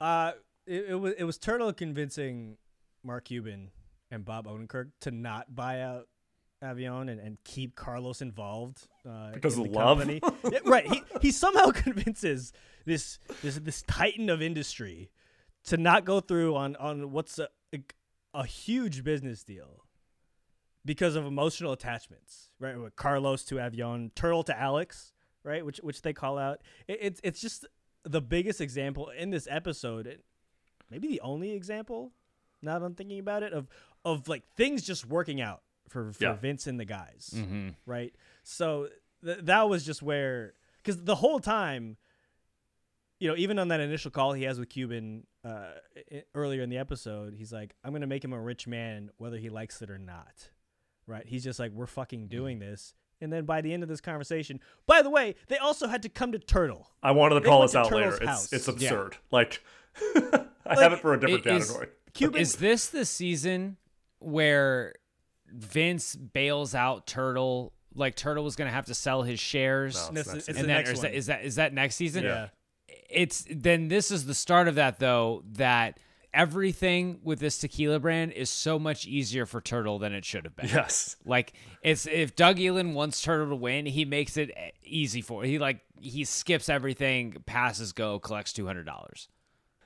Uh, 0.00 0.32
it, 0.66 0.86
it 0.90 0.94
was 0.96 1.14
it 1.16 1.24
was 1.24 1.38
Turtle 1.38 1.72
convincing 1.72 2.58
Mark 3.02 3.24
Cuban 3.26 3.70
and 4.10 4.22
Bob 4.24 4.46
Odenkirk 4.46 4.90
to 5.00 5.10
not 5.10 5.54
buy 5.54 5.80
out 5.80 6.08
Avion 6.62 7.10
and, 7.10 7.20
and 7.20 7.38
keep 7.44 7.74
Carlos 7.76 8.22
involved 8.22 8.88
uh, 9.08 9.30
Because 9.32 9.56
in 9.56 9.66
of 9.66 9.72
the 9.72 9.78
love? 9.78 9.98
company. 9.98 10.20
Yeah, 10.52 10.58
right. 10.64 10.86
He 10.86 11.02
he 11.20 11.30
somehow 11.30 11.70
convinces 11.74 12.52
this 12.84 13.18
this 13.42 13.56
this 13.58 13.82
titan 13.82 14.30
of 14.30 14.40
industry 14.40 15.10
to 15.64 15.76
not 15.76 16.04
go 16.04 16.20
through 16.20 16.54
on 16.56 16.76
on 16.76 17.12
what's 17.12 17.38
a 17.38 17.48
a, 17.74 17.80
a 18.34 18.46
huge 18.46 19.04
business 19.04 19.42
deal 19.44 19.84
because 20.84 21.14
of 21.16 21.26
emotional 21.26 21.72
attachments. 21.72 22.50
Right, 22.58 22.78
with 22.80 22.96
Carlos 22.96 23.44
to 23.44 23.56
Avion, 23.56 24.14
Turtle 24.14 24.42
to 24.44 24.58
Alex. 24.58 25.12
Right, 25.44 25.64
which 25.64 25.78
which 25.78 26.02
they 26.02 26.12
call 26.12 26.38
out. 26.38 26.60
It, 26.88 26.98
it's 27.02 27.20
it's 27.22 27.40
just 27.40 27.66
the 28.04 28.20
biggest 28.22 28.60
example 28.60 29.10
in 29.10 29.30
this 29.30 29.46
episode. 29.50 30.22
Maybe 30.90 31.06
the 31.08 31.20
only 31.20 31.52
example. 31.52 32.12
Now 32.62 32.78
that 32.78 32.84
I'm 32.86 32.94
thinking 32.94 33.18
about 33.18 33.42
it, 33.42 33.52
of 33.52 33.68
of 34.04 34.26
like 34.28 34.42
things 34.56 34.82
just 34.82 35.04
working 35.06 35.40
out 35.40 35.62
for 35.88 36.12
for 36.12 36.24
Yeah. 36.24 36.32
Vince 36.34 36.66
and 36.66 36.78
the 36.80 36.84
guys, 36.84 37.30
Mhm. 37.34 37.74
right? 37.86 38.14
So 38.42 38.88
th- 39.24 39.38
that 39.42 39.68
was 39.68 39.84
just 39.84 40.02
where 40.02 40.54
because 40.78 41.04
the 41.04 41.16
whole 41.16 41.40
time, 41.40 41.96
you 43.18 43.28
know, 43.28 43.36
even 43.36 43.58
on 43.58 43.68
that 43.68 43.80
initial 43.80 44.10
call 44.10 44.32
he 44.34 44.42
has 44.44 44.58
with 44.58 44.68
Cuban 44.68 45.26
uh, 45.44 45.72
earlier 46.34 46.62
in 46.62 46.68
the 46.70 46.78
episode, 46.78 47.34
he's 47.34 47.52
like, 47.52 47.74
"I'm 47.84 47.92
gonna 47.92 48.06
make 48.06 48.24
him 48.24 48.32
a 48.32 48.40
rich 48.40 48.66
man, 48.66 49.10
whether 49.16 49.38
he 49.38 49.48
likes 49.48 49.80
it 49.82 49.90
or 49.90 49.98
not." 49.98 50.50
Right? 51.06 51.26
He's 51.26 51.44
just 51.44 51.58
like, 51.60 51.70
"We're 51.72 51.86
fucking 51.86 52.28
doing 52.28 52.58
this." 52.58 52.94
And 53.20 53.32
then 53.32 53.44
by 53.46 53.60
the 53.62 53.72
end 53.72 53.82
of 53.82 53.88
this 53.88 54.00
conversation, 54.02 54.60
by 54.86 55.00
the 55.02 55.08
way, 55.08 55.36
they 55.48 55.56
also 55.56 55.86
had 55.86 56.02
to 56.02 56.08
come 56.10 56.32
to 56.32 56.38
Turtle. 56.38 56.90
I 57.02 57.12
wanted 57.12 57.36
to 57.36 57.40
They 57.40 57.46
call 57.46 57.60
went 57.60 57.70
this 57.70 57.76
out 57.76 57.88
Turtle's 57.88 58.00
later. 58.14 58.16
It's 58.16 58.26
house. 58.26 58.52
it's 58.52 58.66
Yeah. 58.68 58.72
absurd. 58.74 59.16
Like 59.30 59.62
I 60.66 60.82
have 60.82 60.92
it 60.92 60.98
for 60.98 61.14
a 61.14 61.20
different 61.20 61.46
Is- 61.46 61.68
category. 61.70 62.40
Is 62.40 62.56
this 62.56 62.88
the 62.88 63.04
season 63.06 63.76
where 64.18 64.94
Vince 65.52 66.14
bails 66.16 66.74
out 66.74 67.06
Turtle? 67.06 67.72
Like 67.94 68.14
Turtle 68.14 68.44
was 68.44 68.56
going 68.56 68.68
to 68.68 68.74
have 68.74 68.86
to 68.86 68.94
sell 68.94 69.22
his 69.22 69.40
shares, 69.40 69.94
No, 69.94 70.00
it's 70.00 70.08
This 70.08 70.26
next 70.26 70.28
is- 70.28 70.36
it's 70.36 70.48
and 70.48 70.56
the 70.58 70.62
then 70.62 70.76
next 70.76 70.90
is 70.90 71.00
that 71.00 71.10
one. 71.10 71.14
is 71.16 71.26
that 71.26 71.44
is 71.44 71.54
that 71.56 71.72
next 71.72 71.96
season? 71.96 72.24
Yeah. 72.24 72.48
It's 73.08 73.46
then 73.50 73.88
this 73.88 74.10
is 74.10 74.26
the 74.26 74.34
start 74.34 74.68
of 74.68 74.74
that 74.74 74.98
though. 74.98 75.42
That 75.52 75.98
everything 76.34 77.20
with 77.22 77.38
this 77.38 77.56
tequila 77.58 77.98
brand 77.98 78.32
is 78.32 78.50
so 78.50 78.78
much 78.78 79.06
easier 79.06 79.46
for 79.46 79.60
Turtle 79.62 79.98
than 79.98 80.12
it 80.12 80.24
should 80.24 80.44
have 80.44 80.54
been. 80.56 80.68
Yes. 80.68 81.16
Like 81.24 81.54
it's 81.82 82.06
if 82.06 82.36
Doug 82.36 82.60
Ellin 82.60 82.92
wants 82.94 83.22
Turtle 83.22 83.48
to 83.48 83.56
win, 83.56 83.86
he 83.86 84.04
makes 84.04 84.36
it 84.36 84.50
easy 84.84 85.22
for 85.22 85.44
he 85.44 85.58
like 85.58 85.80
he 85.98 86.24
skips 86.24 86.68
everything, 86.68 87.36
passes 87.46 87.92
go, 87.92 88.18
collects 88.18 88.52
two 88.52 88.66
hundred 88.66 88.84
dollars. 88.84 89.28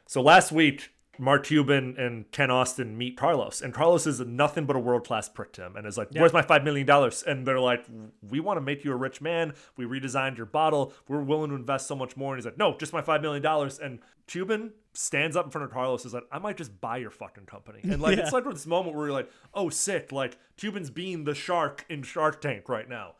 So 0.06 0.20
last 0.22 0.50
week, 0.50 0.90
Mark 1.20 1.44
Cuban 1.44 1.94
and 1.98 2.30
Ken 2.32 2.50
Austin 2.50 2.96
meet 2.96 3.16
Carlos, 3.16 3.60
and 3.60 3.74
Carlos 3.74 4.06
is 4.06 4.20
nothing 4.20 4.64
but 4.64 4.74
a 4.74 4.78
world 4.78 5.06
class 5.06 5.28
prick 5.28 5.52
to 5.52 5.66
him, 5.66 5.76
and 5.76 5.86
is 5.86 5.98
like, 5.98 6.08
Yeah. 6.10 6.20
"Where's 6.22 6.32
my 6.32 6.42
five 6.42 6.64
million 6.64 6.86
dollars?" 6.86 7.22
And 7.22 7.46
they're 7.46 7.60
like, 7.60 7.84
"We 8.22 8.40
want 8.40 8.56
to 8.56 8.62
make 8.62 8.84
you 8.84 8.92
a 8.92 8.96
rich 8.96 9.20
man. 9.20 9.52
We 9.76 9.84
redesigned 9.84 10.36
your 10.38 10.46
bottle. 10.46 10.94
We're 11.06 11.22
willing 11.22 11.50
to 11.50 11.56
invest 11.56 11.86
so 11.86 11.94
much 11.94 12.16
more." 12.16 12.32
And 12.32 12.38
he's 12.38 12.46
like, 12.46 12.56
"No, 12.58 12.76
just 12.78 12.92
my 12.92 13.02
five 13.02 13.20
million 13.20 13.42
dollars." 13.42 13.78
And 13.78 14.00
Cuban 14.26 14.72
stands 14.94 15.36
up 15.36 15.44
in 15.44 15.50
front 15.50 15.66
of 15.66 15.70
Carlos, 15.70 16.04
is 16.06 16.14
like, 16.14 16.24
"I 16.32 16.38
might 16.38 16.56
just 16.56 16.80
buy 16.80 16.96
your 16.96 17.10
fucking 17.10 17.44
company." 17.46 17.80
And 17.82 18.00
like, 18.00 18.18
it's 18.18 18.32
like 18.32 18.44
this 18.44 18.66
moment 18.66 18.96
where 18.96 19.06
you're 19.06 19.14
like, 19.14 19.30
"Oh, 19.52 19.68
sick!" 19.68 20.12
Like 20.12 20.38
Cuban's 20.56 20.90
being 20.90 21.24
the 21.24 21.34
shark 21.34 21.84
in 21.88 22.02
Shark 22.02 22.40
Tank 22.40 22.68
right 22.68 22.88
now. 22.88 23.16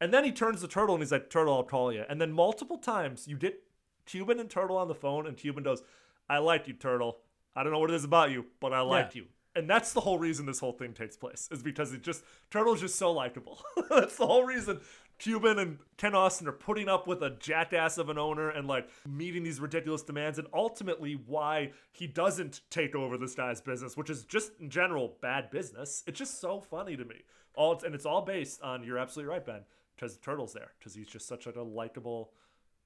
And 0.00 0.12
then 0.12 0.24
he 0.24 0.32
turns 0.32 0.60
to 0.60 0.68
Turtle 0.68 0.94
and 0.94 1.02
he's 1.02 1.10
like, 1.10 1.28
Turtle, 1.28 1.54
I'll 1.54 1.64
call 1.64 1.92
you. 1.92 2.04
And 2.08 2.20
then 2.20 2.30
multiple 2.30 2.78
times 2.78 3.26
you 3.26 3.36
get 3.36 3.64
Cuban 4.06 4.38
and 4.38 4.48
Turtle 4.48 4.76
on 4.76 4.86
the 4.88 4.94
phone, 4.94 5.26
and 5.26 5.36
Cuban 5.36 5.64
goes, 5.64 5.82
I 6.30 6.38
like 6.38 6.68
you, 6.68 6.74
Turtle. 6.74 7.18
I 7.58 7.62
don't 7.64 7.72
know 7.72 7.80
what 7.80 7.90
it 7.90 7.96
is 7.96 8.04
about 8.04 8.30
you, 8.30 8.46
but 8.60 8.72
I 8.72 8.80
like 8.82 9.14
Yeah. 9.14 9.22
you. 9.22 9.28
And 9.56 9.68
that's 9.68 9.92
the 9.92 10.00
whole 10.00 10.18
reason 10.20 10.46
this 10.46 10.60
whole 10.60 10.72
thing 10.74 10.92
takes 10.94 11.16
place, 11.16 11.48
is 11.50 11.62
because 11.62 11.92
it 11.92 12.02
just 12.02 12.22
Turtle's 12.50 12.80
just 12.80 12.94
so 12.96 13.10
likable. 13.10 13.60
that's 13.90 14.16
the 14.16 14.26
whole 14.26 14.44
reason 14.44 14.80
Cuban 15.18 15.58
and 15.58 15.78
Ken 15.96 16.14
Austin 16.14 16.46
are 16.46 16.52
putting 16.52 16.88
up 16.88 17.08
with 17.08 17.20
a 17.24 17.30
jackass 17.30 17.98
of 17.98 18.08
an 18.08 18.18
owner 18.18 18.50
and 18.50 18.68
like 18.68 18.88
meeting 19.08 19.42
these 19.42 19.58
ridiculous 19.58 20.02
demands, 20.02 20.38
and 20.38 20.46
ultimately 20.54 21.14
why 21.26 21.72
he 21.90 22.06
doesn't 22.06 22.60
take 22.70 22.94
over 22.94 23.18
this 23.18 23.34
guy's 23.34 23.60
business, 23.60 23.96
which 23.96 24.10
is 24.10 24.24
just 24.24 24.52
in 24.60 24.70
general 24.70 25.16
bad 25.20 25.50
business. 25.50 26.04
It's 26.06 26.18
just 26.20 26.40
so 26.40 26.60
funny 26.60 26.96
to 26.96 27.04
me. 27.04 27.22
All 27.54 27.80
and 27.84 27.96
it's 27.96 28.06
all 28.06 28.22
based 28.22 28.62
on 28.62 28.84
you're 28.84 28.98
absolutely 28.98 29.30
right, 29.32 29.44
Ben, 29.44 29.62
because 29.96 30.18
Turtle's 30.18 30.52
there, 30.52 30.70
because 30.78 30.94
he's 30.94 31.08
just 31.08 31.26
such 31.26 31.46
a 31.46 31.62
likable, 31.62 32.30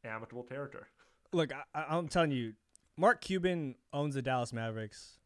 amicable 0.04 0.44
character. 0.44 0.88
Look, 1.32 1.52
I- 1.74 1.84
I'm 1.90 2.08
telling 2.08 2.30
you, 2.30 2.54
Mark 2.97 3.20
Cuban 3.20 3.74
owns 3.93 4.14
the 4.14 4.22
Dallas 4.22 4.53
Mavericks. 4.53 5.18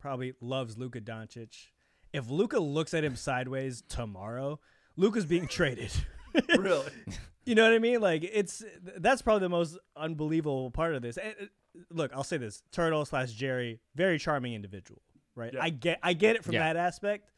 Probably 0.00 0.34
loves 0.40 0.78
Luka 0.78 1.00
Doncic. 1.00 1.68
If 2.12 2.28
Luka 2.30 2.58
looks 2.58 2.94
at 2.94 3.04
him 3.04 3.14
sideways 3.16 3.82
tomorrow, 3.88 4.58
Luka's 4.96 5.26
being 5.26 5.46
traded. 5.46 5.92
really? 6.58 6.86
You 7.46 7.54
know 7.54 7.64
what 7.64 7.72
I 7.72 7.78
mean? 7.78 8.00
Like 8.02 8.22
it's 8.22 8.62
that's 8.98 9.22
probably 9.22 9.40
the 9.40 9.48
most 9.48 9.76
unbelievable 9.96 10.70
part 10.70 10.94
of 10.94 11.00
this. 11.00 11.16
And, 11.16 11.34
uh, 11.40 11.44
look, 11.90 12.12
I'll 12.14 12.22
say 12.22 12.36
this: 12.36 12.62
Turtle 12.70 13.04
slash 13.06 13.32
Jerry, 13.32 13.80
very 13.96 14.18
charming 14.18 14.52
individual, 14.52 15.00
right? 15.34 15.52
I 15.58 15.70
get 15.70 15.98
I 16.02 16.12
get 16.12 16.36
it 16.36 16.44
from 16.44 16.52
Yeah. 16.54 16.64
that 16.72 16.76
aspect, 16.76 17.32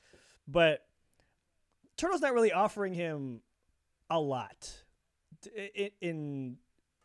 but 0.48 0.84
Turtle's 1.96 2.20
not 2.20 2.34
really 2.34 2.52
offering 2.52 2.92
him 2.94 3.42
a 4.10 4.18
lot 4.18 4.72
t- 5.40 5.70
in, 6.00 6.56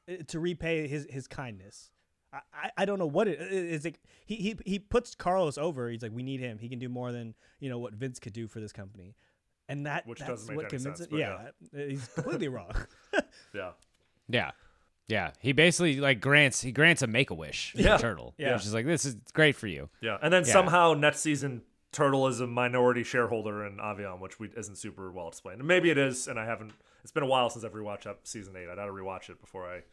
in 0.08 0.26
to 0.26 0.40
repay 0.40 0.88
his 0.88 1.06
his 1.10 1.28
kindness. 1.28 1.92
I, 2.34 2.40
I- 2.54 2.72
I 2.80 2.86
don't 2.86 3.00
know 3.00 3.08
what 3.08 3.28
it 3.28 3.40
is. 3.42 3.84
Like 3.86 4.00
he, 4.26 4.36
he 4.36 4.56
he 4.66 4.80
puts 4.80 5.16
Carlos 5.16 5.58
over. 5.58 5.90
He's 5.90 6.02
like, 6.04 6.12
we 6.14 6.24
need 6.24 6.40
him. 6.40 6.58
He 6.60 6.70
can 6.70 6.80
do 6.80 6.90
more 6.90 7.12
than 7.12 7.34
you 7.60 7.70
know 7.70 7.80
what 7.80 7.94
Vince 7.94 8.20
could 8.20 8.34
do 8.34 8.48
for 8.48 8.60
this 8.60 8.72
company, 8.74 9.16
and 9.70 9.86
that 9.86 10.06
Which 10.06 10.20
that's 10.20 10.32
doesn't 10.32 10.48
make 10.50 10.58
what 10.58 10.66
any 10.66 10.70
convinces. 10.84 11.06
sense, 11.06 11.10
but 11.10 11.18
yeah, 11.20 11.50
he's 11.88 12.08
completely 12.10 12.48
wrong. 12.50 12.72
Yeah. 13.54 13.72
Yeah. 14.28 14.52
Yeah. 15.08 15.32
He 15.40 15.54
basically 15.54 16.00
like 16.02 16.20
grants 16.20 16.62
he 16.62 16.72
grants 16.72 17.02
a 17.02 17.08
make 17.08 17.30
a 17.30 17.34
wish 17.34 17.74
Yeah. 17.76 17.96
to 17.98 18.02
Turtle. 18.02 18.34
Yeah. 18.38 18.54
Which 18.54 18.66
is 18.66 18.74
like 18.74 18.86
this 18.86 19.06
is 19.06 19.16
great 19.34 19.56
for 19.56 19.68
you. 19.68 19.90
Yeah, 20.02 20.18
and 20.22 20.34
then 20.34 20.44
Yeah. 20.46 20.52
somehow 20.54 20.94
next 20.94 21.22
season 21.22 21.62
Turtle 21.94 22.28
is 22.28 22.42
a 22.42 22.48
minority 22.48 23.04
shareholder 23.04 23.66
in 23.66 23.78
Avion, 23.78 24.20
which 24.20 24.38
we, 24.40 24.50
isn't 24.58 24.76
super 24.78 25.10
well 25.12 25.30
explained. 25.30 25.60
And 25.60 25.68
maybe 25.68 25.90
it 25.90 25.98
is, 25.98 26.28
and 26.28 26.38
I 26.38 26.46
haven't. 26.46 26.74
It's 27.02 27.14
been 27.14 27.24
a 27.24 27.28
while 27.28 27.50
since 27.50 27.64
I've 27.64 27.72
rewatched 27.74 28.06
up 28.06 28.28
season 28.28 28.56
eight. 28.58 28.68
I 28.70 28.76
got 28.76 28.86
to 28.86 28.92
rewatch 28.92 29.30
it 29.30 29.40
before 29.40 29.66
I 29.66 29.84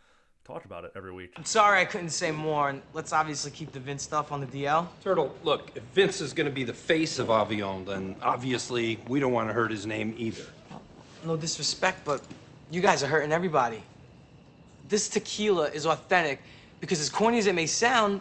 talk 0.44 0.66
about 0.66 0.84
it 0.84 0.92
every 0.94 1.10
week. 1.12 1.32
I'm 1.38 1.44
sorry 1.46 1.80
I 1.80 1.86
couldn't 1.86 2.10
say 2.10 2.30
more, 2.30 2.68
and 2.68 2.82
let's 2.92 3.14
obviously 3.14 3.50
keep 3.50 3.72
the 3.72 3.80
Vince 3.80 4.02
stuff 4.02 4.30
on 4.30 4.42
the 4.42 4.46
DL. 4.46 4.86
Turtle, 5.02 5.34
look, 5.42 5.70
if 5.74 5.82
Vince 5.94 6.20
is 6.20 6.34
going 6.34 6.46
to 6.46 6.52
be 6.52 6.64
the 6.64 6.74
face 6.74 7.18
of 7.18 7.28
Avion, 7.28 7.86
then 7.86 8.14
obviously 8.20 8.98
we 9.08 9.20
don't 9.20 9.32
want 9.32 9.48
to 9.48 9.54
hurt 9.54 9.70
his 9.70 9.86
name 9.86 10.14
either. 10.18 10.44
No 11.24 11.36
disrespect, 11.38 12.04
but 12.04 12.20
you 12.70 12.82
guys 12.82 13.02
are 13.02 13.06
hurting 13.06 13.32
everybody. 13.32 13.82
This 14.90 15.08
tequila 15.08 15.70
is 15.70 15.86
authentic 15.86 16.42
because, 16.78 17.00
as 17.00 17.08
corny 17.08 17.38
as 17.38 17.46
it 17.46 17.54
may 17.54 17.66
sound, 17.66 18.20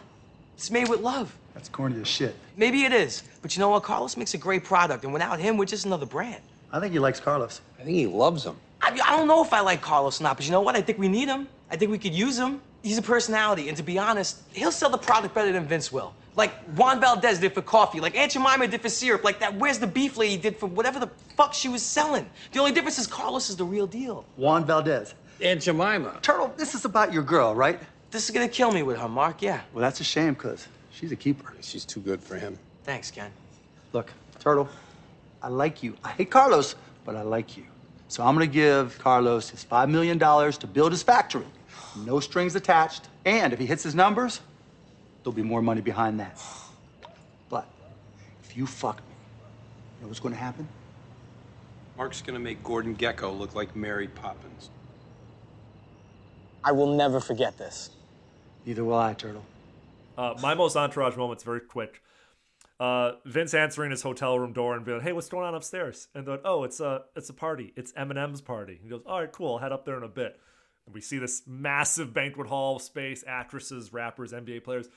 it's 0.54 0.70
made 0.70 0.88
with 0.88 1.00
love. 1.00 1.36
That's 1.52 1.68
corny 1.68 2.00
as 2.00 2.08
shit. 2.08 2.34
Maybe 2.56 2.84
it 2.84 2.92
is, 2.94 3.22
but 3.42 3.54
you 3.54 3.60
know 3.60 3.68
what? 3.68 3.82
Carlos 3.82 4.16
makes 4.16 4.32
a 4.32 4.38
great 4.38 4.64
product, 4.64 5.04
and 5.04 5.12
without 5.12 5.38
him, 5.38 5.58
we're 5.58 5.66
just 5.66 5.84
another 5.84 6.06
brand. 6.06 6.42
I 6.72 6.80
think 6.80 6.94
he 6.94 6.98
likes 6.98 7.20
Carlos. 7.20 7.60
I 7.78 7.82
think 7.82 7.96
he 7.96 8.06
loves 8.06 8.46
him. 8.46 8.56
I, 8.80 8.98
I 9.04 9.16
don't 9.16 9.28
know 9.28 9.44
if 9.44 9.52
I 9.52 9.60
like 9.60 9.82
Carlos 9.82 10.22
or 10.22 10.24
not, 10.24 10.36
but 10.38 10.46
you 10.46 10.52
know 10.52 10.62
what? 10.62 10.74
I 10.74 10.80
think 10.80 10.98
we 10.98 11.08
need 11.08 11.28
him. 11.28 11.48
I 11.70 11.76
think 11.76 11.90
we 11.90 11.98
could 11.98 12.14
use 12.14 12.38
him. 12.38 12.60
He's 12.82 12.98
a 12.98 13.02
personality, 13.02 13.68
and 13.68 13.76
to 13.76 13.82
be 13.82 13.98
honest, 13.98 14.42
he'll 14.52 14.70
sell 14.70 14.90
the 14.90 14.98
product 14.98 15.34
better 15.34 15.50
than 15.52 15.66
Vince 15.66 15.90
will. 15.90 16.14
Like 16.36 16.52
Juan 16.76 17.00
Valdez 17.00 17.38
did 17.38 17.54
for 17.54 17.62
coffee, 17.62 18.00
like 18.00 18.16
Aunt 18.16 18.32
Jemima 18.32 18.66
did 18.66 18.82
for 18.82 18.88
syrup, 18.88 19.24
like 19.24 19.38
that 19.40 19.54
Where's 19.54 19.78
the 19.78 19.86
Beef 19.86 20.16
lady 20.16 20.36
did 20.36 20.58
for 20.58 20.66
whatever 20.66 20.98
the 20.98 21.08
fuck 21.36 21.54
she 21.54 21.68
was 21.68 21.82
selling. 21.82 22.28
The 22.52 22.58
only 22.58 22.72
difference 22.72 22.98
is 22.98 23.06
Carlos 23.06 23.48
is 23.50 23.56
the 23.56 23.64
real 23.64 23.86
deal. 23.86 24.24
Juan 24.36 24.66
Valdez. 24.66 25.14
Aunt 25.40 25.62
Jemima. 25.62 26.18
Turtle, 26.22 26.52
this 26.56 26.74
is 26.74 26.84
about 26.84 27.12
your 27.12 27.22
girl, 27.22 27.54
right? 27.54 27.80
This 28.10 28.24
is 28.24 28.30
gonna 28.30 28.48
kill 28.48 28.70
me 28.70 28.82
with 28.82 28.98
her, 28.98 29.08
Mark, 29.08 29.42
yeah. 29.42 29.60
Well, 29.72 29.82
that's 29.82 30.00
a 30.00 30.04
shame, 30.04 30.34
because 30.34 30.68
she's 30.90 31.10
a 31.12 31.16
keeper. 31.16 31.54
She's 31.60 31.84
too 31.84 32.00
good 32.00 32.20
for 32.20 32.36
him. 32.36 32.58
Thanks, 32.84 33.10
Ken. 33.10 33.30
Look, 33.92 34.12
Turtle, 34.38 34.68
I 35.42 35.48
like 35.48 35.82
you. 35.82 35.96
I 36.04 36.10
hate 36.10 36.30
Carlos, 36.30 36.74
but 37.04 37.16
I 37.16 37.22
like 37.22 37.56
you. 37.56 37.64
So 38.08 38.22
I'm 38.22 38.34
gonna 38.34 38.46
give 38.46 38.98
Carlos 38.98 39.50
his 39.50 39.64
$5 39.64 39.90
million 39.90 40.18
to 40.18 40.66
build 40.66 40.92
his 40.92 41.02
factory. 41.02 41.46
No 42.04 42.20
strings 42.20 42.54
attached. 42.54 43.08
And 43.24 43.52
if 43.52 43.58
he 43.58 43.66
hits 43.66 43.82
his 43.82 43.94
numbers, 43.94 44.40
there'll 45.22 45.34
be 45.34 45.42
more 45.42 45.62
money 45.62 45.80
behind 45.80 46.20
that. 46.20 46.40
But 47.48 47.66
if 48.42 48.56
you 48.56 48.66
fuck 48.66 48.98
me, 48.98 49.14
you 49.96 50.02
know 50.02 50.08
what's 50.08 50.20
gonna 50.20 50.36
happen? 50.36 50.68
Mark's 51.96 52.22
going 52.22 52.34
to 52.34 52.40
make 52.40 52.62
Gordon 52.64 52.96
Gekko 52.96 53.36
look 53.36 53.54
like 53.54 53.76
Mary 53.76 54.08
Poppins. 54.08 54.70
I 56.64 56.72
will 56.72 56.96
never 56.96 57.20
forget 57.20 57.56
this. 57.56 57.90
Neither 58.66 58.84
will 58.84 58.98
I, 58.98 59.12
Turtle. 59.12 59.44
Uh, 60.16 60.34
my 60.42 60.54
most 60.54 60.76
entourage 60.76 61.16
moment's 61.16 61.44
very 61.44 61.60
quick. 61.60 62.02
Uh, 62.84 63.16
Vince 63.24 63.54
answering 63.54 63.90
his 63.90 64.02
hotel 64.02 64.38
room 64.38 64.52
door 64.52 64.76
and 64.76 64.84
being, 64.84 64.98
like, 64.98 65.06
"Hey, 65.06 65.14
what's 65.14 65.30
going 65.30 65.46
on 65.46 65.54
upstairs?" 65.54 66.08
And 66.14 66.26
they're 66.26 66.34
like, 66.34 66.44
"Oh, 66.44 66.64
it's 66.64 66.80
a 66.80 67.04
it's 67.16 67.30
a 67.30 67.32
party. 67.32 67.72
It's 67.76 67.92
Eminem's 67.92 68.42
party." 68.42 68.78
He 68.82 68.90
goes, 68.90 69.00
"All 69.06 69.20
right, 69.20 69.32
cool. 69.32 69.54
I'll 69.54 69.58
head 69.58 69.72
up 69.72 69.86
there 69.86 69.96
in 69.96 70.02
a 70.02 70.08
bit." 70.08 70.38
And 70.84 70.94
we 70.94 71.00
see 71.00 71.16
this 71.16 71.44
massive 71.46 72.12
banquet 72.12 72.46
hall 72.46 72.78
space, 72.78 73.24
actresses, 73.26 73.94
rappers, 73.94 74.34
NBA 74.34 74.60
players. 74.64 74.90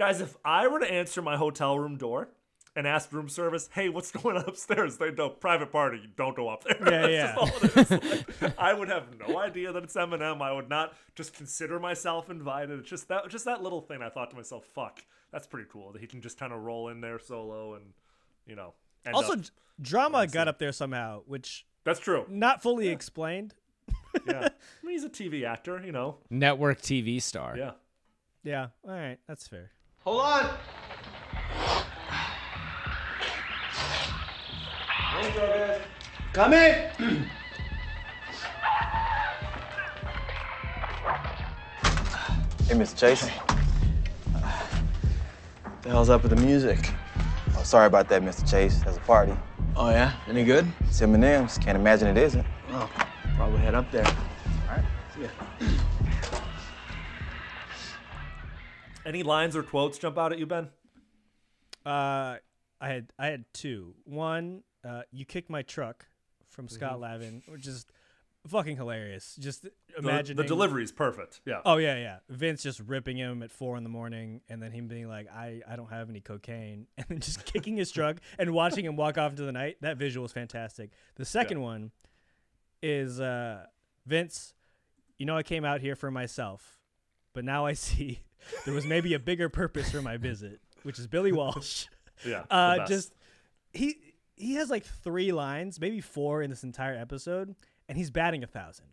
Guys, 0.00 0.20
if 0.20 0.36
I 0.44 0.66
were 0.66 0.80
to 0.80 0.90
answer 0.90 1.22
my 1.22 1.36
hotel 1.36 1.78
room 1.78 1.96
door 1.96 2.28
and 2.76 2.86
ask 2.86 3.12
room 3.12 3.28
service, 3.28 3.68
"Hey, 3.72 3.88
what's 3.88 4.10
going 4.22 4.36
on 4.36 4.44
upstairs?" 4.46 4.96
They 4.98 5.10
know 5.10 5.30
private 5.30 5.72
party. 5.72 6.02
Don't 6.16 6.36
go 6.36 6.48
up 6.48 6.64
there. 6.64 7.10
Yeah, 7.10 7.34
That's 7.36 7.70
just 7.72 7.92
all 7.92 7.96
it 7.98 8.12
is. 8.32 8.40
Like, 8.42 8.58
I 8.58 8.72
would 8.74 8.88
have 8.88 9.04
no 9.26 9.38
idea 9.38 9.72
that 9.72 9.82
it's 9.84 9.94
Eminem. 9.94 10.40
I 10.42 10.52
would 10.52 10.68
not 10.68 10.94
just 11.14 11.34
consider 11.34 11.78
myself 11.80 12.30
invited. 12.30 12.78
It's 12.80 12.88
just 12.88 13.08
that 13.08 13.28
just 13.28 13.44
that 13.46 13.62
little 13.62 13.80
thing. 13.80 14.02
I 14.02 14.08
thought 14.08 14.30
to 14.30 14.36
myself, 14.36 14.64
"Fuck, 14.74 15.02
that's 15.32 15.46
pretty 15.46 15.68
cool." 15.72 15.92
That 15.92 16.00
he 16.00 16.06
can 16.06 16.20
just 16.20 16.38
kind 16.38 16.52
of 16.52 16.60
roll 16.62 16.88
in 16.88 17.00
there 17.00 17.18
solo 17.18 17.74
and 17.74 17.84
you 18.46 18.56
know. 18.56 18.74
end 19.06 19.14
Also, 19.14 19.32
up- 19.34 19.42
d- 19.42 19.48
drama 19.80 20.26
got 20.26 20.48
up 20.48 20.58
there 20.58 20.72
somehow, 20.72 21.22
which 21.26 21.66
that's 21.84 22.00
true. 22.00 22.24
Not 22.28 22.62
fully 22.62 22.88
explained. 22.88 23.54
yeah, 24.26 24.48
I 24.82 24.86
mean, 24.86 24.92
he's 24.94 25.04
a 25.04 25.08
TV 25.10 25.44
actor. 25.44 25.80
You 25.84 25.92
know. 25.92 26.18
Network 26.30 26.80
TV 26.80 27.20
star. 27.22 27.56
Yeah. 27.56 27.72
Yeah. 28.44 28.68
All 28.86 28.90
right. 28.92 29.18
That's 29.26 29.46
fair. 29.48 29.70
Hold 30.04 30.20
on. 30.22 30.50
Come 36.32 36.52
in. 36.52 36.90
Hey, 42.66 42.74
Mr. 42.74 42.96
Chase. 42.96 43.28
The 45.82 45.88
hell's 45.88 46.10
up 46.10 46.22
with 46.22 46.30
the 46.30 46.40
music? 46.44 46.90
Oh, 47.56 47.62
sorry 47.62 47.86
about 47.86 48.08
that, 48.10 48.22
Mr. 48.22 48.48
Chase. 48.48 48.80
There's 48.82 48.98
a 48.98 49.00
party. 49.00 49.34
Oh, 49.74 49.90
yeah? 49.90 50.12
Any 50.28 50.44
good? 50.44 50.66
It's 50.80 51.00
Eminem's. 51.00 51.58
Can't 51.58 51.76
imagine 51.76 52.08
it 52.08 52.18
isn't. 52.18 52.46
Oh, 52.70 52.90
probably 53.36 53.58
head 53.58 53.74
up 53.74 53.90
there. 53.90 54.06
All 54.06 54.76
right. 54.76 54.84
See 55.14 55.22
ya. 55.22 55.28
Any 59.06 59.22
lines 59.22 59.56
or 59.56 59.62
quotes 59.62 59.96
jump 59.98 60.18
out 60.18 60.32
at 60.32 60.38
you, 60.38 60.46
Ben? 60.46 60.68
Uh, 61.86 62.36
I 62.80 62.88
had 62.88 63.12
I 63.18 63.28
had 63.28 63.44
two. 63.54 63.94
One, 64.04 64.62
uh, 64.88 65.02
you 65.12 65.24
kicked 65.24 65.50
my 65.50 65.62
truck 65.62 66.06
from 66.48 66.68
Scott 66.68 66.94
Mhm. 66.96 67.00
Lavin, 67.00 67.42
which 67.48 67.66
is 67.66 67.84
fucking 68.46 68.76
hilarious. 68.76 69.36
Just 69.38 69.62
The- 69.64 69.72
imagine 69.98 70.36
the 70.36 70.44
delivery 70.44 70.82
is 70.82 70.92
perfect. 70.92 71.40
Yeah. 71.44 71.60
Oh 71.64 71.76
yeah, 71.76 71.96
yeah. 71.96 72.18
Vince 72.28 72.62
just 72.62 72.80
ripping 72.80 73.16
him 73.18 73.42
at 73.42 73.50
four 73.50 73.76
in 73.76 73.82
the 73.82 73.88
morning, 73.90 74.40
and 74.48 74.62
then 74.62 74.72
him 74.72 74.88
being 74.88 75.08
like, 75.08 75.28
"I 75.30 75.60
I 75.68 75.76
don't 75.76 75.90
have 75.90 76.08
any 76.08 76.20
cocaine," 76.20 76.86
and 76.96 77.06
then 77.08 77.20
just 77.20 77.44
kicking 77.44 77.76
his 77.76 77.90
truck 77.90 78.16
and 78.38 78.52
watching 78.54 78.84
him 78.84 78.96
walk 78.96 79.18
off 79.18 79.32
into 79.32 79.44
the 79.44 79.52
night. 79.52 79.76
That 79.82 79.96
visual 79.98 80.24
is 80.24 80.32
fantastic. 80.32 80.90
The 81.16 81.24
second 81.26 81.60
one 81.60 81.92
is 82.82 83.20
uh, 83.20 83.66
Vince. 84.06 84.54
You 85.18 85.26
know, 85.26 85.36
I 85.36 85.42
came 85.42 85.64
out 85.64 85.80
here 85.80 85.96
for 85.96 86.10
myself, 86.10 86.78
but 87.34 87.44
now 87.44 87.66
I 87.66 87.72
see 87.74 88.20
there 88.64 88.74
was 88.74 88.86
maybe 88.86 89.14
a 89.14 89.18
bigger 89.18 89.48
purpose 89.48 89.90
for 89.90 90.00
my 90.00 90.16
visit, 90.16 90.60
which 90.84 90.98
is 90.98 91.06
Billy 91.06 91.32
Walsh. 91.38 91.86
Yeah, 92.24 92.44
Uh, 92.50 92.86
just 92.86 93.12
he 93.72 94.07
he 94.38 94.54
has 94.54 94.70
like 94.70 94.84
three 94.84 95.32
lines, 95.32 95.80
maybe 95.80 96.00
four 96.00 96.42
in 96.42 96.50
this 96.50 96.62
entire 96.64 96.94
episode, 96.96 97.54
and 97.88 97.98
he's 97.98 98.10
batting 98.10 98.42
a 98.42 98.46
thousand. 98.46 98.86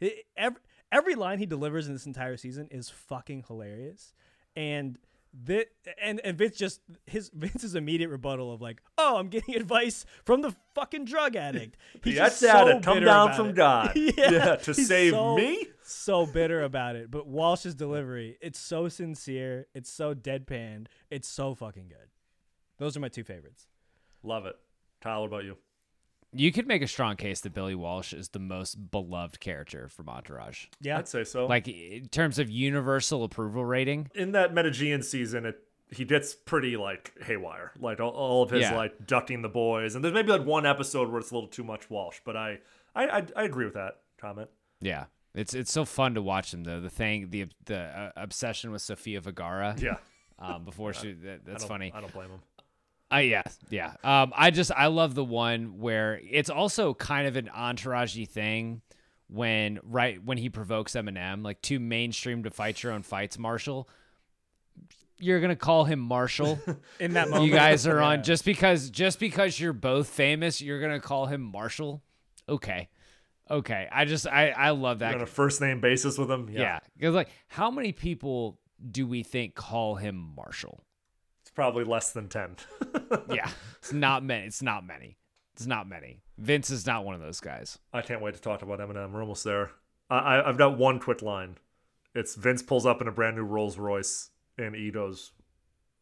It- 0.00 0.26
every, 0.36 0.60
every 0.92 1.14
line 1.14 1.38
he 1.38 1.46
delivers 1.46 1.86
in 1.86 1.92
this 1.92 2.06
entire 2.06 2.36
season 2.36 2.68
is 2.70 2.88
fucking 2.90 3.44
hilarious, 3.48 4.12
and 4.56 4.98
that 5.46 5.66
and 6.00 6.20
and 6.22 6.38
Vince 6.38 6.56
just 6.56 6.80
his 7.06 7.28
Vince's 7.34 7.74
immediate 7.74 8.08
rebuttal 8.08 8.52
of 8.52 8.60
like, 8.62 8.80
oh, 8.98 9.16
I'm 9.16 9.28
getting 9.28 9.54
advice 9.56 10.04
from 10.24 10.42
the 10.42 10.54
fucking 10.74 11.06
drug 11.06 11.34
addict. 11.36 11.76
He's 12.04 12.14
The 12.14 12.20
just 12.20 12.42
ex-addict 12.42 12.84
come 12.84 13.00
down 13.00 13.32
from 13.34 13.48
it. 13.48 13.56
God. 13.56 13.92
yeah, 13.96 14.12
Yeah, 14.30 14.56
to 14.56 14.74
save 14.74 15.12
so- 15.12 15.36
me? 15.36 15.66
So 15.86 16.24
bitter 16.24 16.62
about 16.62 16.96
it, 16.96 17.10
but 17.10 17.26
Walsh's 17.26 17.74
delivery, 17.74 18.38
it's 18.40 18.58
so 18.58 18.88
sincere, 18.88 19.66
it's 19.74 19.90
so 19.90 20.14
deadpan, 20.14 20.86
it's 21.10 21.28
so 21.28 21.54
fucking 21.54 21.88
good. 21.88 22.08
Those 22.78 22.96
are 22.96 23.00
my 23.00 23.08
two 23.08 23.22
favorites. 23.22 23.66
Love 24.22 24.46
it. 24.46 24.56
Kyle, 25.04 25.20
what 25.20 25.26
about 25.26 25.44
you? 25.44 25.56
You 26.32 26.50
could 26.50 26.66
make 26.66 26.82
a 26.82 26.88
strong 26.88 27.14
case 27.16 27.40
that 27.42 27.54
Billy 27.54 27.76
Walsh 27.76 28.12
is 28.12 28.30
the 28.30 28.40
most 28.40 28.90
beloved 28.90 29.38
character 29.38 29.88
from 29.88 30.08
Entourage. 30.08 30.66
Yeah. 30.80 30.98
I'd 30.98 31.06
say 31.06 31.22
so. 31.22 31.46
Like 31.46 31.68
in 31.68 32.08
terms 32.08 32.40
of 32.40 32.50
universal 32.50 33.22
approval 33.22 33.64
rating. 33.64 34.10
in 34.16 34.32
that 34.32 34.52
Medellin 34.52 35.02
season, 35.02 35.46
it 35.46 35.58
he 35.90 36.04
gets 36.04 36.34
pretty 36.34 36.76
like 36.76 37.12
haywire, 37.22 37.70
like 37.78 38.00
all, 38.00 38.10
all 38.10 38.42
of 38.42 38.50
his 38.50 38.62
Yeah. 38.62 38.74
like 38.74 39.06
ducking 39.06 39.42
the 39.42 39.48
boys, 39.48 39.94
and 39.94 40.02
there's 40.02 40.14
maybe 40.14 40.30
like 40.32 40.44
one 40.44 40.66
episode 40.66 41.08
where 41.10 41.20
it's 41.20 41.30
a 41.30 41.34
little 41.34 41.48
too 41.48 41.62
much 41.62 41.88
Walsh, 41.88 42.18
but 42.24 42.36
I 42.36 42.58
I 42.96 43.06
I, 43.18 43.26
I 43.36 43.42
agree 43.44 43.66
with 43.66 43.74
that 43.74 44.00
comment. 44.18 44.48
Yeah. 44.80 45.04
It's 45.34 45.52
it's 45.54 45.70
so 45.70 45.84
fun 45.84 46.14
to 46.14 46.22
watch 46.22 46.52
him 46.52 46.64
though. 46.64 46.80
The 46.80 46.90
thing, 46.90 47.28
the 47.30 47.46
the 47.66 47.78
uh, 47.78 48.10
obsession 48.16 48.72
with 48.72 48.82
Sofia 48.82 49.20
Vergara. 49.20 49.76
Yeah. 49.78 49.96
Um, 50.40 50.64
before 50.64 50.92
she, 50.94 51.12
that, 51.12 51.44
that's 51.44 51.62
don't- 51.62 51.68
funny. 51.68 51.92
I 51.94 52.00
don't 52.00 52.12
blame 52.12 52.30
him. 52.30 52.40
Uh, 53.12 53.18
yeah, 53.18 53.42
yeah. 53.70 53.94
Um, 54.02 54.32
I 54.34 54.50
just 54.50 54.72
I 54.72 54.86
love 54.86 55.14
the 55.14 55.24
one 55.24 55.78
where 55.78 56.20
it's 56.28 56.50
also 56.50 56.94
kind 56.94 57.28
of 57.28 57.36
an 57.36 57.48
entouragey 57.54 58.28
thing 58.28 58.80
when 59.28 59.78
right 59.82 60.22
when 60.24 60.38
he 60.38 60.48
provokes 60.48 60.92
Eminem, 60.94 61.44
like 61.44 61.60
too 61.62 61.78
mainstream 61.78 62.42
to 62.44 62.50
fight 62.50 62.82
your 62.82 62.92
own 62.92 63.02
fights, 63.02 63.38
Marshall. 63.38 63.88
You're 65.18 65.40
gonna 65.40 65.54
call 65.54 65.84
him 65.84 66.00
Marshall 66.00 66.58
In 67.00 67.12
that 67.14 67.28
moment. 67.28 67.46
You 67.46 67.54
guys 67.54 67.86
are 67.86 68.00
on 68.00 68.24
just 68.24 68.44
because 68.44 68.90
just 68.90 69.20
because 69.20 69.58
you're 69.60 69.72
both 69.72 70.08
famous. 70.08 70.60
You're 70.60 70.80
gonna 70.80 71.00
call 71.00 71.26
him 71.26 71.40
Marshall. 71.40 72.02
Okay, 72.48 72.88
okay. 73.50 73.88
I 73.92 74.06
just 74.06 74.26
I 74.26 74.50
I 74.50 74.70
love 74.70 74.98
that. 74.98 75.10
You're 75.10 75.20
on 75.20 75.22
a 75.22 75.26
first 75.26 75.60
name 75.60 75.80
basis 75.80 76.18
with 76.18 76.30
him. 76.30 76.48
yeah, 76.50 76.80
because 76.96 77.14
like 77.14 77.28
how 77.48 77.70
many 77.70 77.92
people 77.92 78.58
do 78.90 79.06
we 79.06 79.22
think 79.22 79.54
call 79.54 79.94
him 79.94 80.32
Marshall? 80.36 80.80
Probably 81.54 81.84
less 81.84 82.12
than 82.12 82.28
ten. 82.28 82.56
yeah, 83.32 83.48
it's 83.78 83.92
not 83.92 84.24
many. 84.24 84.46
It's 84.46 84.62
not 84.62 84.84
many. 84.86 85.18
It's 85.54 85.66
not 85.66 85.88
many. 85.88 86.20
Vince 86.36 86.70
is 86.70 86.86
not 86.86 87.04
one 87.04 87.14
of 87.14 87.20
those 87.20 87.40
guys. 87.40 87.78
I 87.92 88.02
can't 88.02 88.20
wait 88.20 88.34
to 88.34 88.40
talk 88.40 88.62
about 88.62 88.80
Eminem. 88.80 89.12
We're 89.12 89.20
almost 89.20 89.44
there. 89.44 89.70
I, 90.10 90.18
I 90.18 90.48
I've 90.48 90.58
got 90.58 90.76
one 90.76 90.98
quick 90.98 91.22
line. 91.22 91.58
It's 92.14 92.34
Vince 92.34 92.62
pulls 92.62 92.86
up 92.86 93.00
in 93.00 93.08
a 93.08 93.12
brand 93.12 93.36
new 93.36 93.44
Rolls 93.44 93.78
Royce, 93.78 94.30
and 94.58 94.74
he 94.74 94.90
goes, 94.90 95.32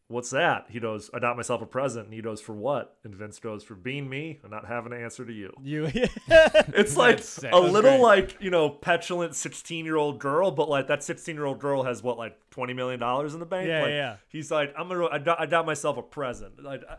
"What's 0.07 0.29
that?" 0.31 0.65
He 0.69 0.79
goes, 0.79 1.09
"I 1.13 1.19
got 1.19 1.35
myself 1.37 1.61
a 1.61 1.65
present." 1.65 2.05
And 2.05 2.13
he 2.13 2.21
goes, 2.21 2.41
"For 2.41 2.53
what?" 2.53 2.97
And 3.03 3.15
Vince 3.15 3.39
goes, 3.39 3.63
"For 3.63 3.75
being 3.75 4.09
me 4.09 4.39
and 4.43 4.51
not 4.51 4.65
having 4.65 4.91
to 4.91 4.97
answer 4.97 5.25
to 5.25 5.33
you." 5.33 5.53
You, 5.61 5.85
It's 6.27 6.95
like 6.97 7.17
That's 7.17 7.43
a 7.43 7.59
little 7.59 7.97
great. 7.97 8.01
like 8.01 8.37
you 8.41 8.49
know 8.49 8.69
petulant 8.69 9.35
sixteen 9.35 9.85
year 9.85 9.95
old 9.95 10.19
girl, 10.19 10.51
but 10.51 10.69
like 10.69 10.87
that 10.87 11.03
sixteen 11.03 11.35
year 11.35 11.45
old 11.45 11.59
girl 11.59 11.83
has 11.83 12.03
what 12.03 12.17
like 12.17 12.37
twenty 12.49 12.73
million 12.73 12.99
dollars 12.99 13.33
in 13.33 13.39
the 13.39 13.45
bank. 13.45 13.67
Yeah, 13.67 13.81
like, 13.81 13.89
yeah. 13.91 14.15
He's 14.29 14.51
like, 14.51 14.73
I'm 14.77 14.87
gonna, 14.87 15.07
I 15.07 15.19
got, 15.19 15.39
I 15.39 15.45
got 15.45 15.65
myself 15.65 15.97
a 15.97 16.01
present. 16.03 16.63
Like, 16.63 16.81
I, 16.89 16.97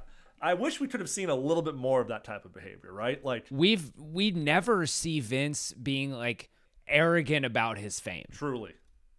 I 0.50 0.54
wish 0.54 0.78
we 0.80 0.88
could 0.88 1.00
have 1.00 1.08
seen 1.08 1.30
a 1.30 1.34
little 1.34 1.62
bit 1.62 1.74
more 1.74 2.00
of 2.00 2.08
that 2.08 2.24
type 2.24 2.44
of 2.44 2.52
behavior, 2.52 2.92
right? 2.92 3.24
Like, 3.24 3.46
We've 3.50 3.92
we 3.98 4.30
never 4.30 4.86
see 4.86 5.20
Vince 5.20 5.72
being 5.72 6.12
like 6.12 6.50
arrogant 6.86 7.46
about 7.46 7.78
his 7.78 7.98
fame. 8.00 8.26
Truly. 8.30 8.74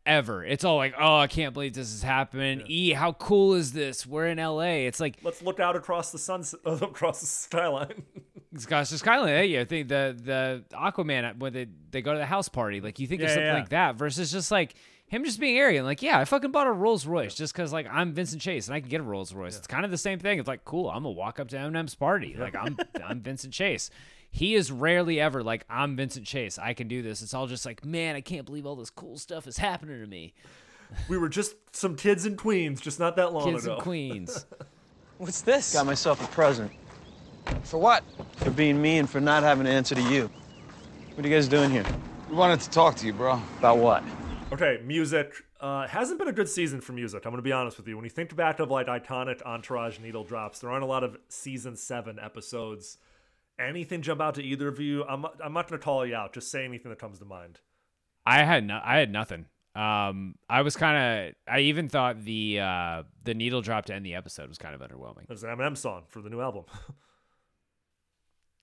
Ever. 0.06 0.46
It's 0.46 0.64
all 0.64 0.78
like, 0.78 0.94
oh, 1.00 1.18
I 1.18 1.28
can't 1.28 1.54
believe 1.54 1.74
this 1.74 1.92
is 1.92 2.04
happening. 2.04 2.64
E, 2.68 2.92
how 2.92 3.14
cool 3.14 3.56
is 3.56 3.74
this? 3.74 4.06
We're 4.06 4.28
in 4.28 4.38
LA. 4.38 4.86
It's 4.86 5.00
like 5.00 5.18
let's 5.24 5.42
look 5.42 5.60
out 5.60 5.76
across 5.76 6.12
the 6.12 6.20
sunset, 6.20 6.60
across 6.66 7.22
the 7.22 7.26
skyline. 7.26 8.04
Gosh, 8.68 8.90
the 8.90 8.98
Skyline. 8.98 9.50
Yeah, 9.50 9.62
I 9.62 9.66
think 9.66 9.90
the 9.90 10.16
the 10.18 10.64
Aquaman 10.78 11.32
uh, 11.32 11.34
when 11.38 11.52
they 11.52 11.68
they 11.92 12.02
go 12.02 12.14
to 12.14 12.20
the 12.20 12.26
house 12.26 12.48
party, 12.48 12.80
like 12.80 13.00
you 13.00 13.08
think 13.08 13.22
of 13.22 13.30
something 13.30 13.46
yeah. 13.46 13.54
like 13.54 13.70
that 13.70 13.96
versus 13.96 14.32
just 14.32 14.50
like 14.50 14.76
him 15.08 15.24
just 15.24 15.40
being 15.40 15.58
arrogant. 15.58 15.86
Like, 15.86 16.02
yeah, 16.02 16.20
I 16.20 16.26
fucking 16.26 16.52
bought 16.52 16.68
a 16.68 16.72
Rolls 16.72 17.06
Royce 17.06 17.36
just 17.36 17.54
because 17.54 17.74
like 17.74 17.88
I'm 17.92 18.14
Vincent 18.14 18.42
Chase 18.42 18.68
and 18.68 18.76
I 18.76 18.80
can 18.80 18.90
get 18.90 19.02
a 19.02 19.04
Rolls 19.04 19.34
Royce. 19.34 19.58
It's 19.58 19.68
kind 19.68 19.84
of 19.84 19.92
the 19.92 19.98
same 19.98 20.20
thing. 20.20 20.40
It's 20.40 20.48
like 20.48 20.64
cool. 20.64 20.90
I'm 20.90 21.04
gonna 21.04 21.12
walk 21.12 21.40
up 21.40 21.50
to 21.50 21.58
Eminem's 21.58 21.96
party. 21.96 22.36
Like 22.38 22.56
I'm 22.56 22.78
I'm 23.04 23.20
Vincent 23.24 23.54
Chase. 23.54 23.90
He 24.36 24.56
is 24.56 24.70
rarely 24.70 25.18
ever 25.22 25.42
like 25.42 25.64
I'm 25.70 25.96
Vincent 25.96 26.26
Chase. 26.26 26.60
I 26.60 26.74
can 26.74 26.90
do 26.90 27.02
this. 27.02 27.22
It's 27.22 27.34
all 27.34 27.48
just 27.48 27.66
like, 27.66 27.86
man, 27.86 28.18
I 28.18 28.20
can't 28.20 28.46
believe 28.46 28.66
all 28.66 28.76
this 28.76 28.90
cool 28.90 29.18
stuff 29.18 29.48
is 29.48 29.58
happening 29.58 30.02
to 30.02 30.08
me. 30.08 30.34
we 31.08 31.18
were 31.18 31.30
just 31.30 31.56
some 31.74 31.96
kids 31.96 32.26
in 32.26 32.36
Queens, 32.36 32.82
just 32.82 33.00
not 33.00 33.16
that 33.16 33.32
long 33.32 33.50
Kids 33.50 33.64
ago. 33.64 33.76
in 33.76 33.82
Queens. 33.82 34.46
What's 35.20 35.40
this? 35.40 35.72
Got 35.72 35.86
myself 35.86 36.22
a 36.22 36.28
present. 36.34 36.70
For 37.64 37.78
what? 37.78 38.04
For 38.36 38.52
being 38.52 38.82
me 38.82 38.98
and 38.98 39.10
for 39.10 39.22
not 39.22 39.42
having 39.42 39.64
to 39.68 39.72
answer 39.72 39.96
to 39.96 40.02
you. 40.02 40.30
What 41.14 41.26
are 41.26 41.30
you 41.30 41.34
guys 41.34 41.48
doing 41.48 41.72
here? 41.72 41.86
We 42.30 42.36
wanted 42.36 42.60
to 42.60 42.70
talk 42.72 42.96
to 42.96 43.06
you, 43.06 43.14
bro. 43.14 43.42
About 43.60 43.78
what? 43.78 44.04
Okay, 44.52 44.82
music. 44.84 45.32
Uh, 45.62 45.88
hasn't 45.88 46.20
been 46.20 46.28
a 46.28 46.34
good 46.34 46.50
season 46.50 46.82
for 46.82 46.92
music. 46.92 47.26
I'm 47.26 47.32
going 47.32 47.38
to 47.38 47.42
be 47.42 47.54
honest 47.54 47.78
with 47.78 47.88
you. 47.88 47.96
When 47.96 48.04
you 48.04 48.12
think 48.12 48.36
back 48.36 48.60
of 48.60 48.70
like 48.70 48.88
iconic 48.88 49.42
Entourage 49.44 50.00
needle 50.00 50.26
drops, 50.26 50.60
there 50.60 50.72
aren't 50.72 50.84
a 50.84 50.88
lot 50.88 51.06
of 51.06 51.18
season 51.30 51.78
seven 51.78 52.20
episodes. 52.20 52.98
Anything 53.60 54.02
jump 54.02 54.20
out 54.22 54.36
to 54.36 54.44
either 54.44 54.68
of 54.68 54.80
you? 54.80 55.04
I'm 55.06 55.26
I'm 55.44 55.54
not 55.54 55.68
going 55.70 55.80
to 55.80 55.84
call 55.84 56.06
you 56.06 56.16
out. 56.16 56.34
Just 56.34 56.52
say 56.52 56.66
anything 56.66 56.90
that 56.90 57.00
comes 57.00 57.20
to 57.20 57.26
mind. 57.26 57.60
I 58.26 58.44
had 58.44 58.66
no, 58.66 58.80
I 58.84 58.98
had 58.98 59.12
nothing. 59.12 59.46
Um, 59.76 60.36
I 60.50 60.62
was 60.62 60.76
kind 60.78 61.30
of. 61.30 61.36
I 61.54 61.60
even 61.62 61.88
thought 61.90 62.24
the 62.24 62.60
uh, 62.60 63.04
the 63.24 63.34
needle 63.34 63.62
drop 63.62 63.86
to 63.86 63.94
end 63.94 64.06
the 64.06 64.16
episode 64.16 64.50
was 64.50 64.58
kind 64.58 64.74
of 64.76 64.82
underwhelming. 64.82 65.28
There's 65.28 65.44
an 65.44 65.50
Eminem 65.50 65.78
song 65.78 66.04
for 66.10 66.22
the 66.22 66.30
new 66.30 66.42
album. 66.42 66.66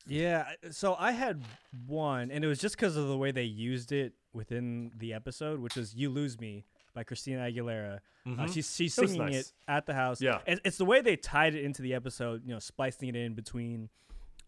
Yeah, 0.04 0.46
so 0.72 0.96
I 0.98 1.12
had 1.12 1.42
one, 1.86 2.32
and 2.32 2.44
it 2.44 2.48
was 2.48 2.58
just 2.58 2.74
because 2.76 2.96
of 2.96 3.06
the 3.06 3.16
way 3.16 3.30
they 3.30 3.44
used 3.44 3.92
it 3.92 4.14
within 4.32 4.90
the 4.98 5.14
episode, 5.14 5.60
which 5.60 5.76
was 5.76 5.94
"You 5.94 6.10
Lose 6.10 6.40
Me" 6.40 6.64
by 6.92 7.04
Christina 7.04 7.42
Aguilera. 7.48 8.00
Uh, 8.26 8.30
Mhm. 8.30 8.52
she's 8.52 8.74
she's 8.74 8.96
That 8.96 9.02
was 9.02 9.10
singing 9.12 9.26
nice. 9.28 9.40
it 9.48 9.52
at 9.68 9.86
the 9.86 9.94
house. 9.94 10.20
Yeah. 10.20 10.40
it's, 10.44 10.60
it's 10.64 10.76
the 10.76 10.84
way 10.84 11.02
they 11.02 11.14
tied 11.16 11.54
it 11.54 11.64
into 11.64 11.82
the 11.82 11.94
episode. 11.94 12.42
You 12.44 12.52
know, 12.54 12.58
splicing 12.58 13.10
it 13.10 13.14
in 13.16 13.34
between 13.34 13.90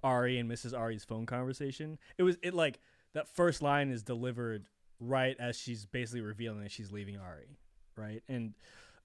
Ari 0.04 0.38
and 0.38 0.48
Mrs. 0.48 0.78
Ari's 0.78 1.02
phone 1.02 1.26
conversation. 1.26 1.98
It 2.18 2.22
was 2.22 2.36
it 2.42 2.54
like 2.54 2.78
that 3.14 3.26
first 3.28 3.62
line 3.62 3.90
is 3.90 4.02
delivered 4.02 4.68
right 5.00 5.36
as 5.40 5.58
she's 5.58 5.86
basically 5.86 6.20
revealing 6.20 6.60
that 6.62 6.70
she's 6.70 6.92
leaving 6.92 7.16
Ari, 7.16 7.58
right? 7.96 8.22
And 8.28 8.54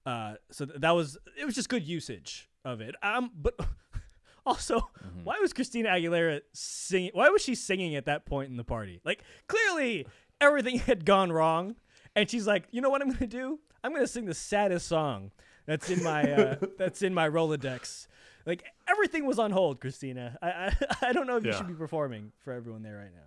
uh, 0.06 0.34
so 0.50 0.66
th- 0.66 0.80
that 0.80 0.90
was 0.92 1.18
it 1.38 1.44
was 1.44 1.54
just 1.54 1.68
good 1.68 1.86
usage 1.86 2.48
of 2.64 2.80
it. 2.80 2.94
Um, 3.02 3.30
but 3.34 3.58
also, 4.46 4.90
why 5.24 5.38
was 5.40 5.52
Christina 5.52 5.88
Aguilera 5.88 6.42
singing? 6.52 7.10
Why 7.14 7.28
was 7.30 7.42
she 7.42 7.54
singing 7.54 7.94
at 7.96 8.06
that 8.06 8.26
point 8.26 8.50
in 8.50 8.56
the 8.56 8.64
party? 8.64 9.00
Like 9.04 9.22
clearly 9.48 10.06
everything 10.40 10.78
had 10.80 11.04
gone 11.04 11.32
wrong, 11.32 11.76
and 12.14 12.30
she's 12.30 12.46
like, 12.46 12.64
you 12.70 12.80
know 12.80 12.90
what 12.90 13.02
I'm 13.02 13.10
gonna 13.10 13.26
do? 13.26 13.58
I'm 13.82 13.92
gonna 13.92 14.06
sing 14.06 14.26
the 14.26 14.34
saddest 14.34 14.86
song 14.86 15.30
that's 15.66 15.88
in 15.88 16.02
my 16.02 16.30
uh, 16.30 16.56
that's 16.78 17.02
in 17.02 17.14
my 17.14 17.28
Rolodex. 17.28 18.06
Like 18.46 18.64
everything 18.88 19.26
was 19.26 19.38
on 19.38 19.50
hold, 19.50 19.80
Christina. 19.80 20.36
I 20.42 20.48
I, 20.50 20.76
I 21.08 21.12
don't 21.12 21.26
know 21.26 21.36
if 21.36 21.44
you 21.44 21.52
should 21.52 21.68
be 21.68 21.74
performing 21.74 22.32
for 22.44 22.52
everyone 22.52 22.82
there 22.82 22.96
right 22.98 23.12
now. 23.14 23.26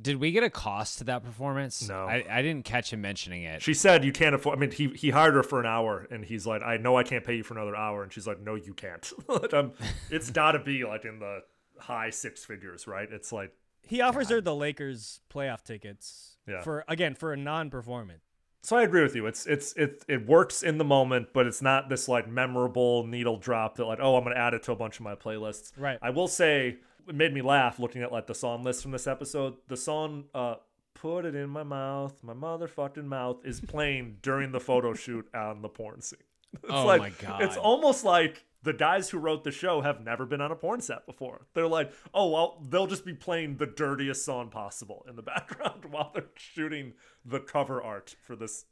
Did 0.00 0.16
we 0.16 0.32
get 0.32 0.42
a 0.42 0.50
cost 0.50 0.98
to 0.98 1.04
that 1.04 1.22
performance? 1.22 1.88
No. 1.88 2.06
I, 2.06 2.24
I 2.28 2.42
didn't 2.42 2.64
catch 2.64 2.92
him 2.92 3.00
mentioning 3.00 3.44
it. 3.44 3.62
She 3.62 3.74
said 3.74 4.04
you 4.04 4.10
can't 4.10 4.34
afford. 4.34 4.58
I 4.58 4.60
mean, 4.60 4.72
he 4.72 4.88
he 4.88 5.10
hired 5.10 5.34
her 5.34 5.44
for 5.44 5.60
an 5.60 5.66
hour, 5.66 6.08
and 6.10 6.24
he's 6.24 6.46
like, 6.48 6.62
I 6.62 6.78
know 6.78 6.96
I 6.96 7.04
can't 7.04 7.24
pay 7.24 7.36
you 7.36 7.44
for 7.44 7.54
another 7.54 7.76
hour, 7.76 8.02
and 8.02 8.12
she's 8.12 8.26
like, 8.26 8.40
No, 8.40 8.56
you 8.56 8.74
can't. 8.74 9.08
Like, 9.28 9.54
um, 9.54 9.72
it's 10.10 10.30
got 10.30 10.52
to 10.52 10.58
be 10.58 10.84
like 10.84 11.04
in 11.04 11.20
the 11.20 11.42
high 11.78 12.10
six 12.10 12.44
figures, 12.44 12.88
right? 12.88 13.08
It's 13.10 13.30
like 13.32 13.52
He 13.82 14.00
offers 14.00 14.30
her 14.30 14.40
the 14.40 14.54
Lakers 14.54 15.20
playoff 15.32 15.62
tickets 15.62 16.38
Yeah. 16.48 16.62
for 16.62 16.84
again 16.88 17.14
for 17.14 17.32
a 17.32 17.36
non-performance. 17.36 18.24
So 18.64 18.76
I 18.76 18.82
agree 18.82 19.02
with 19.02 19.14
you. 19.14 19.26
It's 19.26 19.44
it's 19.44 19.74
it 19.74 20.02
it 20.08 20.26
works 20.26 20.62
in 20.62 20.78
the 20.78 20.84
moment, 20.84 21.28
but 21.34 21.46
it's 21.46 21.60
not 21.60 21.90
this 21.90 22.08
like 22.08 22.26
memorable 22.26 23.06
needle 23.06 23.36
drop 23.36 23.76
that 23.76 23.84
like 23.84 23.98
oh 24.00 24.16
I'm 24.16 24.24
gonna 24.24 24.36
add 24.36 24.54
it 24.54 24.62
to 24.64 24.72
a 24.72 24.76
bunch 24.76 24.96
of 24.96 25.02
my 25.02 25.14
playlists. 25.14 25.72
Right. 25.76 25.98
I 26.00 26.08
will 26.08 26.28
say 26.28 26.78
it 27.06 27.14
made 27.14 27.34
me 27.34 27.42
laugh 27.42 27.78
looking 27.78 28.02
at 28.02 28.10
like 28.10 28.26
the 28.26 28.34
song 28.34 28.64
list 28.64 28.80
from 28.80 28.92
this 28.92 29.06
episode. 29.06 29.56
The 29.68 29.76
song 29.76 30.24
uh 30.34 30.54
"Put 30.94 31.26
It 31.26 31.34
in 31.34 31.50
My 31.50 31.62
Mouth," 31.62 32.24
my 32.24 32.32
motherfucking 32.32 33.04
mouth 33.04 33.44
is 33.44 33.60
playing 33.60 34.16
during 34.22 34.50
the 34.50 34.60
photo 34.60 34.94
shoot 34.94 35.28
on 35.34 35.60
the 35.60 35.68
porn 35.68 36.00
scene. 36.00 36.20
It's 36.62 36.72
Oh 36.72 36.86
like, 36.86 37.00
my 37.00 37.10
God. 37.10 37.42
It's 37.42 37.58
almost 37.58 38.02
like 38.02 38.46
the 38.64 38.72
guys 38.72 39.10
who 39.10 39.18
wrote 39.18 39.44
the 39.44 39.52
show 39.52 39.82
have 39.82 40.02
never 40.02 40.24
been 40.26 40.40
on 40.40 40.50
a 40.50 40.56
porn 40.56 40.80
set 40.80 41.06
before. 41.06 41.46
They're 41.54 41.68
like, 41.68 41.92
oh 42.12 42.30
well, 42.30 42.62
they'll 42.68 42.86
just 42.86 43.04
be 43.04 43.12
playing 43.12 43.58
the 43.58 43.66
dirtiest 43.66 44.24
song 44.24 44.48
possible 44.48 45.04
in 45.08 45.16
the 45.16 45.22
background 45.34 45.84
while 45.84 46.10
they're 46.12 46.24
shooting 46.34 46.94
the 47.24 47.40
cover 47.40 47.82
art 47.82 48.16
for 48.22 48.34
this 48.34 48.64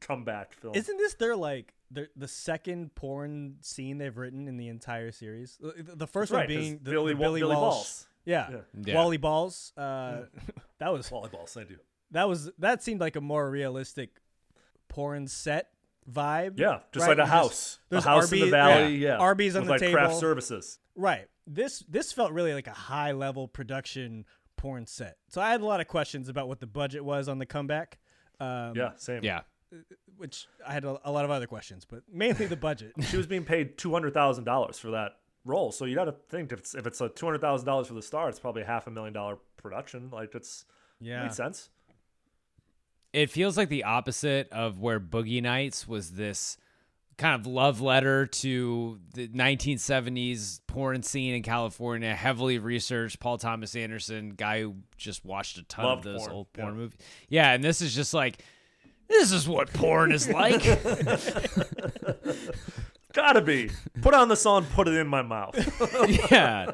comeback 0.00 0.54
film. 0.54 0.74
Isn't 0.74 0.96
this 0.96 1.14
their 1.14 1.36
like 1.36 1.74
the 1.90 2.08
the 2.16 2.28
second 2.28 2.94
porn 2.94 3.56
scene 3.60 3.98
they've 3.98 4.16
written 4.16 4.46
in 4.48 4.56
the 4.56 4.68
entire 4.68 5.10
series? 5.10 5.58
The, 5.60 5.96
the 5.96 6.06
first 6.06 6.30
That's 6.30 6.40
one 6.40 6.46
being 6.48 6.80
the, 6.82 6.90
Billy 6.92 7.12
the 7.12 7.18
Billy, 7.18 7.40
Billy 7.40 7.54
Walsh. 7.54 7.74
Balls. 7.74 8.06
Yeah. 8.24 8.48
Yeah. 8.50 8.56
Yeah. 8.84 8.94
Wally 8.94 9.16
Balls. 9.16 9.72
Uh, 9.76 10.22
that 10.78 10.92
was 10.92 11.10
Wally 11.10 11.30
Balls. 11.30 11.56
I 11.56 11.64
do. 11.64 11.76
that 12.12 12.28
was 12.28 12.50
that 12.58 12.82
seemed 12.82 13.00
like 13.00 13.16
a 13.16 13.20
more 13.20 13.50
realistic 13.50 14.20
porn 14.88 15.26
set 15.26 15.71
vibe. 16.10 16.58
Yeah, 16.58 16.80
just 16.92 17.06
right? 17.06 17.16
like 17.16 17.26
a 17.26 17.30
house, 17.30 17.78
a 17.86 17.90
there's 17.90 18.04
house 18.04 18.30
in 18.32 18.38
the 18.38 18.44
Arby's- 18.44 18.50
valley. 18.50 18.96
Yeah, 18.96 19.16
Arby's 19.18 19.56
on 19.56 19.62
with 19.62 19.66
the 19.68 19.72
like 19.72 19.80
table. 19.80 19.94
craft 19.94 20.16
services. 20.16 20.78
Right. 20.96 21.28
This 21.46 21.80
this 21.88 22.12
felt 22.12 22.32
really 22.32 22.54
like 22.54 22.66
a 22.66 22.72
high 22.72 23.12
level 23.12 23.48
production 23.48 24.24
porn 24.56 24.86
set. 24.86 25.16
So 25.28 25.40
I 25.40 25.50
had 25.50 25.60
a 25.60 25.66
lot 25.66 25.80
of 25.80 25.88
questions 25.88 26.28
about 26.28 26.46
what 26.48 26.60
the 26.60 26.66
budget 26.66 27.04
was 27.04 27.28
on 27.28 27.38
the 27.38 27.46
comeback. 27.46 27.98
Um, 28.38 28.74
Yeah, 28.76 28.90
same. 28.96 29.24
Yeah. 29.24 29.40
Which 30.16 30.46
I 30.66 30.72
had 30.72 30.84
a, 30.84 31.00
a 31.04 31.10
lot 31.10 31.24
of 31.24 31.30
other 31.30 31.46
questions, 31.46 31.84
but 31.84 32.02
mainly 32.12 32.46
the 32.46 32.56
budget. 32.56 32.92
she 33.08 33.16
was 33.16 33.26
being 33.26 33.44
paid 33.44 33.76
two 33.78 33.90
hundred 33.92 34.14
thousand 34.14 34.44
dollars 34.44 34.78
for 34.78 34.90
that 34.92 35.12
role. 35.44 35.72
So 35.72 35.84
you 35.86 35.94
got 35.96 36.04
to 36.04 36.14
think 36.28 36.52
if 36.52 36.58
it's 36.60 36.74
if 36.74 36.86
it's 36.86 37.00
a 37.00 37.08
two 37.08 37.26
hundred 37.26 37.40
thousand 37.40 37.66
dollars 37.66 37.88
for 37.88 37.94
the 37.94 38.02
star, 38.02 38.28
it's 38.28 38.38
probably 38.38 38.62
a 38.62 38.66
half 38.66 38.86
a 38.86 38.90
million 38.90 39.12
dollar 39.14 39.38
production. 39.56 40.10
Like 40.12 40.34
it's 40.34 40.64
Yeah. 41.00 41.22
makes 41.24 41.36
sense. 41.36 41.70
It 43.12 43.30
feels 43.30 43.56
like 43.56 43.68
the 43.68 43.84
opposite 43.84 44.50
of 44.52 44.80
where 44.80 44.98
Boogie 44.98 45.42
Nights 45.42 45.86
was 45.86 46.12
this 46.12 46.56
kind 47.18 47.38
of 47.38 47.46
love 47.46 47.80
letter 47.80 48.26
to 48.26 48.98
the 49.14 49.28
1970s 49.28 50.60
porn 50.66 51.02
scene 51.02 51.34
in 51.34 51.42
California, 51.42 52.14
heavily 52.14 52.58
researched. 52.58 53.20
Paul 53.20 53.38
Thomas 53.38 53.76
Anderson, 53.76 54.30
guy 54.30 54.62
who 54.62 54.76
just 54.96 55.24
watched 55.24 55.58
a 55.58 55.62
ton 55.64 55.84
Loved 55.84 56.06
of 56.06 56.12
those 56.12 56.22
porn, 56.22 56.32
old 56.32 56.52
porn 56.52 56.68
yeah. 56.68 56.74
movies. 56.74 56.98
Yeah, 57.28 57.52
and 57.52 57.62
this 57.62 57.82
is 57.82 57.94
just 57.94 58.14
like, 58.14 58.42
this 59.08 59.30
is 59.30 59.46
what 59.46 59.72
porn 59.72 60.12
is 60.12 60.28
like. 60.32 60.62
Gotta 63.12 63.42
be. 63.42 63.70
Put 64.00 64.14
on 64.14 64.28
the 64.28 64.36
song, 64.36 64.64
put 64.72 64.88
it 64.88 64.94
in 64.94 65.06
my 65.06 65.20
mouth. 65.22 65.54
yeah. 66.30 66.72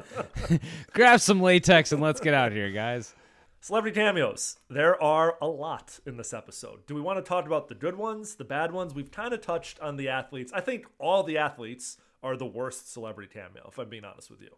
Grab 0.93 1.19
some 1.19 1.41
latex 1.41 1.91
and 1.91 2.01
let's 2.01 2.21
get 2.21 2.33
out 2.33 2.53
here, 2.53 2.71
guys. 2.71 3.13
Celebrity 3.61 3.93
cameos. 3.93 4.57
There 4.69 5.01
are 5.03 5.37
a 5.41 5.47
lot 5.47 5.99
in 6.05 6.15
this 6.15 6.33
episode. 6.33 6.85
Do 6.87 6.95
we 6.95 7.01
want 7.01 7.17
to 7.17 7.27
talk 7.27 7.45
about 7.45 7.67
the 7.67 7.75
good 7.75 7.97
ones, 7.97 8.35
the 8.35 8.45
bad 8.45 8.71
ones? 8.71 8.93
We've 8.93 9.11
kind 9.11 9.33
of 9.33 9.41
touched 9.41 9.81
on 9.81 9.97
the 9.97 10.07
athletes. 10.07 10.53
I 10.55 10.61
think 10.61 10.85
all 10.97 11.23
the 11.23 11.37
athletes 11.37 11.97
are 12.23 12.37
the 12.37 12.45
worst 12.45 12.89
celebrity 12.91 13.29
cameo, 13.33 13.67
if 13.67 13.77
I'm 13.77 13.89
being 13.89 14.05
honest 14.05 14.31
with 14.31 14.41
you. 14.41 14.55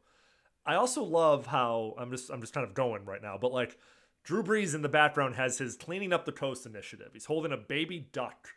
I 0.67 0.75
also 0.75 1.03
love 1.03 1.47
how 1.47 1.95
I'm 1.97 2.11
just 2.11 2.29
I'm 2.29 2.41
just 2.41 2.53
kind 2.53 2.65
of 2.65 2.75
going 2.75 3.05
right 3.05 3.23
now, 3.23 3.39
but 3.41 3.51
like 3.51 3.79
Drew 4.23 4.43
Brees 4.43 4.75
in 4.75 4.83
the 4.83 4.89
background 4.89 5.33
has 5.33 5.57
his 5.57 5.75
cleaning 5.75 6.13
up 6.13 6.25
the 6.25 6.31
coast 6.31 6.67
initiative. 6.67 7.09
He's 7.13 7.25
holding 7.25 7.51
a 7.51 7.57
baby 7.57 8.07
duck. 8.11 8.49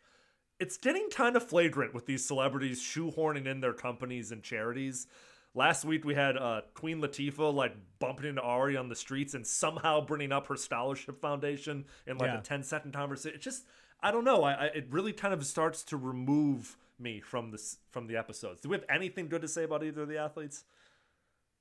It's 0.61 0.77
getting 0.77 1.09
kind 1.09 1.37
of 1.37 1.49
flagrant 1.49 1.95
with 1.95 2.05
these 2.05 2.25
celebrities 2.25 2.83
shoehorning 2.83 3.47
in 3.47 3.61
their 3.61 3.73
companies 3.73 4.31
and 4.31 4.43
charities. 4.43 5.07
Last 5.57 5.85
week 5.85 6.05
we 6.05 6.15
had 6.15 6.37
uh, 6.37 6.63
Queen 6.75 7.01
Latifah 7.01 7.55
like 7.55 7.77
bumping 8.01 8.27
into 8.29 8.43
Ari 8.43 8.77
on 8.77 8.89
the 8.89 8.97
streets 8.97 9.35
and 9.35 9.47
somehow 9.47 10.01
bringing 10.01 10.33
up 10.33 10.49
her 10.49 10.57
scholarship 10.57 11.21
foundation 11.21 11.85
in 12.07 12.19
like 12.19 12.31
Yeah. 12.33 12.39
a 12.41 12.43
10 12.43 12.63
second 12.65 12.93
conversation. 12.93 13.37
It 13.37 13.41
just 13.43 13.65
I 14.01 14.11
don't 14.11 14.25
know. 14.25 14.43
I, 14.43 14.53
I 14.53 14.65
it 14.67 14.89
really 14.91 15.13
kind 15.13 15.33
of 15.33 15.45
starts 15.47 15.83
to 15.85 15.97
remove 15.97 16.77
me 16.99 17.21
from 17.21 17.51
this 17.53 17.79
from 17.91 18.09
the 18.09 18.17
episodes. 18.17 18.61
Do 18.63 18.69
we 18.69 18.77
have 18.77 18.85
anything 18.89 19.29
good 19.29 19.43
to 19.43 19.49
say 19.49 19.63
about 19.65 19.85
either 19.85 20.03
of 20.03 20.09
the 20.09 20.19
athletes? 20.19 20.65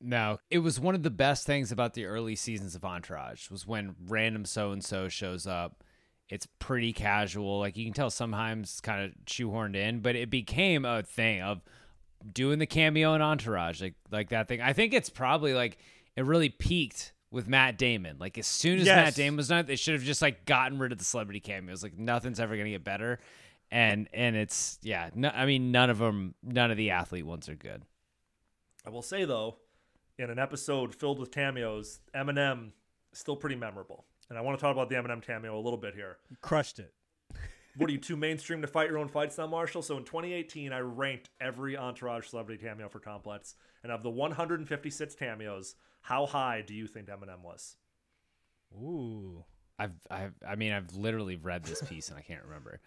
No, 0.02 0.40
it 0.50 0.60
was 0.60 0.80
one 0.80 0.96
of 0.96 1.04
the 1.04 1.10
best 1.12 1.46
things 1.46 1.72
about 1.72 1.94
the 1.94 2.06
early 2.06 2.36
seasons 2.36 2.76
of 2.76 2.84
Entourage 2.84 3.50
was 3.50 3.66
when 3.68 3.96
random 4.08 4.44
so 4.44 4.72
and 4.72 4.84
so 4.84 5.08
shows 5.08 5.48
up. 5.48 5.84
It's 6.30 6.48
pretty 6.60 6.94
casual, 6.94 7.60
like 7.60 7.78
you 7.78 7.86
can 7.86 7.94
tell 7.94 8.10
sometimes 8.10 8.82
kind 8.82 9.04
of 9.06 9.12
shoehorned 9.26 9.76
in, 9.76 10.00
but 10.00 10.16
it 10.16 10.30
became 10.30 10.84
a 10.84 11.04
thing 11.04 11.42
of 11.42 11.62
doing 12.32 12.60
the 12.60 12.66
cameo 12.66 13.14
in 13.14 13.22
Entourage, 13.22 13.82
like 13.82 13.96
like 14.12 14.30
that 14.30 14.48
thing. 14.48 14.62
I 14.62 14.74
think 14.74 14.94
it's 14.94 15.10
probably 15.10 15.54
like 15.54 15.78
it 16.16 16.26
really 16.26 16.50
peaked 16.50 17.14
with 17.32 17.48
Matt 17.48 17.78
Damon. 17.78 18.18
Like 18.20 18.38
as 18.38 18.48
soon 18.48 18.80
as 18.80 18.86
Matt 18.86 19.16
Damon 19.16 19.38
was 19.38 19.48
done, 19.48 19.66
they 19.66 19.76
should 19.76 19.96
have 19.96 20.04
just 20.04 20.22
like 20.22 20.46
gotten 20.46 20.80
rid 20.80 20.92
of 20.92 20.98
the 20.98 21.04
celebrity 21.04 21.40
cameos. 21.40 21.84
Like 21.84 21.98
nothing's 21.98 22.40
ever 22.40 22.56
gonna 22.56 22.70
get 22.70 22.84
better, 22.84 23.20
and 23.72 24.08
and 24.14 24.36
it's 24.36 24.78
yeah. 24.82 25.10
No, 25.14 25.30
I 25.30 25.46
mean 25.46 25.72
none 25.72 25.90
of 25.90 25.98
them, 25.98 26.36
none 26.44 26.72
of 26.72 26.78
the 26.78 26.92
athlete 26.92 27.26
ones 27.26 27.50
are 27.50 27.56
good. 27.56 27.84
I 28.86 28.90
will 28.90 29.02
say 29.02 29.26
though, 29.26 29.58
in 30.18 30.30
an 30.30 30.40
episode 30.40 30.94
filled 30.94 31.20
with 31.20 31.32
cameos, 31.32 32.00
Eminem 32.16 32.72
is 33.12 33.20
still 33.20 33.36
pretty 33.36 33.56
memorable. 33.56 34.06
And 34.30 34.38
I 34.38 34.42
want 34.42 34.58
to 34.58 34.62
talk 34.62 34.72
about 34.74 34.90
the 34.90 34.96
Eminem 34.96 35.22
cameo 35.22 35.58
a 35.58 35.62
little 35.62 35.78
bit 35.78 35.96
here. 35.96 36.18
Crushed 36.42 36.80
it. 36.80 36.94
What 37.76 37.90
are 37.90 37.94
you 37.94 38.00
too 38.00 38.16
mainstream 38.16 38.62
to 38.62 38.68
fight 38.68 38.90
your 38.90 39.00
own 39.00 39.08
fights 39.08 39.38
now, 39.38 39.48
Marshall? 39.48 39.82
So 39.82 39.98
in 39.98 40.04
2018, 40.04 40.72
I 40.72 40.80
ranked 40.80 41.30
every 41.42 41.76
Entourage 41.76 42.28
celebrity 42.28 42.64
cameo 42.64 42.88
for 42.88 43.00
Complex, 43.00 43.56
and 43.82 43.92
of 43.92 44.04
the 44.04 44.12
156 44.12 45.16
cameos, 45.16 45.76
how 46.02 46.26
high 46.26 46.62
do 46.66 46.74
you 46.74 46.86
think 46.86 47.08
Eminem 47.08 47.42
was? 47.42 47.78
Ooh. 48.76 49.44
I've, 49.80 49.94
I've, 50.12 50.34
I 50.48 50.56
mean, 50.56 50.72
I've 50.72 50.94
literally 50.96 51.36
read 51.36 51.64
this 51.64 51.82
piece 51.82 52.10
and 52.10 52.18
I 52.18 52.22
can't 52.22 52.44
remember. 52.44 52.80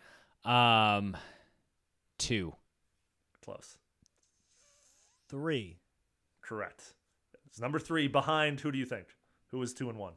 Um, 0.44 1.16
two. 2.18 2.54
Close. 3.44 3.78
Three. 5.28 5.78
Correct. 6.42 6.94
It's 7.46 7.60
number 7.60 7.80
three 7.80 8.06
behind. 8.06 8.60
Who 8.60 8.70
do 8.70 8.78
you 8.78 8.86
think? 8.86 9.06
Who 9.50 9.58
was 9.58 9.74
two 9.74 9.88
and 9.88 9.98
one? 9.98 10.14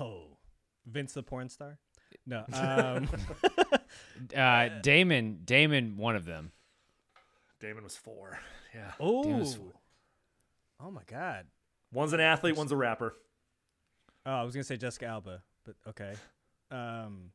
Oh, 0.00 0.38
Vince 0.86 1.12
the 1.12 1.22
porn 1.22 1.48
star. 1.48 1.78
No. 2.26 2.44
Um, 2.52 3.08
Uh, 4.36 4.68
Damon, 4.82 5.40
Damon, 5.44 5.96
one 5.96 6.16
of 6.16 6.24
them. 6.24 6.52
Damon 7.60 7.84
was 7.84 7.96
four. 7.96 8.38
Yeah. 8.74 8.90
oh. 8.98 9.54
Oh 10.80 10.90
my 10.90 11.02
God. 11.06 11.46
One's 11.92 12.12
an 12.12 12.18
athlete. 12.18 12.56
One's 12.56 12.72
a 12.72 12.76
rapper. 12.76 13.14
Oh, 14.26 14.32
I 14.32 14.42
was 14.42 14.52
gonna 14.52 14.64
say 14.64 14.76
Jessica 14.76 15.06
Alba, 15.06 15.44
but 15.64 15.76
okay. 15.90 16.14
Um, 16.72 17.30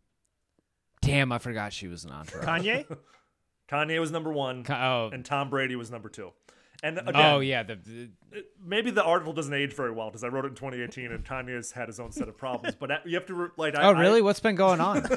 Damn, 1.01 1.31
I 1.31 1.37
forgot 1.37 1.71
she 1.71 1.87
was 1.87 2.03
an 2.03 2.11
entourage. 2.11 2.45
Kanye. 2.45 2.97
Kanye 3.69 4.01
was 4.01 4.11
number 4.11 4.33
one, 4.33 4.65
oh. 4.69 5.11
and 5.13 5.23
Tom 5.23 5.49
Brady 5.49 5.77
was 5.77 5.89
number 5.89 6.09
two. 6.09 6.33
And 6.81 6.99
oh, 6.99 7.09
again, 7.09 7.33
oh 7.33 7.39
yeah, 7.39 7.63
the, 7.63 7.75
the 7.75 8.09
maybe 8.63 8.89
the 8.91 9.03
article 9.03 9.33
doesn't 9.33 9.53
age 9.53 9.73
very 9.73 9.91
well 9.91 10.09
because 10.09 10.23
I 10.23 10.27
wrote 10.27 10.45
it 10.45 10.49
in 10.49 10.55
2018, 10.55 11.11
and 11.11 11.25
Kanye's 11.25 11.71
had 11.71 11.87
his 11.87 11.99
own 11.99 12.11
set 12.11 12.29
of 12.29 12.37
problems. 12.37 12.75
But 12.79 13.05
you 13.05 13.15
have 13.15 13.25
to 13.27 13.33
re- 13.33 13.49
like. 13.57 13.75
I- 13.75 13.83
oh 13.83 13.91
really? 13.91 14.19
I- 14.19 14.23
What's 14.23 14.39
been 14.39 14.55
going 14.55 14.79
on? 14.79 15.03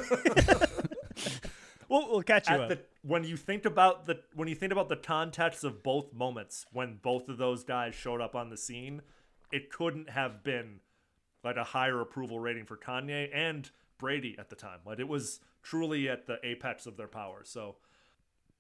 we'll, 1.89 2.11
we'll 2.11 2.23
catch 2.23 2.49
you 2.49 2.55
at 2.55 2.61
up. 2.63 2.69
the, 2.71 2.79
when 3.03 3.25
you 3.25 3.37
think 3.37 3.65
about 3.65 4.07
the 4.07 4.21
when 4.35 4.49
you 4.49 4.55
think 4.55 4.73
about 4.73 4.89
the 4.89 4.97
context 4.97 5.65
of 5.65 5.83
both 5.83 6.13
moments 6.13 6.67
when 6.73 6.99
both 7.03 7.29
of 7.29 7.39
those 7.39 7.65
guys 7.65 7.95
showed 7.95 8.21
up 8.21 8.35
on 8.35 8.51
the 8.51 8.57
scene, 8.57 9.03
it 9.53 9.71
couldn't 9.71 10.11
have 10.11 10.43
been 10.43 10.81
like 11.45 11.57
a 11.57 11.65
higher 11.65 12.01
approval 12.01 12.41
rating 12.41 12.65
for 12.65 12.77
Kanye 12.77 13.29
and 13.33 13.71
Brady 13.99 14.37
at 14.39 14.49
the 14.51 14.57
time. 14.57 14.79
Like 14.87 14.99
it 14.99 15.09
was 15.09 15.41
truly 15.63 16.09
at 16.09 16.27
the 16.27 16.39
apex 16.43 16.87
of 16.87 16.97
their 16.97 17.09
power. 17.09 17.43
So 17.45 17.77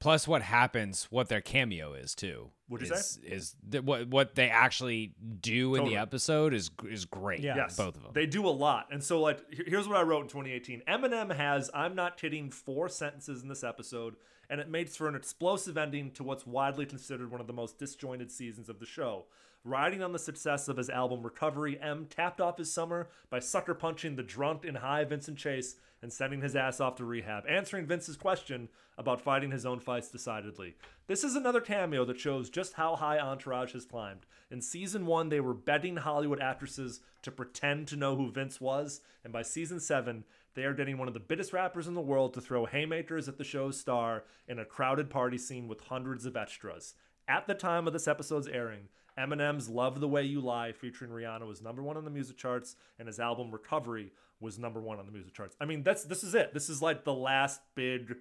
Plus, 0.02 0.26
what 0.26 0.42
happens, 0.42 1.06
what 1.10 1.28
their 1.28 1.40
cameo 1.40 1.94
is 1.94 2.16
too. 2.16 2.50
What'd 2.66 2.88
you 2.88 2.92
is, 2.92 3.20
say? 3.22 3.28
Is 3.28 3.56
th- 3.70 3.84
what 3.84 4.08
what 4.08 4.34
they 4.34 4.50
actually 4.50 5.14
do 5.40 5.76
in 5.76 5.82
Totally. 5.82 5.94
the 5.94 6.02
episode 6.02 6.52
is 6.52 6.72
is 6.90 7.04
great. 7.04 7.38
Yes, 7.38 7.76
both 7.76 7.94
of 7.96 8.02
them. 8.02 8.10
They 8.12 8.26
do 8.26 8.44
a 8.44 8.50
lot, 8.50 8.88
and 8.90 9.00
so 9.00 9.20
like 9.20 9.44
here's 9.48 9.86
what 9.86 9.96
I 9.96 10.02
wrote 10.02 10.22
in 10.22 10.28
2018. 10.28 10.82
Eminem 10.88 11.32
has 11.32 11.70
"I'm 11.72 11.94
not 11.94 12.16
kidding" 12.16 12.50
four 12.50 12.88
sentences 12.88 13.42
in 13.42 13.48
this 13.48 13.62
episode, 13.62 14.16
and 14.50 14.60
it 14.60 14.68
makes 14.68 14.96
for 14.96 15.06
an 15.06 15.14
explosive 15.14 15.78
ending 15.78 16.10
to 16.12 16.24
what's 16.24 16.48
widely 16.48 16.84
considered 16.84 17.30
one 17.30 17.40
of 17.40 17.46
the 17.46 17.52
most 17.52 17.78
disjointed 17.78 18.32
seasons 18.32 18.68
of 18.68 18.80
the 18.80 18.86
show. 18.86 19.26
Riding 19.64 20.02
on 20.02 20.12
the 20.12 20.18
success 20.18 20.66
of 20.66 20.78
his 20.78 20.90
album 20.90 21.22
Recovery, 21.22 21.78
M 21.80 22.06
tapped 22.10 22.40
off 22.40 22.58
his 22.58 22.72
summer 22.72 23.08
by 23.30 23.38
sucker 23.38 23.74
punching 23.74 24.16
the 24.16 24.24
drunk 24.24 24.64
and 24.64 24.78
high 24.78 25.04
Vincent 25.04 25.38
Chase 25.38 25.76
and 26.02 26.12
sending 26.12 26.42
his 26.42 26.56
ass 26.56 26.80
off 26.80 26.96
to 26.96 27.04
rehab, 27.04 27.44
answering 27.48 27.86
Vince's 27.86 28.16
question 28.16 28.68
about 28.98 29.20
fighting 29.20 29.52
his 29.52 29.64
own 29.64 29.80
fights 29.80 30.10
decidedly. 30.10 30.74
This 31.06 31.24
is 31.24 31.36
another 31.36 31.60
cameo 31.60 32.04
that 32.04 32.18
shows 32.18 32.50
just 32.50 32.74
how 32.74 32.96
high 32.96 33.18
Entourage 33.18 33.72
has 33.72 33.86
climbed. 33.86 34.26
In 34.50 34.60
season 34.60 35.06
one, 35.06 35.28
they 35.28 35.40
were 35.40 35.54
begging 35.54 35.96
Hollywood 35.96 36.40
actresses 36.40 37.00
to 37.22 37.30
pretend 37.30 37.88
to 37.88 37.96
know 37.96 38.16
who 38.16 38.30
Vince 38.30 38.60
was, 38.60 39.00
and 39.24 39.32
by 39.32 39.42
season 39.42 39.80
seven, 39.80 40.24
they 40.54 40.64
are 40.64 40.74
getting 40.74 40.98
one 40.98 41.08
of 41.08 41.14
the 41.14 41.20
biggest 41.20 41.52
rappers 41.52 41.86
in 41.86 41.94
the 41.94 42.00
world 42.00 42.34
to 42.34 42.40
throw 42.40 42.66
haymakers 42.66 43.28
at 43.28 43.38
the 43.38 43.44
show's 43.44 43.78
star 43.78 44.24
in 44.46 44.58
a 44.58 44.64
crowded 44.64 45.08
party 45.08 45.38
scene 45.38 45.68
with 45.68 45.80
hundreds 45.82 46.26
of 46.26 46.36
extras. 46.36 46.94
At 47.26 47.46
the 47.46 47.54
time 47.54 47.86
of 47.86 47.92
this 47.92 48.08
episode's 48.08 48.48
airing, 48.48 48.88
Eminem's 49.18 49.68
Love 49.68 50.00
the 50.00 50.08
Way 50.08 50.24
You 50.24 50.40
Lie 50.40 50.72
featuring 50.72 51.10
Rihanna 51.10 51.46
was 51.46 51.62
number 51.62 51.82
one 51.82 51.96
on 51.96 52.04
the 52.04 52.10
music 52.10 52.36
charts, 52.36 52.76
and 52.98 53.06
his 53.06 53.20
album 53.20 53.50
Recovery 53.50 54.12
was 54.40 54.58
number 54.58 54.80
one 54.80 54.98
on 54.98 55.06
the 55.06 55.12
music 55.12 55.34
charts. 55.34 55.56
I 55.60 55.64
mean, 55.64 55.82
that's 55.82 56.04
this 56.04 56.24
is 56.24 56.34
it. 56.34 56.54
This 56.54 56.68
is 56.68 56.82
like 56.82 57.04
the 57.04 57.14
last 57.14 57.60
big 57.74 58.16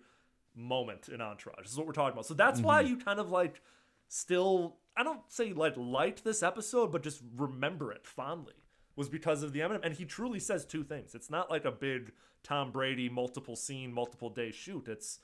moment 0.55 1.09
in 1.09 1.21
Entourage. 1.21 1.63
This 1.63 1.71
is 1.71 1.77
what 1.77 1.87
we're 1.87 1.93
talking 1.93 2.13
about. 2.13 2.25
So 2.25 2.33
that's 2.33 2.59
why 2.59 2.83
mm-hmm. 2.83 2.91
you 2.91 2.97
kind 2.97 3.19
of 3.19 3.31
like 3.31 3.61
still 4.07 4.77
I 4.95 5.03
don't 5.03 5.21
say 5.29 5.53
like 5.53 5.73
liked 5.77 6.23
this 6.23 6.43
episode, 6.43 6.91
but 6.91 7.03
just 7.03 7.21
remember 7.35 7.91
it 7.91 8.05
fondly. 8.05 8.53
Was 8.97 9.07
because 9.07 9.41
of 9.41 9.53
the 9.53 9.61
Eminem, 9.61 9.79
and 9.83 9.93
he 9.93 10.03
truly 10.03 10.39
says 10.39 10.65
two 10.65 10.83
things. 10.83 11.15
It's 11.15 11.29
not 11.29 11.49
like 11.49 11.63
a 11.63 11.71
big 11.71 12.11
Tom 12.43 12.71
Brady 12.71 13.07
multiple 13.07 13.55
scene, 13.55 13.93
multiple 13.93 14.29
day 14.29 14.51
shoot. 14.51 14.89
It's 14.89 15.19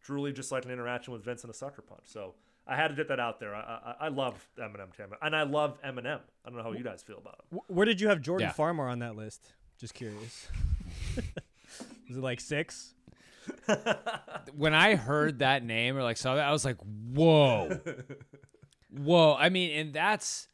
truly 0.00 0.32
just 0.32 0.52
like 0.52 0.64
an 0.64 0.70
interaction 0.70 1.12
with 1.12 1.24
Vince 1.24 1.42
and 1.42 1.50
a 1.50 1.54
sucker 1.54 1.82
punch. 1.82 2.04
So 2.04 2.34
I 2.70 2.76
had 2.76 2.88
to 2.88 2.94
get 2.94 3.08
that 3.08 3.18
out 3.20 3.40
there. 3.40 3.54
I 3.54 3.94
I, 4.00 4.06
I 4.06 4.08
love 4.08 4.48
Eminem, 4.58 4.94
Tam, 4.96 5.10
and 5.20 5.34
I 5.36 5.42
love 5.42 5.78
Eminem. 5.82 6.20
I 6.44 6.48
don't 6.48 6.56
know 6.56 6.62
how 6.62 6.72
you 6.72 6.84
guys 6.84 7.02
feel 7.02 7.18
about 7.18 7.40
him. 7.50 7.60
Where 7.66 7.84
did 7.84 8.00
you 8.00 8.08
have 8.08 8.22
Jordan 8.22 8.48
Yeah. 8.48 8.54
Farmar 8.54 8.90
on 8.90 9.00
that 9.00 9.16
list? 9.16 9.52
Just 9.78 9.94
curious. 9.94 10.46
Was 12.08 12.16
it 12.16 12.22
like 12.22 12.40
six? 12.40 12.94
when 14.56 14.74
I 14.74 14.94
heard 14.94 15.40
that 15.40 15.64
name 15.64 15.96
or 15.96 16.02
like 16.02 16.16
saw 16.16 16.36
that, 16.36 16.46
I 16.46 16.52
was 16.52 16.64
like, 16.64 16.76
whoa, 17.14 17.78
whoa. 18.90 19.34
I 19.34 19.48
mean, 19.48 19.72
and 19.78 19.92
that's 19.92 20.48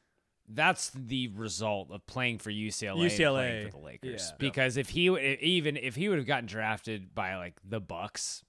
that's 0.48 0.90
the 0.94 1.28
result 1.28 1.90
of 1.90 2.06
playing 2.06 2.38
for 2.38 2.50
UCLA, 2.50 2.92
and 2.92 3.00
UCLA, 3.00 3.34
playing 3.34 3.70
for 3.70 3.78
the 3.78 3.84
Lakers. 3.84 4.28
yeah. 4.30 4.36
Because 4.38 4.76
if 4.76 4.88
he 4.90 5.06
w- 5.08 5.36
even 5.40 5.76
if 5.76 5.96
he 5.96 6.08
would 6.08 6.18
have 6.18 6.26
gotten 6.26 6.46
drafted 6.46 7.14
by 7.14 7.36
like 7.36 7.54
the 7.68 7.80
Bucks, 7.80 8.44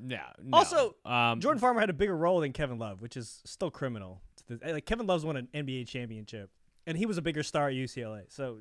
no. 0.00 0.20
no. 0.42 0.56
Also, 0.56 0.94
um, 1.04 1.40
Jordan 1.40 1.60
Farmar 1.60 1.80
had 1.80 1.90
a 1.90 1.94
bigger 1.94 2.16
role 2.16 2.40
than 2.40 2.52
Kevin 2.52 2.78
Love, 2.78 3.00
which 3.00 3.16
is 3.16 3.40
still 3.44 3.70
criminal. 3.70 4.22
Like 4.64 4.86
Kevin 4.86 5.06
Love's 5.06 5.24
won 5.24 5.36
an 5.36 5.48
NBA 5.54 5.86
championship, 5.88 6.50
and 6.86 6.96
he 6.96 7.06
was 7.06 7.18
a 7.18 7.22
bigger 7.22 7.42
star 7.42 7.68
at 7.68 7.74
UCLA. 7.74 8.22
So 8.28 8.58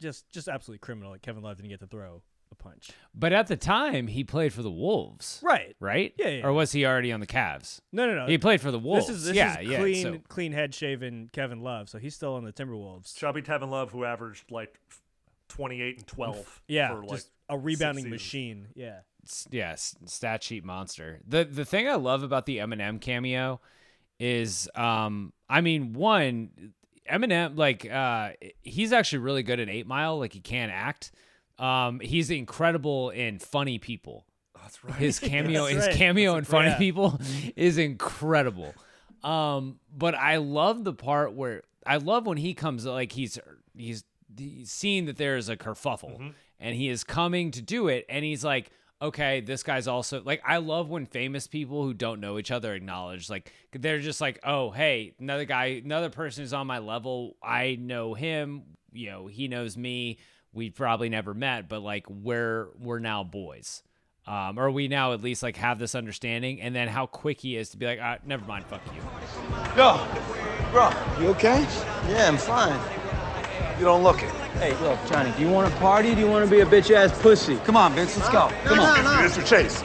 just 0.00 0.28
just 0.30 0.48
absolutely 0.48 0.78
criminal 0.78 1.12
that 1.12 1.22
Kevin 1.22 1.42
Love 1.42 1.56
didn't 1.56 1.70
get 1.70 1.80
to 1.80 1.86
throw 1.86 2.22
a 2.52 2.54
punch. 2.54 2.90
But 3.14 3.32
at 3.32 3.48
the 3.48 3.56
time, 3.56 4.06
he 4.06 4.22
played 4.22 4.52
for 4.52 4.62
the 4.62 4.70
Wolves, 4.70 5.40
Right. 5.42 5.74
Right? 5.80 6.14
Yeah, 6.16 6.28
yeah, 6.28 6.46
Or 6.46 6.52
was 6.52 6.72
he 6.72 6.86
already 6.86 7.10
on 7.12 7.18
the 7.20 7.26
Cavs? 7.26 7.80
No, 7.92 8.06
no, 8.06 8.14
no. 8.14 8.26
He 8.26 8.38
played 8.38 8.60
for 8.60 8.70
the 8.70 8.78
Wolves. 8.78 9.08
This 9.08 9.16
is 9.16 9.24
this 9.24 9.36
yeah, 9.36 9.58
is 9.60 9.68
yeah. 9.68 9.78
clean, 9.78 10.02
so- 10.02 10.20
clean 10.28 10.52
head 10.52 10.74
shaven 10.74 11.28
Kevin 11.32 11.60
Love, 11.60 11.88
so 11.88 11.98
he's 11.98 12.14
still 12.14 12.34
on 12.34 12.44
the 12.44 12.52
Timberwolves. 12.52 13.16
Chubby 13.16 13.42
Kevin 13.42 13.70
Love, 13.70 13.90
who 13.90 14.04
averaged 14.04 14.50
like 14.50 14.78
28 15.48 15.98
and 15.98 16.06
12. 16.06 16.62
Yeah, 16.68 16.88
for 16.94 17.00
like 17.00 17.08
just 17.10 17.30
a 17.48 17.58
rebounding 17.58 18.04
seasons. 18.04 18.10
machine. 18.10 18.66
Yeah. 18.74 19.00
s- 19.24 19.46
yeah, 19.50 19.74
stat 19.76 20.42
sheet 20.42 20.64
monster. 20.64 21.20
The 21.26 21.44
the 21.44 21.64
thing 21.64 21.88
I 21.88 21.94
love 21.96 22.22
about 22.22 22.46
the 22.46 22.58
Eminem 22.58 23.00
cameo 23.00 23.60
is 24.18 24.68
um 24.74 25.32
I 25.48 25.60
mean, 25.60 25.92
one 25.92 26.72
Eminem 27.10 27.56
like 27.56 27.90
uh 27.90 28.30
he's 28.62 28.92
actually 28.92 29.18
really 29.18 29.42
good 29.42 29.60
at 29.60 29.68
8 29.68 29.86
Mile, 29.86 30.18
like 30.18 30.32
he 30.32 30.40
can 30.40 30.70
act. 30.70 31.12
Um 31.58 32.00
he's 32.00 32.30
incredible 32.30 33.10
in 33.10 33.38
Funny 33.38 33.78
People. 33.78 34.26
That's 34.60 34.82
right. 34.84 34.94
His 34.96 35.18
cameo 35.20 35.64
That's 35.64 35.74
his 35.76 35.86
right. 35.88 35.96
cameo 35.96 36.32
in 36.32 36.38
That's 36.38 36.48
a 36.48 36.52
Funny 36.52 36.68
great- 36.70 36.78
People 36.78 37.20
is 37.56 37.78
incredible. 37.78 38.74
Um 39.22 39.78
but 39.96 40.14
I 40.14 40.36
love 40.36 40.84
the 40.84 40.92
part 40.92 41.32
where 41.32 41.62
I 41.86 41.98
love 41.98 42.26
when 42.26 42.38
he 42.38 42.54
comes 42.54 42.84
like 42.86 43.12
he's 43.12 43.38
he's, 43.76 44.02
he's 44.36 44.70
seeing 44.72 45.04
that 45.06 45.16
there 45.18 45.36
is 45.36 45.48
a 45.48 45.56
kerfuffle 45.56 46.14
Mm-hmm. 46.18 46.28
And 46.60 46.74
he 46.74 46.88
is 46.88 47.04
coming 47.04 47.50
to 47.50 47.62
do 47.62 47.88
it 47.88 48.04
and 48.08 48.24
he's 48.24 48.44
like 48.44 48.70
okay 49.02 49.40
this 49.40 49.62
guy's 49.62 49.86
also 49.86 50.22
like 50.22 50.40
i 50.46 50.56
love 50.56 50.88
when 50.88 51.04
famous 51.04 51.46
people 51.46 51.82
who 51.82 51.92
don't 51.92 52.20
know 52.20 52.38
each 52.38 52.50
other 52.50 52.74
acknowledge 52.74 53.28
like 53.28 53.52
they're 53.72 54.00
just 54.00 54.20
like 54.20 54.38
oh 54.44 54.70
hey 54.70 55.14
another 55.20 55.44
guy 55.44 55.80
another 55.84 56.08
person 56.10 56.42
is 56.42 56.52
on 56.52 56.66
my 56.66 56.78
level 56.78 57.36
i 57.42 57.76
know 57.78 58.14
him 58.14 58.62
you 58.92 59.10
know 59.10 59.26
he 59.26 59.48
knows 59.48 59.76
me 59.76 60.18
we 60.52 60.70
probably 60.70 61.10
never 61.10 61.34
met 61.34 61.68
but 61.68 61.82
like 61.82 62.08
we're 62.08 62.68
we're 62.78 62.98
now 62.98 63.22
boys 63.22 63.82
um, 64.28 64.58
or 64.58 64.72
we 64.72 64.88
now 64.88 65.12
at 65.12 65.22
least 65.22 65.42
like 65.42 65.56
have 65.56 65.78
this 65.78 65.94
understanding 65.94 66.60
and 66.60 66.74
then 66.74 66.88
how 66.88 67.06
quick 67.06 67.40
he 67.40 67.56
is 67.56 67.68
to 67.68 67.76
be 67.76 67.86
like 67.86 67.98
ah, 68.02 68.16
never 68.24 68.44
mind 68.46 68.64
fuck 68.66 68.80
you 68.94 69.02
Yo, 69.76 70.00
bro. 70.70 70.90
You 71.20 71.28
okay? 71.28 71.60
Yeah, 72.08 72.28
I'm 72.28 72.38
fine. 72.38 72.80
You 73.78 73.84
don't 73.84 74.02
look 74.02 74.22
it. 74.22 74.32
Hey, 74.58 74.74
look, 74.82 74.98
Johnny, 75.06 75.32
do 75.32 75.42
you 75.42 75.50
want 75.50 75.70
to 75.70 75.78
party? 75.78 76.14
Do 76.14 76.20
you 76.20 76.26
want 76.28 76.44
to 76.44 76.50
be 76.50 76.60
a 76.60 76.66
bitch 76.66 76.90
ass 76.90 77.16
pussy? 77.20 77.56
Come 77.58 77.76
on, 77.76 77.92
Vince, 77.94 78.16
let's 78.16 78.30
go. 78.30 78.50
Come 78.64 78.80
on. 78.80 78.96
Mr. 79.22 79.46
Chase, 79.46 79.84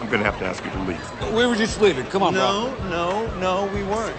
I'm 0.00 0.08
gonna 0.10 0.24
have 0.24 0.38
to 0.40 0.44
ask 0.44 0.62
you 0.64 0.70
to 0.70 0.78
leave. 0.80 1.32
We 1.32 1.46
were 1.46 1.56
just 1.56 1.80
leaving. 1.80 2.04
Come 2.06 2.22
on, 2.22 2.34
no, 2.34 2.74
bro. 2.76 2.88
No, 2.90 3.26
no, 3.26 3.66
no, 3.66 3.74
we 3.74 3.82
weren't. 3.84 4.16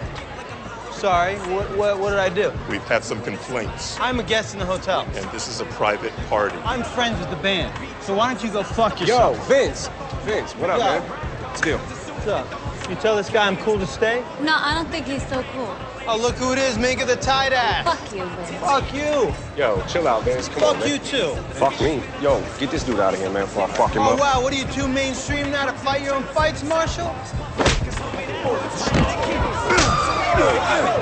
Sorry, 0.92 1.36
what, 1.54 1.70
what, 1.78 2.00
what 2.00 2.10
did 2.12 2.20
I 2.20 2.30
do? 2.30 2.52
We've 2.70 2.82
had 2.84 3.04
some 3.04 3.22
complaints, 3.22 4.00
I'm 4.00 4.20
a 4.20 4.24
guest 4.24 4.54
in 4.54 4.60
the 4.60 4.66
hotel. 4.66 5.02
and 5.16 5.30
this 5.32 5.48
is 5.48 5.60
a 5.60 5.66
private 5.66 6.14
party. 6.30 6.58
I'm 6.64 6.84
friends 6.84 7.20
with 7.20 7.30
the 7.30 7.36
band. 7.36 7.74
So 8.02 8.16
why 8.16 8.34
don't 8.34 8.44
you 8.44 8.52
go 8.52 8.64
fuck 8.64 9.00
yourself? 9.00 9.38
Yo. 9.38 9.44
Vince. 9.44 9.90
Vince, 10.24 10.54
what 10.54 10.70
up, 10.70 10.80
Yo. 10.80 10.86
man? 10.86 11.02
What's 11.44 11.60
the 11.60 11.66
deal? 11.66 11.78
What's 11.78 12.28
up? 12.28 12.48
You 12.94 13.00
tell 13.00 13.16
this 13.16 13.28
guy 13.32 13.48
I'm 13.48 13.58
cool 13.58 13.80
to 13.80 13.88
stay? 13.88 14.24
No, 14.40 14.54
I 14.56 14.76
don't 14.76 14.88
think 14.92 15.08
he's 15.08 15.28
so 15.28 15.42
cool. 15.54 15.76
Oh, 16.08 16.16
look 16.16 16.36
who 16.36 16.54
it 16.54 16.60
is, 16.60 16.78
Minka 16.78 17.06
the 17.06 17.16
tight 17.16 17.52
ass. 17.52 17.86
Fuck 17.86 18.14
you, 18.14 18.24
Vince. 18.24 18.52
Fuck 18.60 18.94
you. 18.94 19.34
Yo, 19.58 19.84
chill 19.88 20.08
out, 20.08 20.22
Vince. 20.26 20.48
Come 20.48 20.60
Fuck 20.60 20.74
on, 20.76 20.80
man. 20.82 20.90
you 20.90 20.98
too. 21.00 21.34
Fuck 21.56 21.82
me. 21.82 22.04
Yo, 22.22 22.40
get 22.60 22.70
this 22.70 22.84
dude 22.84 23.00
out 23.00 23.16
of 23.16 23.20
here, 23.20 23.32
man, 23.32 23.46
before 23.46 23.64
I 23.64 23.72
fuck 23.74 23.94
him 23.94 24.04
Oh 24.04 24.14
up. 24.14 24.20
wow, 24.20 24.44
what 24.44 24.54
are 24.54 24.56
you 24.56 24.66
too 24.66 24.88
mainstream 24.88 25.50
now 25.50 25.66
to 25.66 25.74
fight 25.74 26.04
your 26.04 26.14
own 26.14 26.22
fights, 26.22 26.62
Marshall? 26.64 27.08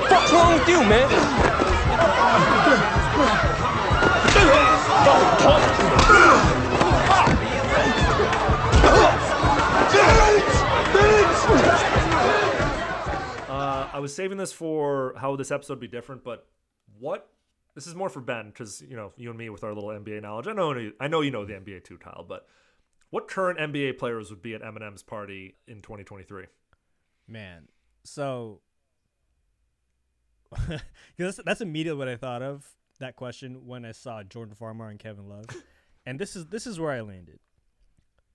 What's 0.08 0.32
wrong 0.32 0.54
with 0.58 0.66
you, 0.70 0.80
man? 0.84 1.10
Uh, 13.52 13.86
I 13.92 13.98
was 13.98 14.14
saving 14.14 14.38
this 14.38 14.50
for 14.50 15.14
how 15.18 15.36
this 15.36 15.50
episode 15.50 15.74
would 15.74 15.80
be 15.80 15.88
different, 15.88 16.24
but 16.24 16.46
what? 16.98 17.28
This 17.74 17.86
is 17.86 17.94
more 17.94 18.08
for 18.08 18.20
Ben 18.20 18.46
because 18.48 18.80
you 18.80 18.96
know 18.96 19.12
you 19.16 19.28
and 19.28 19.38
me 19.38 19.50
with 19.50 19.62
our 19.62 19.74
little 19.74 19.90
NBA 19.90 20.22
knowledge. 20.22 20.46
I 20.46 20.54
know 20.54 20.90
I 20.98 21.08
know 21.08 21.20
you 21.20 21.30
know 21.30 21.44
the 21.44 21.52
NBA 21.52 21.84
too, 21.84 21.98
Kyle. 21.98 22.24
But 22.26 22.46
what 23.10 23.28
current 23.28 23.58
NBA 23.58 23.98
players 23.98 24.30
would 24.30 24.40
be 24.40 24.54
at 24.54 24.62
Eminem's 24.62 25.02
party 25.02 25.56
in 25.66 25.82
2023? 25.82 26.46
Man, 27.28 27.68
so 28.04 28.60
that's, 31.18 31.40
that's 31.44 31.60
immediately 31.60 31.98
what 31.98 32.08
I 32.08 32.16
thought 32.16 32.40
of 32.42 32.66
that 33.00 33.16
question 33.16 33.66
when 33.66 33.84
I 33.84 33.92
saw 33.92 34.22
Jordan 34.22 34.54
Farmar 34.58 34.90
and 34.90 34.98
Kevin 34.98 35.28
Love. 35.28 35.44
and 36.06 36.18
this 36.18 36.36
is 36.36 36.46
this 36.46 36.66
is 36.66 36.80
where 36.80 36.92
I 36.92 37.02
landed. 37.02 37.38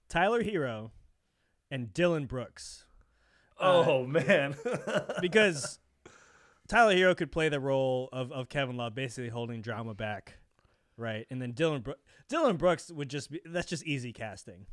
Tyler 0.10 0.44
Herro 0.44 0.92
and 1.72 1.92
Dillon 1.92 2.28
Brooks. 2.28 2.86
Uh, 3.60 3.84
Oh 3.88 4.06
man. 4.06 4.56
because 5.22 5.80
Tyler 6.68 6.94
Herro 6.96 7.16
could 7.16 7.32
play 7.32 7.50
the 7.50 7.60
role 7.60 8.10
of, 8.12 8.32
of 8.32 8.50
Kevin 8.50 8.78
Love, 8.78 8.94
basically 8.96 9.30
holding 9.30 9.62
drama 9.62 9.94
back, 9.94 10.38
right? 10.98 11.26
And 11.30 11.42
then 11.42 11.54
Dylan 11.54 11.84
Bro- 11.84 11.96
Dillon 12.30 12.58
Brooks 12.58 12.92
would 12.92 13.10
just 13.10 13.32
be 13.32 13.42
that's 13.46 13.68
just 13.68 13.86
easy 13.86 14.12
casting. 14.14 14.66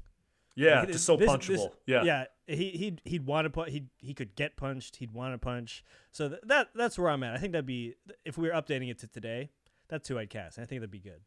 Yeah, 0.56 0.80
Like, 0.80 0.92
just 0.92 1.04
so 1.04 1.16
punchable. 1.16 1.72
Yeah. 1.86 2.04
yeah. 2.04 2.24
He 2.46 2.70
he'd 2.70 3.00
he'd 3.04 3.26
want 3.26 3.46
to 3.46 3.50
put 3.50 3.70
he 3.70 3.86
he 3.98 4.14
could 4.14 4.36
get 4.36 4.56
punched. 4.56 4.96
He'd 4.96 5.12
want 5.12 5.34
to 5.34 5.38
punch. 5.38 5.82
So 6.12 6.28
th- 6.28 6.40
that 6.44 6.68
that's 6.74 6.96
where 6.98 7.10
I'm 7.10 7.22
at. 7.24 7.34
I 7.34 7.38
think 7.38 7.52
that'd 7.52 7.66
be 7.66 7.94
if 8.24 8.38
we 8.38 8.48
were 8.48 8.54
updating 8.54 8.90
it 8.90 8.98
to 9.00 9.06
today. 9.08 9.50
That's 9.88 10.08
who 10.08 10.18
I'd 10.18 10.30
cast. 10.30 10.58
I 10.58 10.64
think 10.64 10.80
that'd 10.80 10.90
be 10.90 10.98
good. 11.00 11.20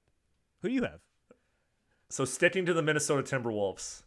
Who 0.61 0.69
do 0.69 0.73
you 0.73 0.83
have? 0.83 1.01
So 2.09 2.23
sticking 2.25 2.65
to 2.65 2.73
the 2.73 2.81
Minnesota 2.81 3.21
Timberwolves, 3.23 4.03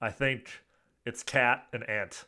I 0.00 0.10
think 0.10 0.62
it's 1.06 1.22
Cat 1.22 1.66
and 1.72 1.88
Ant. 1.88 2.24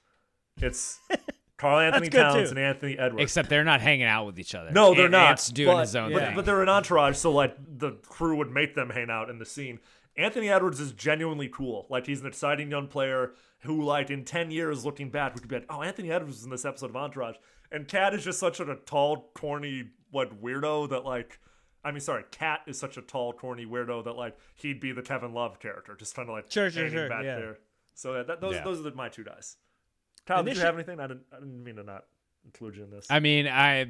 It's 0.63 1.01
Karl-Anthony 1.59 2.09
Towns 2.09 2.51
too. 2.51 2.57
and 2.57 2.59
Anthony 2.59 2.99
Edwards. 2.99 3.23
Except 3.23 3.49
they're 3.49 3.65
not 3.65 3.81
hanging 3.81 4.07
out 4.07 4.27
with 4.27 4.39
each 4.39 4.55
other. 4.55 4.71
No, 4.71 4.95
they're 4.95 5.05
Ant- 5.05 5.13
not. 5.13 5.29
Ant's 5.31 5.49
doing 5.49 5.77
but, 5.77 5.81
his 5.83 5.97
own 5.97 6.13
but, 6.13 6.23
thing. 6.23 6.35
But 6.37 6.45
they're 6.47 6.63
an 6.63 6.69
entourage, 6.69 7.17
so 7.17 7.31
like 7.33 7.57
the 7.79 7.93
crew 8.09 8.37
would 8.37 8.51
make 8.51 8.75
them 8.75 8.91
hang 8.91 9.11
out 9.11 9.29
in 9.31 9.39
the 9.39 9.45
scene. 9.47 9.79
Anthony 10.17 10.49
Edwards 10.49 10.81
is 10.81 10.93
genuinely 10.93 11.49
cool. 11.49 11.87
Like 11.91 12.07
he's 12.07 12.21
an 12.21 12.27
exciting 12.27 12.71
young 12.71 12.89
player 12.89 13.33
who, 13.61 13.83
like, 13.83 14.11
in 14.11 14.25
ten 14.25 14.51
years 14.51 14.85
looking 14.85 15.11
back, 15.11 15.35
we 15.35 15.41
could 15.41 15.49
be 15.51 15.57
like, 15.57 15.67
oh, 15.69 15.83
Anthony 15.83 16.11
Edwards 16.11 16.37
was 16.37 16.45
in 16.45 16.51
this 16.51 16.65
episode 16.65 16.91
of 16.91 16.97
Entourage. 16.97 17.37
And 17.71 17.87
Cat 17.87 18.15
is 18.15 18.25
just 18.25 18.39
such 18.41 18.59
a 18.59 18.77
tall, 18.87 19.31
corny, 19.35 19.91
what 20.11 20.43
weirdo 20.43 20.89
that 20.91 21.05
like. 21.05 21.39
I 21.85 21.93
mean, 21.93 22.01
sorry, 22.01 22.25
Cat 22.31 22.61
is 22.67 22.79
such 22.79 22.97
a 22.97 23.03
tall, 23.03 23.33
corny 23.33 23.65
weirdo 23.65 24.05
that 24.05 24.13
like 24.17 24.37
he'd 24.57 24.81
be 24.81 24.93
the 24.93 25.03
Kevin 25.03 25.33
Love 25.33 25.61
character, 25.61 25.95
just 25.95 26.15
kind 26.15 26.29
of 26.29 26.35
like 26.35 26.51
Sure, 26.51 26.71
sure, 26.71 26.83
hanging 26.85 26.99
sure, 26.99 27.09
back 27.09 27.25
yeah. 27.25 27.37
there. 27.37 27.59
So 27.95 28.17
yeah, 28.17 28.23
that, 28.25 28.41
those 28.41 28.55
Yeah. 28.57 28.65
those 28.65 28.81
are 28.81 28.83
the, 28.83 28.93
my 28.95 29.09
two 29.09 29.25
guys. 29.25 29.57
Kyle, 30.27 30.43
did 30.43 30.57
you 30.57 30.63
have 30.63 30.75
anything? 30.75 31.01
I 31.01 31.07
didn't. 31.07 31.25
I 31.33 31.37
didn't 31.37 31.63
mean 31.65 31.77
to 31.77 31.83
not 31.83 32.05
include 32.45 32.77
you 32.77 32.85
in 32.85 32.91
this. 32.91 33.07
I 33.11 33.21
mean, 33.21 33.47
I 33.47 33.87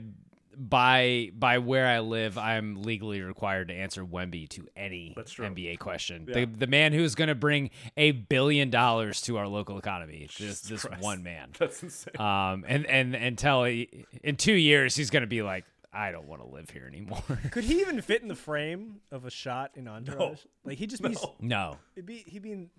by 0.56 1.30
by 1.34 1.58
where 1.58 1.86
I 1.86 2.00
live, 2.00 2.36
I'm 2.38 2.82
legally 2.82 3.22
required 3.22 3.68
to 3.68 3.74
answer 3.74 4.04
Wemby 4.04 4.48
to 4.50 4.66
any 4.76 5.14
NBA 5.16 5.78
question. 5.78 6.26
Yeah. 6.28 6.34
The 6.34 6.44
the 6.46 6.66
man 6.66 6.92
who 6.92 7.02
is 7.02 7.14
going 7.14 7.28
to 7.28 7.34
bring 7.34 7.70
a 7.96 8.12
billion 8.12 8.70
dollars 8.70 9.22
to 9.22 9.36
our 9.38 9.48
local 9.48 9.78
economy. 9.78 10.26
Just 10.28 10.66
Jesus 10.66 10.82
this 10.82 11.00
one 11.00 11.22
man. 11.22 11.50
That's 11.58 11.82
insane. 11.82 12.18
Um, 12.18 12.64
and 12.66 12.86
and 12.86 13.14
until 13.14 13.64
he, 13.64 14.06
in 14.22 14.36
two 14.36 14.54
years, 14.54 14.96
he's 14.96 15.10
going 15.10 15.22
to 15.22 15.28
be 15.28 15.42
like, 15.42 15.64
I 15.92 16.12
don't 16.12 16.26
want 16.26 16.42
to 16.42 16.48
live 16.48 16.70
here 16.70 16.86
anymore. 16.86 17.22
Could 17.50 17.64
he 17.64 17.80
even 17.80 18.00
fit 18.00 18.22
in 18.22 18.28
the 18.28 18.34
frame 18.34 19.00
of 19.10 19.24
a 19.24 19.30
shot 19.30 19.72
in 19.74 19.88
Entourage? 19.88 20.40
Like 20.64 20.78
he'd 20.78 20.90
just 20.90 21.02
be 21.02 21.10
No. 21.10 21.34
No. 21.40 21.76
It'd 21.96 22.06
be 22.06 22.24
he'd 22.26 22.42
be 22.42 22.52
in, 22.52 22.70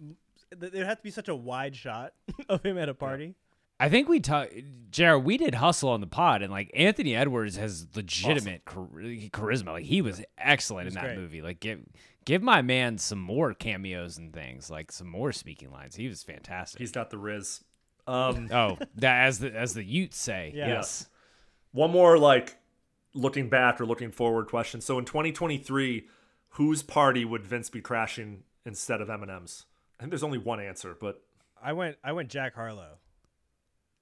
there'd 0.55 0.73
have 0.87 0.97
to 0.97 1.03
be 1.03 1.11
such 1.11 1.27
a 1.27 1.35
wide 1.35 1.75
shot 1.75 2.13
of 2.49 2.63
him 2.63 2.77
at 2.77 2.89
a 2.89 2.93
party. 2.93 3.35
I 3.81 3.89
think 3.89 4.07
we 4.07 4.19
talked, 4.19 4.53
Jared. 4.91 5.23
We 5.23 5.37
did 5.37 5.55
hustle 5.55 5.89
on 5.89 6.01
the 6.01 6.07
pod, 6.07 6.43
and 6.43 6.51
like 6.51 6.69
Anthony 6.75 7.15
Edwards 7.15 7.55
has 7.55 7.87
legitimate 7.95 8.61
char- 8.67 8.85
charisma. 8.85 9.71
Like 9.71 9.85
he 9.85 10.03
was 10.03 10.21
excellent 10.37 10.85
He 10.85 10.89
in 10.89 10.93
that 10.93 11.03
great. 11.03 11.17
movie. 11.17 11.41
Like 11.41 11.59
give 11.59 11.79
give 12.23 12.43
my 12.43 12.61
man 12.61 12.99
some 12.99 13.19
more 13.19 13.55
cameos 13.55 14.19
and 14.19 14.31
things, 14.31 14.69
like 14.69 14.91
some 14.91 15.07
more 15.07 15.31
speaking 15.31 15.71
lines. 15.71 15.95
He 15.95 16.07
was 16.07 16.21
fantastic. 16.21 16.77
He's 16.79 16.91
got 16.91 17.09
the 17.09 17.17
Riz. 17.17 17.63
Um, 18.05 18.49
oh, 18.53 18.77
that 18.97 19.25
as 19.25 19.39
the 19.39 19.51
as 19.51 19.73
the 19.73 19.83
Utes 19.83 20.15
say. 20.15 20.51
Yeah. 20.53 20.67
Yes. 20.67 21.07
One 21.71 21.89
more 21.89 22.19
like 22.19 22.57
looking 23.15 23.49
back 23.49 23.81
or 23.81 23.87
looking 23.87 24.11
forward 24.11 24.45
question. 24.45 24.79
So 24.79 24.99
in 24.99 25.05
2023, 25.05 26.07
whose 26.49 26.83
party 26.83 27.25
would 27.25 27.47
Vince 27.47 27.71
be 27.71 27.81
crashing 27.81 28.43
instead 28.63 29.01
of 29.01 29.07
Eminem's? 29.07 29.65
I 29.99 30.03
think 30.03 30.11
there's 30.11 30.21
only 30.23 30.37
one 30.37 30.59
answer, 30.59 30.95
but 30.99 31.23
I 31.59 31.73
went 31.73 31.97
I 32.03 32.11
went 32.11 32.29
Jack 32.29 32.53
Harlow. 32.53 32.99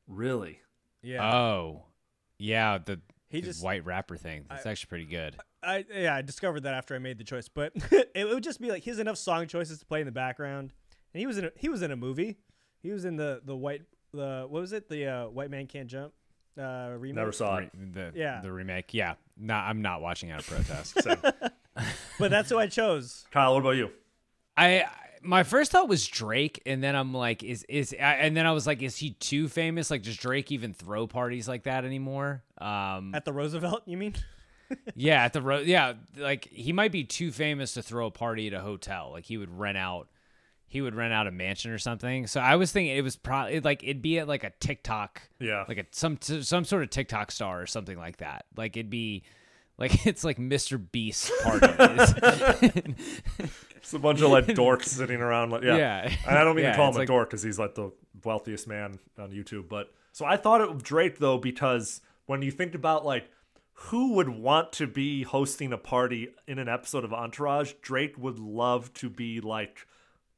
Really, 0.09 0.59
Yeah. 1.01 1.23
Oh, 1.33 1.83
yeah. 2.37 2.77
The 2.83 2.99
He 3.29 3.39
the 3.41 3.47
just- 3.47 3.63
white 3.63 3.85
rapper 3.85 4.17
thing. 4.17 4.45
That's 4.49 4.65
I- 4.65 4.71
actually 4.71 4.89
pretty 4.89 5.05
good. 5.05 5.35
I 5.63 5.85
yeah, 5.93 6.15
I 6.15 6.21
discovered 6.21 6.61
that 6.63 6.73
after 6.73 6.95
I 6.95 6.99
made 6.99 7.17
the 7.17 7.23
choice, 7.25 7.47
but 7.49 7.73
it 7.91 8.27
would 8.27 8.43
just 8.43 8.59
be 8.61 8.69
like 8.69 8.83
he 8.83 8.89
has 8.91 8.99
enough 8.99 9.17
song 9.17 9.45
choices 9.47 9.79
to 9.79 9.85
play 9.85 9.99
in 9.99 10.05
the 10.05 10.11
background, 10.11 10.71
and 11.13 11.19
he 11.19 11.27
was 11.27 11.37
in 11.37 11.45
a, 11.45 11.51
he 11.57 11.67
was 11.69 11.81
in 11.81 11.91
a 11.91 11.95
movie. 11.97 12.37
He 12.81 12.91
was 12.91 13.03
in 13.05 13.17
the 13.17 13.41
the 13.43 13.55
white 13.57 13.81
the 14.13 14.45
what 14.49 14.61
was 14.61 14.71
it 14.73 14.87
the 14.89 15.05
uh, 15.05 15.27
White 15.27 15.51
Man 15.51 15.67
Can't 15.67 15.87
Jump 15.89 16.13
uh, 16.57 16.91
remake. 16.97 17.15
never 17.17 17.33
saw 17.33 17.57
it. 17.57 17.71
The 17.93 18.13
Yeah. 18.15 18.39
the 18.41 18.51
remake. 18.53 18.93
Yeah. 18.93 19.15
No, 19.37 19.53
I'm 19.53 19.81
not 19.81 20.01
watching 20.01 20.31
out 20.31 20.39
of 20.39 20.47
protest. 20.47 21.01
Same. 21.03 21.17
but 22.19 22.31
that's 22.31 22.49
who 22.49 22.57
I 22.57 22.67
chose. 22.67 23.25
Kyle, 23.31 23.53
what 23.53 23.59
about 23.59 23.71
you? 23.71 23.91
I 24.55 24.85
my 25.21 25.43
first 25.43 25.71
thought 25.71 25.87
was 25.89 26.07
Drake, 26.07 26.61
and 26.65 26.83
then 26.83 26.95
I'm 26.95 27.13
like, 27.13 27.43
is 27.43 27.63
is 27.69 27.93
and 27.93 28.35
then 28.35 28.45
I 28.45 28.51
was 28.51 28.65
like, 28.67 28.81
is 28.81 28.97
he 28.97 29.11
too 29.11 29.47
famous? 29.49 29.89
Like, 29.91 30.03
does 30.03 30.17
Drake 30.17 30.51
even 30.51 30.73
throw 30.73 31.07
parties 31.07 31.47
like 31.47 31.63
that 31.63 31.85
anymore? 31.85 32.43
Um, 32.59 33.13
At 33.15 33.25
the 33.25 33.33
Roosevelt, 33.33 33.83
you 33.85 33.97
mean? 33.97 34.15
yeah, 34.95 35.23
at 35.23 35.33
the 35.33 35.41
ro- 35.41 35.59
yeah, 35.59 35.93
like 36.17 36.47
he 36.49 36.71
might 36.73 36.91
be 36.91 37.03
too 37.03 37.31
famous 37.31 37.73
to 37.73 37.81
throw 37.81 38.07
a 38.07 38.11
party 38.11 38.47
at 38.47 38.53
a 38.53 38.59
hotel. 38.61 39.09
Like 39.11 39.25
he 39.25 39.37
would 39.37 39.49
rent 39.57 39.77
out, 39.77 40.07
he 40.67 40.81
would 40.81 40.93
rent 40.95 41.11
out 41.13 41.25
a 41.27 41.31
mansion 41.31 41.71
or 41.71 41.79
something. 41.79 42.27
So 42.27 42.39
I 42.39 42.55
was 42.55 42.71
thinking 42.71 42.95
it 42.95 43.01
was 43.03 43.15
probably 43.15 43.59
like 43.61 43.83
it'd 43.83 44.01
be 44.03 44.19
at 44.19 44.27
like 44.27 44.43
a 44.43 44.51
TikTok, 44.59 45.21
Yeah. 45.39 45.65
like 45.67 45.79
a 45.79 45.85
some 45.91 46.19
some 46.21 46.65
sort 46.65 46.83
of 46.83 46.89
TikTok 46.91 47.31
star 47.31 47.61
or 47.61 47.65
something 47.65 47.97
like 47.97 48.17
that. 48.17 48.45
Like 48.55 48.77
it'd 48.77 48.89
be. 48.91 49.23
Like 49.79 50.05
it's 50.07 50.23
like 50.23 50.37
Mr. 50.37 50.79
Beast 50.91 51.31
party. 51.43 51.67
It's 53.77 53.93
a 53.93 53.99
bunch 53.99 54.21
of 54.21 54.29
like 54.29 54.45
dorks 54.47 54.85
sitting 54.85 55.21
around. 55.21 55.51
Like, 55.51 55.63
yeah. 55.63 55.77
Yeah. 55.77 56.13
And 56.27 56.37
I 56.37 56.43
don't 56.43 56.55
mean 56.55 56.65
Yeah, 56.65 56.71
to 56.71 56.77
call 56.77 56.89
it's 56.89 56.95
him 56.97 56.99
a 56.99 57.01
like- 57.03 57.07
dork 57.07 57.29
because 57.29 57.43
he's 57.43 57.57
like 57.59 57.75
the 57.75 57.91
wealthiest 58.23 58.67
man 58.67 58.99
on 59.17 59.31
YouTube. 59.31 59.69
But 59.69 59.91
so 60.11 60.25
I 60.25 60.37
thought 60.37 60.61
it 60.61 60.71
was 60.73 60.83
Drake 60.83 61.17
though 61.19 61.37
because 61.37 62.01
when 62.25 62.41
you 62.41 62.51
think 62.51 62.75
about 62.75 63.05
like 63.05 63.29
who 63.73 64.13
would 64.15 64.27
want 64.29 64.73
to 64.73 64.87
be 64.87 65.23
hosting 65.23 65.71
a 65.71 65.77
party 65.77 66.27
in 66.47 66.59
an 66.59 66.67
episode 66.67 67.05
of 67.05 67.13
Entourage, 67.13 67.73
Drake 67.81 68.15
would 68.17 68.37
love 68.37 68.93
to 68.95 69.09
be 69.09 69.39
like 69.39 69.87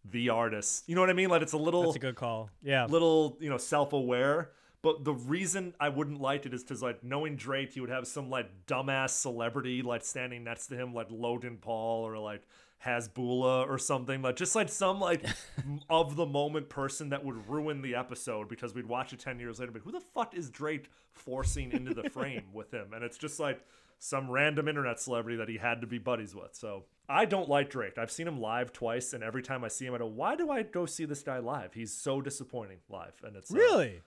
the 0.05 0.29
artist. 0.29 0.83
You 0.87 0.95
know 0.95 1.01
what 1.01 1.09
I 1.09 1.13
mean? 1.13 1.29
Like 1.29 1.41
it's 1.41 1.53
a 1.53 1.57
little 1.57 1.83
That's 1.83 1.95
a 1.95 1.99
good 1.99 2.15
call. 2.15 2.49
Yeah. 2.61 2.85
little 2.85 3.37
you 3.41 3.49
know 3.49 3.57
self-aware 3.57 4.51
but 4.81 5.03
the 5.03 5.13
reason 5.13 5.73
i 5.79 5.89
wouldn't 5.89 6.21
like 6.21 6.45
it 6.45 6.53
is 6.53 6.63
because 6.63 6.81
like 6.81 7.03
knowing 7.03 7.35
drake 7.35 7.75
you 7.75 7.81
would 7.81 7.91
have 7.91 8.07
some 8.07 8.29
like 8.29 8.49
dumbass 8.67 9.11
celebrity 9.11 9.81
like 9.81 10.03
standing 10.03 10.43
next 10.43 10.67
to 10.67 10.75
him 10.75 10.93
like 10.93 11.07
logan 11.09 11.57
paul 11.57 12.07
or 12.07 12.17
like 12.17 12.41
hasbulla 12.85 13.67
or 13.67 13.77
something 13.77 14.23
like 14.23 14.35
just 14.35 14.55
like 14.55 14.67
some 14.67 14.99
like 14.99 15.23
of 15.89 16.15
the 16.15 16.25
moment 16.25 16.67
person 16.67 17.09
that 17.09 17.23
would 17.23 17.47
ruin 17.47 17.81
the 17.81 17.93
episode 17.93 18.49
because 18.49 18.73
we'd 18.73 18.87
watch 18.87 19.13
it 19.13 19.19
10 19.19 19.39
years 19.39 19.59
later 19.59 19.71
but 19.71 19.81
who 19.83 19.91
the 19.91 19.99
fuck 19.99 20.33
is 20.35 20.49
drake 20.49 20.89
forcing 21.13 21.71
into 21.71 21.93
the 21.93 22.09
frame 22.09 22.43
with 22.53 22.73
him? 22.73 22.93
And 22.93 23.03
it's 23.03 23.17
just 23.17 23.39
like 23.39 23.61
some 23.99 24.31
random 24.31 24.67
internet 24.67 24.99
celebrity 24.99 25.37
that 25.37 25.47
he 25.47 25.57
had 25.57 25.81
to 25.81 25.87
be 25.87 25.99
buddies 25.99 26.33
with. 26.33 26.55
So 26.55 26.85
i 27.07 27.25
don't 27.25 27.49
like 27.49 27.69
drake. 27.69 27.97
I've 27.97 28.11
seen 28.11 28.27
him 28.27 28.39
live 28.39 28.73
twice 28.73 29.13
and 29.13 29.23
every 29.23 29.43
time 29.43 29.63
i 29.63 29.67
see 29.67 29.85
him 29.85 29.93
i 29.93 29.97
go 29.97 30.05
why 30.07 30.35
do 30.35 30.49
i 30.49 30.63
go 30.63 30.85
see 30.85 31.05
this 31.05 31.21
guy 31.21 31.39
live? 31.39 31.73
He's 31.73 31.93
so 31.93 32.21
disappointing 32.21 32.79
live. 32.89 33.13
And 33.23 33.35
it's 33.35 33.53
uh, 33.53 33.57
Really? 33.57 34.01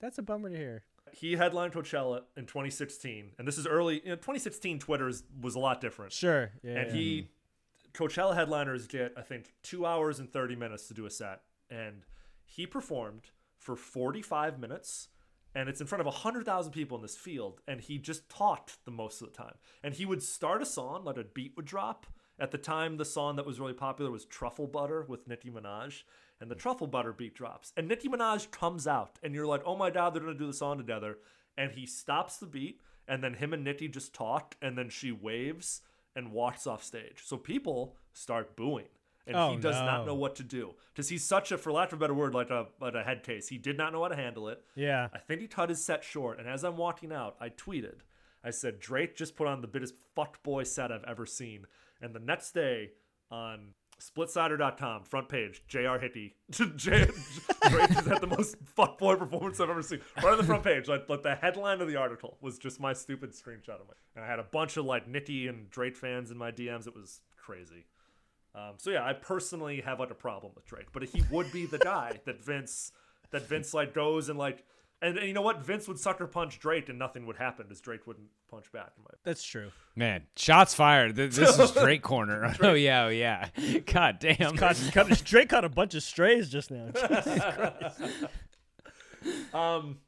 That's 0.00 0.18
a 0.18 0.22
bummer 0.22 0.50
to 0.50 0.56
hear. 0.56 0.82
he 1.12 1.32
headlined 1.32 1.72
Coachella 1.72 2.22
in 2.36 2.46
2016, 2.46 3.32
and 3.38 3.46
this 3.46 3.58
is 3.58 3.66
early. 3.66 4.00
You 4.02 4.10
know, 4.10 4.16
2016 4.16 4.78
Twitter 4.78 5.08
is, 5.08 5.24
was 5.40 5.54
a 5.54 5.58
lot 5.58 5.80
different. 5.80 6.12
Sure. 6.12 6.50
Yeah, 6.62 6.78
and 6.78 6.86
yeah. 6.88 6.96
he, 6.96 7.20
mm-hmm. 7.22 8.04
Coachella 8.04 8.34
headliners 8.34 8.86
get 8.86 9.12
I 9.16 9.22
think 9.22 9.52
two 9.62 9.84
hours 9.86 10.18
and 10.18 10.32
30 10.32 10.56
minutes 10.56 10.88
to 10.88 10.94
do 10.94 11.06
a 11.06 11.10
set, 11.10 11.42
and 11.68 12.04
he 12.44 12.66
performed 12.66 13.30
for 13.58 13.76
45 13.76 14.58
minutes, 14.58 15.08
and 15.54 15.68
it's 15.68 15.80
in 15.80 15.86
front 15.86 16.00
of 16.00 16.06
100,000 16.06 16.72
people 16.72 16.96
in 16.96 17.02
this 17.02 17.16
field, 17.16 17.60
and 17.68 17.80
he 17.80 17.98
just 17.98 18.28
talked 18.28 18.84
the 18.84 18.90
most 18.90 19.20
of 19.20 19.28
the 19.28 19.36
time, 19.36 19.54
and 19.82 19.94
he 19.94 20.06
would 20.06 20.22
start 20.22 20.62
a 20.62 20.66
song, 20.66 21.04
like 21.04 21.16
a 21.16 21.24
beat 21.24 21.52
would 21.56 21.66
drop. 21.66 22.06
At 22.38 22.52
the 22.52 22.58
time, 22.58 22.96
the 22.96 23.04
song 23.04 23.36
that 23.36 23.44
was 23.44 23.60
really 23.60 23.74
popular 23.74 24.10
was 24.10 24.24
Truffle 24.24 24.66
Butter 24.66 25.04
with 25.06 25.28
Nicki 25.28 25.50
Minaj, 25.50 26.04
and 26.40 26.50
the 26.50 26.54
Truffle 26.54 26.86
Butter 26.86 27.12
beat 27.12 27.34
drops. 27.34 27.72
And 27.76 27.88
Nicki 27.88 28.08
Minaj 28.08 28.50
comes 28.50 28.86
out, 28.86 29.18
and 29.22 29.34
you're 29.34 29.46
like, 29.46 29.62
oh 29.64 29.76
my 29.76 29.90
god, 29.90 30.14
they're 30.14 30.22
gonna 30.22 30.34
do 30.34 30.46
the 30.46 30.52
song 30.52 30.78
together. 30.78 31.18
And 31.56 31.72
he 31.72 31.86
stops 31.86 32.38
the 32.38 32.46
beat, 32.46 32.80
and 33.06 33.22
then 33.22 33.34
him 33.34 33.52
and 33.52 33.64
Nicki 33.64 33.88
just 33.88 34.14
talk, 34.14 34.56
and 34.62 34.78
then 34.78 34.88
she 34.88 35.12
waves 35.12 35.82
and 36.16 36.32
walks 36.32 36.66
off 36.66 36.82
stage. 36.82 37.22
So 37.24 37.36
people 37.36 37.96
start 38.12 38.56
booing. 38.56 38.86
And 39.26 39.36
Oh, 39.36 39.50
he 39.52 39.58
does 39.58 39.76
not 39.76 40.06
know 40.06 40.14
what 40.14 40.34
to 40.36 40.42
do. 40.42 40.74
Because 40.92 41.08
he's 41.08 41.22
such 41.22 41.52
a, 41.52 41.58
for 41.58 41.70
lack 41.70 41.92
of 41.92 41.98
a 41.98 42.00
better 42.00 42.14
word, 42.14 42.34
like 42.34 42.50
a, 42.50 42.66
like 42.80 42.94
a 42.94 43.02
head 43.02 43.22
case. 43.22 43.48
He 43.48 43.58
did 43.58 43.76
not 43.76 43.92
know 43.92 44.02
how 44.02 44.08
to 44.08 44.16
handle 44.16 44.48
it. 44.48 44.64
Yeah. 44.74 45.08
I 45.14 45.18
think 45.18 45.40
he 45.40 45.46
cut 45.46 45.68
his 45.68 45.84
set 45.84 46.02
short. 46.02 46.40
And 46.40 46.48
as 46.48 46.64
I'm 46.64 46.76
walking 46.76 47.12
out, 47.12 47.36
I 47.40 47.50
tweeted, 47.50 47.98
I 48.42 48.50
said, 48.50 48.80
Drake 48.80 49.14
just 49.14 49.36
put 49.36 49.46
on 49.46 49.60
the 49.60 49.68
biggest 49.68 49.94
fuckboy 50.16 50.66
set 50.66 50.90
I've 50.90 51.04
ever 51.04 51.26
seen. 51.26 51.66
And 52.00 52.14
the 52.14 52.18
next 52.18 52.52
day 52.52 52.92
on 53.30 53.74
splitsider.com, 54.00 55.04
front 55.04 55.28
page, 55.28 55.62
JR 55.68 55.98
Hickey, 56.00 56.34
Drake 56.50 56.80
has 56.80 58.06
had 58.06 58.20
the 58.20 58.26
most 58.26 58.56
fuckboy 58.76 59.18
performance 59.18 59.60
I've 59.60 59.70
ever 59.70 59.82
seen. 59.82 60.00
Right 60.16 60.32
on 60.32 60.38
the 60.38 60.44
front 60.44 60.64
page, 60.64 60.88
like, 60.88 61.08
like 61.08 61.22
the 61.22 61.34
headline 61.34 61.80
of 61.80 61.88
the 61.88 61.96
article 61.96 62.36
was 62.40 62.58
just 62.58 62.80
my 62.80 62.92
stupid 62.92 63.32
screenshot 63.32 63.80
of 63.80 63.88
it. 63.90 63.96
And 64.16 64.24
I 64.24 64.28
had 64.28 64.38
a 64.38 64.44
bunch 64.44 64.76
of 64.76 64.84
like 64.84 65.06
Nicki 65.06 65.46
and 65.48 65.70
Drake 65.70 65.96
fans 65.96 66.30
in 66.30 66.38
my 66.38 66.50
DMs. 66.50 66.86
It 66.86 66.94
was 66.94 67.20
crazy. 67.36 67.86
Um, 68.54 68.74
so 68.78 68.90
yeah, 68.90 69.04
I 69.04 69.12
personally 69.12 69.80
have 69.82 70.00
like 70.00 70.10
a 70.10 70.14
problem 70.14 70.52
with 70.54 70.66
Drake, 70.66 70.88
but 70.92 71.04
he 71.04 71.22
would 71.30 71.52
be 71.52 71.66
the 71.66 71.78
guy 71.78 72.20
that 72.24 72.44
Vince 72.44 72.92
that 73.30 73.46
Vince 73.46 73.72
like 73.72 73.94
goes 73.94 74.28
and 74.28 74.38
like 74.38 74.64
and, 75.02 75.16
and 75.16 75.26
you 75.26 75.32
know 75.32 75.42
what? 75.42 75.64
Vince 75.64 75.88
would 75.88 75.98
sucker 75.98 76.26
punch 76.26 76.58
Drake 76.58 76.88
and 76.88 76.98
nothing 76.98 77.26
would 77.26 77.36
happen 77.36 77.66
because 77.66 77.80
Drake 77.80 78.06
wouldn't 78.06 78.28
punch 78.50 78.70
back. 78.72 78.92
In 78.96 79.04
my 79.04 79.10
That's 79.24 79.42
true. 79.42 79.70
Man, 79.96 80.22
shots 80.36 80.74
fired. 80.74 81.16
This 81.16 81.38
is 81.38 81.70
Drake 81.72 82.02
corner. 82.02 82.54
Oh 82.62 82.74
yeah, 82.74 83.04
oh 83.04 83.08
yeah. 83.08 83.48
God 83.86 84.18
damn. 84.20 84.56
Caught, 84.56 84.76
caught, 84.92 85.08
Drake 85.24 85.48
caught 85.48 85.64
a 85.64 85.68
bunch 85.68 85.94
of 85.94 86.02
strays 86.02 86.48
just 86.48 86.70
now. 86.70 86.90
Um, 89.52 89.98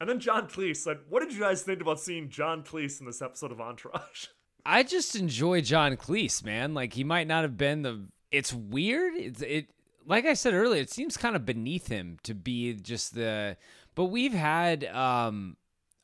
and 0.00 0.08
then 0.08 0.18
John 0.18 0.48
Cleese. 0.48 0.86
Like, 0.86 1.00
what 1.08 1.20
did 1.20 1.32
you 1.32 1.40
guys 1.40 1.62
think 1.62 1.80
about 1.80 2.00
seeing 2.00 2.28
John 2.28 2.62
Cleese 2.62 2.98
in 3.00 3.06
this 3.06 3.22
episode 3.22 3.52
of 3.52 3.60
Entourage? 3.60 4.26
I 4.64 4.82
just 4.82 5.14
enjoy 5.16 5.60
John 5.60 5.96
Cleese, 5.96 6.44
man. 6.44 6.74
Like 6.74 6.92
he 6.94 7.04
might 7.04 7.26
not 7.26 7.42
have 7.42 7.56
been 7.56 7.82
the. 7.82 8.06
It's 8.32 8.52
weird. 8.52 9.14
It's 9.14 9.42
it. 9.42 9.70
Like 10.06 10.24
I 10.26 10.34
said 10.34 10.54
earlier, 10.54 10.82
it 10.82 10.90
seems 10.90 11.16
kind 11.16 11.36
of 11.36 11.46
beneath 11.46 11.88
him 11.88 12.18
to 12.24 12.34
be 12.34 12.74
just 12.74 13.14
the. 13.14 13.56
But 13.94 14.06
we've 14.06 14.34
had. 14.34 14.84
um 14.84 15.56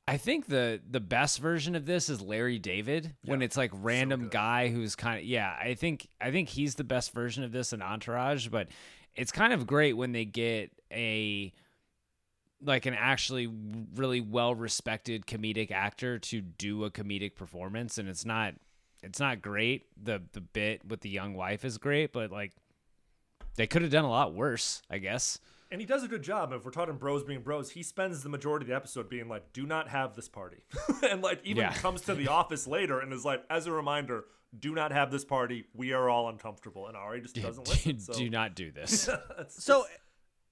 I 0.09 0.19
think 0.19 0.47
the 0.47 0.81
the 0.89 1.01
best 1.01 1.41
version 1.41 1.75
of 1.75 1.85
this 1.85 2.09
is 2.09 2.21
Larry 2.21 2.61
David 2.61 3.17
when 3.25 3.43
it's 3.43 3.57
like 3.57 3.73
random 3.75 4.29
guy 4.29 4.69
who's 4.69 4.95
kind 4.95 5.19
of 5.19 5.25
yeah 5.25 5.57
I 5.61 5.75
think 5.75 6.09
I 6.21 6.31
think 6.31 6.49
he's 6.49 6.77
the 6.77 6.85
best 6.85 7.13
version 7.13 7.43
of 7.43 7.51
this 7.51 7.73
in 7.73 7.83
Entourage 7.83 8.47
but 8.47 8.69
it's 9.17 9.33
kind 9.33 9.53
of 9.53 9.67
great 9.67 9.95
when 9.95 10.13
they 10.13 10.25
get 10.25 10.71
a 10.93 11.53
like 12.63 12.87
an 12.87 12.95
actually 12.95 13.49
really 13.97 14.21
well 14.21 14.55
respected 14.55 15.27
comedic 15.27 15.73
actor 15.73 16.21
to 16.21 16.41
do 16.41 16.85
a 16.85 16.91
comedic 16.91 17.35
performance 17.35 17.99
and 17.99 18.09
it's 18.09 18.25
not 18.25 18.55
it's 19.03 19.19
not 19.19 19.43
great. 19.43 19.87
The 20.01 20.23
the 20.35 20.41
bit 20.41 20.87
with 20.87 21.01
the 21.01 21.11
young 21.11 21.35
wife 21.35 21.65
is 21.65 21.79
great 21.79 22.13
but 22.13 22.31
like 22.31 22.53
they 23.57 23.67
could 23.67 23.83
have 23.83 23.91
done 23.91 24.05
a 24.05 24.11
lot 24.11 24.35
worse 24.35 24.83
I 24.89 24.99
guess 24.99 25.41
And 25.77 25.81
he 25.83 25.87
does 25.87 26.03
a 26.03 26.09
good 26.09 26.23
job. 26.23 26.55
If 26.55 26.65
we're 26.65 26.71
talking 26.71 26.97
bros 26.97 27.23
being 27.23 27.43
bros, 27.43 27.71
he 27.73 27.83
spends 27.83 28.23
the 28.23 28.31
majority 28.31 28.65
of 28.65 28.69
the 28.69 28.75
episode 28.77 29.11
being 29.11 29.29
like, 29.29 29.53
"Do 29.53 29.67
not 29.67 29.89
have 29.91 30.15
this 30.17 30.27
party," 30.27 30.63
and 31.03 31.21
like 31.21 31.41
even 31.45 31.65
Yeah. 31.65 31.75
comes 31.75 32.01
to 32.03 32.15
the 32.15 32.29
office 32.41 32.67
later 32.67 32.99
and 32.99 33.13
is 33.13 33.27
like, 33.27 33.45
"As 33.51 33.67
a 33.67 33.73
reminder, 33.73 34.25
do 34.59 34.75
not 34.75 34.91
have 34.91 35.11
this 35.11 35.23
party. 35.27 35.67
We 35.75 35.93
are 35.93 36.09
all 36.09 36.31
uncomfortable." 36.31 36.87
And 36.89 36.97
Ari 36.97 37.21
just 37.21 37.35
doesn't 37.35 37.69
listen. 37.69 37.99
So. 38.01 38.15
do 38.15 38.31
not 38.31 38.55
do 38.55 38.71
this 38.73 39.07
It's- 39.07 39.63
So, 39.63 39.85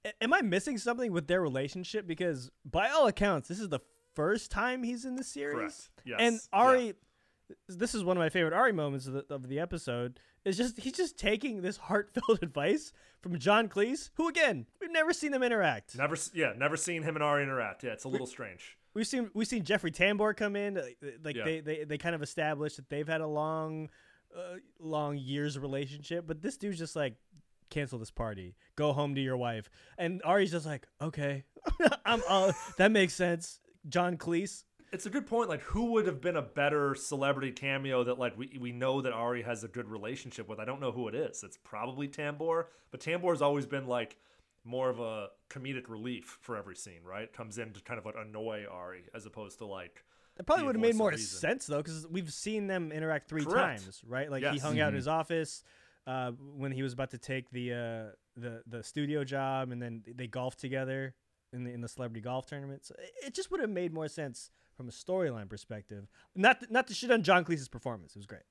a- 0.04 0.22
am 0.22 0.34
I 0.34 0.42
missing 0.42 0.76
something 0.76 1.10
with 1.10 1.26
their 1.26 1.40
relationship? 1.40 2.06
Because 2.06 2.50
by 2.66 2.90
all 2.90 3.06
accounts, 3.06 3.48
this 3.48 3.60
is 3.60 3.70
the 3.70 3.80
first 4.14 4.50
time 4.50 4.82
he's 4.82 5.06
in 5.06 5.14
the 5.16 5.24
series. 5.24 5.54
Correct. 5.54 5.88
Yes. 6.04 6.16
And 6.20 6.40
Ari, 6.52 6.94
this 7.68 7.94
is 7.94 8.04
one 8.04 8.18
of 8.18 8.20
my 8.20 8.28
favorite 8.28 8.52
Ari 8.52 8.72
moments 8.72 9.06
of 9.06 9.14
the, 9.14 9.24
of 9.34 9.48
the 9.48 9.58
episode. 9.58 10.20
Is 10.44 10.56
just 10.58 10.78
he's 10.78 10.92
just 10.92 11.18
taking 11.18 11.62
this 11.62 11.76
heartfelt 11.78 12.38
advice 12.42 12.92
from 13.22 13.38
John 13.38 13.68
Cleese, 13.68 14.10
who 14.14 14.28
again 14.28 14.66
we've 14.80 14.92
never 14.92 15.12
seen 15.12 15.30
them 15.32 15.42
interact. 15.42 15.96
never, 15.96 16.16
yeah, 16.34 16.52
never 16.56 16.76
seen 16.76 17.02
him 17.02 17.16
and 17.16 17.22
Ari 17.22 17.42
interact. 17.44 17.82
Yeah, 17.82 17.92
it's 17.92 18.04
a 18.04 18.08
little 18.08 18.26
strange. 18.26 18.76
We've 18.92 19.06
seen 19.06 19.30
we've 19.34 19.48
seen 19.48 19.64
Jeffrey 19.64 19.90
Tambor 19.90 20.36
come 20.36 20.54
in, 20.54 20.74
like, 21.22 21.34
Yeah. 21.36 21.44
they, 21.44 21.60
they 21.60 21.84
they 21.84 21.98
kind 21.98 22.14
of 22.14 22.22
established 22.22 22.76
that 22.76 22.90
they've 22.90 23.08
had 23.08 23.22
a 23.22 23.26
long, 23.26 23.88
uh, 24.36 24.56
long 24.78 25.16
years 25.16 25.58
relationship. 25.58 26.26
But 26.26 26.42
this 26.42 26.56
dude's 26.58 26.78
just 26.78 26.94
like, 26.94 27.14
cancel 27.70 27.98
this 27.98 28.10
party, 28.10 28.54
go 28.76 28.92
home 28.92 29.14
to 29.14 29.20
your 29.22 29.36
wife, 29.38 29.70
and 29.98 30.20
Ari's 30.24 30.50
just 30.50 30.66
like, 30.66 30.86
okay, 31.00 31.44
I'm 32.04 32.22
uh, 32.28 32.52
that 32.76 32.92
makes 32.92 33.14
sense. 33.14 33.60
John 33.88 34.16
Cleese, 34.16 34.64
It's 34.92 35.06
a 35.06 35.10
good 35.10 35.26
point. 35.26 35.48
Like, 35.48 35.62
who 35.62 35.92
would 35.92 36.06
have 36.06 36.20
been 36.20 36.36
a 36.36 36.42
better 36.42 36.94
celebrity 36.94 37.50
cameo 37.50 38.04
that 38.04 38.18
like 38.18 38.36
we, 38.38 38.56
we 38.60 38.72
know 38.72 39.00
that 39.00 39.12
Ari 39.12 39.42
has 39.42 39.64
a 39.64 39.68
good 39.68 39.88
relationship 39.88 40.48
with? 40.48 40.60
I 40.60 40.64
don't 40.64 40.80
know 40.80 40.92
who 40.92 41.08
it 41.08 41.14
is. 41.14 41.42
It's 41.42 41.56
probably 41.56 42.06
Tambor, 42.08 42.66
but 42.90 43.00
Tambor's 43.00 43.42
always 43.42 43.66
been 43.66 43.86
like 43.86 44.16
more 44.64 44.88
of 44.90 45.00
a 45.00 45.28
comedic 45.50 45.88
relief 45.88 46.38
for 46.40 46.56
every 46.56 46.76
scene, 46.76 47.00
right? 47.04 47.32
Comes 47.32 47.58
in 47.58 47.72
to 47.72 47.80
kind 47.82 47.98
of 47.98 48.06
like 48.06 48.14
annoy 48.18 48.64
Ari 48.70 49.04
as 49.14 49.26
opposed 49.26 49.58
to 49.58 49.66
like 49.66 50.04
It 50.38 50.46
probably 50.46 50.64
would 50.66 50.76
have 50.76 50.82
made 50.82 50.94
more 50.94 51.10
reason. 51.10 51.38
sense 51.40 51.66
though, 51.66 51.78
because 51.78 52.06
we've 52.08 52.32
seen 52.32 52.66
them 52.66 52.92
interact 52.92 53.28
three 53.28 53.44
Correct. 53.44 53.80
times, 53.82 54.00
right? 54.06 54.30
Like 54.30 54.42
he 54.42 54.54
Yes. 54.54 54.62
hung 54.62 54.80
out 54.80 54.88
in 54.88 54.94
Mhm. 54.94 54.98
his 54.98 55.08
office 55.08 55.64
uh, 56.06 56.30
when 56.32 56.70
he 56.72 56.82
was 56.82 56.92
about 56.92 57.10
to 57.10 57.18
take 57.18 57.50
the 57.50 57.72
uh, 57.72 58.04
the 58.36 58.62
the 58.66 58.82
studio 58.82 59.24
job, 59.24 59.70
and 59.70 59.80
then 59.82 60.02
they 60.06 60.26
golfed 60.26 60.60
together 60.60 61.14
in 61.52 61.64
the 61.64 61.70
in 61.72 61.80
the 61.80 61.88
celebrity 61.88 62.20
golf 62.20 62.46
tournament. 62.46 62.84
So 62.84 62.94
it, 62.98 63.26
it 63.28 63.34
just 63.34 63.50
would 63.50 63.60
have 63.60 63.70
made 63.70 63.92
more 63.92 64.08
sense 64.08 64.50
from 64.76 64.88
a 64.88 64.92
storyline 64.92 65.48
perspective. 65.48 66.06
Not 66.34 66.70
not 66.70 66.86
to 66.88 66.94
shit 66.94 67.10
on 67.10 67.22
John 67.22 67.44
Cleese's 67.44 67.68
performance; 67.68 68.14
it 68.14 68.18
was 68.18 68.26
great. 68.26 68.42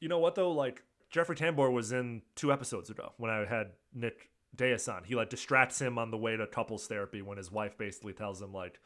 You 0.00 0.08
know 0.08 0.18
what 0.18 0.34
though? 0.34 0.52
Like 0.52 0.82
Jeffrey 1.10 1.36
Tambor 1.36 1.72
was 1.72 1.92
in 1.92 2.22
two 2.34 2.52
episodes 2.52 2.90
ago 2.90 3.12
when 3.16 3.30
I 3.30 3.44
had 3.44 3.72
Nick 3.94 4.30
Deus 4.54 4.88
on. 4.88 5.04
He 5.04 5.14
like 5.14 5.30
distracts 5.30 5.80
him 5.80 5.98
on 5.98 6.10
the 6.10 6.18
way 6.18 6.36
to 6.36 6.46
couples 6.46 6.86
therapy 6.86 7.22
when 7.22 7.38
his 7.38 7.50
wife 7.50 7.76
basically 7.78 8.12
tells 8.12 8.40
him 8.40 8.52
like, 8.52 8.78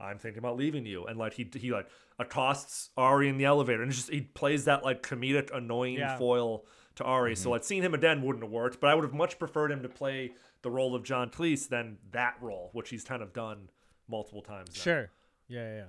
"I'm 0.00 0.18
thinking 0.18 0.38
about 0.38 0.56
leaving 0.56 0.86
you," 0.86 1.04
and 1.06 1.18
like 1.18 1.34
he 1.34 1.48
he 1.54 1.72
like 1.72 1.88
accosts 2.18 2.90
Ari 2.96 3.28
in 3.28 3.36
the 3.38 3.44
elevator, 3.44 3.82
and 3.82 3.90
it's 3.90 3.98
just 3.98 4.10
he 4.10 4.20
plays 4.22 4.64
that 4.66 4.84
like 4.84 5.02
comedic 5.02 5.54
annoying 5.54 5.94
Yeah. 5.94 6.16
foil 6.18 6.64
to 6.96 7.04
Ari. 7.04 7.34
So 7.36 7.42
mm-hmm. 7.42 7.50
like 7.52 7.64
seeing 7.64 7.82
him 7.82 7.94
again 7.94 8.22
wouldn't 8.22 8.44
have 8.44 8.52
worked, 8.52 8.80
but 8.80 8.90
I 8.90 8.94
would 8.94 9.04
have 9.04 9.14
much 9.14 9.38
preferred 9.38 9.72
him 9.72 9.82
to 9.82 9.88
play 9.88 10.32
the 10.62 10.70
role 10.70 10.94
of 10.94 11.02
John 11.02 11.30
Cleese 11.30 11.68
than 11.68 11.98
that 12.12 12.36
role, 12.40 12.70
which 12.72 12.90
he's 12.90 13.02
kind 13.02 13.22
of 13.22 13.32
done 13.32 13.70
multiple 14.08 14.42
times. 14.42 14.76
now. 14.76 14.82
Sure. 14.82 15.10
Yeah, 15.48 15.74
yeah. 15.74 15.84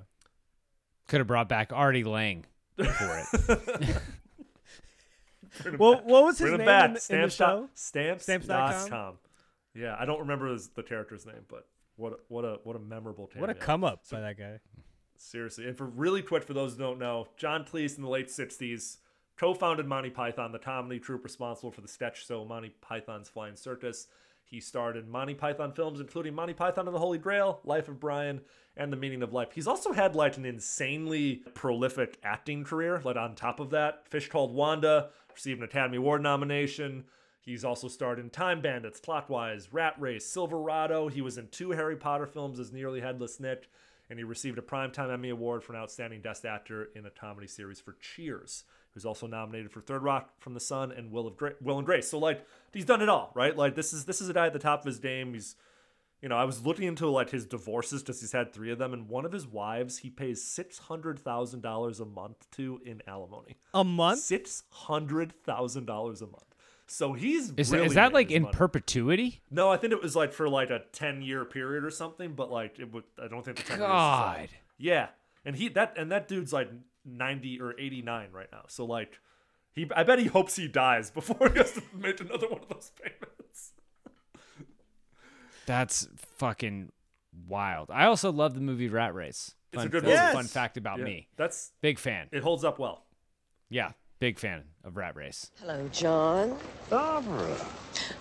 Yeah. 1.05 1.09
could 1.11 1.19
have 1.19 1.27
brought 1.27 1.49
back 1.49 1.71
Artie 1.73 2.03
Lange 2.03 2.45
for 2.77 3.25
it 3.41 3.97
Well, 5.77 6.01
what 6.03 6.23
was 6.23 6.39
his 6.39 6.49
name 6.51 6.65
back. 6.65 6.85
in 6.85 6.93
the- 6.93 7.15
in 7.15 7.21
the 7.21 7.29
Stamps 7.29 7.35
show? 7.35 7.45
dot- 7.45 7.69
Stamps. 7.75 8.23
Stamps.com? 8.23 8.89
com. 8.89 9.17
Yeah, 9.75 9.95
I 9.99 10.05
don't 10.05 10.19
remember 10.21 10.51
his, 10.51 10.69
the 10.69 10.81
character's 10.83 11.25
name, 11.25 11.45
but 11.47 11.67
what 11.95 12.13
a, 12.13 12.15
what 12.27 12.43
a 12.43 12.59
what 12.63 12.75
a 12.75 12.79
memorable 12.79 13.27
cameo. 13.27 13.41
What 13.41 13.49
a 13.49 13.53
come 13.55 13.83
up 13.83 14.01
by 14.11 14.19
that 14.21 14.37
guy. 14.37 14.59
Seriously, 15.15 15.67
and 15.67 15.77
for 15.77 15.85
really 15.85 16.21
quick, 16.23 16.43
for 16.43 16.53
those 16.53 16.73
who 16.73 16.79
don't 16.79 16.97
know, 16.99 17.27
John 17.37 17.65
Cleese 17.65 17.95
in 17.97 18.03
the 18.03 18.09
late 18.09 18.27
'60s 18.29 18.97
co-founded 19.37 19.85
Monty 19.87 20.09
Python, 20.09 20.51
the 20.51 20.59
comedy 20.59 20.99
troupe 20.99 21.23
responsible 21.23 21.71
for 21.71 21.81
the 21.81 21.87
sketch 21.87 22.25
show 22.25 22.43
Monty 22.45 22.73
Python's 22.81 23.29
Flying 23.29 23.55
Circus. 23.55 24.07
He 24.45 24.59
starred 24.59 24.97
in 24.97 25.09
Monty 25.09 25.33
Python 25.33 25.71
films, 25.73 25.99
including 25.99 26.35
Monty 26.35 26.53
Python 26.53 26.87
and 26.87 26.95
the 26.95 26.99
Holy 26.99 27.17
Grail, 27.17 27.59
Life 27.63 27.87
of 27.87 27.99
Brian, 27.99 28.41
and 28.77 28.91
The 28.91 28.97
Meaning 28.97 29.23
of 29.23 29.33
Life. 29.33 29.49
He's 29.53 29.67
also 29.67 29.93
had 29.93 30.15
like 30.15 30.37
an 30.37 30.45
insanely 30.45 31.43
prolific 31.53 32.19
acting 32.23 32.63
career. 32.63 33.01
Like 33.03 33.15
on 33.15 33.35
top 33.35 33.59
of 33.59 33.71
that, 33.71 34.07
Fish 34.07 34.29
Called 34.29 34.53
Wanda 34.53 35.09
received 35.33 35.59
an 35.59 35.65
Academy 35.65 35.97
Award 35.97 36.21
nomination. 36.21 37.05
He's 37.39 37.65
also 37.65 37.87
starred 37.87 38.19
in 38.19 38.29
Time 38.29 38.61
Bandits, 38.61 38.99
Clockwise, 38.99 39.73
Rat 39.73 39.95
Race, 39.99 40.25
Silverado. 40.25 41.09
He 41.09 41.21
was 41.21 41.37
in 41.37 41.47
two 41.49 41.71
Harry 41.71 41.97
Potter 41.97 42.25
films 42.25 42.59
as 42.59 42.71
Nearly 42.71 43.01
Headless 43.01 43.39
Nick, 43.39 43.69
and 44.09 44.17
he 44.17 44.23
received 44.23 44.57
a 44.57 44.61
Primetime 44.61 45.11
Emmy 45.11 45.29
Award 45.29 45.63
for 45.63 45.73
an 45.73 45.79
Outstanding 45.79 46.21
Guest 46.21 46.45
Actor 46.45 46.89
in 46.95 47.05
a 47.05 47.09
comedy 47.09 47.47
series 47.47 47.81
for 47.81 47.97
Cheers. 47.99 48.63
Was 48.93 49.05
also 49.05 49.27
nominated 49.27 49.71
for 49.71 49.81
Third 49.81 50.03
Rock 50.03 50.29
from 50.39 50.53
the 50.53 50.59
Sun 50.59 50.91
and 50.91 51.11
Will 51.11 51.27
of 51.27 51.35
Gra- 51.35 51.55
Will 51.61 51.77
and 51.77 51.85
Grace. 51.85 52.07
So 52.09 52.19
like 52.19 52.45
he's 52.71 52.85
done 52.85 53.01
it 53.01 53.09
all, 53.09 53.31
right? 53.33 53.55
Like 53.55 53.75
this 53.75 53.93
is 53.93 54.05
this 54.05 54.21
is 54.21 54.29
a 54.29 54.33
guy 54.33 54.47
at 54.47 54.53
the 54.53 54.59
top 54.59 54.81
of 54.81 54.85
his 54.85 54.99
game. 54.99 55.33
He's 55.33 55.55
you 56.23 56.29
know, 56.29 56.37
I 56.37 56.45
was 56.45 56.65
looking 56.65 56.87
into 56.87 57.09
like 57.09 57.31
his 57.31 57.45
divorces 57.45 58.01
because 58.01 58.21
he's 58.21 58.31
had 58.31 58.53
three 58.53 58.71
of 58.71 58.77
them, 58.77 58.93
and 58.93 59.09
one 59.09 59.25
of 59.25 59.33
his 59.33 59.45
wives 59.45 59.97
he 59.97 60.09
pays 60.09 60.41
six 60.41 60.77
hundred 60.77 61.19
thousand 61.19 61.61
dollars 61.61 61.99
a 61.99 62.05
month 62.05 62.49
to 62.51 62.79
in 62.85 63.01
alimony. 63.05 63.57
A 63.73 63.83
month? 63.83 64.19
Six 64.19 64.63
hundred 64.69 65.33
thousand 65.43 65.85
dollars 65.85 66.21
a 66.21 66.27
month. 66.27 66.45
So 66.87 67.11
he's 67.11 67.51
is, 67.57 67.71
really 67.71 67.87
is 67.87 67.95
that 67.95 68.13
like 68.13 68.31
in 68.31 68.43
money. 68.43 68.53
perpetuity 68.53 69.41
No, 69.51 69.69
I 69.69 69.77
think 69.77 69.91
it 69.91 70.01
was 70.01 70.15
like 70.15 70.31
for 70.31 70.47
like 70.47 70.69
a 70.69 70.83
ten 70.93 71.21
year 71.21 71.43
period 71.43 71.83
or 71.83 71.89
something, 71.89 72.33
but 72.35 72.49
like 72.49 72.79
it 72.79 72.93
would. 72.93 73.03
I 73.21 73.27
don't 73.27 73.43
think 73.43 73.57
the 73.57 73.63
ten 73.63 73.79
years. 73.79 73.89
God. 73.89 74.49
Yeah, 74.77 75.07
and 75.43 75.57
he 75.57 75.67
that 75.69 75.95
and 75.97 76.09
that 76.13 76.29
dude's 76.29 76.53
like 76.53 76.69
ninety 77.05 77.59
or 77.59 77.79
eighty 77.79 78.01
nine 78.01 78.29
right 78.31 78.47
now. 78.51 78.63
So 78.67 78.85
like, 78.85 79.19
he 79.73 79.89
I 79.95 80.03
bet 80.03 80.19
he 80.19 80.25
hopes 80.25 80.55
he 80.55 80.67
dies 80.67 81.11
before 81.11 81.49
he 81.53 81.57
has 81.59 81.71
to 81.73 81.83
make 81.93 82.19
another 82.19 82.47
one 82.47 82.61
of 82.61 82.69
those 82.69 82.91
payments. 83.01 83.73
That's 85.65 86.07
fucking 86.37 86.91
wild. 87.47 87.89
I 87.91 88.05
also 88.05 88.31
love 88.31 88.53
the 88.53 88.61
movie 88.61 88.89
Rat 88.89 89.13
Race. 89.15 89.55
It's 89.71 89.83
a 89.83 89.89
good 89.89 90.03
that's 90.03 90.21
movie. 90.21 90.31
a 90.31 90.33
fun 90.33 90.45
fact 90.45 90.77
about 90.77 90.99
Yeah, 90.99 91.05
me. 91.05 91.27
That's 91.35 91.71
big 91.81 91.97
fan. 91.97 92.27
It 92.31 92.43
holds 92.43 92.63
up 92.63 92.77
well. 92.79 93.05
Yeah, 93.69 93.91
big 94.19 94.37
fan 94.37 94.65
of 94.83 94.97
Rat 94.97 95.15
Race. 95.15 95.49
Hello, 95.59 95.89
John. 95.91 96.57
Barbara. 96.89 97.55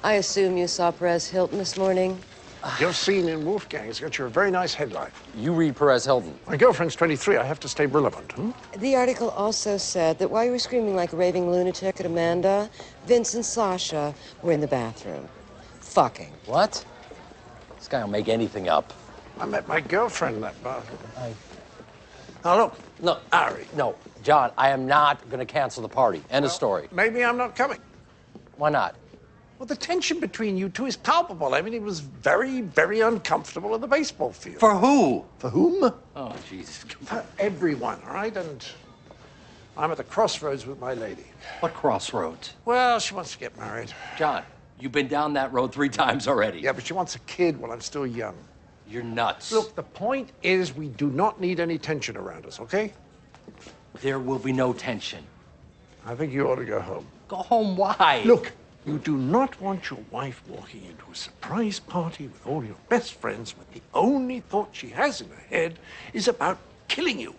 I 0.03 0.15
assume 0.15 0.57
you 0.57 0.67
saw 0.67 0.91
Perez 0.93 1.29
Hilton 1.29 1.59
this 1.59 1.77
morning. 1.77 2.19
Your 2.79 2.93
scene 2.93 3.29
in 3.29 3.45
Wolfgang 3.45 3.87
has 3.87 3.99
got 3.99 4.19
you 4.19 4.27
a 4.27 4.29
very 4.29 4.51
nice 4.51 4.73
headline. 4.73 5.11
You 5.37 5.53
read 5.53 5.75
Perez 5.75 6.05
Hilton. 6.05 6.39
My 6.47 6.57
girlfriend's 6.57 6.95
23. 6.95 7.37
I 7.37 7.45
have 7.45 7.59
to 7.61 7.69
stay 7.69 7.87
relevant. 7.87 8.31
Hmm? 8.33 8.51
The 8.79 8.95
article 8.95 9.31
also 9.31 9.77
said 9.77 10.19
that 10.21 10.31
while 10.31 10.45
you 10.45 10.53
were 10.53 10.59
screaming 10.59 10.95
like 10.95 11.13
a 11.13 11.17
raving 11.17 11.51
lunatic 11.51 11.99
at 11.99 12.07
Amanda, 12.07 12.71
Vince 13.07 13.35
and 13.35 13.45
Sasha 13.45 14.15
were 14.43 14.53
in 14.53 14.61
the 14.61 14.69
bathroom. 14.69 15.29
Fucking. 15.81 16.33
What? 16.47 16.85
This 17.77 17.89
guy 17.89 18.03
will 18.03 18.11
make 18.11 18.29
anything 18.29 18.69
up. 18.69 18.93
I 19.41 19.47
met 19.47 19.67
my 19.67 19.81
girlfriend 19.81 20.37
in 20.37 20.43
that 20.43 20.63
bathroom. 20.63 21.01
I... 21.19 21.33
Now, 22.45 22.57
look. 22.57 22.79
No, 23.01 23.19
Ari. 23.33 23.67
No, 23.75 23.97
John, 24.23 24.53
I 24.57 24.71
am 24.71 24.87
not 24.87 25.29
going 25.29 25.41
to 25.45 25.53
cancel 25.53 25.83
the 25.83 25.89
party. 25.89 26.23
End 26.31 26.45
of 26.45 26.53
story. 26.53 26.89
Maybe 26.93 27.25
I'm 27.25 27.37
not 27.37 27.57
coming. 27.57 27.79
Why 28.57 28.71
not? 28.71 28.95
Well, 29.63 29.69
the 29.69 29.77
tension 29.77 30.19
between 30.19 30.57
you 30.57 30.69
two 30.69 30.87
is 30.87 30.97
palpable. 30.97 31.55
I 31.55 31.63
mean, 31.63 31.73
it 31.73 31.83
was 31.83 32.01
very, 32.01 32.63
very 32.63 32.99
uncomfortable 32.99 33.77
in 33.77 33.81
the 33.81 33.87
baseball 33.87 34.33
field. 34.33 34.59
For 34.59 34.75
who? 34.75 35.25
For 35.39 35.51
whom? 35.51 35.95
Oh, 36.17 36.35
Jesus. 36.51 36.79
For 37.05 37.25
everyone, 37.39 38.01
all 38.05 38.13
right? 38.13 38.37
And 38.37 38.69
I'm 39.77 39.93
at 39.93 39.99
the 39.99 40.03
crossroads 40.03 40.67
with 40.67 40.81
my 40.81 40.95
lady. 40.95 41.27
What 41.61 41.75
crossroads? 41.75 42.55
Well, 42.65 42.99
she 42.99 43.15
wants 43.15 43.35
to 43.35 43.39
get 43.39 43.57
married. 43.57 43.95
John, 44.19 44.43
you've 44.81 44.91
been 44.91 45.07
down 45.07 45.35
that 45.35 45.53
road 45.53 45.73
three 45.73 45.89
times 46.03 46.27
already. 46.27 46.59
Yeah, 46.59 46.73
but 46.73 46.85
she 46.85 46.93
wants 46.93 47.15
a 47.15 47.21
kid 47.21 47.57
while 47.57 47.71
I'm 47.71 47.81
still 47.81 48.05
young. 48.05 48.35
You're 48.89 49.05
nuts. 49.05 49.53
Look, 49.53 49.77
the 49.77 49.85
point 49.85 50.31
is 50.43 50.75
we 50.75 50.89
do 50.89 51.09
not 51.09 51.41
need 51.41 51.61
any 51.61 51.79
tension 51.79 52.17
around 52.17 52.47
us, 52.47 52.59
okay? 52.59 52.93
There 54.01 54.19
will 54.19 54.41
be 54.41 54.53
no 54.53 54.73
tension. 54.73 55.23
I 56.05 56.17
think 56.17 56.33
you 56.33 56.49
ought 56.49 56.57
to 56.57 56.65
go 56.65 56.81
home. 56.81 57.07
Go 57.29 57.37
home, 57.37 57.77
why? 57.77 58.25
Look, 58.27 58.51
you 58.85 58.99
do 58.99 59.17
not 59.17 59.61
want 59.61 59.91
your 59.91 60.01
wife 60.11 60.43
walking 60.49 60.85
into 60.85 61.05
a 61.11 61.15
surprise 61.15 61.79
party 61.79 62.27
with 62.27 62.47
all 62.47 62.65
your 62.65 62.77
best 62.89 63.15
friends 63.15 63.57
when 63.57 63.67
the 63.73 63.83
only 63.95 64.41
thought 64.41 64.71
she 64.73 64.89
has 64.89 65.21
in 65.21 65.29
her 65.29 65.45
head 65.49 65.79
is 66.13 66.27
about 66.27 66.59
killing 66.89 67.21
you. 67.21 67.35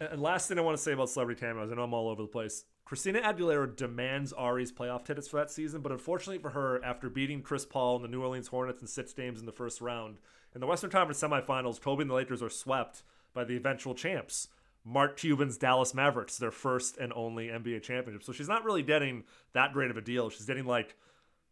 Uh, 0.00 0.08
and 0.12 0.20
last 0.20 0.48
thing 0.48 0.58
I 0.58 0.62
want 0.62 0.76
to 0.76 0.82
say 0.82 0.92
about 0.92 1.08
celebrity 1.08 1.40
cameos, 1.40 1.72
I 1.72 1.74
know 1.74 1.84
I'm 1.84 1.94
all 1.94 2.10
over 2.10 2.22
the 2.22 2.28
place. 2.28 2.64
Christina 2.84 3.20
Aguilera 3.20 3.74
demands 3.74 4.34
Ari's 4.34 4.70
playoff 4.70 5.04
tickets 5.04 5.28
for 5.28 5.38
that 5.38 5.50
season, 5.50 5.80
but 5.80 5.92
unfortunately 5.92 6.42
for 6.42 6.50
her, 6.50 6.84
after 6.84 7.08
beating 7.08 7.40
Chris 7.40 7.64
Paul 7.64 7.96
and 7.96 8.04
the 8.04 8.08
New 8.08 8.22
Orleans 8.22 8.48
Hornets 8.48 8.82
in 8.82 8.88
six 8.88 9.14
games 9.14 9.40
in 9.40 9.46
the 9.46 9.52
first 9.52 9.80
round, 9.80 10.18
in 10.54 10.60
the 10.60 10.66
Western 10.66 10.90
Conference 10.90 11.22
semifinals, 11.22 11.80
Kobe 11.80 12.02
and 12.02 12.10
the 12.10 12.14
Lakers 12.14 12.42
are 12.42 12.50
swept 12.50 13.02
by 13.32 13.44
the 13.44 13.56
eventual 13.56 13.94
champs, 13.94 14.48
Mark 14.84 15.16
Cuban's 15.16 15.56
Dallas 15.56 15.94
Mavericks, 15.94 16.38
their 16.38 16.50
first 16.50 16.96
and 16.98 17.12
only 17.14 17.46
NBA 17.48 17.82
championship. 17.82 18.24
So 18.24 18.32
she's 18.32 18.48
not 18.48 18.64
really 18.64 18.82
getting 18.82 19.24
that 19.52 19.72
great 19.72 19.90
of 19.90 19.96
a 19.96 20.00
deal. 20.00 20.28
She's 20.30 20.46
getting 20.46 20.64
like 20.66 20.96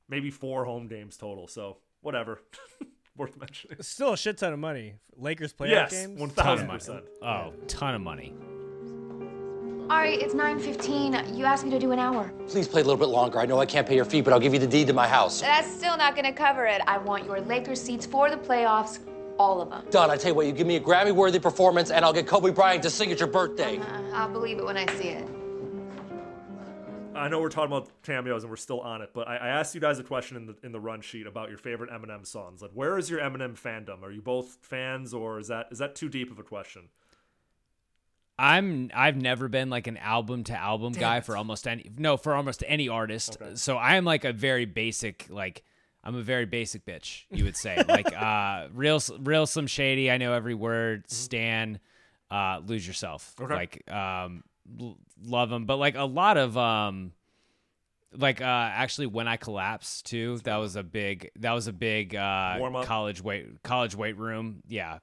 maybe 0.09 0.31
four 0.31 0.65
home 0.65 0.89
games 0.89 1.17
total. 1.17 1.47
So 1.47 1.77
whatever. 2.01 2.41
Worth 3.17 3.37
mentioning. 3.39 3.77
It's 3.79 3.89
still 3.89 4.13
a 4.13 4.17
shit 4.17 4.39
ton 4.39 4.53
of 4.53 4.59
money. 4.59 4.95
Lakers 5.17 5.53
playoff 5.53 5.69
Yes, 5.71 5.91
games. 5.93 6.19
one 6.19 6.31
Ton 6.31 6.45
thousand 6.45 6.65
of 6.65 6.67
money. 6.69 6.79
percent. 6.79 7.05
Oh, 7.23 7.53
ton 7.67 7.95
of 7.95 8.01
money. 8.01 8.35
Ari, 9.91 10.15
it's 10.15 10.35
9.15. 10.35 11.37
You 11.37 11.45
asked 11.45 11.65
me 11.65 11.71
to 11.71 11.79
do 11.81 11.91
an 11.91 11.99
hour. 11.99 12.33
Please 12.47 12.69
play 12.69 12.81
a 12.81 12.85
little 12.85 12.97
bit 12.99 13.09
longer. 13.09 13.41
I 13.41 13.47
know 13.47 13.59
I 13.59 13.67
can't 13.67 13.87
pay 13.89 13.97
your 13.97 14.05
fee, 14.05 14.21
but 14.21 14.33
I'll 14.33 14.39
give 14.39 14.53
you 14.55 14.61
the 14.61 14.67
deed 14.67 14.87
to 14.87 14.93
my 14.93 15.09
house. 15.09 15.41
That's 15.41 15.69
still 15.69 15.97
not 15.97 16.15
going 16.15 16.27
to 16.27 16.33
cover 16.33 16.65
it. 16.67 16.81
I 16.87 16.97
want 16.99 17.25
your 17.27 17.41
Lakers 17.41 17.83
seats 17.83 18.07
for 18.07 18.31
the 18.31 18.37
playoffs, 18.37 19.01
all 19.41 19.63
of 19.63 19.71
them. 19.71 19.85
Done. 19.91 20.11
I 20.11 20.17
tell 20.17 20.33
you 20.33 20.35
what, 20.35 20.47
you 20.47 20.53
give 20.53 20.67
me 20.67 20.77
a 20.77 20.81
Grammy-worthy 20.81 21.39
performance, 21.39 21.91
and 21.91 22.05
I'll 22.05 22.13
get 22.13 22.27
Kobe 22.27 22.51
Bryant 22.51 22.83
to 22.83 22.91
sing 22.91 23.11
at 23.11 23.19
your 23.19 23.29
birthday. 23.29 23.79
Uh, 23.79 24.03
I'll 24.13 24.29
believe 24.29 24.59
it 24.59 24.65
when 24.67 24.77
I 24.77 24.87
see 24.97 25.09
it. 25.09 25.27
I 27.15 27.29
know 27.29 27.41
we're 27.41 27.49
talking 27.49 27.73
about 27.73 27.91
cameos 28.03 28.45
and 28.45 28.51
we're 28.51 28.57
still 28.57 28.81
on 28.81 29.03
it, 29.03 29.11
but 29.15 29.27
I, 29.29 29.37
I 29.37 29.49
asked 29.49 29.75
you 29.75 29.81
guys 29.81 29.99
a 29.99 30.05
question 30.05 30.37
in 30.37 30.47
the 30.47 30.57
in 30.63 30.73
the 30.73 30.81
run 30.81 31.01
sheet 31.01 31.27
about 31.27 31.49
your 31.49 31.59
favorite 31.59 31.91
Eminem 31.91 32.27
songs. 32.27 32.63
Like, 32.63 32.71
where 32.73 32.97
is 32.99 33.11
your 33.11 33.21
Eminem 33.21 33.61
fandom? 33.61 34.03
Are 34.03 34.11
you 34.11 34.23
both 34.23 34.59
fans, 34.63 35.13
or 35.13 35.39
is 35.39 35.49
that 35.49 35.69
is 35.71 35.79
that 35.79 35.95
too 35.95 36.09
deep 36.09 36.31
of 36.31 36.39
a 36.39 36.43
question? 36.43 36.89
I'm 38.39 38.91
I've 38.95 39.17
never 39.17 39.49
been 39.49 39.69
like 39.69 39.87
an 39.87 39.99
album 39.99 40.45
to 40.45 40.57
album 40.57 40.93
guy 40.93 41.19
it. 41.19 41.25
for 41.27 41.37
almost 41.37 41.67
any 41.67 41.91
no 41.99 42.17
for 42.17 42.35
almost 42.35 42.65
any 42.67 42.89
artist. 42.89 43.37
So 43.55 43.77
I 43.77 43.97
am 43.97 44.05
like 44.05 44.25
a 44.25 44.33
very 44.33 44.65
basic 44.65 45.27
like 45.29 45.63
I'm 46.03 46.15
a 46.17 46.23
very 46.23 46.47
basic 46.47 46.85
bitch, 46.87 47.25
you 47.31 47.45
would 47.45 47.57
say. 47.57 47.83
like 47.89 48.15
uh 48.17 48.69
real 48.73 49.01
real 49.21 49.47
Slim 49.47 49.67
Shady, 49.67 50.11
I 50.11 50.17
know 50.19 50.33
every 50.33 50.55
word. 50.55 51.11
Stan, 51.11 51.79
uh 52.31 52.61
lose 52.65 52.87
yourself. 52.87 53.35
Okay. 53.41 53.55
Like 53.55 53.91
um 53.93 54.43
l- 54.81 54.99
love 55.23 55.51
them, 55.51 55.67
but 55.67 55.77
like 55.77 55.97
a 55.97 56.05
lot 56.05 56.37
of 56.37 56.57
um 56.57 57.13
like 58.17 58.41
uh 58.41 58.45
actually 58.45 59.07
when 59.07 59.29
I 59.29 59.37
collapsed 59.37 60.07
too, 60.07 60.39
that 60.45 60.57
was 60.57 60.75
a 60.77 60.83
big 60.83 61.31
that 61.39 61.53
was 61.53 61.67
a 61.69 61.73
big 61.73 62.15
uh 62.15 62.57
Warm 62.59 62.77
up. 62.77 62.87
college 62.87 63.23
weight 63.23 63.63
college 63.63 63.95
weight 63.95 64.17
room. 64.17 64.63
Yeah. 64.69 64.99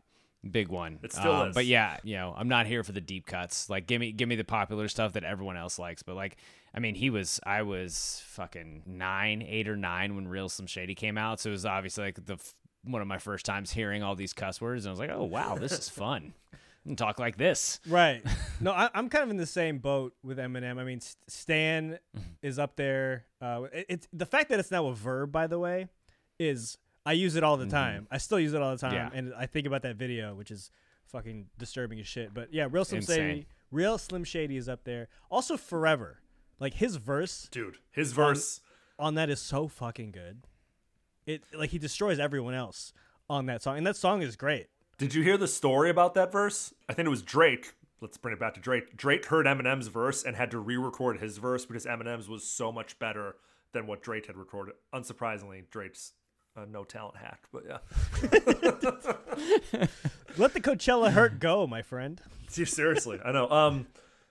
Big 0.49 0.67
one. 0.69 0.99
It 1.03 1.11
still 1.11 1.31
Um, 1.31 1.49
is. 1.49 1.55
But 1.55 1.65
yeah, 1.65 1.97
you 2.03 2.15
know, 2.15 2.33
I'm 2.37 2.47
not 2.47 2.67
here 2.67 2.83
for 2.83 2.91
the 2.91 3.01
deep 3.01 3.25
cuts. 3.25 3.69
Like 3.69 3.85
give 3.87 3.99
me 3.99 4.11
give 4.11 4.29
me 4.29 4.35
the 4.35 4.43
popular 4.45 4.87
stuff 4.87 5.13
that 5.13 5.23
everyone 5.23 5.57
else 5.57 5.77
likes. 5.79 6.03
But 6.03 6.15
like 6.15 6.37
I 6.77 6.79
mean, 6.79 6.93
he 6.93 7.09
was 7.09 7.39
I 7.43 7.63
was 7.63 8.21
fucking 8.27 8.83
nine, 8.85 9.41
eight 9.41 9.67
or 9.67 9.75
nine 9.75 10.15
when 10.15 10.27
Real 10.27 10.47
Slim 10.47 10.67
Shady 10.67 10.93
came 10.93 11.17
out. 11.17 11.39
So 11.39 11.49
it 11.49 11.53
was 11.53 11.65
obviously 11.65 12.03
like 12.03 12.23
the 12.23 12.37
one 12.83 13.01
of 13.01 13.07
my 13.07 13.17
first 13.17 13.47
times 13.47 13.71
hearing 13.71 14.03
all 14.03 14.15
these 14.15 14.31
cuss 14.31 14.61
words, 14.61 14.85
and 14.85 14.89
I 14.89 14.91
was 14.91 14.99
like, 14.99 15.09
oh 15.11 15.23
wow, 15.23 15.57
this 15.59 15.71
is 15.71 15.89
fun. 15.89 16.35
Can 16.85 16.95
talk 16.95 17.17
like 17.19 17.35
this. 17.35 17.79
Right. 17.87 18.21
No, 18.59 18.71
I, 18.71 18.89
I'm 18.95 19.07
kind 19.09 19.23
of 19.23 19.29
in 19.29 19.37
the 19.37 19.45
same 19.45 19.77
boat 19.77 20.13
with 20.23 20.39
Eminem. 20.39 20.79
I 20.79 20.83
mean, 20.83 20.99
Stan 21.27 21.99
is 22.41 22.57
up 22.57 22.75
there. 22.75 23.25
Uh, 23.39 23.65
it, 23.71 23.85
it's 23.89 24.07
the 24.11 24.25
fact 24.25 24.49
that 24.49 24.59
it's 24.59 24.71
now 24.71 24.87
a 24.87 24.93
verb, 24.95 25.31
by 25.31 25.45
the 25.45 25.59
way, 25.59 25.89
is 26.39 26.77
I 27.05 27.11
use 27.13 27.35
it 27.35 27.43
all 27.43 27.57
the 27.57 27.67
time. 27.67 28.07
I 28.09 28.17
still 28.17 28.39
use 28.39 28.53
it 28.53 28.61
all 28.63 28.71
the 28.71 28.79
time, 28.79 28.93
Yeah. 28.93 29.09
and 29.13 29.31
I 29.37 29.45
think 29.45 29.67
about 29.67 29.83
that 29.83 29.95
video, 29.95 30.33
which 30.33 30.49
is 30.49 30.71
fucking 31.05 31.47
disturbing 31.59 31.99
as 31.99 32.07
shit. 32.07 32.33
But 32.33 32.51
yeah, 32.51 32.67
real 32.69 32.83
Slim 32.85 32.97
Insane. 32.99 33.17
Shady, 33.17 33.47
real 33.71 33.97
Slim 33.99 34.23
Shady 34.23 34.57
is 34.57 34.67
up 34.67 34.83
there. 34.83 35.07
Also, 35.29 35.55
Forever, 35.55 36.19
like 36.59 36.75
his 36.75 36.95
verse, 36.97 37.47
Dude, 37.51 37.77
his 37.91 38.11
on- 38.11 38.15
verse. 38.15 38.61
on 38.99 39.15
that 39.15 39.29
is 39.29 39.39
so 39.39 39.67
fucking 39.67 40.11
good. 40.11 40.43
It 41.25 41.43
like 41.53 41.71
he 41.71 41.77
destroys 41.77 42.19
everyone 42.19 42.53
else 42.53 42.93
on 43.29 43.45
that 43.47 43.61
song, 43.61 43.77
and 43.77 43.85
that 43.87 43.95
song 43.97 44.21
is 44.21 44.35
great. 44.35 44.67
Did 44.97 45.13
you 45.13 45.21
hear 45.23 45.37
the 45.37 45.47
story 45.47 45.89
about 45.89 46.13
that 46.15 46.31
verse? 46.31 46.73
I 46.89 46.93
think 46.93 47.05
it 47.05 47.09
was 47.09 47.21
Drake. 47.21 47.73
Let's 48.01 48.17
bring 48.17 48.33
it 48.33 48.39
back 48.39 48.53
to 48.55 48.59
Drake. 48.59 48.95
Drake 48.95 49.25
heard 49.25 49.45
Eminem's 49.45 49.87
verse 49.87 50.23
and 50.23 50.35
had 50.35 50.51
to 50.51 50.59
re-record 50.59 51.19
his 51.19 51.37
verse 51.37 51.65
because 51.65 51.85
Eminem's 51.85 52.29
was 52.29 52.43
so 52.43 52.71
much 52.71 52.97
better 52.99 53.35
than 53.73 53.87
what 53.87 54.01
Drake 54.01 54.27
had 54.27 54.37
recorded. 54.37 54.75
Unsurprisingly, 54.93 55.69
Drake's 55.69 56.13
a 56.55 56.65
no 56.65 56.83
talent 56.83 57.17
hack, 57.17 57.43
but 57.51 57.63
yeah. 57.67 57.77
Let 60.37 60.53
the 60.53 60.61
Coachella 60.61 61.11
hurt 61.11 61.39
go, 61.39 61.67
my 61.67 61.81
friend. 61.81 62.21
Seriously, 62.47 63.19
I 63.23 63.31
know. 63.31 63.49
Um, 63.49 63.87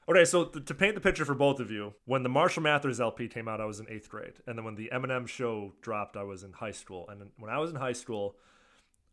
okay, 0.08 0.24
so 0.24 0.44
th- 0.44 0.64
to 0.64 0.74
paint 0.74 0.94
the 0.94 1.00
picture 1.00 1.24
for 1.24 1.34
both 1.34 1.60
of 1.60 1.70
you, 1.70 1.94
when 2.04 2.22
the 2.22 2.28
Marshall 2.28 2.62
Mathers 2.62 3.00
LP 3.00 3.28
came 3.28 3.48
out, 3.48 3.60
I 3.60 3.64
was 3.64 3.80
in 3.80 3.86
eighth 3.90 4.08
grade, 4.08 4.34
and 4.46 4.56
then 4.56 4.64
when 4.64 4.74
the 4.74 4.90
Eminem 4.92 5.28
show 5.28 5.72
dropped, 5.82 6.16
I 6.16 6.22
was 6.22 6.42
in 6.42 6.52
high 6.52 6.72
school. 6.72 7.08
And 7.08 7.30
when 7.38 7.50
I 7.50 7.58
was 7.58 7.70
in 7.70 7.76
high 7.76 7.92
school, 7.92 8.36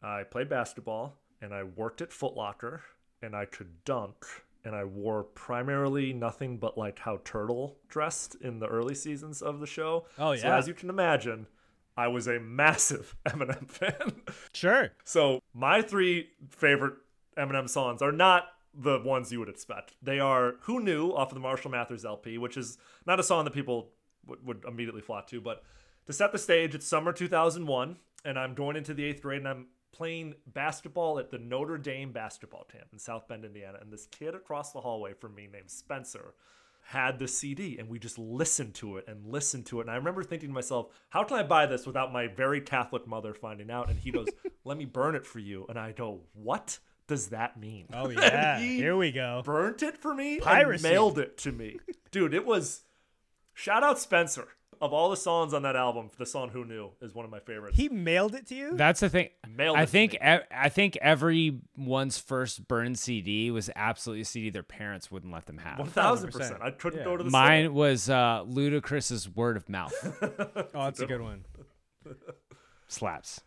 I 0.01 0.23
played 0.23 0.49
basketball, 0.49 1.17
and 1.41 1.53
I 1.53 1.63
worked 1.63 2.01
at 2.01 2.11
Foot 2.11 2.35
Locker, 2.35 2.81
and 3.21 3.35
I 3.35 3.45
could 3.45 3.83
dunk, 3.85 4.25
and 4.65 4.75
I 4.75 4.83
wore 4.83 5.23
primarily 5.23 6.13
nothing 6.13 6.57
but 6.57 6.77
like 6.77 6.99
how 6.99 7.19
Turtle 7.23 7.77
dressed 7.89 8.35
in 8.35 8.59
the 8.59 8.67
early 8.67 8.95
seasons 8.95 9.41
of 9.41 9.59
the 9.59 9.67
show. 9.67 10.05
Oh, 10.17 10.31
yeah. 10.31 10.41
So 10.41 10.51
as 10.51 10.67
you 10.67 10.73
can 10.73 10.89
imagine, 10.89 11.47
I 11.95 12.07
was 12.07 12.27
a 12.27 12.39
massive 12.39 13.15
Eminem 13.25 13.69
fan. 13.69 14.21
Sure. 14.53 14.91
So 15.03 15.41
my 15.53 15.81
three 15.81 16.29
favorite 16.49 16.95
Eminem 17.37 17.69
songs 17.69 18.01
are 18.01 18.11
not 18.11 18.45
the 18.73 18.99
ones 18.99 19.31
you 19.31 19.39
would 19.39 19.49
expect. 19.49 19.93
They 20.01 20.19
are 20.19 20.55
"Who 20.61 20.79
Knew" 20.79 21.11
off 21.11 21.29
of 21.29 21.35
the 21.35 21.39
Marshall 21.41 21.71
Mathers 21.71 22.05
LP, 22.05 22.37
which 22.37 22.57
is 22.57 22.77
not 23.05 23.19
a 23.19 23.23
song 23.23 23.45
that 23.45 23.53
people 23.53 23.91
would, 24.25 24.45
would 24.45 24.65
immediately 24.67 25.01
flock 25.01 25.27
to. 25.27 25.41
But 25.41 25.63
to 26.05 26.13
set 26.13 26.31
the 26.31 26.37
stage, 26.37 26.75
it's 26.75 26.87
summer 26.87 27.13
2001, 27.13 27.97
and 28.25 28.39
I'm 28.39 28.53
going 28.53 28.75
into 28.75 28.93
the 28.93 29.03
eighth 29.03 29.21
grade, 29.21 29.39
and 29.39 29.47
I'm 29.47 29.67
playing 29.93 30.33
basketball 30.47 31.19
at 31.19 31.29
the 31.29 31.37
Notre 31.37 31.77
Dame 31.77 32.11
basketball 32.11 32.65
camp 32.65 32.87
in 32.91 32.99
South 32.99 33.27
Bend, 33.27 33.45
Indiana. 33.45 33.77
And 33.79 33.93
this 33.93 34.07
kid 34.07 34.35
across 34.35 34.73
the 34.73 34.81
hallway 34.81 35.13
from 35.13 35.35
me 35.35 35.47
named 35.51 35.69
Spencer 35.69 36.33
had 36.85 37.17
the 37.17 37.27
CD 37.27 37.77
and 37.77 37.87
we 37.87 37.97
just 37.97 38.19
listened 38.19 38.73
to 38.73 38.97
it 38.97 39.05
and 39.07 39.25
listened 39.25 39.65
to 39.67 39.79
it. 39.79 39.83
And 39.83 39.91
I 39.91 39.95
remember 39.95 40.23
thinking 40.23 40.49
to 40.49 40.53
myself, 40.53 40.87
how 41.09 41.23
can 41.23 41.37
I 41.37 41.43
buy 41.43 41.65
this 41.65 41.85
without 41.85 42.11
my 42.11 42.27
very 42.27 42.59
Catholic 42.59 43.07
mother 43.07 43.33
finding 43.33 43.71
out? 43.71 43.89
And 43.89 43.97
he 43.97 44.11
goes, 44.11 44.27
let 44.65 44.77
me 44.77 44.85
burn 44.85 45.15
it 45.15 45.25
for 45.25 45.39
you. 45.39 45.65
And 45.69 45.79
I 45.79 45.93
go, 45.93 46.21
what 46.33 46.79
does 47.07 47.27
that 47.27 47.59
mean? 47.59 47.87
Oh 47.93 48.09
yeah, 48.11 48.59
he 48.59 48.77
here 48.77 48.95
we 48.95 49.11
go. 49.11 49.41
burnt 49.45 49.83
it 49.83 49.97
for 49.97 50.13
me 50.13 50.39
Piracy. 50.39 50.85
and 50.87 50.93
mailed 50.93 51.19
it 51.19 51.37
to 51.39 51.51
me. 51.51 51.79
Dude, 52.11 52.33
it 52.33 52.45
was 52.45 52.81
shout 53.53 53.83
out 53.83 53.99
Spencer. 53.99 54.47
Of 54.81 54.91
all 54.91 55.09
the 55.09 55.15
songs 55.15 55.53
on 55.53 55.61
that 55.61 55.77
album, 55.77 56.09
the 56.17 56.25
song 56.25 56.49
"Who 56.49 56.65
Knew" 56.65 56.89
is 57.01 57.15
one 57.15 57.23
of 57.23 57.31
my 57.31 57.39
favorites. 57.39 57.77
He 57.77 57.87
mailed 57.87 58.35
it 58.35 58.47
to 58.47 58.55
you. 58.55 58.75
That's 58.75 58.99
the 58.99 59.07
thing. 59.07 59.29
Mailed 59.47 59.77
I 59.77 59.83
it 59.83 59.85
to 59.85 59.91
think 59.93 60.11
me. 60.13 60.17
e- 60.21 60.39
I 60.51 60.67
think 60.67 60.97
everyone's 60.97 62.17
first 62.17 62.67
burned 62.67 62.99
CD 62.99 63.49
was 63.49 63.69
absolutely 63.77 64.23
a 64.23 64.25
CD 64.25 64.49
their 64.49 64.61
parents 64.61 65.09
wouldn't 65.09 65.31
let 65.31 65.45
them 65.45 65.59
have. 65.59 65.79
One 65.79 65.87
thousand 65.87 66.31
percent. 66.33 66.57
I 66.61 66.71
couldn't 66.71 66.99
Yeah. 66.99 67.05
go 67.05 67.15
to 67.15 67.23
the 67.23 67.29
Mine 67.29 67.65
store. 67.67 67.73
was 67.73 68.09
uh, 68.09 68.43
Ludacris's 68.45 69.29
Word 69.33 69.55
of 69.55 69.69
Mouth. 69.69 69.93
Oh, 70.75 70.83
that's 70.85 70.99
a 70.99 71.05
good 71.05 71.21
one. 71.21 71.45
Slaps. 72.87 73.41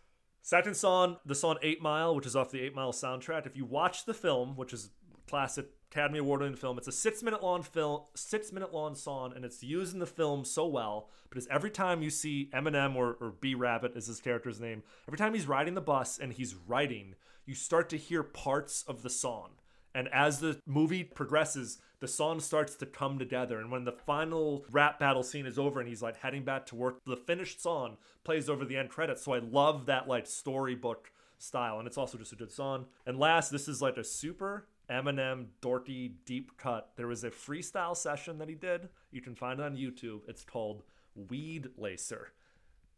Second 0.47 0.77
song, 0.77 1.17
the 1.25 1.35
song 1.35 1.57
Eight 1.61 1.81
Mile, 1.81 2.15
which 2.15 2.25
is 2.25 2.33
off 2.33 2.51
the 2.51 2.61
Eight 2.61 2.73
Mile 2.73 2.93
soundtrack. 2.93 3.45
If 3.45 3.57
you 3.57 3.65
watch 3.65 4.05
the 4.05 4.13
film, 4.13 4.55
which 4.55 4.71
is 4.71 4.91
classic 5.27 5.65
Academy 5.91 6.19
Award 6.19 6.39
winning 6.39 6.55
film, 6.55 6.77
it's 6.77 6.87
a 6.87 6.91
six 6.93 7.21
minute 7.21 7.43
long 7.43 7.63
film, 7.63 8.03
six 8.15 8.53
minute 8.53 8.73
long 8.73 8.95
song, 8.95 9.33
and 9.35 9.43
it's 9.43 9.61
used 9.61 9.93
in 9.93 9.99
the 9.99 10.05
film 10.05 10.45
so 10.45 10.65
well 10.65 11.09
because 11.29 11.47
every 11.47 11.69
time 11.69 12.01
you 12.01 12.09
see 12.09 12.49
Eminem 12.53 12.95
or, 12.95 13.17
or 13.19 13.33
B 13.41 13.55
Rabbit 13.55 13.97
is 13.97 14.07
his 14.07 14.21
character's 14.21 14.61
name, 14.61 14.83
every 15.05 15.17
time 15.17 15.33
he's 15.33 15.47
riding 15.47 15.73
the 15.73 15.81
bus 15.81 16.17
and 16.17 16.31
he's 16.31 16.55
writing, 16.55 17.15
you 17.45 17.53
start 17.53 17.89
to 17.89 17.97
hear 17.97 18.23
parts 18.23 18.85
of 18.87 19.03
the 19.03 19.09
song. 19.09 19.49
And 19.97 20.09
as 20.13 20.37
the 20.37 20.61
movie 20.67 21.03
progresses, 21.03 21.79
the 22.01 22.07
song 22.07 22.39
starts 22.39 22.75
to 22.75 22.85
come 22.85 23.17
together. 23.17 23.59
And 23.59 23.71
when 23.71 23.83
the 23.83 23.91
final 23.91 24.63
rap 24.69 24.99
battle 24.99 25.23
scene 25.23 25.47
is 25.47 25.57
over 25.57 25.79
and 25.79 25.89
he's 25.89 26.03
like 26.03 26.17
heading 26.17 26.43
back 26.43 26.67
to 26.67 26.75
work, 26.75 26.99
the 27.07 27.17
finished 27.17 27.59
song 27.59 27.97
plays 28.23 28.47
over 28.47 28.63
the 28.63 28.77
end 28.77 28.89
credits. 28.89 29.23
So 29.23 29.33
I 29.33 29.39
love 29.39 29.87
that 29.87 30.07
like 30.07 30.27
storybook 30.27 31.11
style. 31.39 31.79
And 31.79 31.87
it's 31.87 31.97
also 31.97 32.15
just 32.19 32.31
a 32.31 32.35
good 32.35 32.51
song. 32.51 32.85
And 33.07 33.17
last, 33.17 33.49
this 33.49 33.67
is 33.67 33.81
like 33.81 33.97
a 33.97 34.03
super 34.03 34.67
Eminem 34.87 35.47
dorky 35.63 36.11
deep 36.25 36.55
cut. 36.57 36.91
There 36.95 37.07
was 37.07 37.23
a 37.23 37.31
freestyle 37.31 37.97
session 37.97 38.37
that 38.37 38.49
he 38.49 38.55
did. 38.55 38.89
You 39.09 39.21
can 39.21 39.33
find 39.33 39.59
it 39.59 39.65
on 39.65 39.75
YouTube. 39.75 40.21
It's 40.27 40.43
called 40.43 40.83
Weed 41.15 41.69
Lacer. 41.75 42.25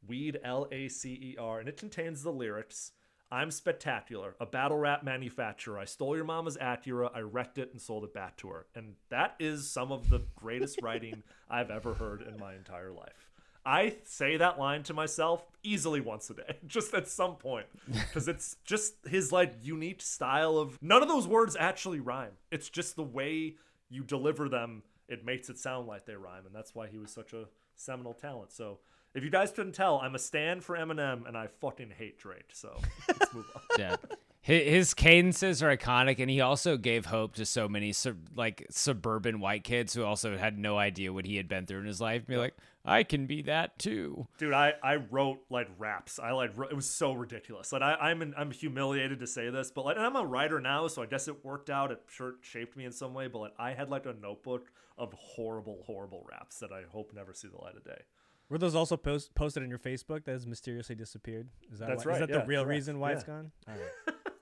Weed 0.05 0.37
L 0.43 0.67
A 0.69 0.89
C 0.89 1.11
E 1.13 1.37
R. 1.39 1.61
And 1.61 1.69
it 1.69 1.77
contains 1.77 2.23
the 2.23 2.33
lyrics. 2.33 2.91
I'm 3.31 3.51
spectacular, 3.51 4.35
a 4.39 4.45
battle 4.45 4.77
rap 4.77 5.03
manufacturer. 5.03 5.77
I 5.77 5.85
stole 5.85 6.15
your 6.15 6.25
mama's 6.25 6.57
Acura, 6.57 7.11
I 7.13 7.19
wrecked 7.19 7.59
it 7.59 7.69
and 7.71 7.81
sold 7.81 8.03
it 8.03 8.13
back 8.13 8.37
to 8.37 8.49
her. 8.49 8.65
And 8.73 8.95
that 9.09 9.35
is 9.39 9.69
some 9.69 9.91
of 9.91 10.09
the 10.09 10.23
greatest 10.35 10.79
writing 10.83 11.21
I've 11.49 11.69
ever 11.69 11.93
heard 11.93 12.23
in 12.23 12.39
my 12.39 12.55
entire 12.55 12.91
life. 12.91 13.29
I 13.65 13.97
say 14.03 14.37
that 14.37 14.57
line 14.57 14.83
to 14.83 14.93
myself 14.93 15.45
easily 15.61 16.01
once 16.01 16.29
a 16.31 16.33
day, 16.33 16.57
just 16.67 16.93
at 16.93 17.07
some 17.07 17.35
point, 17.35 17.67
because 17.87 18.27
it's 18.27 18.55
just 18.65 18.95
his 19.07 19.31
like 19.31 19.53
unique 19.61 20.01
style 20.01 20.57
of 20.57 20.77
none 20.81 21.03
of 21.03 21.07
those 21.07 21.27
words 21.27 21.55
actually 21.59 21.99
rhyme. 21.99 22.31
It's 22.51 22.69
just 22.69 22.95
the 22.95 23.03
way 23.03 23.55
you 23.89 24.03
deliver 24.03 24.49
them. 24.49 24.83
It 25.07 25.25
makes 25.25 25.49
it 25.49 25.59
sound 25.59 25.87
like 25.87 26.05
they 26.05 26.15
rhyme, 26.15 26.45
and 26.45 26.55
that's 26.55 26.73
why 26.73 26.87
he 26.87 26.97
was 26.97 27.11
such 27.11 27.33
a 27.33 27.45
seminal 27.75 28.13
talent. 28.13 28.51
So 28.51 28.79
if 29.13 29.23
you 29.23 29.29
guys 29.29 29.51
couldn't 29.51 29.73
tell, 29.73 29.99
I'm 29.99 30.15
a 30.15 30.19
stand 30.19 30.63
for 30.63 30.77
Eminem, 30.77 31.27
and 31.27 31.37
I 31.37 31.47
fucking 31.59 31.91
hate 31.97 32.17
Drake. 32.19 32.49
So 32.53 32.77
let's 33.07 33.33
move 33.33 33.45
on. 33.55 33.61
Yeah. 33.79 33.95
His 34.41 34.93
cadences 34.95 35.61
are 35.61 35.75
iconic, 35.75 36.17
and 36.19 36.29
he 36.29 36.41
also 36.41 36.75
gave 36.75 37.05
hope 37.05 37.35
to 37.35 37.45
so 37.45 37.67
many 37.67 37.91
sub- 37.91 38.29
like 38.35 38.65
suburban 38.71 39.39
white 39.39 39.63
kids 39.63 39.93
who 39.93 40.03
also 40.03 40.37
had 40.37 40.57
no 40.57 40.77
idea 40.77 41.13
what 41.13 41.25
he 41.25 41.35
had 41.35 41.47
been 41.47 41.65
through 41.65 41.81
in 41.81 41.85
his 41.85 42.01
life. 42.01 42.25
Be 42.25 42.37
like, 42.37 42.55
I 42.83 43.03
can 43.03 43.27
be 43.27 43.43
that 43.43 43.77
too. 43.77 44.27
Dude, 44.37 44.53
I, 44.53 44.73
I 44.81 44.95
wrote 44.95 45.39
like 45.49 45.67
raps. 45.77 46.17
I 46.19 46.31
like 46.31 46.51
it 46.57 46.75
was 46.75 46.89
so 46.89 47.13
ridiculous. 47.13 47.71
Like 47.71 47.81
I, 47.83 47.95
I'm 47.95 48.21
in, 48.21 48.33
I'm 48.35 48.49
humiliated 48.49 49.19
to 49.19 49.27
say 49.27 49.49
this, 49.49 49.71
but 49.71 49.85
like 49.85 49.97
and 49.97 50.05
I'm 50.05 50.15
a 50.15 50.25
writer 50.25 50.59
now, 50.59 50.87
so 50.87 51.03
I 51.03 51.05
guess 51.05 51.27
it 51.27 51.45
worked 51.45 51.69
out. 51.69 51.91
It 51.91 52.01
sure 52.07 52.35
shaped 52.41 52.75
me 52.75 52.85
in 52.85 52.91
some 52.91 53.13
way, 53.13 53.27
but 53.27 53.39
like 53.39 53.53
I 53.59 53.73
had 53.73 53.89
like 53.89 54.05
a 54.05 54.13
notebook 54.13 54.71
of 54.97 55.13
horrible, 55.13 55.83
horrible 55.85 56.25
raps 56.29 56.59
that 56.59 56.71
I 56.71 56.83
hope 56.91 57.11
never 57.13 57.33
see 57.33 57.49
the 57.49 57.61
light 57.61 57.75
of 57.75 57.83
day. 57.83 58.01
Were 58.49 58.57
those 58.57 58.75
also 58.75 58.97
post- 58.97 59.33
posted 59.35 59.63
on 59.63 59.69
your 59.69 59.79
Facebook 59.79 60.25
that 60.25 60.31
has 60.31 60.47
mysteriously 60.47 60.95
disappeared? 60.95 61.49
Is 61.71 61.79
that 61.79 61.87
That's 61.89 62.05
why, 62.05 62.13
right, 62.13 62.21
Is 62.21 62.27
that 62.27 62.33
yeah, 62.33 62.41
the 62.41 62.47
real 62.47 62.63
correct, 62.63 62.75
reason 62.75 62.99
why 62.99 63.11
it's 63.11 63.23
yeah. 63.27 63.33
gone? 63.33 63.51
All 63.67 63.73
right. 63.75 64.15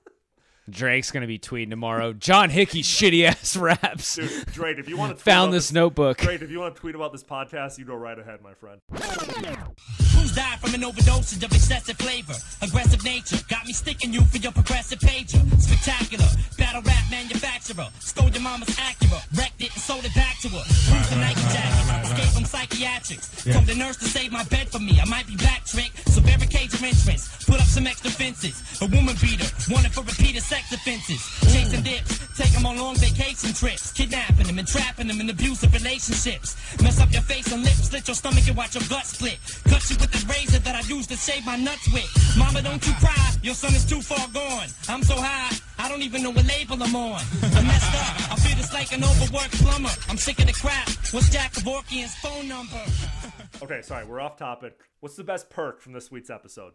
Drake's 0.70 1.10
gonna 1.10 1.26
be 1.26 1.38
tweeting 1.38 1.70
tomorrow. 1.70 2.12
John 2.12 2.50
Hickey's 2.50 2.86
shitty 2.88 3.24
ass 3.24 3.56
raps. 3.56 4.16
Dude, 4.16 4.46
Drake, 4.52 4.78
if 4.78 4.88
you 4.88 4.96
want 4.96 5.16
to 5.18 5.22
found 5.22 5.52
this 5.52 5.72
notebook. 5.72 6.18
Drake, 6.18 6.42
if 6.42 6.50
you 6.50 6.60
want 6.60 6.74
to 6.74 6.80
tweet 6.80 6.94
about 6.94 7.12
this 7.12 7.24
podcast, 7.24 7.78
you 7.78 7.84
go 7.84 7.94
right 7.94 8.18
ahead, 8.18 8.40
my 8.42 8.54
friend. 8.54 8.80
Who's 8.90 10.34
died 10.34 10.58
from 10.60 10.74
an 10.74 10.84
overdose 10.84 11.32
of 11.36 11.42
excessive 11.44 11.96
flavor? 11.96 12.34
Aggressive 12.62 13.04
nature 13.04 13.36
got 13.48 13.66
me 13.66 13.72
sticking 13.72 14.12
you 14.12 14.22
for 14.24 14.38
your 14.38 14.52
progressive 14.52 14.98
pager. 14.98 15.38
Spectacular, 15.60 16.26
battle 16.56 16.82
rap 16.82 17.04
manufacturer. 17.10 17.86
Stole 18.00 18.30
your 18.30 18.42
mama's 18.42 18.68
Acura, 18.76 19.20
wrecked 19.38 19.60
it 19.62 19.72
and 19.72 19.80
sold 19.82 20.04
it 20.04 20.14
back 20.14 20.38
to 20.40 20.48
her. 20.48 20.64
Bruised 20.90 21.12
a 21.12 21.16
Nike 21.16 21.40
jacket, 21.52 22.06
escape 22.10 22.32
from 22.34 22.44
psychiatrics. 22.44 23.44
Told 23.44 23.66
the 23.66 23.74
nurse 23.74 23.96
to 23.98 24.04
save 24.04 24.32
my 24.32 24.44
bed 24.44 24.68
for 24.68 24.78
me. 24.78 24.98
I 25.00 25.04
might 25.08 25.26
be 25.26 25.36
back 25.36 25.64
trick, 25.64 25.92
so 26.06 26.20
barricade 26.20 26.72
your 26.72 26.88
entrance. 26.88 27.44
Put 27.44 27.60
up 27.60 27.66
some 27.66 27.86
extra 27.86 28.10
fences. 28.10 28.80
A 28.82 28.86
woman 28.86 29.14
beater, 29.20 29.46
wanted 29.70 29.92
for 29.92 30.02
repeated 30.02 30.42
sex 30.42 30.57
offenses. 30.72 31.22
Chasing 31.52 31.82
dips, 31.82 32.36
take 32.36 32.52
them 32.52 32.66
on 32.66 32.76
long 32.78 32.96
vacation 32.96 33.52
trips. 33.52 33.92
Kidnapping 33.92 34.46
them 34.46 34.58
and 34.58 34.68
trapping 34.68 35.06
them 35.06 35.20
in 35.20 35.30
abusive 35.30 35.72
relationships. 35.72 36.56
Mess 36.82 37.00
up 37.00 37.12
your 37.12 37.22
face 37.22 37.50
and 37.52 37.62
lips, 37.62 37.88
slit 37.88 38.06
your 38.08 38.14
stomach 38.14 38.46
and 38.46 38.56
watch 38.56 38.74
your 38.74 38.84
gut 38.88 39.06
split. 39.06 39.38
Cut 39.64 39.82
you 39.90 39.96
with 40.00 40.10
the 40.12 40.24
razor 40.32 40.58
that 40.60 40.74
I 40.74 40.80
use 40.88 41.06
to 41.08 41.16
shave 41.16 41.44
my 41.46 41.56
nuts 41.56 41.92
with. 41.92 42.08
Mama, 42.36 42.62
don't 42.62 42.84
you 42.86 42.92
cry, 42.94 43.32
your 43.42 43.54
son 43.54 43.74
is 43.74 43.84
too 43.84 44.00
far 44.00 44.26
gone. 44.32 44.68
I'm 44.88 45.02
so 45.02 45.14
high, 45.16 45.56
I 45.78 45.88
don't 45.88 46.02
even 46.02 46.22
know 46.22 46.30
what 46.30 46.46
label 46.46 46.82
I'm 46.82 46.94
on. 46.94 47.22
I'm 47.42 47.66
messed 47.66 47.94
up, 47.94 48.32
I 48.32 48.36
feel 48.36 48.56
just 48.56 48.72
like 48.74 48.92
an 48.92 49.04
overworked 49.04 49.58
plumber. 49.62 49.90
I'm 50.08 50.16
sick 50.16 50.38
of 50.40 50.46
the 50.46 50.52
crap. 50.52 50.88
What's 51.12 51.30
Jack 51.30 51.52
Kevorkian's 51.52 52.14
phone 52.16 52.48
number? 52.48 52.80
Okay, 53.62 53.82
sorry, 53.82 54.04
we're 54.04 54.20
off 54.20 54.36
topic. 54.36 54.78
What's 55.00 55.16
the 55.16 55.24
best 55.24 55.50
perk 55.50 55.80
from 55.80 55.92
this 55.92 56.10
week's 56.10 56.30
episode? 56.30 56.72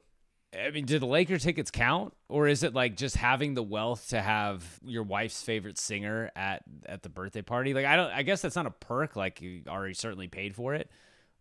I 0.55 0.69
mean, 0.71 0.85
do 0.85 0.99
the 0.99 1.05
Laker 1.05 1.37
tickets 1.37 1.71
count, 1.71 2.13
or 2.29 2.47
is 2.47 2.63
it 2.63 2.73
like 2.73 2.95
just 2.95 3.15
having 3.15 3.53
the 3.53 3.63
wealth 3.63 4.09
to 4.09 4.21
have 4.21 4.79
your 4.85 5.03
wife's 5.03 5.41
favorite 5.41 5.77
singer 5.77 6.31
at 6.35 6.63
at 6.85 7.01
the 7.01 7.09
birthday 7.09 7.41
party? 7.41 7.73
Like, 7.73 7.85
I 7.85 7.95
don't. 7.95 8.11
I 8.11 8.23
guess 8.23 8.41
that's 8.41 8.55
not 8.55 8.65
a 8.65 8.71
perk. 8.71 9.15
Like, 9.15 9.41
you 9.41 9.63
already 9.67 9.93
certainly 9.93 10.27
paid 10.27 10.55
for 10.55 10.75
it, 10.75 10.91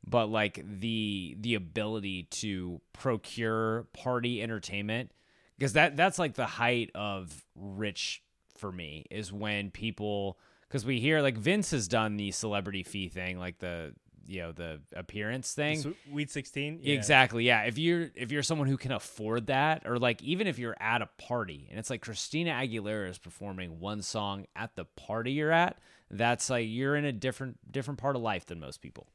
but 0.06 0.26
like 0.30 0.64
the 0.80 1.36
the 1.39 1.55
ability 1.55 2.24
to 2.30 2.80
procure 2.93 3.86
party 3.93 4.43
entertainment, 4.43 5.12
because 5.59 5.74
that 5.74 5.97
that's 5.97 6.18
like 6.18 6.34
the 6.34 6.47
height 6.47 6.90
of 6.94 7.44
rich 7.55 8.22
for 8.56 8.72
me 8.72 9.05
is 9.10 9.32
when 9.32 9.70
people 9.70 10.39
because 10.68 10.86
we 10.86 11.01
hear 11.01 11.20
like 11.20 11.36
Vince 11.36 11.72
has 11.72 11.86
done 11.86 12.16
the 12.16 12.30
celebrity 12.30 12.82
fee 12.82 13.09
thing, 13.09 13.39
like 13.39 13.59
the 13.59 13.93
you 14.27 14.40
know 14.43 14.53
the 14.53 14.81
appearance 14.94 15.53
thing. 15.55 15.81
Sweet- 15.81 15.97
Weed 16.11 16.31
16? 16.31 16.81
Yeah. 16.82 16.94
Exactly. 16.94 17.44
Yeah. 17.44 17.62
If 17.62 17.78
you're 17.78 18.11
if 18.15 18.31
you're 18.32 18.43
someone 18.43 18.69
who 18.69 18.77
can 18.77 18.93
afford 18.93 19.47
that, 19.47 19.82
or 19.86 19.99
like 19.99 20.23
even 20.23 20.47
if 20.47 20.59
you're 20.59 20.77
at 20.81 21.03
a 21.03 21.09
party 21.19 21.66
and 21.70 21.78
it's 21.78 21.90
like 21.90 22.03
Christina 22.03 22.51
Aguilera 22.53 23.09
is 23.09 23.19
performing 23.19 23.81
one 23.81 24.03
song 24.03 24.47
at 24.57 24.77
the 24.77 24.85
party 24.85 25.32
you're 25.32 25.53
at, 25.53 25.78
that's 26.11 26.51
like 26.51 26.66
you're 26.69 26.97
in 26.97 27.05
a 27.05 27.12
different 27.12 27.59
different 27.70 27.99
part 28.01 28.16
of 28.16 28.23
life 28.23 28.47
than 28.47 28.61
most 28.61 28.81
people. 28.82 29.07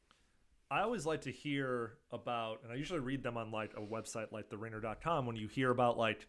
I 0.70 0.82
always 0.82 1.06
like 1.06 1.22
to 1.22 1.32
hear 1.32 1.94
about, 2.12 2.60
and 2.64 2.74
I 2.74 2.76
usually 2.76 3.00
read 3.00 3.24
them 3.24 3.38
on 3.38 3.52
like 3.52 3.72
a 3.78 3.82
website 3.82 4.34
like 4.34 4.50
theringer.com 4.50 5.26
when 5.26 5.38
you 5.38 5.48
hear 5.48 5.72
about 5.72 5.98
like 5.98 6.28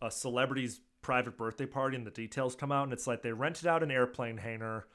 a 0.00 0.10
celebrity's 0.10 0.80
private 1.02 1.36
birthday 1.36 1.66
party 1.66 1.96
and 1.96 2.06
the 2.06 2.10
details 2.12 2.54
come 2.54 2.70
out, 2.70 2.84
and 2.84 2.92
it's 2.92 3.06
like 3.08 3.22
they 3.22 3.32
rented 3.32 3.66
out 3.66 3.82
an 3.82 3.90
airplane 3.90 4.36
hangar 4.36 4.86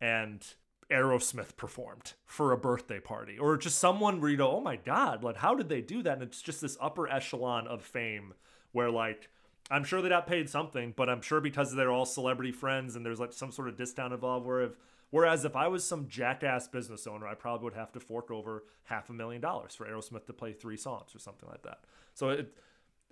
and 0.00 0.42
Aerosmith 0.90 1.56
performed 1.56 2.14
for 2.24 2.52
a 2.52 2.56
birthday 2.56 3.00
party, 3.00 3.38
or 3.38 3.56
just 3.56 3.78
someone 3.78 4.20
where 4.20 4.30
you 4.30 4.36
go, 4.36 4.50
oh 4.50 4.60
my 4.60 4.76
God, 4.76 5.22
like 5.22 5.36
how 5.36 5.54
did 5.54 5.68
they 5.68 5.80
do 5.80 6.02
that? 6.02 6.14
And 6.14 6.22
it's 6.22 6.40
just 6.40 6.60
this 6.60 6.78
upper 6.80 7.08
echelon 7.08 7.66
of 7.66 7.82
fame 7.82 8.34
where 8.72 8.90
like, 8.90 9.28
I'm 9.70 9.84
sure 9.84 10.00
they 10.00 10.08
got 10.08 10.26
paid 10.26 10.48
something, 10.48 10.94
but 10.96 11.10
I'm 11.10 11.20
sure 11.20 11.40
because 11.40 11.74
they're 11.74 11.90
all 11.90 12.06
celebrity 12.06 12.52
friends 12.52 12.96
and 12.96 13.04
there's 13.04 13.20
like 13.20 13.34
some 13.34 13.52
sort 13.52 13.68
of 13.68 13.76
discount 13.76 14.14
involved. 14.14 14.46
Where 14.46 14.62
if, 14.62 14.72
whereas 15.10 15.44
if 15.44 15.56
I 15.56 15.68
was 15.68 15.84
some 15.84 16.08
jackass 16.08 16.68
business 16.68 17.06
owner, 17.06 17.26
I 17.26 17.34
probably 17.34 17.64
would 17.64 17.74
have 17.74 17.92
to 17.92 18.00
fork 18.00 18.30
over 18.30 18.64
half 18.84 19.10
a 19.10 19.12
million 19.12 19.42
dollars 19.42 19.74
for 19.74 19.86
Aerosmith 19.86 20.24
to 20.26 20.32
play 20.32 20.54
three 20.54 20.78
songs 20.78 21.14
or 21.14 21.18
something 21.18 21.48
like 21.50 21.62
that. 21.64 21.80
So 22.14 22.30
it, 22.30 22.54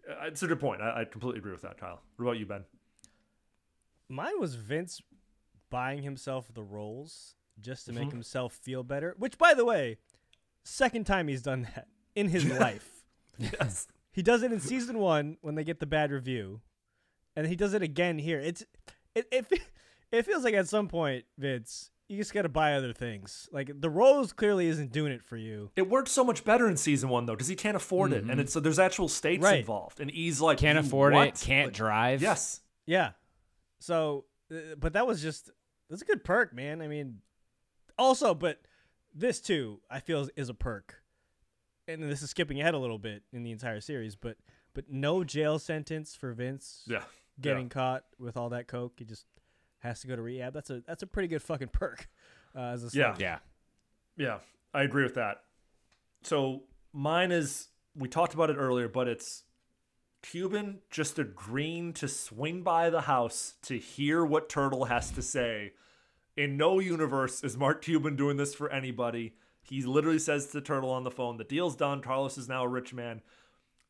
uh, 0.08 0.26
it's 0.26 0.42
a 0.42 0.46
good 0.46 0.60
point. 0.60 0.80
I, 0.80 1.02
I 1.02 1.04
completely 1.04 1.40
agree 1.40 1.52
with 1.52 1.62
that, 1.62 1.78
Kyle. 1.78 2.00
What 2.16 2.24
about 2.24 2.38
you, 2.38 2.46
Ben? 2.46 2.64
Mine 4.08 4.40
was 4.40 4.54
Vince 4.54 5.02
buying 5.68 6.02
himself 6.02 6.54
the 6.54 6.62
roles 6.62 7.34
just 7.60 7.86
to 7.86 7.92
make 7.92 8.08
Mhm. 8.08 8.12
himself 8.12 8.52
feel 8.54 8.82
better. 8.82 9.14
Which, 9.18 9.38
by 9.38 9.54
the 9.54 9.64
way, 9.64 9.98
second 10.64 11.06
time 11.06 11.28
he's 11.28 11.42
done 11.42 11.62
that 11.74 11.88
in 12.14 12.28
his 12.28 12.44
life. 12.44 12.92
Yes. 13.38 13.86
He 14.12 14.22
does 14.22 14.42
it 14.42 14.50
in 14.50 14.60
season 14.60 14.98
one 14.98 15.36
when 15.42 15.56
they 15.56 15.64
get 15.64 15.78
the 15.78 15.84
bad 15.84 16.10
review, 16.10 16.62
and 17.36 17.46
he 17.46 17.54
does 17.54 17.74
it 17.74 17.82
again 17.82 18.18
here. 18.18 18.40
It's 18.40 18.64
it 19.14 19.28
it, 19.30 19.46
it 20.10 20.22
feels 20.24 20.42
like 20.42 20.54
at 20.54 20.68
some 20.68 20.88
point, 20.88 21.26
Vince, 21.36 21.90
you 22.08 22.16
just 22.16 22.32
got 22.32 22.42
to 22.42 22.48
buy 22.48 22.72
other 22.72 22.94
things. 22.94 23.46
Like 23.52 23.78
the 23.78 23.90
rose 23.90 24.32
clearly 24.32 24.68
isn't 24.68 24.90
doing 24.90 25.12
it 25.12 25.22
for 25.22 25.36
you. 25.36 25.70
It 25.76 25.90
worked 25.90 26.08
so 26.08 26.24
much 26.24 26.44
better 26.44 26.66
in 26.66 26.78
season 26.78 27.10
one 27.10 27.26
though, 27.26 27.34
because 27.34 27.48
he 27.48 27.56
can't 27.56 27.76
afford 27.76 28.14
it, 28.14 28.24
and 28.24 28.40
it's 28.40 28.54
so 28.54 28.60
there's 28.60 28.78
actual 28.78 29.08
stakes 29.08 29.44
Right. 29.44 29.58
involved, 29.60 30.00
and 30.00 30.10
he's 30.10 30.40
like 30.40 30.56
Can't 30.56 30.78
afford 30.78 31.12
what?" 31.12 31.28
it, 31.28 31.34
can't 31.44 31.66
Like, 31.68 31.76
drive. 31.76 32.22
Yes, 32.22 32.62
Yeah. 32.86 33.10
So, 33.80 34.24
uh, 34.50 34.76
but 34.78 34.94
that 34.94 35.06
was 35.06 35.20
just 35.20 35.50
that's 35.90 36.00
a 36.00 36.06
good 36.06 36.24
perk, 36.24 36.54
man. 36.54 36.80
I 36.80 36.88
mean, 36.88 37.20
also, 37.98 38.34
but 38.34 38.60
this 39.14 39.40
too, 39.40 39.80
I 39.90 40.00
feel 40.00 40.20
is, 40.22 40.30
is 40.36 40.48
a 40.48 40.54
perk, 40.54 41.02
and 41.88 42.02
this 42.02 42.22
is 42.22 42.30
skipping 42.30 42.60
ahead 42.60 42.74
a 42.74 42.78
little 42.78 42.98
bit 42.98 43.22
in 43.32 43.42
the 43.42 43.50
entire 43.52 43.80
series, 43.80 44.16
but 44.16 44.36
but 44.74 44.90
no 44.90 45.24
jail 45.24 45.58
sentence 45.58 46.14
for 46.14 46.32
Vince. 46.32 46.84
Yeah. 46.86 47.02
Getting 47.40 47.64
Yeah. 47.66 47.70
caught 47.70 48.04
with 48.18 48.36
all 48.36 48.50
that 48.50 48.66
coke, 48.68 48.94
he 48.98 49.04
just 49.04 49.24
has 49.78 50.00
to 50.00 50.06
go 50.06 50.16
to 50.16 50.22
rehab. 50.22 50.52
That's 50.52 50.70
a 50.70 50.82
that's 50.86 51.02
a 51.02 51.06
pretty 51.06 51.28
good 51.28 51.42
fucking 51.42 51.68
perk. 51.68 52.08
Uh, 52.54 52.60
as 52.72 52.84
a 52.84 52.96
Yeah. 52.96 53.14
Yeah. 53.18 53.38
Yeah, 54.16 54.38
I 54.72 54.82
agree 54.82 55.02
with 55.02 55.14
that. 55.14 55.42
So 56.22 56.62
mine 56.92 57.30
is 57.32 57.68
we 57.94 58.08
talked 58.08 58.34
about 58.34 58.50
it 58.50 58.56
earlier, 58.56 58.88
but 58.88 59.08
it's 59.08 59.44
Cuban 60.22 60.80
just 60.90 61.18
agreeing 61.18 61.92
to 61.94 62.08
swing 62.08 62.62
by 62.62 62.90
the 62.90 63.02
house 63.02 63.54
to 63.62 63.78
hear 63.78 64.24
what 64.24 64.48
Turtle 64.48 64.86
has 64.86 65.10
to 65.12 65.22
say. 65.22 65.72
In 66.36 66.58
no 66.58 66.78
universe 66.80 67.42
is 67.42 67.56
Mark 67.56 67.80
Cuban 67.80 68.14
doing 68.14 68.36
this 68.36 68.54
for 68.54 68.70
anybody. 68.70 69.36
He 69.62 69.82
literally 69.82 70.18
says 70.18 70.48
to 70.48 70.60
Turtle 70.60 70.90
on 70.90 71.02
the 71.02 71.10
phone, 71.10 71.38
"The 71.38 71.44
deal's 71.44 71.74
done. 71.74 72.02
Carlos 72.02 72.36
is 72.36 72.46
now 72.46 72.64
a 72.64 72.68
rich 72.68 72.92
man." 72.92 73.22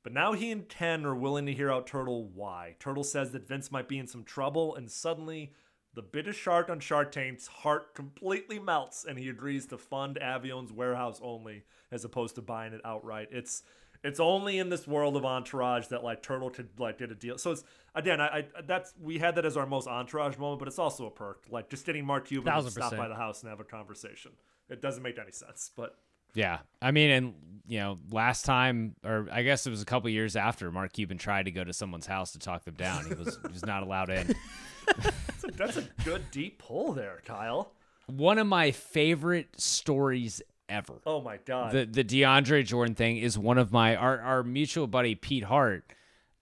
But 0.04 0.12
now 0.12 0.32
he 0.32 0.52
and 0.52 0.68
Ken 0.68 1.04
are 1.04 1.16
willing 1.16 1.46
to 1.46 1.52
hear 1.52 1.72
out 1.72 1.88
Turtle 1.88 2.28
why. 2.28 2.76
Turtle 2.78 3.02
says 3.02 3.32
that 3.32 3.48
Vince 3.48 3.72
might 3.72 3.88
be 3.88 3.98
in 3.98 4.06
some 4.06 4.22
trouble, 4.22 4.76
and 4.76 4.88
suddenly 4.88 5.52
The 5.96 6.02
biggest 6.02 6.38
shark 6.38 6.68
on 6.68 6.78
Shark 6.78 7.10
Tank's 7.10 7.46
heart 7.46 7.94
completely 7.94 8.58
melts, 8.58 9.06
and 9.06 9.18
he 9.18 9.30
agrees 9.30 9.64
to 9.68 9.78
fund 9.78 10.18
Avion's 10.18 10.70
warehouse 10.70 11.18
only, 11.22 11.64
as 11.90 12.04
opposed 12.04 12.34
to 12.34 12.42
buying 12.42 12.74
it 12.74 12.82
outright. 12.84 13.28
It's 13.32 13.62
it's 14.06 14.20
only 14.20 14.58
in 14.58 14.68
this 14.68 14.86
world 14.86 15.16
of 15.16 15.24
Entourage 15.24 15.88
that 15.88 16.04
like 16.04 16.22
Turtle 16.22 16.48
could 16.48 16.68
like 16.78 16.98
did 16.98 17.10
a 17.10 17.14
deal. 17.14 17.38
So 17.38 17.50
it's 17.50 17.64
again, 17.94 18.20
I, 18.20 18.26
I 18.26 18.44
that's 18.64 18.94
we 19.02 19.18
had 19.18 19.34
that 19.34 19.44
as 19.44 19.56
our 19.56 19.66
most 19.66 19.88
Entourage 19.88 20.38
moment, 20.38 20.60
but 20.60 20.68
it's 20.68 20.78
also 20.78 21.06
a 21.06 21.10
perk. 21.10 21.44
Like 21.50 21.68
just 21.68 21.84
getting 21.84 22.06
Mark 22.06 22.28
Cuban 22.28 22.52
to 22.62 22.70
stop 22.70 22.96
by 22.96 23.08
the 23.08 23.16
house 23.16 23.42
and 23.42 23.50
have 23.50 23.58
a 23.58 23.64
conversation. 23.64 24.30
It 24.70 24.80
doesn't 24.80 25.02
make 25.02 25.18
any 25.18 25.32
sense, 25.32 25.72
but 25.76 25.96
Yeah, 26.34 26.60
I 26.80 26.92
mean, 26.92 27.10
and 27.10 27.34
you 27.66 27.80
know, 27.80 27.98
last 28.12 28.44
time, 28.44 28.94
or 29.04 29.26
I 29.32 29.42
guess 29.42 29.66
it 29.66 29.70
was 29.70 29.82
a 29.82 29.86
couple 29.86 30.08
years 30.08 30.36
after, 30.36 30.70
Mark 30.70 30.92
Cuban 30.92 31.18
tried 31.18 31.46
to 31.46 31.50
go 31.50 31.64
to 31.64 31.72
someone's 31.72 32.06
house 32.06 32.30
to 32.32 32.38
talk 32.38 32.64
them 32.64 32.74
down. 32.74 33.06
He 33.06 33.14
was 33.14 33.38
he 33.42 33.52
was 33.52 33.66
not 33.66 33.82
allowed 33.82 34.10
in. 34.10 34.36
that's 34.86 35.44
a, 35.44 35.46
that's 35.48 35.76
a 35.78 35.84
good 36.04 36.30
deep 36.30 36.58
pull 36.58 36.92
there, 36.92 37.22
Kyle. 37.24 37.72
One 38.06 38.38
of 38.38 38.46
my 38.46 38.70
favorite 38.70 39.60
stories 39.60 40.42
ever. 40.68 40.94
Oh 41.06 41.20
my 41.20 41.38
god. 41.38 41.72
The 41.72 41.84
the 41.84 42.04
DeAndre 42.04 42.64
Jordan 42.64 42.94
thing 42.94 43.18
is 43.18 43.38
one 43.38 43.58
of 43.58 43.72
my 43.72 43.96
our 43.96 44.20
our 44.20 44.42
mutual 44.42 44.86
buddy 44.86 45.14
Pete 45.14 45.44
Hart. 45.44 45.84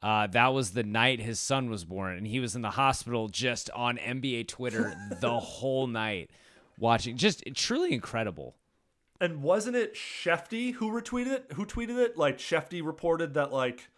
Uh, 0.03 0.27
that 0.27 0.49
was 0.49 0.73
the 0.73 0.83
night 0.83 1.19
his 1.19 1.41
son 1.41 1.71
was 1.71 1.85
born, 1.85 2.17
and 2.19 2.27
he 2.27 2.39
was 2.39 2.55
in 2.55 2.61
the 2.61 2.71
hospital 2.73 3.29
just 3.29 3.71
on 3.71 3.97
NBA 3.97 4.49
Twitter 4.49 4.95
the 5.21 5.39
whole 5.39 5.87
night, 5.87 6.31
watching. 6.79 7.17
Just 7.17 7.43
truly 7.55 7.95
incredible. 7.95 8.55
And 9.21 9.43
wasn't 9.43 9.77
it 9.77 9.95
Shefty 9.95 10.75
who 10.75 10.91
retweeted 10.91 11.29
it? 11.29 11.53
Who 11.55 11.65
tweeted 11.65 11.99
it? 11.99 12.19
Like 12.19 12.37
Shefty 12.39 12.85
reported 12.85 13.35
that 13.35 13.53
like 13.53 13.89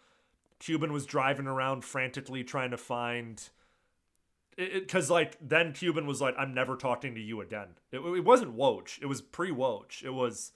Cuban 0.59 0.93
was 0.93 1.05
driving 1.05 1.47
around 1.47 1.83
frantically 1.83 2.43
trying 2.43 2.71
to 2.71 2.77
find 2.77 3.49
because 4.57 5.09
like 5.09 5.37
then 5.39 5.71
Cuban 5.73 6.07
was 6.07 6.19
like, 6.19 6.35
"I'm 6.37 6.53
never 6.53 6.75
talking 6.75 7.15
to 7.15 7.21
you 7.21 7.41
again." 7.41 7.67
It, 7.91 7.99
it 7.99 8.25
wasn't 8.25 8.57
Woj. 8.57 9.01
It 9.01 9.05
was 9.05 9.21
pre 9.21 9.51
Woj. 9.51 10.03
It 10.03 10.09
was. 10.11 10.51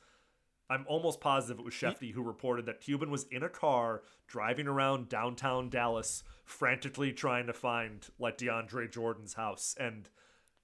I'm 0.70 0.86
almost 0.88 1.20
positive 1.20 1.60
it 1.60 1.66
was 1.66 1.74
Shefty 1.74 2.14
who 2.14 2.24
reported 2.24 2.66
that 2.68 2.80
Cuban 2.80 3.12
was 3.12 3.26
in 3.30 3.44
a 3.44 3.50
car 3.50 4.04
driving 4.28 4.68
around 4.68 5.10
downtown 5.10 5.70
Dallas, 5.70 6.24
frantically 6.46 7.12
trying 7.12 7.48
to 7.48 7.54
find 7.54 8.08
like 8.18 8.38
DeAndre 8.38 8.90
Jordan's 8.90 9.34
house. 9.34 9.76
And 9.78 10.10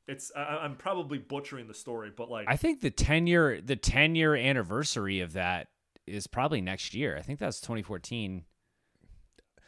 it's 0.07 0.31
I, 0.35 0.59
I'm 0.61 0.77
probably 0.77 1.18
butchering 1.18 1.68
the 1.68 1.73
story, 1.73 2.11
but 2.15 2.31
like 2.31 2.47
I 2.47 2.55
think 2.55 2.81
the 2.81 2.89
ten 2.89 3.27
year 3.27 3.61
the 3.61 3.76
ten 3.76 4.15
year 4.15 4.35
anniversary 4.35 5.19
of 5.19 5.34
that 5.34 5.68
is 6.07 6.26
probably 6.26 6.61
next 6.61 6.93
year. 6.93 7.18
I 7.18 7.22
think 7.22 7.38
that's 7.38 7.59
2014. 7.59 8.45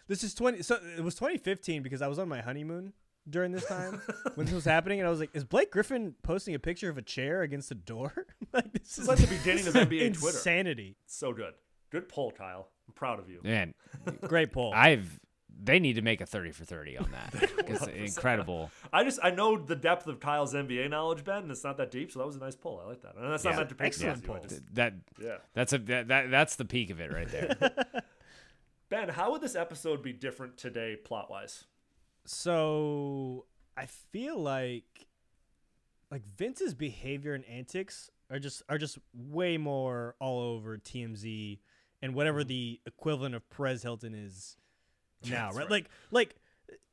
This 0.07 0.23
is 0.23 0.33
20. 0.33 0.63
So 0.63 0.79
it 0.97 1.03
was 1.03 1.13
2015 1.15 1.83
because 1.83 2.01
I 2.01 2.07
was 2.07 2.17
on 2.17 2.27
my 2.29 2.41
honeymoon 2.41 2.93
during 3.29 3.51
this 3.51 3.65
time 3.65 4.01
when 4.35 4.45
this 4.45 4.55
was 4.55 4.65
happening, 4.65 4.99
and 4.99 5.07
I 5.07 5.09
was 5.11 5.19
like, 5.19 5.29
"Is 5.33 5.43
Blake 5.43 5.71
Griffin 5.71 6.15
posting 6.23 6.55
a 6.55 6.59
picture 6.59 6.89
of 6.89 6.97
a 6.97 7.01
chair 7.01 7.41
against 7.41 7.71
a 7.71 7.75
door?" 7.75 8.13
like 8.53 8.71
this 8.73 8.81
This 8.83 8.91
is 8.97 8.99
is 8.99 9.07
like 9.07 9.17
the 9.19 9.27
beginning 9.27 9.67
of 9.67 9.73
NBA 9.75 10.17
Twitter. 10.17 10.37
insanity. 10.37 10.95
So 11.05 11.33
good. 11.33 11.53
Good 11.91 12.07
poll, 12.09 12.31
Kyle. 12.31 12.69
I'm 12.87 12.93
proud 12.93 13.19
of 13.19 13.29
you. 13.29 13.39
Man, 13.43 13.73
Great 14.21 14.51
poll. 14.51 14.73
I've 14.75 15.19
they 15.61 15.77
need 15.79 15.93
to 15.93 16.01
make 16.01 16.21
a 16.21 16.25
30 16.25 16.51
for 16.51 16.63
30 16.63 16.97
on 16.99 17.11
that. 17.11 17.51
it's 17.67 17.85
incredible. 18.15 18.71
I 18.93 19.03
just 19.03 19.19
I 19.21 19.31
know 19.31 19.57
the 19.57 19.75
depth 19.75 20.07
of 20.07 20.19
Kyle's 20.21 20.53
NBA 20.53 20.89
knowledge, 20.89 21.25
Ben, 21.25 21.43
and 21.43 21.51
it's 21.51 21.63
not 21.65 21.75
that 21.77 21.91
deep, 21.91 22.11
so 22.13 22.19
that 22.19 22.25
was 22.25 22.37
a 22.37 22.39
nice 22.39 22.55
pull. 22.55 22.79
I 22.81 22.87
like 22.87 23.01
that. 23.01 23.15
And 23.17 23.29
that's 23.29 23.43
not 23.43 23.51
Yeah. 23.51 23.57
meant 23.57 23.69
to 23.69 23.75
pick 23.75 23.87
Excellent 23.87 24.23
you, 24.25 24.33
I 24.33 24.37
pull. 24.39 24.47
just- 24.47 24.61
That 24.75 24.93
Yeah. 25.21 25.37
that's 25.53 25.73
a 25.73 25.77
that, 25.79 26.07
that 26.07 26.31
that's 26.31 26.55
the 26.55 26.63
peak 26.65 26.89
of 26.91 27.01
it 27.01 27.11
right 27.11 27.27
there. 27.27 27.57
Ben, 28.89 29.09
how 29.09 29.31
would 29.31 29.41
this 29.41 29.55
episode 29.55 30.01
be 30.01 30.13
different 30.13 30.57
today, 30.57 30.95
plot 30.95 31.29
wise? 31.29 31.65
So 32.29 33.47
I 33.75 33.87
feel 33.87 34.37
like 34.37 35.07
like 36.11 36.21
Vince's 36.37 36.75
behavior 36.75 37.33
and 37.33 37.43
antics 37.45 38.11
are 38.29 38.37
just 38.37 38.61
are 38.69 38.77
just 38.77 38.99
way 39.15 39.57
more 39.57 40.15
all 40.19 40.39
over 40.39 40.77
TMZ 40.77 41.57
and 42.03 42.13
whatever 42.13 42.41
mm-hmm. 42.41 42.49
the 42.49 42.81
equivalent 42.85 43.33
of 43.33 43.49
Perez 43.49 43.81
Hilton 43.81 44.13
is 44.13 44.57
now, 45.27 45.47
right? 45.47 45.57
right. 45.57 45.71
Like 45.71 45.89
like 46.11 46.35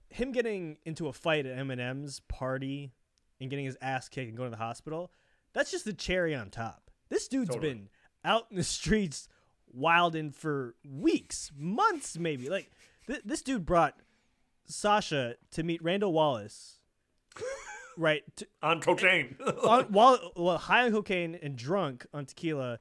him 0.08 0.32
getting 0.32 0.78
into 0.86 1.06
a 1.06 1.12
fight 1.12 1.44
at 1.44 1.58
Eminem's 1.58 2.20
party 2.28 2.94
and 3.38 3.50
getting 3.50 3.66
his 3.66 3.76
ass 3.82 4.08
kicked 4.08 4.28
and 4.28 4.38
going 4.38 4.50
to 4.50 4.56
the 4.56 4.62
hospital. 4.64 5.12
That's 5.52 5.70
just 5.70 5.84
the 5.84 5.92
cherry 5.92 6.34
on 6.34 6.48
top. 6.48 6.90
This 7.10 7.28
dude's 7.28 7.50
Totally. 7.50 7.74
been 7.74 7.88
out 8.24 8.46
in 8.50 8.56
the 8.56 8.64
streets 8.64 9.28
wilding 9.70 10.30
for 10.30 10.76
weeks, 10.88 11.52
months 11.54 12.18
maybe. 12.18 12.48
Like 12.48 12.70
th- 13.06 13.22
this 13.26 13.42
dude 13.42 13.66
brought 13.66 14.00
Sasha 14.66 15.36
to 15.52 15.62
meet 15.62 15.82
Randall 15.82 16.12
Wallace, 16.12 16.80
right? 17.96 18.22
To, 18.36 18.46
On 18.62 18.80
cocaine. 18.80 19.36
on, 19.62 19.84
while 19.84 20.32
well, 20.36 20.58
high 20.58 20.84
on 20.84 20.92
cocaine 20.92 21.38
and 21.42 21.56
drunk 21.56 22.06
on 22.12 22.26
tequila, 22.26 22.78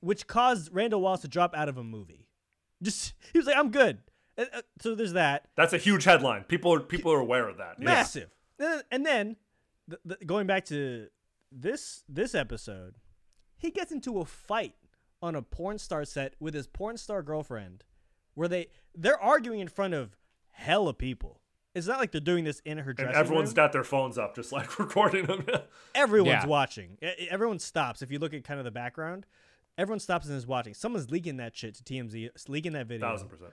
which 0.00 0.26
caused 0.26 0.72
Randall 0.72 1.00
Wallace 1.00 1.20
to 1.22 1.28
drop 1.28 1.54
out 1.54 1.68
of 1.68 1.76
a 1.76 1.84
movie. 1.84 2.28
Just 2.82 3.14
he 3.32 3.38
was 3.38 3.46
like, 3.46 3.56
"I'm 3.56 3.70
good." 3.70 3.98
And, 4.36 4.48
uh, 4.52 4.62
so 4.80 4.94
there's 4.94 5.14
that 5.14 5.46
That's 5.56 5.72
a 5.72 5.78
huge 5.78 6.04
headline. 6.04 6.44
People 6.44 6.72
are 6.74 6.80
people 6.80 7.12
are 7.12 7.20
aware 7.20 7.48
of 7.48 7.58
that. 7.58 7.76
Yeah. 7.78 7.84
massive. 7.84 8.30
And 8.58 8.68
then, 8.68 8.82
and 8.90 9.06
then 9.06 9.36
the, 9.88 9.98
the, 10.04 10.24
going 10.24 10.46
back 10.46 10.64
to 10.66 11.08
this 11.50 12.04
this 12.08 12.34
episode, 12.34 12.96
he 13.56 13.70
gets 13.70 13.92
into 13.92 14.18
a 14.18 14.24
fight 14.24 14.74
on 15.22 15.34
a 15.34 15.42
porn 15.42 15.78
star 15.78 16.04
set 16.04 16.34
with 16.38 16.54
his 16.54 16.66
porn 16.66 16.96
star 16.98 17.22
girlfriend, 17.22 17.84
where 18.34 18.48
they 18.48 18.68
they're 18.94 19.20
arguing 19.20 19.60
in 19.60 19.68
front 19.68 19.94
of 19.94 20.16
hella 20.56 20.94
people. 20.94 21.40
It's 21.74 21.86
not 21.86 21.98
like 21.98 22.10
they're 22.10 22.20
doing 22.22 22.44
this 22.44 22.60
in 22.64 22.78
her 22.78 22.90
And 22.90 22.96
dressing 22.98 23.14
everyone's 23.14 23.50
room. 23.50 23.54
got 23.56 23.72
their 23.72 23.84
phones 23.84 24.16
up, 24.16 24.34
just 24.34 24.50
like 24.50 24.78
recording 24.78 25.26
them. 25.26 25.46
Everyone's 25.94 26.44
Yeah. 26.44 26.46
watching. 26.46 26.96
Everyone 27.30 27.58
stops. 27.58 28.00
If 28.00 28.10
you 28.10 28.18
look 28.18 28.32
at 28.32 28.44
kind 28.44 28.58
of 28.58 28.64
the 28.64 28.70
background, 28.70 29.26
everyone 29.76 30.00
stops 30.00 30.26
and 30.26 30.34
is 30.36 30.46
watching. 30.46 30.72
Someone's 30.72 31.10
leaking 31.10 31.36
that 31.36 31.54
shit 31.54 31.74
to 31.74 31.82
TMZ, 31.84 32.30
leaking 32.48 32.72
that 32.72 32.86
video. 32.86 33.06
Thousand 33.06 33.28
percent. 33.28 33.50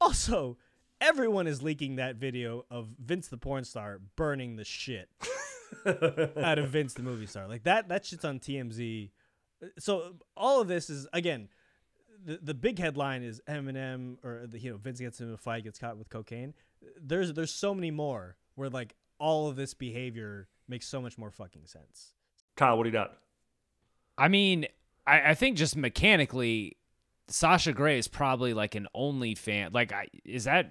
Also, 0.00 0.56
everyone 1.00 1.48
is 1.48 1.60
leaking 1.60 1.96
that 1.96 2.14
video 2.14 2.64
of 2.70 2.88
Vince 3.04 3.26
the 3.26 3.36
porn 3.38 3.64
star 3.64 4.00
burning 4.14 4.54
the 4.54 4.64
shit 4.64 5.08
out 5.86 6.58
of 6.58 6.68
Vince 6.70 6.94
the 6.94 7.02
movie 7.02 7.26
star. 7.26 7.48
Like 7.48 7.64
that 7.64 7.88
that 7.88 8.04
shit's 8.04 8.24
on 8.24 8.38
TMZ. 8.38 9.10
Uh, 9.62 9.66
so 9.80 10.14
all 10.36 10.60
of 10.60 10.68
this 10.68 10.88
is 10.90 11.08
again 11.12 11.48
the 12.24 12.38
the 12.42 12.54
big 12.54 12.78
headline 12.78 13.22
is 13.22 13.40
Eminem 13.48 14.16
or 14.24 14.46
the, 14.46 14.58
you 14.58 14.70
know 14.70 14.76
Vince 14.76 15.00
gets 15.00 15.20
in 15.20 15.32
a 15.32 15.36
fight 15.36 15.64
gets 15.64 15.78
caught 15.78 15.96
with 15.96 16.08
cocaine. 16.10 16.54
There's 17.00 17.32
there's 17.32 17.52
so 17.52 17.74
many 17.74 17.90
more 17.90 18.36
where 18.54 18.68
like 18.70 18.94
all 19.18 19.48
of 19.48 19.56
this 19.56 19.74
behavior 19.74 20.48
makes 20.68 20.86
so 20.86 21.00
much 21.00 21.18
more 21.18 21.30
fucking 21.30 21.66
sense. 21.66 22.12
Kyle, 22.56 22.76
what 22.76 22.84
do 22.84 22.88
you 22.88 22.92
got? 22.92 23.18
I 24.16 24.28
mean, 24.28 24.66
I, 25.06 25.30
I 25.30 25.34
think 25.34 25.56
just 25.56 25.76
mechanically, 25.76 26.76
Sasha 27.28 27.72
Grey 27.72 27.98
is 27.98 28.08
probably 28.08 28.52
like 28.54 28.74
an 28.74 28.88
OnlyFan. 28.94 29.72
Like, 29.72 29.92
I, 29.92 30.08
is 30.24 30.44
that? 30.44 30.70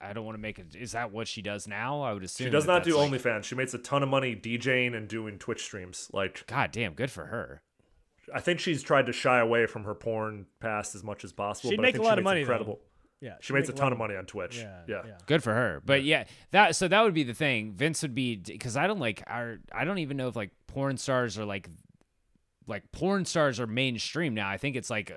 I 0.00 0.12
don't 0.12 0.24
want 0.24 0.34
to 0.34 0.40
make 0.40 0.58
it. 0.58 0.74
Is 0.74 0.92
that 0.92 1.12
what 1.12 1.28
she 1.28 1.42
does 1.42 1.68
now? 1.68 2.02
I 2.02 2.12
would 2.12 2.24
assume 2.24 2.46
She 2.46 2.50
does 2.50 2.66
not 2.66 2.82
do 2.82 2.92
that's, 2.92 3.12
like- 3.12 3.20
OnlyFans. 3.20 3.44
She 3.44 3.54
makes 3.54 3.72
a 3.74 3.78
ton 3.78 4.02
of 4.02 4.08
money 4.08 4.34
DJing 4.34 4.96
and 4.96 5.06
doing 5.08 5.38
Twitch 5.38 5.62
streams. 5.62 6.08
Like, 6.12 6.44
God 6.46 6.72
damn, 6.72 6.94
good 6.94 7.10
for 7.10 7.26
her. 7.26 7.62
I 8.34 8.40
think 8.40 8.60
she's 8.60 8.82
tried 8.82 9.06
to 9.06 9.12
shy 9.12 9.38
away 9.40 9.66
from 9.66 9.84
her 9.84 9.94
porn 9.94 10.46
past 10.60 10.94
as 10.94 11.02
much 11.02 11.24
as 11.24 11.32
possible. 11.32 11.70
She'd 11.70 11.76
but 11.76 11.82
make 11.82 11.94
I 11.94 11.98
a 11.98 12.00
think 12.00 12.04
lot 12.04 12.18
of 12.18 12.24
makes 12.24 12.30
money, 12.30 12.40
though. 12.44 12.52
Incredible. 12.52 12.80
Yeah, 13.20 13.34
she 13.40 13.46
she'd 13.48 13.52
makes 13.54 13.68
a 13.68 13.72
a 13.72 13.74
ton 13.74 13.88
of 13.88 13.92
of- 13.92 13.98
money 13.98 14.16
on 14.16 14.26
Twitch. 14.26 14.58
Yeah, 14.58 14.80
yeah. 14.88 15.02
yeah. 15.06 15.12
Good 15.26 15.42
for 15.44 15.54
her. 15.54 15.80
But 15.84 16.02
yeah, 16.04 16.24
that 16.50 16.74
so 16.76 16.88
that 16.88 17.02
would 17.02 17.14
be 17.14 17.22
the 17.22 17.34
thing. 17.34 17.72
Vince 17.72 18.02
would 18.02 18.14
be 18.14 18.36
because 18.36 18.76
I 18.76 18.86
don't 18.86 18.98
like 19.00 19.22
our. 19.26 19.58
I 19.72 19.84
don't 19.84 19.98
even 19.98 20.16
know 20.16 20.28
if 20.28 20.36
like 20.36 20.50
porn 20.66 20.96
stars 20.96 21.38
are 21.38 21.44
like 21.44 21.68
like 22.66 22.90
porn 22.92 23.24
stars 23.24 23.60
are 23.60 23.66
mainstream 23.66 24.34
now. 24.34 24.48
I 24.48 24.56
think 24.56 24.76
it's 24.76 24.90
like 24.90 25.10
uh, 25.10 25.14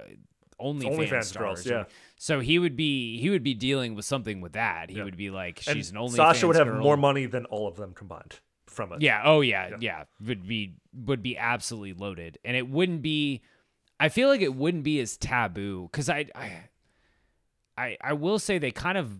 only 0.60 0.86
OnlyFans 0.88 1.26
stars. 1.26 1.64
girls, 1.64 1.65
yeah. 1.65 1.84
So 2.18 2.40
he 2.40 2.60
would 2.60 2.76
be 2.76 3.19
he 3.19 3.30
would 3.30 3.44
be 3.44 3.53
dealing 3.53 3.95
with 3.95 4.06
something 4.06 4.40
with 4.41 4.53
that. 4.53 4.90
He 4.90 4.98
Yeah. 4.98 5.03
would 5.03 5.18
be 5.18 5.30
like 5.32 5.61
And 5.68 5.76
she's 5.77 5.91
an 5.91 5.98
only. 5.98 6.15
Sasha 6.15 6.48
would 6.48 6.56
have 6.56 6.68
girl. 6.68 6.82
more 6.82 6.98
money 6.98 7.26
than 7.26 7.45
all 7.45 7.68
of 7.68 7.76
them 7.76 7.94
combined 7.94 8.40
from 8.76 8.93
it. 8.93 9.02
Yeah. 9.02 9.22
Oh 9.26 9.41
yeah, 9.41 9.69
Yeah. 9.69 9.77
yeah. 9.80 10.03
Would 10.26 10.47
be 10.47 10.73
would 10.93 11.23
be 11.23 11.38
absolutely 11.38 11.93
loaded, 11.93 12.38
and 12.45 12.56
it 12.56 12.68
wouldn't 12.69 13.02
be. 13.02 13.41
I 13.99 14.10
feel 14.10 14.27
like 14.30 14.41
it 14.41 14.53
wouldn't 14.53 14.84
be 14.84 14.99
as 14.99 15.15
taboo 15.15 15.88
because 15.89 16.10
I, 16.10 16.26
I, 16.35 16.52
I, 17.77 17.97
I 18.02 18.14
will 18.14 18.39
say 18.39 18.57
they 18.57 18.72
kind 18.72 18.97
of. 18.97 19.11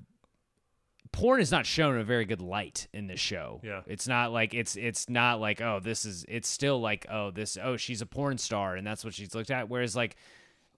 Porn 1.11 1.40
is 1.40 1.49
not 1.49 1.65
shown 1.65 1.95
in 1.95 2.02
a 2.02 2.03
very 2.03 2.26
good 2.26 2.41
light 2.41 2.90
in 2.91 3.07
this 3.07 3.22
show. 3.22 3.61
Yeah. 3.64 3.84
it's 3.88 4.06
not 4.06 4.34
like 4.34 4.53
it's 4.53 4.76
it's 4.76 5.10
not 5.10 5.40
like 5.40 5.61
oh 5.61 5.80
this 5.80 6.03
is 6.03 6.26
it's 6.27 6.49
still 6.49 6.82
like 6.82 7.06
oh 7.10 7.32
this 7.32 7.57
oh 7.64 7.77
she's 7.77 8.02
a 8.02 8.06
porn 8.06 8.38
star 8.38 8.76
and 8.76 8.86
that's 8.86 9.06
what 9.06 9.14
she's 9.14 9.34
looked 9.34 9.49
at. 9.49 9.69
Whereas 9.69 9.95
like 9.95 10.18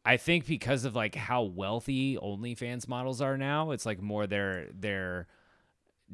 I 0.06 0.18
think 0.18 0.46
because 0.46 0.86
of 0.86 0.96
like 0.96 1.16
how 1.16 1.42
wealthy 1.42 2.18
OnlyFans 2.18 2.88
models 2.88 3.20
are 3.20 3.36
now, 3.36 3.72
it's 3.72 3.86
like 3.86 4.00
more 4.00 4.28
their 4.28 4.68
their 4.74 5.26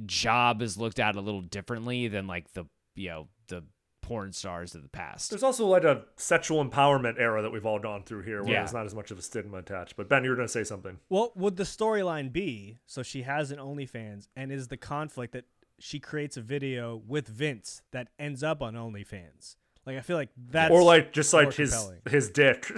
job 0.06 0.62
is 0.62 0.78
looked 0.78 1.00
at 1.00 1.16
a 1.16 1.22
little 1.22 1.42
differently 1.42 2.08
than 2.08 2.28
like 2.28 2.52
the 2.54 2.66
you 2.96 3.10
know 3.10 3.28
the 3.48 3.64
porn 4.02 4.34
stars 4.34 4.76
of 4.76 4.82
the 4.84 4.90
past. 4.90 5.30
There's 5.30 5.44
also 5.44 5.66
like 5.66 5.86
a 5.86 6.04
sexual 6.18 6.64
empowerment 6.64 7.18
era 7.20 7.42
that 7.42 7.52
we've 7.52 7.66
all 7.66 7.80
gone 7.80 8.04
through 8.04 8.24
here, 8.24 8.44
where 8.44 8.52
Yeah. 8.52 8.60
there's 8.60 8.74
not 8.74 8.86
as 8.86 8.94
much 8.94 9.12
of 9.12 9.18
a 9.18 9.22
stigma 9.22 9.58
attached. 9.60 9.96
But 9.96 10.10
Ben, 10.10 10.24
you 10.26 10.30
were 10.30 10.36
going 10.36 10.48
to 10.48 10.52
say 10.52 10.66
something. 10.66 11.00
What 11.08 11.38
would 11.38 11.56
the 11.56 11.64
storyline 11.64 12.34
be? 12.34 12.80
So 12.86 13.02
she 13.02 13.22
has 13.22 13.50
an 13.52 13.60
OnlyFans, 13.60 14.28
and 14.36 14.52
is 14.52 14.68
the 14.68 14.76
conflict 14.78 15.32
that 15.34 15.46
she 15.80 16.00
creates 16.00 16.36
a 16.36 16.42
video 16.42 17.02
with 17.08 17.28
Vince 17.30 17.82
that 17.94 18.10
ends 18.20 18.44
up 18.44 18.62
on 18.62 18.74
OnlyFans. 18.74 19.56
Like 19.86 19.98
I 19.98 20.02
feel 20.02 20.16
like 20.16 20.30
that's 20.50 20.72
or 20.72 20.82
like 20.82 21.12
just 21.12 21.34
like 21.34 21.54
his 21.54 21.72
compelling. 21.72 22.00
his 22.10 22.30
dick. 22.30 22.66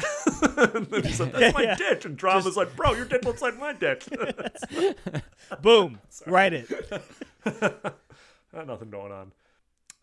He's 1.03 1.19
like, 1.19 1.31
That's 1.33 1.39
Yeah, 1.39 1.51
my 1.53 1.61
yeah. 1.63 1.75
dick. 1.75 2.05
And 2.05 2.17
Drama's 2.17 2.57
like, 2.57 2.75
bro, 2.75 2.93
your 2.93 3.05
dick 3.05 3.23
looks 3.25 3.41
like 3.43 3.59
my 3.59 3.73
dick. 3.73 4.03
Boom. 5.61 5.99
Write 6.25 6.53
it. 6.53 6.69
Nothing 8.53 8.89
going 8.89 9.11
on. 9.11 9.31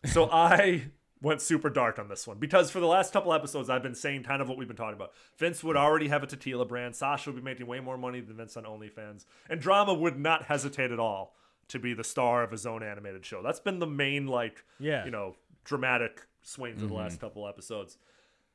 So 0.05 0.29
I 0.31 0.83
went 1.21 1.41
super 1.41 1.69
dark 1.69 1.97
on 1.99 2.09
this 2.09 2.27
one 2.27 2.37
because 2.37 2.69
for 2.69 2.79
the 2.79 2.85
last 2.85 3.13
couple 3.13 3.33
episodes 3.33 3.69
I've 3.69 3.81
been 3.83 3.95
saying 3.95 4.23
kind 4.23 4.41
of 4.41 4.49
what 4.49 4.57
we've 4.57 4.67
been 4.67 4.77
talking 4.77 4.95
about. 4.95 5.11
Vince 5.37 5.63
would 5.63 5.77
already 5.77 6.09
have 6.09 6.21
a 6.23 6.27
tequila 6.27 6.65
brand. 6.65 6.95
Sasha 6.95 7.31
would 7.31 7.37
be 7.37 7.41
making 7.43 7.65
way 7.65 7.79
more 7.79 7.97
money 7.97 8.19
than 8.21 8.35
Vince 8.37 8.55
on 8.57 8.63
OnlyFans, 8.65 9.25
and 9.49 9.59
Drama 9.59 9.93
would 9.93 10.19
not 10.19 10.43
hesitate 10.43 10.91
at 10.91 10.99
all 10.99 11.35
to 11.69 11.79
be 11.79 11.93
the 11.93 12.03
star 12.03 12.43
of 12.43 12.51
his 12.51 12.65
own 12.65 12.83
animated 12.83 13.25
show. 13.25 13.41
That's 13.41 13.59
been 13.61 13.79
the 13.79 13.87
main 13.87 14.27
like 14.27 14.63
Yeah. 14.79 15.05
you 15.05 15.11
know 15.11 15.35
dramatic 15.63 16.27
swings 16.43 16.81
of 16.83 16.89
the 16.89 16.95
last 16.95 17.17
Mhm. 17.17 17.21
couple 17.21 17.47
episodes. 17.47 17.97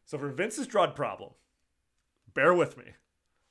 So 0.05 0.17
for 0.19 0.29
Vince's 0.31 0.67
drug 0.67 0.95
problem, 0.95 1.33
bear 2.35 2.55
with 2.55 2.77
me. 2.77 2.93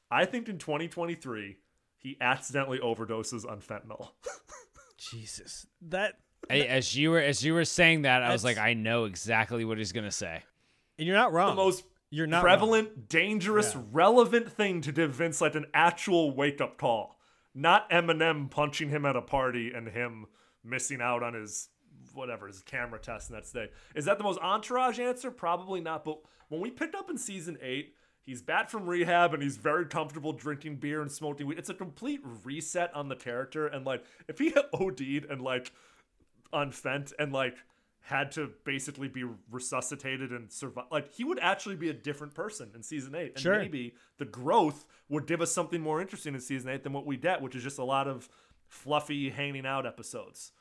I 0.10 0.26
think 0.26 0.48
in 0.48 0.58
2023 0.58 1.58
he 1.98 2.18
accidentally 2.22 2.80
overdoses 2.80 3.50
on 3.50 3.60
fentanyl. 3.62 4.12
Jesus. 4.98 5.68
That 5.82 6.20
Hey, 6.50 6.68
as 6.68 6.96
you 6.96 7.12
were 7.12 7.20
as 7.20 7.44
you 7.44 7.54
were 7.54 7.66
saying 7.66 8.04
that, 8.04 8.24
I 8.24 8.32
was 8.32 8.44
like, 8.44 8.58
I 8.58 8.74
know 8.74 9.04
exactly 9.06 9.66
what 9.66 9.78
he's 9.78 9.92
gonna 9.92 10.12
say. 10.12 10.44
And 10.98 11.06
you're 11.08 11.16
not 11.18 11.34
wrong. 11.34 11.50
the 11.56 11.62
most 11.62 11.84
You're 12.10 12.26
not 12.28 12.42
prevalent, 12.42 13.10
dangerous, 13.10 13.76
Yeah. 13.76 13.82
relevant 13.92 14.50
thing 14.52 14.80
to 14.82 14.92
give 14.94 15.12
Vince 15.12 15.42
like 15.42 15.56
an 15.56 15.66
actual 15.74 16.34
wake 16.34 16.62
up 16.62 16.78
call. 16.78 17.20
Not 17.54 17.90
Eminem 17.90 18.50
punching 18.50 18.90
him 18.90 19.06
at 19.06 19.16
a 19.18 19.22
party 19.22 19.74
and 19.74 19.90
him 19.90 20.28
missing 20.64 21.02
out 21.02 21.22
on 21.22 21.34
his 21.34 21.70
whatever 22.18 22.48
his 22.48 22.62
camera 22.62 23.00
test 23.00 23.32
next 23.32 23.52
day. 23.54 23.70
Is 23.96 24.06
that 24.06 24.18
the 24.18 24.24
most 24.24 24.40
entourage 24.42 25.00
answer? 25.00 25.32
Probably 25.32 25.80
not. 25.80 26.04
But 26.04 26.20
when 26.50 26.60
we 26.60 26.70
picked 26.72 26.96
up 26.96 27.10
in 27.10 27.18
season 27.18 27.58
eight, 27.62 27.96
he's 28.22 28.42
back 28.42 28.70
from 28.70 28.86
rehab 28.88 29.34
and 29.34 29.42
he's 29.42 29.56
very 29.58 29.86
comfortable 29.86 30.34
drinking 30.34 30.78
beer 30.78 31.02
and 31.02 31.12
smoking 31.12 31.48
weed. 31.48 31.58
It's 31.60 31.70
a 31.70 31.74
complete 31.74 32.22
reset 32.44 32.94
on 32.94 33.08
the 33.08 33.16
character. 33.16 33.68
And 33.68 33.86
like 33.86 34.04
if 34.28 34.40
he 34.40 34.50
had 34.50 34.66
OD'd 34.74 35.26
and 35.30 35.42
like 35.42 35.72
on 36.52 36.72
Fent 36.72 37.14
and 37.20 37.32
like 37.32 37.56
had 38.02 38.32
to 38.32 38.50
basically 38.64 39.10
be 39.10 39.26
resuscitated 39.52 40.32
and 40.32 40.50
survive. 40.50 40.86
Like 40.90 41.14
he 41.14 41.26
would 41.26 41.40
actually 41.40 41.76
be 41.76 41.90
a 41.90 41.94
different 41.94 42.34
person 42.34 42.70
in 42.74 42.82
season 42.82 43.14
eight, 43.16 43.34
and 43.36 43.40
Sure. 43.40 43.60
maybe 43.60 43.96
the 44.18 44.24
growth 44.24 44.86
would 45.10 45.28
give 45.28 45.42
us 45.42 45.52
something 45.52 45.82
more 45.82 46.00
interesting 46.00 46.34
in 46.34 46.40
season 46.40 46.70
eight 46.70 46.84
than 46.84 46.94
what 46.94 47.06
we 47.06 47.18
get, 47.18 47.42
which 47.42 47.54
is 47.54 47.64
just 47.64 47.80
a 47.80 47.84
lot 47.84 48.08
of 48.08 48.30
fluffy 48.66 49.30
hanging 49.30 49.66
out 49.66 49.86
episodes. 49.86 50.54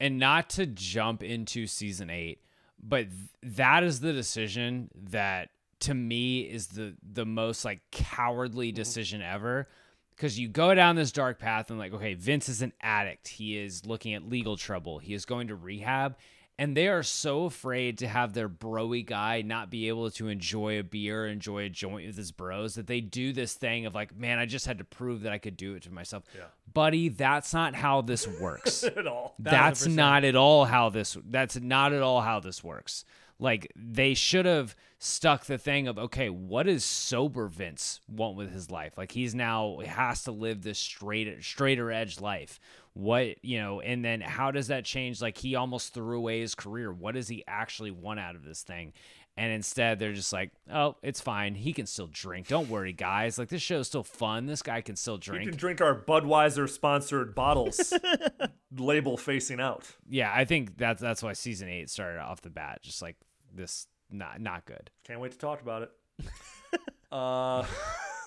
And 0.00 0.18
not 0.18 0.50
to 0.50 0.66
jump 0.66 1.22
into 1.22 1.66
season 1.66 2.10
eight, 2.10 2.42
but 2.82 3.06
th- 3.08 3.54
that 3.56 3.82
is 3.82 4.00
the 4.00 4.12
decision 4.12 4.90
that 4.94 5.50
to 5.80 5.94
me 5.94 6.40
is 6.40 6.68
the 6.68 6.96
the 7.02 7.26
most 7.26 7.64
like 7.64 7.80
cowardly 7.90 8.68
mm-hmm. 8.68 8.76
decision 8.76 9.22
ever. 9.22 9.68
Because 10.16 10.36
you 10.36 10.48
go 10.48 10.74
down 10.74 10.96
this 10.96 11.12
dark 11.12 11.38
path 11.38 11.70
and 11.70 11.78
like, 11.78 11.94
okay, 11.94 12.14
Vince 12.14 12.48
is 12.48 12.60
an 12.60 12.72
addict. 12.80 13.28
He 13.28 13.56
is 13.56 13.86
looking 13.86 14.14
at 14.14 14.28
legal 14.28 14.56
trouble. 14.56 14.98
He 14.98 15.14
is 15.14 15.24
going 15.24 15.46
to 15.46 15.54
rehab. 15.54 16.16
And 16.60 16.76
they 16.76 16.88
are 16.88 17.04
so 17.04 17.44
afraid 17.44 17.98
to 17.98 18.08
have 18.08 18.32
their 18.32 18.48
broy 18.48 19.06
guy 19.06 19.42
not 19.42 19.70
be 19.70 19.86
able 19.86 20.10
to 20.12 20.26
enjoy 20.26 20.80
a 20.80 20.82
beer, 20.82 21.26
enjoy 21.28 21.64
a 21.64 21.68
joint 21.68 22.06
with 22.08 22.16
his 22.16 22.32
bros, 22.32 22.74
that 22.74 22.88
they 22.88 23.00
do 23.00 23.32
this 23.32 23.54
thing 23.54 23.86
of 23.86 23.94
like, 23.94 24.16
man, 24.16 24.40
I 24.40 24.46
just 24.46 24.66
had 24.66 24.78
to 24.78 24.84
prove 24.84 25.22
that 25.22 25.32
I 25.32 25.38
could 25.38 25.56
do 25.56 25.74
it 25.74 25.84
to 25.84 25.92
myself. 25.92 26.24
Yeah. 26.34 26.46
Buddy, 26.74 27.10
that's 27.10 27.54
not 27.54 27.76
how 27.76 28.00
this 28.00 28.26
works. 28.40 28.82
At 28.82 29.06
all. 29.06 29.36
That's 29.38 29.86
1000%. 29.86 29.94
not 29.94 30.24
at 30.24 30.34
all 30.34 30.64
how 30.64 30.88
this 30.88 31.16
that's 31.30 31.60
not 31.60 31.92
at 31.92 32.02
all 32.02 32.22
how 32.22 32.40
this 32.40 32.64
works. 32.64 33.04
Like 33.38 33.70
they 33.76 34.14
should 34.14 34.46
have 34.46 34.74
stuck 34.98 35.44
the 35.44 35.58
thing 35.58 35.86
of 35.86 35.96
okay, 35.96 36.28
what 36.28 36.66
does 36.66 36.84
sober 36.84 37.46
Vince 37.46 38.00
want 38.08 38.36
with 38.36 38.52
his 38.52 38.68
life? 38.68 38.98
Like 38.98 39.12
he's 39.12 39.34
now 39.34 39.78
has 39.86 40.24
to 40.24 40.32
live 40.32 40.62
this 40.62 40.80
straight 40.80 41.42
straighter 41.44 41.92
edge 41.92 42.20
life. 42.20 42.58
What 42.98 43.44
you 43.44 43.58
know, 43.60 43.80
and 43.80 44.04
then 44.04 44.20
how 44.20 44.50
does 44.50 44.66
that 44.68 44.84
change? 44.84 45.22
Like 45.22 45.38
he 45.38 45.54
almost 45.54 45.94
threw 45.94 46.18
away 46.18 46.40
his 46.40 46.56
career. 46.56 46.92
What 46.92 47.14
does 47.14 47.28
he 47.28 47.44
actually 47.46 47.92
want 47.92 48.18
out 48.18 48.34
of 48.34 48.42
this 48.44 48.62
thing? 48.62 48.92
And 49.36 49.52
instead, 49.52 50.00
they're 50.00 50.14
just 50.14 50.32
like, 50.32 50.50
"Oh, 50.68 50.96
it's 51.00 51.20
fine. 51.20 51.54
He 51.54 51.72
can 51.72 51.86
still 51.86 52.08
drink. 52.10 52.48
Don't 52.48 52.68
worry, 52.68 52.92
guys. 52.92 53.38
Like 53.38 53.50
this 53.50 53.62
show's 53.62 53.86
still 53.86 54.02
fun. 54.02 54.46
This 54.46 54.62
guy 54.62 54.80
can 54.80 54.96
still 54.96 55.16
drink. 55.16 55.44
You 55.44 55.52
drink." 55.52 55.52
can 55.52 55.60
drink 55.60 55.80
our 55.80 55.94
Budweiser 55.94 56.68
sponsored 56.68 57.36
bottles, 57.36 57.92
label 58.76 59.16
facing 59.16 59.60
out. 59.60 59.84
yeah, 60.08 60.32
I 60.34 60.44
think 60.44 60.76
that's 60.76 61.00
that's 61.00 61.22
why 61.22 61.34
season 61.34 61.68
eight 61.68 61.90
started 61.90 62.18
off 62.18 62.40
the 62.40 62.50
bat 62.50 62.80
just 62.82 63.00
like 63.00 63.14
this 63.54 63.86
not 64.10 64.40
not 64.40 64.64
good. 64.64 64.90
Can't 65.04 65.20
wait 65.20 65.30
to 65.30 65.38
talk 65.38 65.62
about 65.62 65.82
it. 65.82 65.92
uh, 67.12 67.64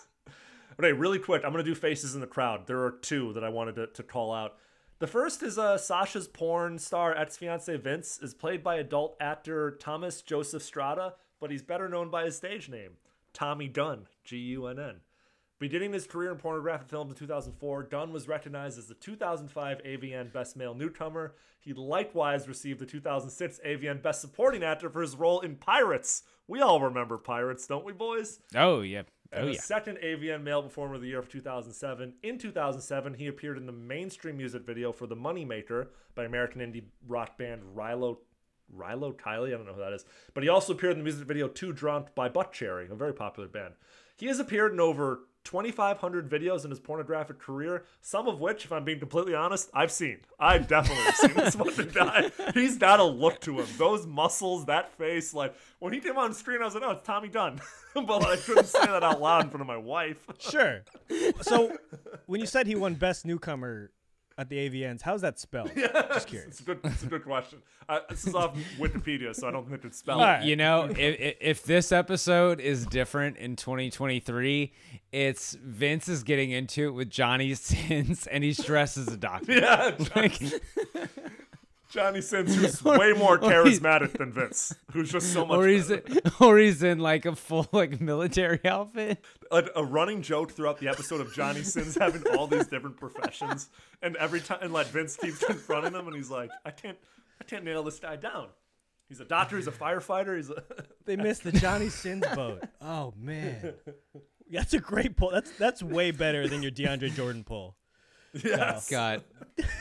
okay, 0.83 0.93
really 0.93 1.19
quick. 1.19 1.43
I'm 1.45 1.51
gonna 1.51 1.63
do 1.63 1.75
faces 1.75 2.15
in 2.15 2.21
the 2.21 2.27
crowd. 2.27 2.65
There 2.65 2.83
are 2.83 2.91
two 2.91 3.33
that 3.33 3.43
I 3.43 3.49
wanted 3.49 3.75
to, 3.75 3.87
to 3.87 4.03
call 4.03 4.33
out. 4.33 4.57
The 4.99 5.07
first 5.07 5.43
is 5.43 5.57
uh, 5.57 5.77
Sasha's 5.77 6.27
porn 6.27 6.79
star 6.79 7.15
ex 7.15 7.37
fiance 7.37 7.75
Vince 7.77 8.19
is 8.21 8.33
played 8.33 8.63
by 8.63 8.75
adult 8.75 9.15
actor 9.19 9.71
Thomas 9.79 10.21
Joseph 10.21 10.63
Strada, 10.63 11.15
but 11.39 11.51
he's 11.51 11.61
better 11.61 11.87
known 11.87 12.09
by 12.09 12.25
his 12.25 12.37
stage 12.37 12.69
name, 12.69 12.93
Tommy 13.33 13.67
Gunn, 13.67 14.07
G 14.23 14.37
U 14.37 14.67
N 14.67 14.79
N. 14.79 14.95
Beginning 15.59 15.93
his 15.93 16.07
career 16.07 16.31
in 16.31 16.37
pornographic 16.37 16.89
films 16.89 17.11
in 17.11 17.17
2004, 17.17 17.83
Gunn 17.83 18.11
was 18.11 18.27
recognized 18.27 18.79
as 18.79 18.87
the 18.87 18.95
2005 18.95 19.83
AVN 19.85 20.33
Best 20.33 20.57
Male 20.57 20.73
Newcomer. 20.73 21.35
He 21.59 21.73
likewise 21.73 22.47
received 22.47 22.79
the 22.79 22.87
2006 22.87 23.59
AVN 23.63 24.01
Best 24.01 24.21
Supporting 24.21 24.63
Actor 24.63 24.89
for 24.89 25.01
his 25.01 25.15
role 25.15 25.41
in 25.41 25.57
Pirates. 25.57 26.23
We 26.47 26.61
all 26.61 26.81
remember 26.81 27.19
Pirates, 27.19 27.67
don't 27.67 27.85
we, 27.85 27.93
boys? 27.93 28.39
Oh 28.55 28.81
yeah. 28.81 29.03
And 29.31 29.45
Oh 29.45 29.51
the 29.51 29.57
second 29.57 29.97
AVN 30.03 30.43
Male 30.43 30.63
Performer 30.63 30.95
of 30.95 31.01
the 31.01 31.07
Year 31.07 31.21
for 31.21 31.29
2007. 31.29 32.13
In 32.23 32.37
2007, 32.37 33.13
he 33.13 33.27
appeared 33.27 33.57
in 33.57 33.65
the 33.65 33.71
mainstream 33.71 34.37
music 34.37 34.65
video 34.65 34.91
for 34.91 35.07
The 35.07 35.15
Moneymaker 35.15 35.87
by 36.15 36.25
American 36.25 36.61
indie 36.61 36.83
rock 37.07 37.37
band 37.37 37.61
Rilo 37.75 38.17
Rilo 38.75 39.13
Kiley. 39.13 39.47
I 39.47 39.51
don't 39.51 39.65
know 39.65 39.73
who 39.73 39.81
that 39.81 39.93
is. 39.93 40.05
But 40.33 40.43
he 40.43 40.49
also 40.49 40.73
appeared 40.73 40.93
in 40.93 40.99
the 40.99 41.03
music 41.03 41.27
video 41.27 41.47
Too 41.47 41.73
Drunk 41.73 42.13
by 42.15 42.29
Butt 42.29 42.51
Cherry, 42.51 42.87
a 42.89 42.95
very 42.95 43.13
popular 43.13 43.47
band. 43.47 43.73
He 44.17 44.27
has 44.27 44.39
appeared 44.39 44.73
in 44.73 44.79
over 44.79 45.21
2,500 45.43 46.29
videos 46.29 46.63
in 46.63 46.69
his 46.69 46.79
pornographic 46.79 47.39
career, 47.39 47.83
some 48.01 48.27
of 48.27 48.39
which, 48.39 48.65
if 48.65 48.71
I'm 48.71 48.83
being 48.83 48.99
completely 48.99 49.33
honest, 49.33 49.69
I've 49.73 49.91
seen. 49.91 50.19
I've 50.39 50.67
definitely 50.67 51.11
seen 51.13 51.33
this 51.33 51.55
fucking 51.55 51.89
guy. 51.93 52.31
He's 52.53 52.77
got 52.77 52.99
a 52.99 53.03
look 53.03 53.41
to 53.41 53.59
him. 53.59 53.67
Those 53.77 54.05
muscles, 54.05 54.65
that 54.65 54.95
face. 54.97 55.33
Like, 55.33 55.55
when 55.79 55.93
he 55.93 55.99
came 55.99 56.17
on 56.17 56.33
screen, 56.33 56.61
I 56.61 56.65
was 56.65 56.75
like, 56.75 56.83
oh, 56.85 56.91
it's 56.91 57.05
Tommy 57.05 57.27
Gunn. 57.27 57.59
but 57.93 58.25
I 58.25 58.37
couldn't 58.37 58.65
say 58.65 58.85
that 58.85 59.03
out 59.03 59.21
loud 59.21 59.45
in 59.45 59.49
front 59.49 59.61
of 59.61 59.67
my 59.67 59.77
wife. 59.77 60.25
Sure. 60.39 60.83
So 61.41 61.75
when 62.25 62.39
you 62.39 62.47
said 62.47 62.67
he 62.67 62.75
won 62.75 62.95
best 62.95 63.25
newcomer 63.25 63.91
at 64.37 64.49
the 64.49 64.69
AVNs, 64.69 65.01
how's 65.01 65.21
that 65.21 65.39
spelled? 65.39 65.71
Yeah, 65.75 66.07
Just 66.13 66.27
curious. 66.27 66.49
It's 66.49 66.59
a 66.59 66.63
good, 66.63 66.79
it's 66.83 67.03
a 67.03 67.07
good 67.07 67.23
question. 67.23 67.59
Uh, 67.89 67.99
this 68.09 68.25
is 68.25 68.35
off 68.35 68.55
Wikipedia, 68.79 69.35
so 69.35 69.47
I 69.47 69.51
don't 69.51 69.69
think 69.69 69.83
it's 69.83 69.97
spelled. 69.97 70.43
You, 70.43 70.51
you 70.51 70.55
know, 70.55 70.85
if, 70.89 71.37
if 71.41 71.63
this 71.63 71.91
episode 71.91 72.59
is 72.59 72.85
different 72.85 73.37
in 73.37 73.55
2023, 73.55 74.71
it's 75.11 75.57
Vince 75.61 76.07
is 76.07 76.23
getting 76.23 76.51
into 76.51 76.87
it 76.87 76.91
with 76.91 77.09
Johnny 77.09 77.53
Sins 77.55 78.27
and 78.27 78.43
he's 78.43 78.63
dressed 78.63 78.97
as 78.97 79.07
a 79.07 79.17
doctor. 79.17 79.53
Yeah, 79.53 79.95
like, 80.15 80.39
Johnny 81.91 82.21
Sins, 82.21 82.55
who's 82.55 82.83
way 82.83 83.13
more 83.13 83.37
charismatic 83.37 84.17
than 84.17 84.31
Vince, 84.31 84.73
who's 84.93 85.11
just 85.11 85.33
so 85.33 85.45
much. 85.45 85.57
or 85.57 85.67
he's 85.67 85.91
or 86.39 86.57
he's 86.57 86.81
in 86.81 86.99
like 86.99 87.25
a 87.25 87.35
full 87.35 87.67
like 87.71 87.99
military 88.01 88.59
outfit. 88.65 89.23
a, 89.51 89.65
a 89.75 89.83
running 89.83 90.21
joke 90.21 90.51
throughout 90.53 90.79
the 90.79 90.87
episode 90.87 91.19
of 91.21 91.33
Johnny 91.33 91.63
Sins 91.63 91.95
having 91.95 92.23
all 92.37 92.47
these 92.47 92.67
different 92.67 92.97
professions, 92.97 93.69
and 94.01 94.15
every 94.15 94.39
time, 94.39 94.59
and 94.61 94.71
like 94.73 94.87
Vince 94.87 95.17
keeps 95.17 95.43
confronting 95.43 95.93
him, 95.93 96.07
and 96.07 96.15
he's 96.15 96.31
like, 96.31 96.49
"I 96.65 96.71
can't, 96.71 96.97
I 97.39 97.43
can't 97.43 97.63
nail 97.65 97.83
this 97.83 97.99
guy 97.99 98.15
down. 98.15 98.47
He's 99.09 99.19
a 99.19 99.25
doctor. 99.25 99.57
He's 99.57 99.67
a 99.67 99.71
firefighter. 99.71 100.37
He's 100.37 100.49
a." 100.49 100.63
They 101.05 101.17
missed 101.17 101.43
the 101.43 101.51
Johnny 101.51 101.89
Sins 101.89 102.25
boat. 102.35 102.63
Oh 102.79 103.13
man, 103.17 103.73
that's 104.49 104.73
a 104.73 104.79
great 104.79 105.17
pull. 105.17 105.31
That's 105.31 105.51
that's 105.57 105.83
way 105.83 106.11
better 106.11 106.47
than 106.47 106.61
your 106.63 106.71
DeAndre 106.71 107.13
Jordan 107.13 107.43
pull. 107.43 107.75
Yes. 108.33 108.89
God, 108.89 109.23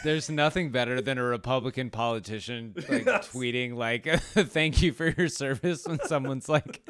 there's 0.02 0.28
nothing 0.28 0.70
better 0.70 1.00
than 1.00 1.18
a 1.18 1.22
Republican 1.24 1.90
politician 1.90 2.74
like 2.88 3.04
Yes. 3.06 3.28
tweeting 3.28 3.76
like 3.76 4.06
"Thank 4.20 4.82
you 4.82 4.92
for 4.92 5.08
your 5.08 5.28
service" 5.28 5.86
when 5.86 6.00
someone's 6.06 6.48
like, 6.48 6.82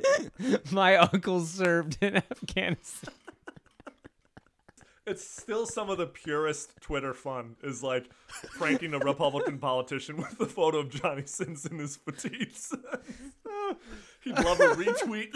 "My 0.73 0.97
uncle 0.97 1.41
served 1.45 1.99
in 2.01 2.17
Afghanistan." 2.17 3.13
It's 5.07 5.27
still 5.29 5.67
some 5.67 5.91
of 5.91 5.99
the 5.99 6.07
purest 6.07 6.81
Twitter 6.81 7.13
fun 7.15 7.57
is 7.65 7.83
like 7.83 8.09
pranking 8.53 8.95
a 8.95 8.99
Republican 8.99 9.59
politician 9.59 10.17
with 10.17 10.39
the 10.39 10.47
photo 10.47 10.79
of 10.79 10.91
Johnny 10.91 11.27
Sins 11.27 11.67
in 11.67 11.79
his 11.79 11.97
fatigues. 11.97 12.73
He'd 14.23 14.39
love 14.39 14.61
a 14.61 14.69
retweet. 14.75 15.35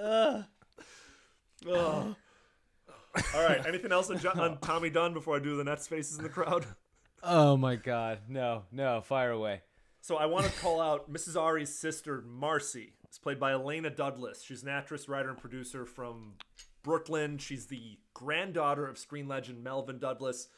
Uh, 0.00 0.42
Oh. 1.66 2.14
All 3.34 3.44
right. 3.44 3.64
Anything 3.66 3.92
else 3.92 4.10
on, 4.10 4.18
Jo- 4.18 4.32
on 4.36 4.58
Tommy 4.58 4.90
Gunn 4.90 5.12
before 5.14 5.36
I 5.36 5.38
do 5.38 5.56
the 5.56 5.64
Nets 5.64 5.86
faces 5.86 6.18
in 6.18 6.22
the 6.22 6.30
crowd? 6.30 6.66
Oh 7.26 7.56
my 7.56 7.76
God, 7.76 8.18
no, 8.28 8.64
no, 8.70 9.00
fire 9.00 9.30
away. 9.30 9.62
So 10.02 10.16
I 10.16 10.26
want 10.26 10.44
to 10.44 10.52
call 10.60 10.78
out 10.78 11.10
Mrs. 11.10 11.40
Ari's 11.40 11.74
sister, 11.74 12.22
Marcy. 12.28 12.92
It's 13.04 13.18
played 13.18 13.40
by 13.40 13.52
Illeana 13.52 13.96
Douglas. 13.96 14.42
She's 14.42 14.62
an 14.62 14.68
actress, 14.68 15.08
writer, 15.08 15.30
and 15.30 15.38
producer 15.38 15.86
from 15.86 16.34
Brooklyn. 16.82 17.38
She's 17.38 17.64
the 17.64 17.98
granddaughter 18.12 18.86
of 18.86 18.98
screen 18.98 19.26
legend 19.26 19.64
Melvyn 19.64 19.98
Douglas. 19.98 20.48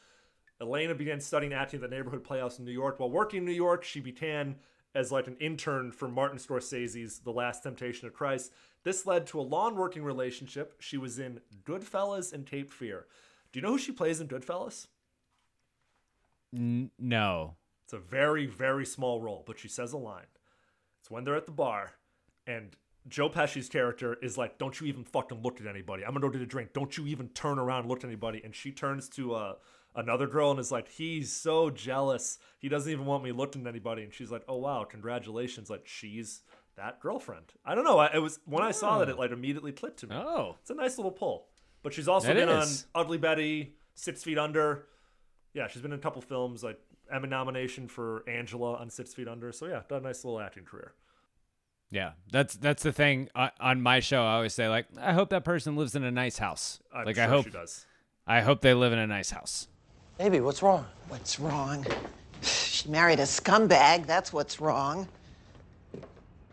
Illeana 0.61 0.97
began 0.97 1.21
studying 1.21 1.53
acting 1.53 1.81
at 1.81 1.89
the 1.89 1.95
Neighborhood 1.95 2.25
Playhouse 2.25 2.59
in 2.59 2.65
New 2.65 2.71
York. 2.73 2.99
While 2.99 3.11
working 3.11 3.37
in 3.37 3.45
New 3.45 3.53
York, 3.53 3.85
she 3.85 4.01
began 4.01 4.57
as 4.97 5.11
like 5.11 5.27
an 5.27 5.37
intern 5.39 5.91
for 5.91 6.07
Martin 6.07 6.39
Scorsese's 6.39 7.19
The 7.19 7.31
Last 7.31 7.61
Temptation 7.61 8.07
of 8.07 8.15
Christ. 8.15 8.51
This 8.83 9.05
led 9.05 9.27
to 9.27 9.39
a 9.39 9.41
long 9.41 9.75
working 9.75 10.03
relationship. 10.03 10.73
She 10.79 10.97
was 10.97 11.19
in 11.19 11.39
Goodfellas 11.63 12.33
and 12.33 12.47
Cape 12.47 12.71
Fear. 12.71 13.05
Do 13.51 13.59
you 13.59 13.63
know 13.63 13.73
who 13.73 13.77
she 13.77 13.91
plays 13.91 14.19
in 14.19 14.27
Goodfellas? 14.27 14.87
N- 16.51 16.89
no. 16.97 17.57
It's 17.85 17.93
a 17.93 17.99
very, 17.99 18.47
very 18.47 18.85
small 18.85 19.21
role, 19.21 19.43
but 19.45 19.59
she 19.59 19.67
says 19.67 19.93
a 19.93 19.97
line. 19.97 20.25
It's 20.99 21.11
when 21.11 21.23
they're 21.23 21.35
at 21.35 21.45
the 21.45 21.51
bar, 21.51 21.93
and 22.47 22.75
Joe 23.07 23.29
Pesci's 23.29 23.69
character 23.69 24.15
is 24.15 24.35
like, 24.35 24.57
"Don't 24.57 24.81
you 24.81 24.87
even 24.87 25.03
fucking 25.03 25.41
look 25.41 25.61
at 25.61 25.67
anybody. 25.67 26.03
I'm 26.03 26.13
gonna 26.13 26.25
go 26.25 26.29
get 26.29 26.41
a 26.41 26.45
drink. 26.45 26.73
Don't 26.73 26.97
you 26.97 27.05
even 27.05 27.29
turn 27.29 27.59
around 27.59 27.81
and 27.81 27.89
look 27.89 27.99
at 27.99 28.07
anybody." 28.07 28.41
And 28.43 28.53
she 28.53 28.71
turns 28.71 29.07
to 29.09 29.35
uh, 29.35 29.55
another 29.95 30.27
girl 30.27 30.51
and 30.51 30.59
is 30.59 30.71
like, 30.71 30.89
"He's 30.89 31.31
so 31.33 31.69
jealous. 31.69 32.37
He 32.59 32.69
doesn't 32.69 32.91
even 32.91 33.05
want 33.05 33.23
me 33.23 33.31
looking 33.31 33.61
at 33.61 33.67
anybody." 33.67 34.03
And 34.03 34.13
she's 34.13 34.31
like, 34.31 34.43
"Oh 34.47 34.57
wow, 34.57 34.83
congratulations! 34.83 35.69
Like 35.69 35.83
she's 35.85 36.41
that 36.75 36.99
girlfriend." 36.99 37.53
I 37.65 37.75
don't 37.75 37.83
know. 37.83 37.99
I, 37.99 38.15
it 38.15 38.19
was 38.19 38.39
when 38.45 38.63
I 38.63 38.71
saw 38.71 38.99
that 38.99 39.09
it 39.09 39.17
like 39.17 39.31
immediately 39.31 39.71
clicked 39.71 39.99
to 39.99 40.07
me. 40.07 40.15
Oh, 40.15 40.55
it's 40.61 40.69
a 40.69 40.75
nice 40.75 40.97
little 40.97 41.11
pull. 41.11 41.47
But 41.83 41.93
she's 41.93 42.07
also 42.07 42.31
It 42.31 42.35
been 42.35 42.49
is. 42.49 42.85
on 42.93 43.01
Ugly 43.01 43.19
Betty, 43.19 43.75
Six 43.93 44.23
Feet 44.23 44.37
Under. 44.37 44.87
Yeah, 45.53 45.67
she's 45.67 45.81
been 45.81 45.93
in 45.93 45.99
a 45.99 46.01
couple 46.01 46.21
films 46.21 46.63
like 46.63 46.79
Emmy 47.11 47.29
nomination 47.29 47.87
for 47.87 48.23
Angela 48.27 48.75
on 48.75 48.89
Six 48.89 49.13
Feet 49.13 49.27
Under. 49.27 49.51
So 49.51 49.67
yeah, 49.67 49.81
done 49.87 49.99
a 49.99 50.07
nice 50.07 50.25
little 50.25 50.39
acting 50.39 50.65
career. 50.65 50.93
Yeah, 51.89 52.11
that's 52.31 52.55
that's 52.55 52.83
the 52.83 52.91
thing 52.91 53.29
uh, 53.33 53.49
on 53.59 53.81
my 53.81 54.01
show. 54.01 54.21
I 54.23 54.35
always 54.35 54.53
say 54.53 54.67
like, 54.67 54.87
I 54.99 55.13
hope 55.13 55.29
that 55.29 55.45
person 55.45 55.75
lives 55.77 55.95
in 55.95 56.03
a 56.03 56.11
nice 56.11 56.37
house. 56.37 56.81
I'm 56.93 57.05
like 57.05 57.15
sure 57.15 57.23
I 57.23 57.27
hope 57.27 57.45
she 57.45 57.51
does. 57.51 57.85
I 58.25 58.41
hope 58.41 58.59
they 58.61 58.73
live 58.73 58.91
in 58.91 58.99
a 58.99 59.07
nice 59.07 59.29
house. 59.29 59.69
Baby, 60.17 60.39
what's 60.39 60.63
wrong? 60.63 60.83
What's 61.09 61.39
wrong? 61.39 61.85
She 62.41 62.89
married 62.89 63.19
a 63.19 63.23
scumbag. 63.23 64.07
That's 64.07 64.33
what's 64.33 64.59
wrong. 64.59 65.07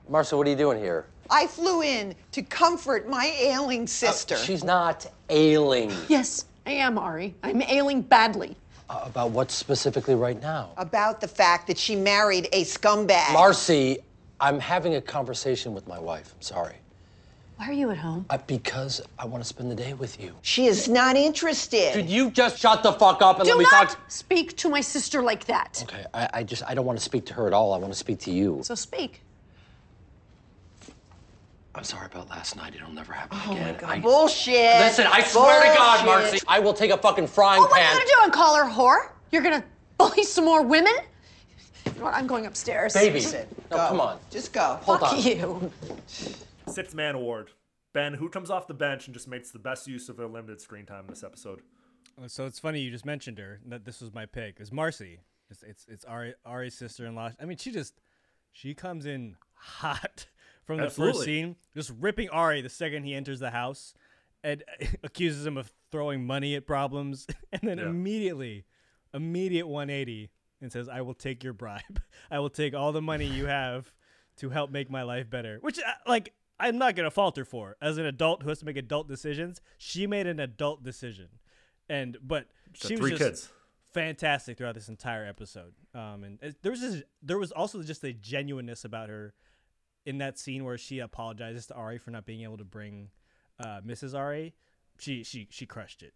Marcia, 0.07 0.37
what 0.37 0.47
are 0.47 0.51
you 0.51 0.57
doing 0.57 0.79
here? 0.79 1.07
I 1.31 1.47
flew 1.47 1.81
in 1.81 2.15
to 2.33 2.43
comfort 2.43 3.09
my 3.09 3.35
ailing 3.41 3.87
sister. 3.87 4.37
She's 4.37 4.63
not 4.63 5.07
ailing. 5.31 5.91
Yes, 6.09 6.45
I 6.67 6.73
am, 6.73 6.99
Ari. 6.99 7.35
I'm 7.43 7.63
ailing 7.63 8.03
badly. 8.03 8.55
Uh, 8.91 9.01
about 9.07 9.31
what 9.31 9.51
specifically 9.51 10.15
right 10.15 10.41
now? 10.43 10.73
About 10.77 11.23
the 11.23 11.29
fact 11.29 11.67
that 11.69 11.79
she 11.79 11.97
married 11.97 12.51
a 12.53 12.65
scumbag. 12.65 13.33
Marcy, 13.33 13.99
I'm 14.41 14.61
having 14.61 14.97
a 14.97 15.01
conversation 15.01 15.73
with 15.73 15.89
my 15.89 15.99
wife. 15.99 16.35
I'm 16.37 16.43
sorry. 16.43 16.75
Why 17.65 17.71
are 17.71 17.73
you 17.73 17.91
at 17.93 17.97
home? 17.97 18.27
Uh, 18.29 18.37
because 18.47 19.01
I 19.19 19.25
want 19.25 19.43
to 19.43 19.49
spend 19.49 19.71
the 19.71 19.75
day 19.75 19.95
with 19.95 20.21
you. 20.21 20.35
She 20.43 20.67
is 20.67 20.87
not 20.87 21.17
interested. 21.17 21.95
Could 21.95 22.11
you 22.11 22.31
just 22.31 22.59
shut 22.59 22.83
the 22.83 22.93
fuck 22.93 23.23
up 23.23 23.39
and 23.39 23.47
Do 23.47 23.53
let 23.53 23.59
me 23.59 23.65
talk? 23.65 23.71
Do 23.73 23.85
not 23.87 23.89
talk? 24.01 24.11
speak 24.11 24.55
to 24.59 24.69
my 24.69 24.83
sister 24.83 25.23
like 25.23 25.47
that. 25.47 25.81
Okay, 25.85 26.05
I, 26.13 26.29
I 26.35 26.43
just 26.43 26.63
I 26.67 26.75
don't 26.75 26.85
want 26.85 26.99
to 26.99 27.05
speak 27.05 27.25
to 27.27 27.33
her 27.35 27.47
at 27.47 27.55
all. 27.55 27.73
I 27.73 27.79
want 27.79 27.91
to 27.91 27.99
speak 27.99 28.19
to 28.21 28.31
you. 28.31 28.61
So 28.65 28.75
speak. 28.75 29.23
I'm 31.75 31.85
sorry 31.85 32.05
about 32.05 32.29
last 32.29 32.55
night. 32.55 32.75
It'll 32.75 32.93
never 32.93 33.15
happen 33.15 33.39
Oh 33.47 33.53
again. 33.53 33.73
my 33.73 33.81
God. 33.81 33.91
I- 33.91 34.01
Bullshit. 34.01 34.77
Listen, 34.77 35.07
I 35.11 35.23
swear 35.23 35.63
to 35.63 35.69
God, 35.75 36.05
Marcy, 36.05 36.41
I 36.47 36.61
will 36.61 36.75
take 36.75 36.91
a 36.91 36.99
fucking 36.99 37.29
frying 37.29 37.63
Oh, 37.63 37.67
what 37.67 37.81
are 37.81 37.83
you 37.83 37.95
gonna 37.99 38.05
do? 38.05 38.25
And 38.25 38.33
call 38.35 38.57
her 38.57 38.71
whore? 38.71 39.09
You're 39.33 39.43
gonna 39.43 39.65
bully 39.97 40.25
some 40.25 40.45
more 40.45 40.61
women? 40.63 40.93
You 41.87 41.93
know 42.01 42.05
what? 42.05 42.15
I'm 42.15 42.27
going 42.27 42.45
upstairs. 42.45 42.93
Baby, 42.93 43.21
Sit. 43.21 43.49
no, 43.71 43.79
Go. 43.79 43.89
come 43.89 44.01
on. 44.03 44.19
Just 44.31 44.53
go. 44.53 44.79
Hold 44.83 45.01
Fuck 45.01 45.13
on. 45.15 45.23
you. 45.23 45.73
Sixth 46.69 46.95
Man 46.95 47.15
Award. 47.15 47.53
Ben, 47.93 48.15
who 48.15 48.29
comes 48.29 48.51
off 48.51 48.67
the 48.67 48.75
bench 48.75 49.07
and 49.07 49.15
just 49.15 49.29
makes 49.29 49.51
the 49.51 49.59
best 49.59 49.87
use 49.87 50.09
of 50.09 50.17
their 50.17 50.27
limited 50.27 50.61
screen 50.61 50.85
time 50.87 51.01
in 51.05 51.07
this 51.09 51.23
episode? 51.23 51.61
So 52.27 52.47
it's 52.47 52.59
funny 52.59 52.81
you 52.81 52.91
just 52.91 53.05
mentioned 53.07 53.39
her. 53.39 53.61
That 53.67 53.85
this 53.85 54.01
was 54.01 54.13
my 54.13 54.27
pick. 54.27 54.61
Is 54.61 54.73
Marcy? 54.73 55.21
It's 55.51 55.63
it's, 55.63 55.87
it's 55.89 56.05
Ari 56.05 56.35
Ari's 56.45 56.75
sister-in-law. 56.75 57.31
I 57.41 57.45
mean, 57.45 57.57
she 57.59 57.71
just 57.71 58.01
she 58.53 58.75
comes 58.75 59.07
in 59.07 59.37
hot 59.55 60.27
from 60.65 60.79
the 60.79 60.85
Absolutely. 60.85 61.13
first 61.15 61.25
scene, 61.25 61.57
just 61.75 61.93
ripping 62.01 62.29
Ari 62.31 62.63
the 62.63 62.69
second 62.69 63.05
he 63.05 63.15
enters 63.15 63.41
the 63.41 63.51
house, 63.51 63.95
and 64.43 64.63
accuses 65.05 65.45
him 65.47 65.57
of 65.57 65.73
throwing 65.93 66.27
money 66.27 66.55
at 66.57 66.67
problems, 66.67 67.27
and 67.53 67.63
then 67.63 67.79
Yeah. 67.79 67.87
immediately, 67.87 68.65
immediate 69.13 69.67
180, 69.69 70.31
and 70.61 70.73
says, 70.73 70.89
"I 70.89 71.01
will 71.03 71.15
take 71.15 71.45
your 71.45 71.53
bribe. 71.53 72.01
I 72.31 72.39
will 72.41 72.51
take 72.51 72.75
all 72.75 72.91
the 72.93 73.03
money 73.03 73.27
you 73.27 73.47
have 73.47 73.93
to 74.39 74.51
help 74.51 74.71
make 74.71 74.91
my 74.91 75.03
life 75.03 75.31
better." 75.31 75.59
Which, 75.61 75.79
uh, 75.79 75.93
like. 76.09 76.33
I'm 76.59 76.79
not 76.79 76.95
gonna 76.95 77.11
falter 77.11 77.45
for 77.45 77.77
as 77.83 77.99
an 77.99 78.07
adult 78.07 78.43
who 78.43 78.49
has 78.49 78.61
to 78.61 78.65
make 78.65 78.77
adult 78.77 79.09
decisions. 79.09 79.61
She 79.79 80.07
made 80.07 80.27
an 80.27 80.41
adult 80.41 80.83
decision, 80.83 81.29
and 81.89 82.17
but 82.23 82.47
she 82.75 82.95
was 82.95 83.01
three 83.01 83.11
just 83.11 83.23
kids. 83.23 83.49
fantastic 83.93 84.59
throughout 84.59 84.75
this 84.75 84.89
entire 84.89 85.27
episode. 85.27 85.75
Um, 85.95 86.25
and 86.25 86.39
it, 86.43 86.63
there 86.63 86.73
was 86.73 86.81
this, 86.81 87.03
there 87.23 87.39
was 87.39 87.53
also 87.53 87.83
just 87.83 88.05
a 88.05 88.13
genuineness 88.13 88.85
about 88.85 89.09
her 89.09 89.35
in 90.07 90.19
that 90.19 90.39
scene 90.39 90.65
where 90.65 90.79
she 90.79 90.99
apologizes 90.99 91.67
to 91.67 91.75
Ari 91.75 91.99
for 91.99 92.11
not 92.11 92.27
being 92.27 92.43
able 92.43 92.59
to 92.59 92.65
bring 92.65 93.11
uh, 93.59 93.81
Mrs. 93.85 94.17
Ari. 94.17 94.55
She 94.99 95.25
she 95.25 95.49
she 95.51 95.67
crushed 95.67 96.03
it. 96.03 96.15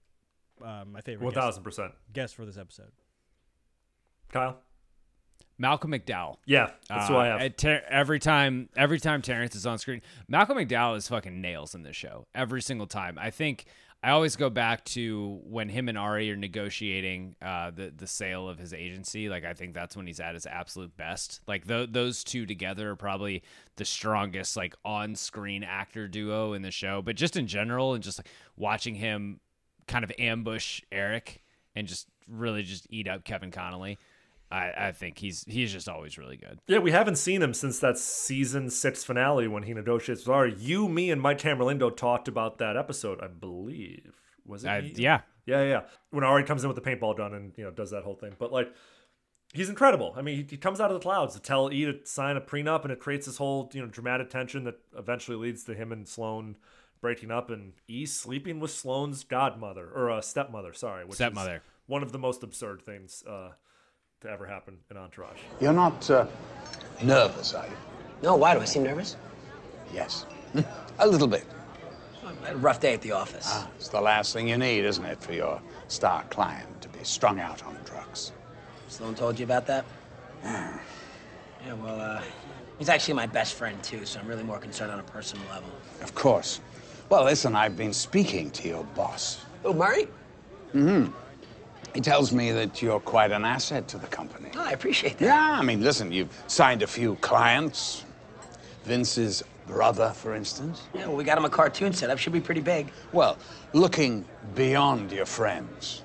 Um, 0.62 0.93
my 0.93 1.01
favorite. 1.01 1.35
1000%. 1.35 1.93
guest 2.12 2.35
for 2.35 2.44
this 2.44 2.59
episode. 2.59 2.93
Kyle? 4.31 4.59
Malcolm 5.59 5.90
McDowell. 5.90 6.36
Yeah, 6.47 6.70
that's 6.89 7.09
who 7.09 7.16
I 7.16 7.26
have. 7.26 7.56
Ter- 7.56 7.82
every 7.89 8.18
time, 8.18 8.68
every 8.76 9.01
time 9.01 9.22
Terrence 9.22 9.55
is 9.55 9.66
on 9.66 9.78
screen, 9.78 10.02
Malcolm 10.28 10.56
McDowell 10.56 10.97
is 10.97 11.09
fucking 11.09 11.40
nails 11.40 11.74
in 11.74 11.82
this 11.82 11.97
show 11.97 12.26
every 12.35 12.62
single 12.62 12.86
time. 12.86 13.18
I 13.18 13.30
think 13.30 13.66
I 14.02 14.10
always 14.10 14.36
go 14.36 14.48
back 14.48 14.85
to 14.86 15.40
when 15.43 15.68
him 15.68 15.89
and 15.89 15.98
Ari 15.98 16.30
are 16.30 16.36
negotiating 16.36 17.35
uh, 17.43 17.72
the 17.72 17.93
the 17.94 18.06
sale 18.06 18.48
of 18.48 18.59
his 18.59 18.72
agency. 18.72 19.28
Like 19.28 19.44
I 19.44 19.55
think 19.55 19.74
that's 19.74 19.97
when 19.97 20.06
he's 20.06 20.20
at 20.20 20.35
his 20.35 20.47
absolute 20.47 20.97
best. 20.97 21.40
Like 21.48 21.66
th- 21.66 21.90
those 21.90 22.22
two 22.22 22.47
together 22.47 22.90
are 22.90 22.97
probably 22.97 23.43
the 23.76 23.85
strongest 23.85 24.56
like 24.56 24.76
on 24.85 25.16
screen 25.16 25.64
actor 25.64 26.06
duo 26.06 26.52
in 26.52 26.62
the 26.62 26.70
show. 26.70 27.02
But 27.02 27.16
just 27.16 27.36
in 27.36 27.48
general, 27.48 27.94
and 27.94 28.02
just 28.05 28.20
like 28.20 28.28
watching 28.56 28.94
him 28.94 29.40
kind 29.89 30.05
of 30.05 30.12
ambush 30.18 30.80
Eric 30.93 31.43
and 31.74 31.89
just 31.89 32.06
really 32.28 32.62
just 32.62 32.86
eat 32.90 33.09
up 33.09 33.24
Kevin 33.24 33.51
Connolly. 33.51 33.98
I, 34.50 34.72
I 34.76 34.92
think 34.92 35.18
he's 35.18 35.44
he's 35.46 35.72
just 35.72 35.88
always 35.88 36.16
really 36.16 36.36
good. 36.36 36.58
Yeah, 36.66 36.78
we 36.78 36.90
haven't 36.90 37.16
seen 37.16 37.42
him 37.42 37.52
since 37.52 37.78
that 37.80 37.98
season 37.98 38.70
six 38.70 39.04
finale 39.04 39.46
when 39.46 39.64
he 39.64 39.74
negotiates 39.74 40.22
with 40.26 40.34
Ari. 40.34 40.54
You, 40.58 40.88
me, 40.88 41.10
and 41.10 41.20
Mike 41.20 41.38
Tamberlindo 41.38 41.94
talked 41.94 42.28
about 42.28 42.58
that 42.58 42.76
episode, 42.76 43.20
I 43.22 43.26
believe. 43.26 44.14
Was 44.46 44.64
it? 44.64 44.68
Uh, 44.68 44.80
yeah. 44.94 45.20
yeah, 45.44 45.62
yeah. 45.62 45.80
When 46.10 46.24
Ari 46.24 46.44
comes 46.44 46.64
in 46.64 46.72
with 46.72 46.82
the 46.82 46.90
paintball 46.90 47.16
gun 47.16 47.34
and 47.34 47.52
you 47.56 47.64
know 47.64 47.70
does 47.70 47.90
that 47.90 48.04
whole 48.04 48.16
thing, 48.16 48.34
but 48.38 48.52
like. 48.52 48.72
He's 49.54 49.70
incredible. 49.70 50.12
I 50.14 50.20
mean, 50.20 50.36
he, 50.36 50.46
he 50.46 50.56
comes 50.58 50.78
out 50.78 50.90
of 50.90 50.94
the 50.94 51.02
clouds 51.02 51.32
to 51.34 51.40
tell 51.40 51.72
E 51.72 51.86
to 51.86 52.00
sign 52.04 52.36
a 52.36 52.40
prenup, 52.42 52.82
and 52.82 52.92
it 52.92 53.00
creates 53.00 53.24
this 53.24 53.38
whole 53.38 53.70
you 53.72 53.80
know 53.80 53.86
dramatic 53.86 54.28
tension 54.28 54.64
that 54.64 54.78
eventually 54.94 55.38
leads 55.38 55.64
to 55.64 55.74
him 55.74 55.90
and 55.90 56.06
Sloane 56.06 56.56
breaking 57.00 57.30
up, 57.30 57.48
and 57.48 57.72
E 57.88 58.04
sleeping 58.04 58.60
with 58.60 58.70
Sloane's 58.70 59.24
godmother 59.24 59.88
or 59.88 60.10
uh, 60.10 60.20
stepmother. 60.20 60.74
Sorry, 60.74 61.02
which 61.04 61.12
is 61.12 61.16
Stepmother. 61.16 61.62
one 61.86 62.02
of 62.02 62.12
the 62.12 62.18
most 62.18 62.42
absurd 62.42 62.82
things 62.82 63.24
uh, 63.26 63.52
to 64.20 64.28
ever 64.28 64.47
happen 64.47 64.77
in 64.90 64.97
Entourage. 64.97 65.39
You're 65.61 65.73
not 65.73 66.11
uh, 66.11 66.27
nervous, 67.03 67.55
are 67.55 67.66
you? 67.66 67.77
No, 68.20 68.35
why 68.35 68.55
do 68.55 68.61
I 68.61 68.65
seem 68.65 68.82
nervous? 68.82 69.16
Yes. 69.95 70.27
A 70.99 71.07
little 71.07 71.28
bit. 71.28 71.45
I 72.24 72.47
had 72.47 72.57
a 72.57 72.59
rough 72.59 72.81
day 72.81 72.93
at 72.95 73.01
the 73.01 73.12
office. 73.12 73.47
Ah, 73.49 73.69
it's 73.77 73.89
the 73.89 74.01
last 74.01 74.32
thing 74.32 74.49
you 74.49 74.59
need, 74.59 74.85
isn't 74.85 75.05
it, 75.05 75.23
for 75.23 75.32
your 75.32 75.62
star 75.86 76.24
client 76.31 76.82
to 76.82 76.89
be 76.89 76.99
strung 77.05 77.39
out 77.39 77.65
on 77.65 77.77
drugs? 77.85 78.32
Sloan 78.89 79.15
told 79.15 79.39
you 79.39 79.45
about 79.45 79.66
that? 79.69 79.85
yeah, 80.43 80.78
well, 81.81 82.01
uh, 82.01 82.23
he's 82.78 82.89
actually 82.89 83.15
my 83.15 83.27
best 83.27 83.55
friend, 83.55 83.81
too, 83.85 84.05
so 84.05 84.19
I'm 84.19 84.27
really 84.27 84.43
more 84.43 84.59
concerned 84.59 84.90
on 84.90 84.99
a 84.99 85.05
personal 85.05 85.47
level. 85.49 85.70
Of 86.03 86.15
course. 86.15 86.61
Well, 87.09 87.24
listen, 87.24 87.55
I've 87.55 87.77
been 87.77 87.93
speaking 87.93 88.51
to 88.51 88.69
your 88.69 88.85
boss. 88.85 89.45
Oh, 89.65 89.73
Murray? 89.73 90.09
Mm-hmm. 90.74 91.12
He 91.98 92.02
tells 92.02 92.32
me 92.32 92.52
that 92.52 92.80
you're 92.80 93.00
quite 93.00 93.32
an 93.32 93.44
asset 93.44 93.88
to 93.88 93.98
the 93.98 94.06
company. 94.06 94.50
Oh, 94.54 94.62
I 94.64 94.70
appreciate 94.70 95.18
that. 95.18 95.24
Yeah, 95.24 95.58
I 95.58 95.62
mean, 95.62 95.82
listen, 95.82 96.12
you've 96.12 96.30
signed 96.46 96.82
a 96.82 96.86
few 96.86 97.16
clients. 97.16 98.04
Vince's 98.84 99.42
brother, 99.66 100.10
for 100.10 100.32
instance. 100.36 100.82
Yeah, 100.94 101.08
well, 101.08 101.16
we 101.16 101.24
got 101.24 101.36
him 101.36 101.44
a 101.44 101.50
cartoon 101.50 101.92
set 101.92 102.08
up. 102.08 102.18
Should 102.18 102.32
be 102.32 102.40
pretty 102.40 102.60
big. 102.60 102.92
Well, 103.10 103.36
looking 103.72 104.24
beyond 104.54 105.10
your 105.10 105.26
friends, 105.26 106.04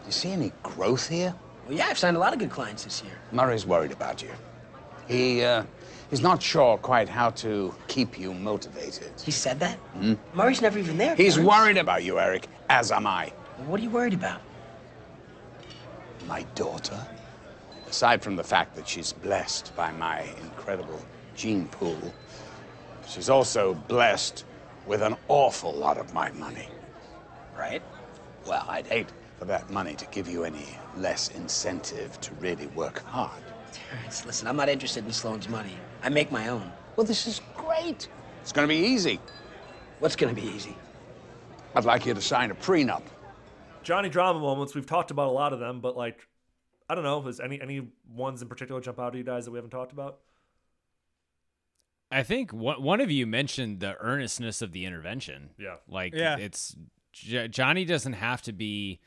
do 0.00 0.06
you 0.06 0.12
see 0.12 0.30
any 0.30 0.50
growth 0.62 1.06
here? 1.06 1.34
Well, 1.68 1.76
yeah, 1.76 1.88
I've 1.88 1.98
signed 1.98 2.16
a 2.16 2.20
lot 2.20 2.32
of 2.32 2.38
good 2.38 2.50
clients 2.50 2.84
this 2.84 3.02
year. 3.02 3.12
Murray's 3.32 3.66
worried 3.66 3.92
about 3.92 4.22
you. 4.22 4.30
He, 5.06 5.44
uh, 5.44 5.64
he's 6.08 6.22
not 6.22 6.42
sure 6.42 6.78
quite 6.78 7.06
how 7.10 7.28
to 7.44 7.74
keep 7.86 8.18
you 8.18 8.32
motivated. 8.32 9.12
He 9.22 9.30
said 9.30 9.60
that? 9.60 9.74
Hmm? 9.74 10.14
Murray's 10.32 10.62
never 10.62 10.78
even 10.78 10.96
there. 10.96 11.16
He's 11.16 11.38
worried 11.38 11.76
about 11.76 12.02
you, 12.02 12.18
Eric, 12.18 12.46
As 12.70 12.90
am 12.90 13.06
I. 13.06 13.30
What 13.66 13.78
are 13.78 13.82
you 13.82 13.90
worried 13.90 14.14
about? 14.14 14.40
My 16.30 16.42
daughter. 16.54 16.96
Aside 17.88 18.22
from 18.22 18.36
the 18.36 18.44
fact 18.44 18.76
that 18.76 18.86
she's 18.86 19.12
blessed 19.12 19.74
by 19.74 19.90
my 19.90 20.22
incredible 20.40 21.04
gene 21.34 21.66
pool, 21.66 22.14
she's 23.04 23.28
also 23.28 23.74
blessed 23.74 24.44
with 24.86 25.02
an 25.02 25.16
awful 25.26 25.72
lot 25.72 25.98
of 25.98 26.14
my 26.14 26.30
money. 26.30 26.68
Right? 27.58 27.82
Well, 28.46 28.64
I'd 28.68 28.86
hate 28.86 29.08
for 29.40 29.44
that 29.46 29.70
money 29.70 29.96
to 29.96 30.06
give 30.12 30.28
you 30.28 30.44
any 30.44 30.78
less 30.96 31.30
incentive 31.30 32.20
to 32.20 32.32
really 32.34 32.68
work 32.68 33.02
hard. 33.06 33.42
Terrence, 33.72 34.24
listen, 34.24 34.46
I'm 34.46 34.56
not 34.56 34.68
interested 34.68 35.04
in 35.04 35.12
Sloan's 35.12 35.48
money. 35.48 35.74
I 36.04 36.10
make 36.10 36.30
my 36.30 36.46
own. 36.46 36.70
Well, 36.94 37.04
this 37.04 37.26
is 37.26 37.40
great. 37.56 38.08
It's 38.40 38.52
going 38.52 38.68
to 38.68 38.72
be 38.72 38.80
easy. 38.80 39.18
What's 39.98 40.14
going 40.14 40.32
to 40.32 40.40
be 40.40 40.46
easy? 40.46 40.76
I'd 41.74 41.84
like 41.84 42.06
you 42.06 42.14
to 42.14 42.20
sign 42.20 42.52
a 42.52 42.54
prenup. 42.54 43.02
Johnny 43.82 44.08
drama 44.08 44.38
moments. 44.40 44.74
We've 44.74 44.86
talked 44.86 45.10
about 45.10 45.28
a 45.28 45.32
lot 45.32 45.52
of 45.52 45.60
them, 45.60 45.80
but 45.80 45.96
like, 45.96 46.26
I 46.88 46.94
don't 46.94 47.04
know. 47.04 47.22
Has 47.22 47.40
any 47.40 47.60
any 47.60 47.88
ones 48.08 48.42
in 48.42 48.48
particular 48.48 48.80
jump 48.80 48.98
out 48.98 49.14
at 49.14 49.18
you 49.18 49.24
guys 49.24 49.44
that 49.44 49.50
we 49.50 49.58
haven't 49.58 49.70
talked 49.70 49.92
about? 49.92 50.18
I 52.10 52.22
think 52.22 52.52
one 52.52 52.82
one 52.82 53.00
of 53.00 53.10
you 53.10 53.26
mentioned 53.26 53.80
the 53.80 53.96
earnestness 54.00 54.62
of 54.62 54.72
the 54.72 54.84
intervention. 54.84 55.50
Yeah. 55.58 55.76
like 55.88 56.12
Yeah. 56.14 56.36
it's 56.36 56.74
J- 57.12 57.48
Johnny 57.48 57.84
doesn't 57.84 58.14
have 58.14 58.42
to 58.42 58.52
be 58.52 59.00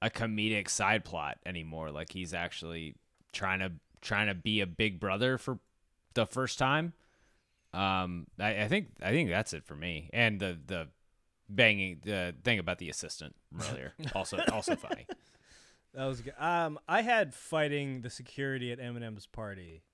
a 0.00 0.10
comedic 0.10 0.68
side 0.68 1.04
plot 1.04 1.38
anymore. 1.44 1.90
Like 1.90 2.12
he's 2.12 2.34
actually 2.34 2.94
trying 3.32 3.60
to 3.60 3.72
trying 4.00 4.28
to 4.28 4.34
be 4.34 4.60
a 4.60 4.66
big 4.66 5.00
brother 5.00 5.38
for 5.38 5.58
the 6.14 6.26
first 6.26 6.58
time. 6.58 6.92
Um, 7.72 8.28
I, 8.38 8.62
I 8.62 8.68
think 8.68 8.88
I 9.02 9.10
think 9.10 9.30
that's 9.30 9.52
it 9.52 9.64
for 9.64 9.74
me. 9.74 10.10
And 10.12 10.38
the 10.38 10.58
the 10.64 10.88
banging 11.54 12.00
the 12.04 12.34
thing 12.44 12.58
about 12.58 12.78
the 12.78 12.88
assistant 12.88 13.34
earlier 13.70 13.92
also 14.14 14.38
also 14.52 14.76
funny. 14.76 15.06
That 15.94 16.06
was 16.06 16.20
good. 16.20 16.34
Um, 16.38 16.78
I 16.88 17.02
had 17.02 17.32
fighting 17.32 18.00
the 18.00 18.10
security 18.10 18.72
at 18.72 18.80
Eminem's 18.80 19.26
party 19.26 19.84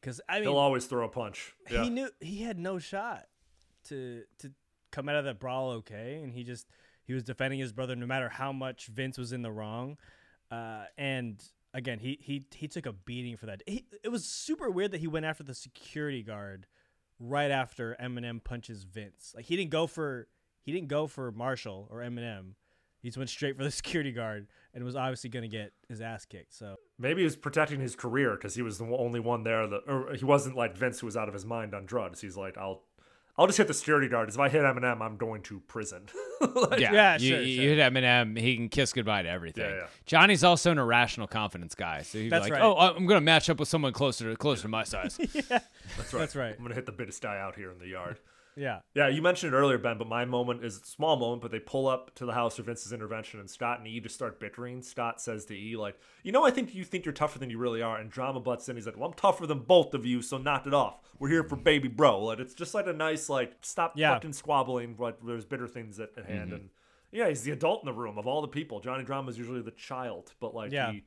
because 0.00 0.20
I 0.28 0.34
mean 0.36 0.44
He'll 0.44 0.56
always 0.56 0.86
throw 0.86 1.04
a 1.04 1.08
punch. 1.08 1.54
Yeah. 1.70 1.84
he 1.84 1.90
knew 1.90 2.10
he 2.20 2.42
had 2.42 2.58
no 2.58 2.78
shot 2.78 3.26
to 3.88 4.22
to 4.40 4.50
come 4.90 5.08
out 5.08 5.16
of 5.16 5.24
that 5.24 5.38
brawl 5.38 5.70
okay, 5.70 6.20
and 6.22 6.32
he 6.32 6.44
just 6.44 6.68
he 7.04 7.12
was 7.12 7.22
defending 7.22 7.60
his 7.60 7.72
brother 7.72 7.94
no 7.94 8.06
matter 8.06 8.28
how 8.28 8.52
much 8.52 8.86
Vince 8.86 9.16
was 9.18 9.32
in 9.32 9.42
the 9.42 9.52
wrong, 9.52 9.96
uh, 10.50 10.84
and 10.98 11.42
again 11.72 11.98
he 11.98 12.18
he 12.20 12.46
he 12.52 12.66
took 12.66 12.86
a 12.86 12.92
beating 12.92 13.36
for 13.36 13.46
that. 13.46 13.62
He, 13.66 13.86
it 14.02 14.08
was 14.08 14.24
super 14.24 14.70
weird 14.70 14.90
that 14.90 15.00
he 15.00 15.06
went 15.06 15.26
after 15.26 15.44
the 15.44 15.54
security 15.54 16.22
guard 16.22 16.66
right 17.20 17.50
after 17.50 17.96
Eminem 18.02 18.42
punches 18.42 18.84
Vince. 18.84 19.32
Like 19.36 19.44
he 19.44 19.56
didn't 19.56 19.70
go 19.70 19.86
for 19.86 20.26
he 20.64 20.72
didn't 20.72 20.88
go 20.88 21.06
for 21.06 21.30
Marshall 21.30 21.86
or 21.90 21.98
Eminem. 21.98 22.54
He 23.00 23.08
just 23.08 23.18
went 23.18 23.28
straight 23.30 23.56
for 23.56 23.62
the 23.64 23.70
security 23.82 24.12
guard 24.12 24.46
and 24.72 24.82
was 24.82 24.96
obviously 24.96 25.30
going 25.30 25.42
to 25.42 25.48
get 25.48 25.72
his 25.88 26.00
ass 26.00 26.24
kicked. 26.24 26.54
So 26.54 26.76
Maybe 26.98 27.20
he 27.20 27.24
was 27.24 27.36
protecting 27.36 27.80
his 27.80 27.94
career 27.94 28.32
because 28.32 28.54
he 28.54 28.62
was 28.62 28.78
the 28.78 28.86
only 28.86 29.20
one 29.20 29.44
there 29.44 29.66
that, 29.66 29.82
or 29.86 30.14
he 30.14 30.24
wasn't 30.24 30.56
like 30.56 30.76
Vince 30.76 31.00
who 31.00 31.06
was 31.06 31.16
out 31.16 31.28
of 31.28 31.34
his 31.34 31.44
mind 31.44 31.74
on 31.74 31.84
drugs. 31.84 32.20
He's 32.20 32.36
like, 32.36 32.56
I'll, 32.56 32.82
I'll 33.36 33.46
just 33.46 33.58
hit 33.58 33.66
the 33.66 33.74
security 33.74 34.08
guard. 34.08 34.28
If 34.28 34.38
I 34.38 34.48
hit 34.48 34.62
Eminem, 34.62 35.00
I'm 35.02 35.16
going 35.16 35.42
to 35.42 35.60
prison. 35.60 36.06
Like- 36.54 36.80
yeah, 36.80 37.16
you, 37.16 37.36
you 37.36 37.70
hit 37.74 37.78
Eminem, 37.78 38.38
he 38.38 38.56
can 38.56 38.68
kiss 38.68 38.92
goodbye 38.92 39.22
to 39.22 39.28
everything. 39.30 39.64
Yeah, 39.70 39.76
yeah. 39.76 39.86
Johnny's 40.04 40.44
also 40.44 40.70
an 40.72 40.78
irrational 40.78 41.26
confidence 41.26 41.74
guy, 41.74 42.02
so 42.02 42.18
he's 42.18 42.30
like, 42.30 42.52
right. 42.52 42.60
"Oh, 42.60 42.76
I'm 42.76 43.06
going 43.06 43.16
to 43.16 43.24
match 43.24 43.48
up 43.48 43.58
with 43.58 43.68
someone 43.68 43.92
closer 43.94 44.28
to 44.30 44.36
closer 44.36 44.62
to 44.62 44.68
my 44.68 44.84
size." 44.84 45.18
yeah, 45.32 45.40
That's 45.48 46.12
right. 46.12 46.20
That's 46.20 46.36
right. 46.36 46.54
I'm 46.56 46.62
gonna 46.62 46.74
hit 46.74 46.84
the 46.84 46.92
biggest 46.92 47.22
guy 47.22 47.38
out 47.38 47.56
here 47.56 47.70
in 47.70 47.78
the 47.78 47.86
yard. 47.88 48.18
Yeah. 48.56 48.80
Yeah, 48.94 49.08
you 49.08 49.20
mentioned 49.22 49.52
it 49.52 49.56
earlier, 49.56 49.78
Ben, 49.78 49.98
but 49.98 50.08
my 50.08 50.24
moment 50.24 50.64
is 50.64 50.80
a 50.80 50.84
small 50.84 51.16
moment, 51.16 51.42
but 51.42 51.50
they 51.50 51.58
pull 51.58 51.88
up 51.88 52.14
to 52.16 52.24
the 52.26 52.32
house 52.32 52.56
for 52.56 52.62
Vince's 52.62 52.92
intervention 52.92 53.40
and 53.40 53.50
Scott 53.50 53.78
and 53.78 53.88
E 53.88 53.98
just 54.00 54.14
start 54.14 54.38
bickering. 54.38 54.80
Scott 54.82 55.20
says 55.20 55.44
to 55.46 55.54
E, 55.54 55.76
like, 55.76 55.98
you 56.22 56.30
know, 56.32 56.44
I 56.44 56.50
think 56.50 56.74
you 56.74 56.84
think 56.84 57.04
you're 57.04 57.12
tougher 57.14 57.38
than 57.38 57.50
you 57.50 57.58
really 57.58 57.82
are. 57.82 57.98
And 57.98 58.10
Drama 58.10 58.40
butts 58.40 58.68
in. 58.68 58.76
He's 58.76 58.86
like, 58.86 58.96
well, 58.96 59.08
I'm 59.08 59.14
tougher 59.14 59.46
than 59.46 59.60
both 59.60 59.92
of 59.94 60.06
you, 60.06 60.22
so 60.22 60.38
knock 60.38 60.66
it 60.66 60.74
off. 60.74 61.00
We're 61.18 61.30
here 61.30 61.42
for 61.44 61.56
baby 61.56 61.88
bro. 61.88 62.20
Like, 62.24 62.38
it's 62.38 62.54
just 62.54 62.74
like 62.74 62.86
a 62.86 62.92
nice, 62.92 63.28
like, 63.28 63.54
stop 63.62 63.94
Yeah. 63.96 64.14
fucking 64.14 64.32
squabbling, 64.34 64.94
but 64.94 65.18
there's 65.26 65.44
bitter 65.44 65.66
things 65.66 65.98
at, 65.98 66.10
at 66.16 66.26
hand. 66.26 66.46
Mm-hmm. 66.50 66.54
And 66.54 66.68
yeah, 67.12 67.28
he's 67.28 67.42
the 67.42 67.52
adult 67.52 67.82
in 67.82 67.86
the 67.86 67.92
room 67.92 68.18
of 68.18 68.26
all 68.26 68.40
the 68.42 68.48
people. 68.48 68.80
Johnny 68.80 69.04
Drama 69.04 69.30
is 69.30 69.38
usually 69.38 69.62
the 69.62 69.70
child, 69.72 70.32
but 70.40 70.54
like, 70.54 70.70
Yeah. 70.72 70.92
he, 70.92 71.04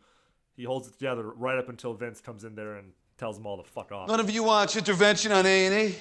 he 0.56 0.64
holds 0.64 0.88
it 0.88 0.94
together 0.94 1.24
right 1.24 1.57
up 1.57 1.69
until 1.69 1.94
Vince 1.94 2.19
comes 2.19 2.44
in 2.44 2.56
there 2.56 2.76
and 2.76 2.91
tells 3.18 3.38
him 3.38 3.45
all 3.45 3.57
to 3.61 3.69
fuck 3.69 3.91
off. 3.91 4.07
None 4.07 4.19
of 4.19 4.30
you 4.30 4.44
watch 4.44 4.76
intervention 4.76 5.32
on 5.32 5.45
A&E? 5.45 5.95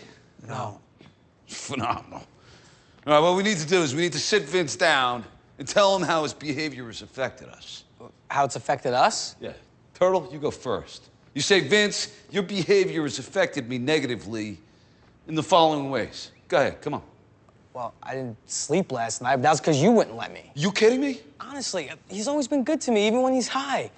No. 0.46 0.80
Phenomenal. 1.46 2.22
All 3.06 3.12
right, 3.12 3.20
what 3.20 3.36
we 3.36 3.42
need 3.42 3.58
to 3.58 3.66
do 3.66 3.82
is 3.82 3.94
we 3.94 4.02
need 4.02 4.12
to 4.12 4.18
sit 4.18 4.42
Vince 4.42 4.76
down 4.76 5.24
and 5.58 5.66
tell 5.66 5.96
him 5.96 6.02
how 6.02 6.22
his 6.22 6.34
behavior 6.34 6.86
has 6.86 7.02
affected 7.02 7.48
us. 7.48 7.84
How 8.28 8.44
it's 8.44 8.56
affected 8.56 8.92
us? 8.92 9.36
Yeah. 9.40 9.52
Turtle, 9.94 10.28
you 10.32 10.38
go 10.38 10.50
first. 10.50 11.08
You 11.34 11.42
say, 11.42 11.60
Vince, 11.60 12.12
your 12.30 12.42
behavior 12.42 13.02
has 13.02 13.18
affected 13.18 13.68
me 13.68 13.78
negatively 13.78 14.58
in 15.28 15.34
the 15.34 15.42
following 15.42 15.90
ways. 15.90 16.32
Go 16.48 16.58
ahead, 16.58 16.82
come 16.82 16.94
on. 16.94 17.02
Well, 17.72 17.94
I 18.02 18.14
didn't 18.14 18.36
sleep 18.48 18.90
last 18.90 19.20
night, 19.20 19.36
but 19.36 19.42
that's 19.42 19.60
because 19.60 19.80
you 19.80 19.92
wouldn't 19.92 20.16
let 20.16 20.32
me. 20.32 20.50
You 20.54 20.72
kidding 20.72 21.00
me? 21.00 21.20
Honestly, 21.38 21.90
he's 22.08 22.26
always 22.26 22.48
been 22.48 22.64
good 22.64 22.80
to 22.82 22.90
me, 22.90 23.06
even 23.06 23.22
when 23.22 23.34
he's 23.34 23.48
high. 23.48 23.90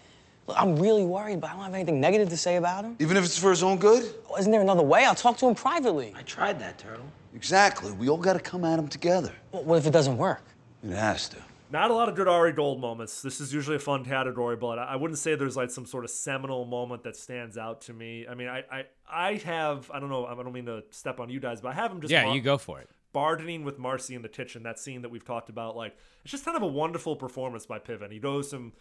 Look, 0.49 0.61
I'm 0.61 0.77
really 0.77 1.05
worried, 1.05 1.41
but 1.41 1.51
I 1.51 1.53
don't 1.55 1.63
have 1.65 1.75
anything 1.75 2.01
negative 2.01 2.31
to 2.31 2.37
say 2.37 2.57
about 2.57 2.83
him. 2.85 2.97
Even 2.99 3.17
if 3.19 3.25
it's 3.25 3.39
for 3.39 3.51
his 3.51 3.63
own 3.63 3.77
good? 3.79 4.03
Well, 4.29 4.39
isn't 4.39 4.51
there 4.51 4.63
another 4.63 4.83
way? 4.83 5.05
I'll 5.05 5.15
talk 5.15 5.37
to 5.39 5.47
him 5.47 5.55
privately. 5.55 6.15
I 6.17 6.23
tried 6.23 6.59
that, 6.61 6.79
Turtle. 6.79 7.05
Exactly. 7.35 7.93
We 7.93 8.09
all 8.09 8.17
got 8.17 8.33
to 8.33 8.41
come 8.41 8.65
at 8.65 8.79
him 8.79 8.89
together. 8.89 9.33
Well, 9.53 9.63
what 9.65 9.77
if 9.79 9.87
it 9.87 9.93
doesn't 9.93 10.17
work? 10.17 10.43
It 10.83 10.95
has 10.95 11.29
to. 11.31 11.37
Not 11.71 11.91
a 11.91 11.95
lot 11.95 12.09
of 12.09 12.15
good 12.15 12.29
Ari 12.29 12.53
Gold 12.53 12.81
moments. 12.81 13.21
This 13.21 13.43
is 13.43 13.53
usually 13.53 13.77
a 13.77 13.81
fun 13.81 14.03
category, 14.03 14.57
but 14.57 14.79
I 14.79 14.85
I 14.85 14.97
wouldn't 14.97 15.19
say 15.19 15.35
there's 15.35 15.55
like 15.57 15.71
some 15.71 15.85
sort 15.85 16.05
of 16.05 16.11
seminal 16.11 16.65
moment 16.65 17.03
that 17.03 17.15
stands 17.15 17.59
out 17.59 17.83
to 17.83 17.93
me. 17.93 18.27
I 18.27 18.35
mean, 18.35 18.49
I 18.49 18.65
I, 18.73 18.85
I 19.07 19.35
have 19.45 19.91
I 19.93 20.01
don't 20.01 20.09
know 20.09 20.25
I 20.25 20.35
don't 20.35 20.51
mean 20.51 20.65
to 20.65 20.83
step 20.91 21.21
on 21.21 21.29
you 21.29 21.41
guys, 21.41 21.61
but 21.61 21.69
I 21.69 21.75
have 21.75 21.93
him 21.93 22.01
just 22.01 22.11
yeah, 22.11 22.25
bar- 22.25 22.35
you 22.35 22.41
go 22.41 22.57
for 22.57 22.81
it. 22.81 22.89
bargaining 23.13 23.65
with 23.65 23.79
Marcy 23.79 24.15
in 24.15 24.23
the 24.23 24.31
kitchen. 24.31 24.63
That 24.63 24.79
scene 24.79 25.03
that 25.03 25.11
we've 25.11 25.27
talked 25.27 25.51
about, 25.51 25.77
like 25.77 25.95
it's 26.23 26.31
just 26.31 26.47
kind 26.47 26.57
of 26.57 26.63
a 26.63 26.67
wonderful 26.67 27.17
performance 27.17 27.67
by 27.67 27.79
Piven. 27.79 28.11
He 28.13 28.19
goes 28.19 28.49
from 28.51 28.73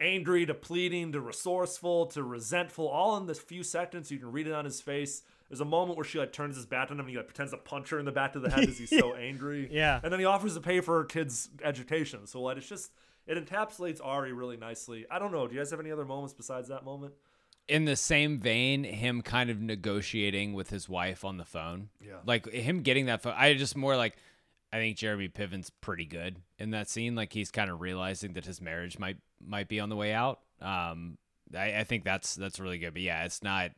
angry 0.00 0.46
to 0.46 0.54
pleading 0.54 1.12
to 1.12 1.20
resourceful 1.20 2.06
to 2.06 2.22
resentful, 2.22 2.88
all 2.88 3.16
in 3.16 3.26
this 3.26 3.38
few 3.38 3.62
seconds. 3.62 4.10
You 4.10 4.18
can 4.18 4.32
read 4.32 4.46
it 4.46 4.52
on 4.52 4.64
his 4.64 4.80
face. 4.80 5.22
There's 5.48 5.60
a 5.60 5.64
moment 5.64 5.96
where 5.96 6.04
she 6.04 6.18
like 6.18 6.32
turns 6.32 6.56
his 6.56 6.66
back 6.66 6.90
on 6.90 6.98
him 6.98 7.06
and 7.06 7.10
he 7.10 7.16
like 7.16 7.26
pretends 7.26 7.52
to 7.52 7.58
punch 7.58 7.90
her 7.90 7.98
in 7.98 8.04
the 8.04 8.12
back 8.12 8.34
of 8.34 8.42
the 8.42 8.50
head 8.50 8.68
as 8.68 8.78
he's 8.78 8.90
so 8.90 9.14
angry. 9.18 9.68
Yeah. 9.70 10.00
And 10.02 10.12
then 10.12 10.18
he 10.18 10.26
offers 10.26 10.54
to 10.54 10.60
pay 10.60 10.80
for 10.80 10.98
her 10.98 11.04
kid's 11.04 11.50
education. 11.62 12.26
So 12.26 12.42
like 12.42 12.56
it's 12.56 12.68
just 12.68 12.90
it 13.26 13.42
encapsulates 13.42 14.00
Ari 14.02 14.32
really 14.32 14.56
nicely. 14.56 15.06
I 15.10 15.18
don't 15.18 15.32
know. 15.32 15.46
Do 15.46 15.54
you 15.54 15.60
guys 15.60 15.70
have 15.70 15.80
any 15.80 15.92
other 15.92 16.04
moments 16.04 16.34
besides 16.34 16.68
that 16.68 16.84
moment? 16.84 17.14
in 17.68 17.84
the 17.84 17.96
same 17.96 18.38
vein, 18.38 18.84
him 18.84 19.22
kind 19.22 19.50
of 19.50 19.60
negotiating 19.60 20.52
with 20.52 20.70
his 20.70 20.88
wife 20.88 21.24
on 21.24 21.38
the 21.38 21.44
phone. 21.44 21.88
Yeah. 22.00 22.16
Like 22.26 22.50
him 22.50 22.82
getting 22.82 23.06
that 23.06 23.22
phone. 23.22 23.34
I 23.36 23.54
just 23.54 23.76
more 23.76 23.96
like, 23.96 24.16
I 24.72 24.76
think 24.76 24.96
Jeremy 24.96 25.28
Piven's 25.28 25.70
pretty 25.70 26.04
good 26.04 26.36
in 26.58 26.70
that 26.72 26.90
scene. 26.90 27.14
Like 27.14 27.32
he's 27.32 27.50
kind 27.50 27.70
of 27.70 27.80
realizing 27.80 28.34
that 28.34 28.44
his 28.44 28.60
marriage 28.60 28.98
might 28.98 29.16
might 29.46 29.68
be 29.68 29.80
on 29.80 29.88
the 29.88 29.96
way 29.96 30.12
out. 30.12 30.40
Um, 30.60 31.18
I, 31.56 31.80
I 31.80 31.84
think 31.84 32.04
that's 32.04 32.34
that's 32.34 32.60
really 32.60 32.78
good. 32.78 32.94
But 32.94 33.02
yeah, 33.02 33.24
it's 33.24 33.42
not. 33.42 33.70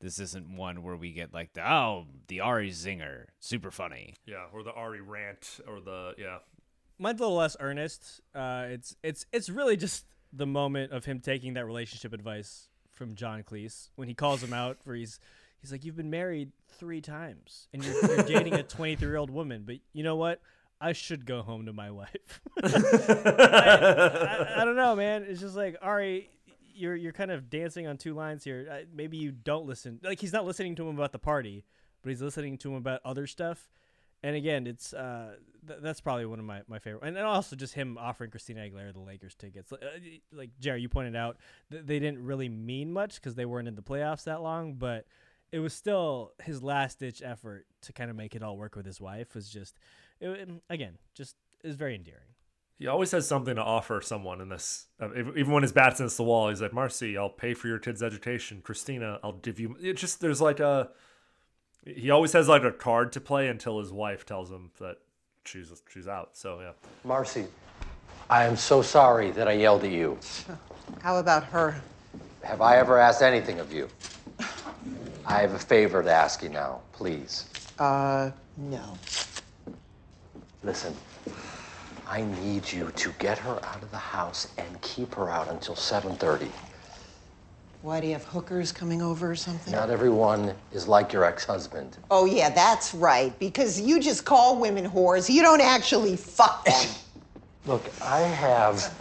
This 0.00 0.18
isn't 0.18 0.56
one 0.56 0.82
where 0.82 0.96
we 0.96 1.12
get 1.12 1.32
like 1.32 1.54
the 1.54 1.66
oh 1.68 2.06
the 2.28 2.40
Ari 2.40 2.70
zinger, 2.70 3.26
super 3.40 3.70
funny. 3.70 4.14
Yeah, 4.26 4.44
or 4.52 4.62
the 4.62 4.72
Ari 4.72 5.00
rant 5.00 5.60
or 5.66 5.80
the 5.80 6.14
yeah. 6.18 6.38
mine's 6.98 7.20
a 7.20 7.24
little 7.24 7.38
less 7.38 7.56
earnest. 7.60 8.20
Uh, 8.34 8.66
it's 8.68 8.96
it's 9.02 9.24
it's 9.32 9.48
really 9.48 9.76
just 9.76 10.04
the 10.32 10.46
moment 10.46 10.92
of 10.92 11.04
him 11.04 11.20
taking 11.20 11.54
that 11.54 11.64
relationship 11.64 12.12
advice 12.12 12.68
from 12.90 13.14
John 13.14 13.42
Cleese 13.42 13.90
when 13.94 14.08
he 14.08 14.14
calls 14.14 14.42
him 14.42 14.52
out 14.52 14.82
for 14.82 14.94
he's 14.94 15.18
he's 15.60 15.72
like 15.72 15.84
you've 15.84 15.96
been 15.96 16.10
married 16.10 16.52
three 16.78 17.00
times 17.00 17.68
and 17.72 17.84
you're, 17.84 17.94
you're 18.06 18.22
dating 18.24 18.54
a 18.54 18.62
23 18.62 19.08
year 19.08 19.16
old 19.16 19.30
woman, 19.30 19.62
but 19.64 19.76
you 19.92 20.02
know 20.02 20.16
what? 20.16 20.40
I 20.80 20.92
should 20.92 21.26
go 21.26 21.42
home 21.42 21.66
to 21.66 21.72
my 21.72 21.90
wife. 21.90 22.40
I, 22.62 22.68
I, 24.56 24.62
I 24.62 24.64
don't 24.64 24.76
know, 24.76 24.94
man. 24.96 25.24
It's 25.28 25.40
just 25.40 25.56
like 25.56 25.76
Ari, 25.80 26.30
you're 26.74 26.96
you're 26.96 27.12
kind 27.12 27.30
of 27.30 27.48
dancing 27.48 27.86
on 27.86 27.96
two 27.96 28.14
lines 28.14 28.44
here. 28.44 28.84
Maybe 28.92 29.16
you 29.16 29.32
don't 29.32 29.66
listen. 29.66 30.00
Like 30.02 30.20
he's 30.20 30.32
not 30.32 30.44
listening 30.44 30.74
to 30.76 30.88
him 30.88 30.94
about 30.94 31.12
the 31.12 31.18
party, 31.18 31.64
but 32.02 32.10
he's 32.10 32.22
listening 32.22 32.58
to 32.58 32.70
him 32.70 32.76
about 32.76 33.00
other 33.04 33.26
stuff. 33.26 33.68
And 34.22 34.34
again, 34.36 34.66
it's 34.66 34.94
uh, 34.94 35.34
th- 35.68 35.80
that's 35.82 36.00
probably 36.00 36.24
one 36.24 36.38
of 36.38 36.46
my, 36.46 36.62
my 36.66 36.78
favorite, 36.78 37.06
and, 37.06 37.14
and 37.14 37.26
also 37.26 37.56
just 37.56 37.74
him 37.74 37.98
offering 37.98 38.30
Christina 38.30 38.60
Aguilera 38.60 38.94
the 38.94 39.00
Lakers 39.00 39.34
tickets. 39.34 39.70
Like, 39.70 39.82
uh, 39.82 39.98
like 40.32 40.50
Jerry, 40.58 40.80
you 40.80 40.88
pointed 40.88 41.14
out, 41.14 41.36
th- 41.70 41.84
they 41.84 41.98
didn't 41.98 42.24
really 42.24 42.48
mean 42.48 42.90
much 42.90 43.16
because 43.16 43.34
they 43.34 43.44
weren't 43.44 43.68
in 43.68 43.74
the 43.74 43.82
playoffs 43.82 44.24
that 44.24 44.40
long, 44.40 44.76
but 44.76 45.04
it 45.52 45.58
was 45.58 45.74
still 45.74 46.32
his 46.42 46.62
last 46.62 47.00
ditch 47.00 47.20
effort 47.22 47.66
to 47.82 47.92
kind 47.92 48.08
of 48.08 48.16
make 48.16 48.34
it 48.34 48.42
all 48.42 48.56
work 48.56 48.76
with 48.76 48.86
his 48.86 48.98
wife. 48.98 49.34
Was 49.34 49.50
just, 49.50 49.78
it, 50.32 50.48
again, 50.70 50.98
just 51.14 51.36
is 51.62 51.76
very 51.76 51.94
endearing. 51.94 52.20
He 52.78 52.88
always 52.88 53.12
has 53.12 53.26
something 53.26 53.54
to 53.54 53.62
offer 53.62 54.00
someone 54.00 54.40
in 54.40 54.48
this. 54.48 54.86
Uh, 55.00 55.14
even 55.36 55.52
when 55.52 55.62
his 55.62 55.72
back's 55.72 56.00
against 56.00 56.16
the 56.16 56.24
wall, 56.24 56.48
he's 56.48 56.60
like, 56.60 56.72
"Marcy, 56.72 57.16
I'll 57.16 57.30
pay 57.30 57.54
for 57.54 57.68
your 57.68 57.78
kid's 57.78 58.02
education. 58.02 58.60
Christina, 58.62 59.20
I'll 59.22 59.32
give 59.32 59.60
you." 59.60 59.76
It 59.80 59.96
just 59.96 60.20
there's 60.20 60.40
like 60.40 60.60
a. 60.60 60.90
He 61.86 62.10
always 62.10 62.32
has 62.32 62.48
like 62.48 62.64
a 62.64 62.72
card 62.72 63.12
to 63.12 63.20
play 63.20 63.48
until 63.48 63.78
his 63.78 63.92
wife 63.92 64.26
tells 64.26 64.50
him 64.50 64.70
that 64.80 64.98
she's 65.44 65.82
she's 65.88 66.08
out. 66.08 66.30
So 66.36 66.60
yeah. 66.60 66.72
Marcy, 67.04 67.46
I 68.28 68.44
am 68.44 68.56
so 68.56 68.82
sorry 68.82 69.30
that 69.32 69.46
I 69.46 69.52
yelled 69.52 69.84
at 69.84 69.90
you. 69.90 70.18
How 71.00 71.18
about 71.18 71.44
her? 71.44 71.80
Have 72.42 72.60
I 72.60 72.76
ever 72.76 72.98
asked 72.98 73.22
anything 73.22 73.60
of 73.60 73.72
you? 73.72 73.88
I 75.26 75.40
have 75.40 75.54
a 75.54 75.58
favor 75.58 76.02
to 76.02 76.10
ask 76.12 76.42
you 76.42 76.50
now, 76.50 76.80
please. 76.92 77.48
Uh, 77.78 78.30
no. 78.58 78.98
Listen, 80.64 80.96
I 82.06 82.22
need 82.22 82.72
you 82.72 82.90
to 82.96 83.12
get 83.18 83.38
her 83.38 83.62
out 83.66 83.82
of 83.82 83.90
the 83.90 83.98
house 83.98 84.48
and 84.56 84.80
keep 84.80 85.14
her 85.14 85.28
out 85.28 85.48
until 85.50 85.74
7:30. 85.74 86.50
Why 87.82 88.00
do 88.00 88.06
you 88.06 88.14
have 88.14 88.24
hookers 88.24 88.72
coming 88.72 89.02
over 89.02 89.30
or 89.30 89.34
something? 89.36 89.74
Not 89.74 89.90
everyone 89.90 90.54
is 90.72 90.88
like 90.88 91.12
your 91.12 91.22
ex-husband. 91.24 91.98
Oh, 92.10 92.24
yeah, 92.24 92.48
that's 92.48 92.94
right. 92.94 93.38
Because 93.38 93.78
you 93.78 94.00
just 94.00 94.24
call 94.24 94.58
women 94.58 94.88
whores. 94.88 95.28
You 95.28 95.42
don't 95.42 95.60
actually 95.60 96.16
fuck 96.16 96.64
them. 96.64 96.88
Look, 97.66 97.92
I 98.00 98.20
have 98.20 98.98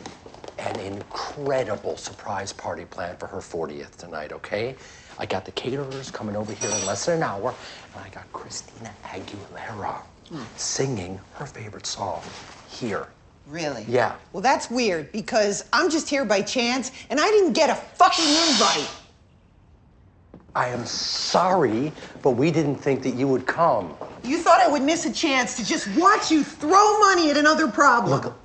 an 0.57 0.79
incredible 0.79 1.95
surprise 1.95 2.51
party 2.51 2.83
planned 2.83 3.19
for 3.19 3.27
her 3.27 3.39
40th 3.39 3.95
tonight, 3.95 4.33
okay? 4.33 4.75
I 5.17 5.25
got 5.25 5.45
the 5.45 5.53
caterers 5.53 6.11
coming 6.11 6.35
over 6.35 6.51
here 6.51 6.69
in 6.69 6.85
less 6.85 7.05
than 7.05 7.15
an 7.15 7.23
hour, 7.23 7.55
and 7.93 8.03
I 8.03 8.09
got 8.09 8.29
Christina 8.33 8.93
Aguilera 9.05 10.03
singing 10.57 11.19
her 11.35 11.45
favorite 11.45 11.85
song 11.85 12.21
here. 12.69 13.07
Really? 13.47 13.85
Yeah. 13.87 14.15
Well, 14.31 14.41
that's 14.41 14.69
weird 14.69 15.11
because 15.11 15.65
I'm 15.73 15.89
just 15.89 16.09
here 16.09 16.25
by 16.25 16.41
chance 16.41 16.91
and 17.09 17.19
I 17.19 17.29
didn't 17.29 17.53
get 17.53 17.69
a 17.69 17.75
fucking 17.75 18.25
invite. 18.25 18.89
I 20.55 20.67
am 20.67 20.85
sorry, 20.85 21.91
but 22.21 22.31
we 22.31 22.51
didn't 22.51 22.75
think 22.75 23.01
that 23.03 23.15
you 23.15 23.27
would 23.27 23.47
come. 23.47 23.95
You 24.23 24.37
thought 24.37 24.61
I 24.61 24.67
would 24.67 24.83
miss 24.83 25.05
a 25.05 25.11
chance 25.11 25.57
to 25.57 25.65
just 25.65 25.87
watch 25.97 26.29
you 26.29 26.43
throw 26.43 26.99
money 26.99 27.31
at 27.31 27.37
another 27.37 27.67
problem. 27.67 28.21
Look, 28.21 28.35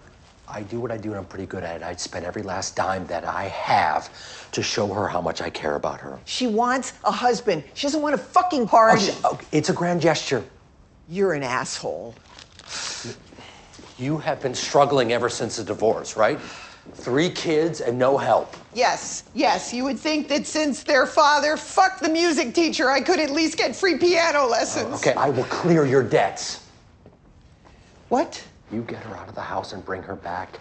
I 0.48 0.62
do 0.62 0.80
what 0.80 0.90
I 0.90 0.96
do, 0.96 1.10
and 1.10 1.18
I'm 1.18 1.26
pretty 1.26 1.44
good 1.44 1.62
at 1.62 1.76
it. 1.76 1.82
I'd 1.82 2.00
spend 2.00 2.24
every 2.24 2.42
last 2.42 2.74
dime 2.74 3.06
that 3.08 3.24
I 3.24 3.44
have 3.48 4.10
to 4.52 4.62
show 4.62 4.86
her 4.86 5.06
how 5.06 5.20
much 5.20 5.42
I 5.42 5.50
care 5.50 5.74
about 5.74 6.00
her. 6.00 6.18
She 6.24 6.46
wants 6.46 6.94
a 7.04 7.12
husband. 7.12 7.62
She 7.74 7.86
doesn't 7.86 8.00
want 8.00 8.14
a 8.14 8.18
fucking 8.18 8.66
party. 8.66 9.08
Oh, 9.24 9.32
oh 9.32 9.40
it's 9.52 9.68
a 9.68 9.74
grand 9.74 10.00
gesture. 10.00 10.42
You're 11.10 11.32
an 11.32 11.42
asshole. 11.42 12.14
You 13.98 14.18
have 14.18 14.42
been 14.42 14.54
struggling 14.54 15.12
ever 15.12 15.30
since 15.30 15.56
the 15.56 15.64
divorce, 15.64 16.16
right? 16.16 16.38
Three 16.94 17.30
kids 17.30 17.80
and 17.80 17.98
no 17.98 18.18
help. 18.18 18.54
Yes, 18.74 19.24
yes, 19.34 19.72
you 19.72 19.84
would 19.84 19.98
think 19.98 20.28
that 20.28 20.46
since 20.46 20.82
their 20.82 21.06
father 21.06 21.56
fucked 21.56 22.02
the 22.02 22.08
music 22.10 22.54
teacher, 22.54 22.90
I 22.90 23.00
could 23.00 23.18
at 23.18 23.30
least 23.30 23.56
get 23.56 23.74
free 23.74 23.96
piano 23.96 24.46
lessons. 24.46 24.94
Okay, 24.96 25.14
I 25.14 25.30
will 25.30 25.44
clear 25.44 25.86
your 25.86 26.02
debts. 26.02 26.66
What? 28.10 28.44
You 28.70 28.82
get 28.82 29.02
her 29.02 29.16
out 29.16 29.28
of 29.28 29.34
the 29.34 29.40
house 29.40 29.72
and 29.72 29.84
bring 29.84 30.02
her 30.02 30.16
back. 30.16 30.58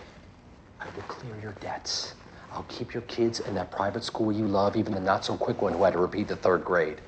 I 0.79 0.85
will 0.95 1.03
clear 1.03 1.37
your 1.41 1.53
debts. 1.53 2.13
I'll 2.53 2.65
keep 2.69 2.93
your 2.93 3.03
kids 3.03 3.41
in 3.41 3.53
that 3.55 3.69
private 3.69 4.03
school 4.03 4.31
you 4.31 4.47
love, 4.47 4.77
even 4.77 4.93
the 4.93 4.99
not 5.01 5.25
so 5.25 5.35
quick 5.35 5.61
one 5.61 5.73
who 5.73 5.83
had 5.83 5.93
to 5.93 5.99
repeat 5.99 6.29
the 6.29 6.37
third 6.37 6.63
grade. 6.63 6.99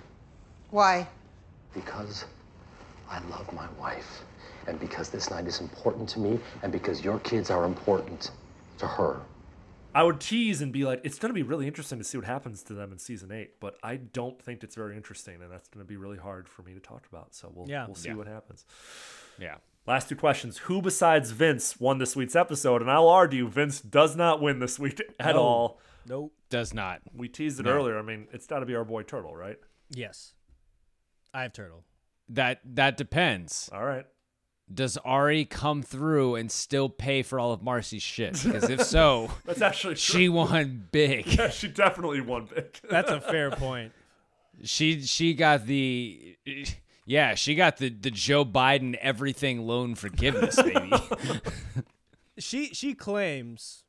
Why? 0.71 1.07
Because 1.73 2.25
I 3.10 3.19
love 3.30 3.52
my 3.53 3.68
wife, 3.80 4.23
and 4.68 4.80
because 4.80 5.10
this 5.10 5.30
night 5.31 5.48
is 5.48 5.61
important 5.61 6.07
to 6.10 6.19
me, 6.19 6.40
and 6.64 6.72
because 6.72 7.03
your 7.03 7.19
kids 7.19 7.49
are 7.49 7.65
important 7.65 8.31
to 8.77 8.88
her. 8.88 9.19
I 9.95 10.03
would 10.03 10.19
tease 10.19 10.61
and 10.61 10.72
be 10.72 10.86
like, 10.86 11.02
it's 11.03 11.18
going 11.18 11.30
to 11.31 11.34
be 11.34 11.41
really 11.41 11.65
interesting 11.65 11.98
to 11.98 12.03
see 12.03 12.18
what 12.18 12.27
happens 12.27 12.61
to 12.64 12.73
them 12.73 12.91
in 12.91 12.99
season 12.99 13.31
eight, 13.31 13.60
but 13.60 13.76
I 13.81 13.95
don't 13.95 14.40
think 14.40 14.64
it's 14.64 14.76
very 14.76 14.95
interesting, 14.95 15.41
and 15.41 15.52
that's 15.52 15.68
going 15.68 15.84
to 15.84 15.88
be 15.88 15.98
really 15.98 16.18
hard 16.19 16.48
for 16.48 16.61
me 16.61 16.73
to 16.76 16.80
talk 16.80 17.07
about. 17.11 17.34
So 17.34 17.52
we'll 17.53 17.68
Yeah. 17.68 17.88
we'll 17.88 17.95
see 17.95 18.10
Yeah. 18.10 18.15
what 18.15 18.27
happens. 18.27 18.65
Yeah. 19.40 19.56
Last 19.88 20.07
two 20.10 20.15
questions: 20.15 20.60
Who 20.60 20.81
besides 20.84 21.31
Vince 21.31 21.80
won 21.80 21.98
this 21.98 22.15
week's 22.15 22.36
episode? 22.36 22.81
And 22.84 22.91
I'll 22.91 23.10
argue 23.10 23.48
Vince 23.48 23.81
does 23.81 24.15
not 24.15 24.40
win 24.40 24.60
this 24.60 24.77
week 24.77 25.02
at 25.19 25.34
No. 25.34 25.41
all. 25.41 25.80
Nope. 26.06 26.34
Does 26.52 26.73
not. 26.73 27.02
We 27.11 27.27
teased 27.27 27.60
it 27.60 27.64
No. 27.64 27.72
earlier. 27.72 27.98
I 27.98 28.03
mean, 28.03 28.27
it's 28.31 28.45
got 28.45 28.60
to 28.60 28.65
be 28.68 28.76
our 28.76 28.86
boy 28.86 29.02
Turtle, 29.02 29.36
right? 29.36 29.57
Yes. 29.90 30.34
I 31.34 31.41
have 31.44 31.53
Turtle. 31.53 31.84
That 32.30 32.60
that 32.76 32.95
depends. 32.97 33.69
All 33.73 33.84
right. 33.84 34.06
Does 34.72 34.97
Ari 34.97 35.45
come 35.45 35.81
through 35.81 36.35
and 36.35 36.51
still 36.51 36.89
pay 36.89 37.23
for 37.23 37.39
all 37.39 37.51
of 37.51 37.64
Marcy's 37.64 38.03
shit? 38.03 38.39
Because 38.43 38.69
if 38.69 38.84
so, 38.85 39.31
That's 39.45 39.64
actually 39.64 39.95
she 39.95 40.30
won 40.30 40.88
big. 40.91 41.26
Yeah, 41.39 41.49
she 41.49 41.68
definitely 41.69 42.22
won 42.22 42.45
big. 42.53 42.80
That's 42.89 43.10
a 43.10 43.19
fair 43.19 43.49
point. 43.49 43.93
She 44.64 45.01
she 45.03 45.34
got 45.34 45.65
the 45.65 46.38
yeah 47.06 47.34
she 47.34 47.56
got 47.56 47.77
the 47.77 47.89
the 47.89 48.11
Joe 48.11 48.45
Biden 48.45 48.93
everything 49.01 49.65
loan 49.65 49.95
forgiveness 49.95 50.61
baby. 50.61 50.91
she 52.38 52.68
she 52.73 52.93
claims 52.93 53.84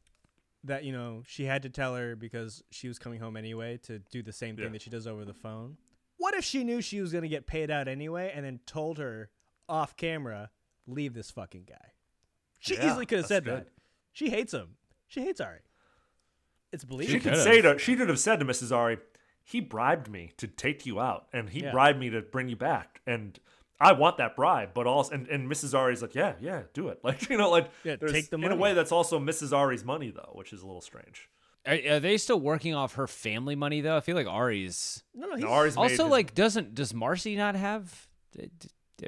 that 0.64 0.84
you 0.84 0.92
know 0.92 1.22
she 1.26 1.44
had 1.44 1.62
to 1.62 1.68
tell 1.70 1.94
her 1.96 2.14
because 2.16 2.62
she 2.70 2.86
was 2.88 2.98
coming 2.98 3.20
home 3.20 3.36
anyway 3.36 3.78
to 3.84 3.98
do 3.98 4.22
the 4.22 4.32
same 4.32 4.56
thing 4.56 4.66
Yeah. 4.66 4.70
that 4.72 4.82
she 4.82 4.90
does 4.90 5.06
over 5.06 5.24
the 5.24 5.34
phone. 5.34 5.76
What 6.30 6.38
if 6.38 6.44
she 6.44 6.62
knew 6.62 6.80
she 6.80 7.00
was 7.00 7.10
going 7.10 7.22
to 7.22 7.28
get 7.28 7.48
paid 7.48 7.72
out 7.72 7.88
anyway 7.88 8.30
and 8.32 8.44
then 8.44 8.60
told 8.64 8.98
her 8.98 9.30
off 9.68 9.96
camera, 9.96 10.50
"Leave 10.86 11.12
this 11.12 11.28
fucking 11.32 11.64
guy." 11.68 11.92
She 12.60 12.74
Yeah, 12.76 12.86
easily 12.88 13.04
could 13.04 13.18
have 13.18 13.26
said 13.26 13.44
good. 13.44 13.64
that. 13.64 13.68
She 14.12 14.30
hates 14.30 14.54
him. 14.54 14.76
She 15.08 15.22
hates 15.22 15.40
Ari. 15.40 15.58
It's 16.72 16.84
believable. 16.84 17.18
She 17.18 17.20
could 17.20 17.36
say 17.36 17.60
to 17.62 17.78
she 17.80 17.96
could 17.96 18.08
have 18.08 18.20
said 18.20 18.38
to 18.38 18.44
Mrs. 18.44 18.70
Ari, 18.70 18.98
he 19.42 19.60
bribed 19.60 20.08
me 20.08 20.30
to 20.36 20.46
take 20.46 20.86
you 20.86 21.00
out, 21.00 21.26
and 21.32 21.50
he 21.50 21.64
Yeah. 21.64 21.72
bribed 21.72 21.98
me 21.98 22.10
to 22.10 22.22
bring 22.22 22.48
you 22.48 22.54
back, 22.54 23.00
and 23.08 23.36
I 23.80 23.90
want 23.92 24.18
that 24.18 24.36
bribe. 24.36 24.70
But 24.72 24.86
also, 24.86 25.12
and, 25.14 25.26
and 25.26 25.50
Mrs. 25.50 25.76
Ari's 25.76 26.00
like, 26.00 26.14
yeah, 26.14 26.34
yeah, 26.40 26.62
do 26.74 26.90
it. 26.90 27.00
Like 27.04 27.28
you 27.28 27.38
know, 27.38 27.50
like 27.50 27.70
Yeah, 27.82 27.96
take 27.96 28.30
the 28.30 28.36
In 28.36 28.52
a 28.52 28.56
way, 28.56 28.72
that's 28.72 28.92
also 28.92 29.18
Mrs. 29.18 29.52
Ari's 29.52 29.84
money 29.84 30.12
though, 30.12 30.30
which 30.34 30.52
is 30.52 30.62
a 30.62 30.66
little 30.66 30.80
strange. 30.80 31.28
Are, 31.66 31.78
are 31.96 32.00
they 32.00 32.16
still 32.16 32.40
working 32.40 32.74
off 32.74 32.94
her 32.94 33.06
family 33.06 33.54
money 33.54 33.80
though? 33.80 33.96
I 33.96 34.00
feel 34.00 34.16
like 34.16 34.26
Ari's. 34.26 35.02
No, 35.14 35.26
no, 35.28 35.34
No, 35.36 35.48
Ari's 35.48 35.76
made 35.76 35.82
also 35.82 36.04
his- 36.04 36.10
like 36.10 36.34
doesn't 36.34 36.74
does 36.74 36.94
Marcy 36.94 37.36
not 37.36 37.54
have? 37.54 38.08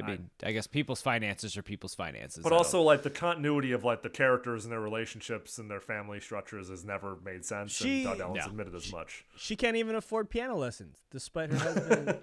I 0.02 0.06
mean, 0.06 0.30
I 0.42 0.52
guess 0.52 0.66
people's 0.66 1.02
finances 1.02 1.54
are 1.58 1.62
people's 1.62 1.94
finances. 1.94 2.42
But 2.42 2.54
also, 2.54 2.80
like 2.80 3.02
the 3.02 3.10
continuity 3.10 3.72
of 3.72 3.84
like 3.84 4.00
the 4.02 4.08
characters 4.08 4.64
and 4.64 4.72
their 4.72 4.80
relationships 4.80 5.58
and 5.58 5.70
their 5.70 5.80
family 5.82 6.18
structures 6.18 6.70
has 6.70 6.82
never 6.82 7.18
made 7.22 7.44
sense. 7.44 7.72
She- 7.72 8.04
and 8.06 8.18
Doug 8.18 8.20
Ellin 8.20 8.38
No. 8.40 8.46
admitted 8.46 8.74
as 8.74 8.90
much. 8.90 9.26
She 9.36 9.54
can't 9.54 9.76
even 9.76 9.94
afford 9.94 10.30
piano 10.30 10.56
lessons, 10.56 10.96
despite 11.10 11.50
her 11.52 11.58
husband 11.58 12.18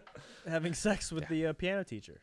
having 0.47 0.73
sex 0.73 1.11
with 1.11 1.27
the 1.27 1.45
uh, 1.47 1.53
piano 1.53 1.84
teacher. 1.84 2.22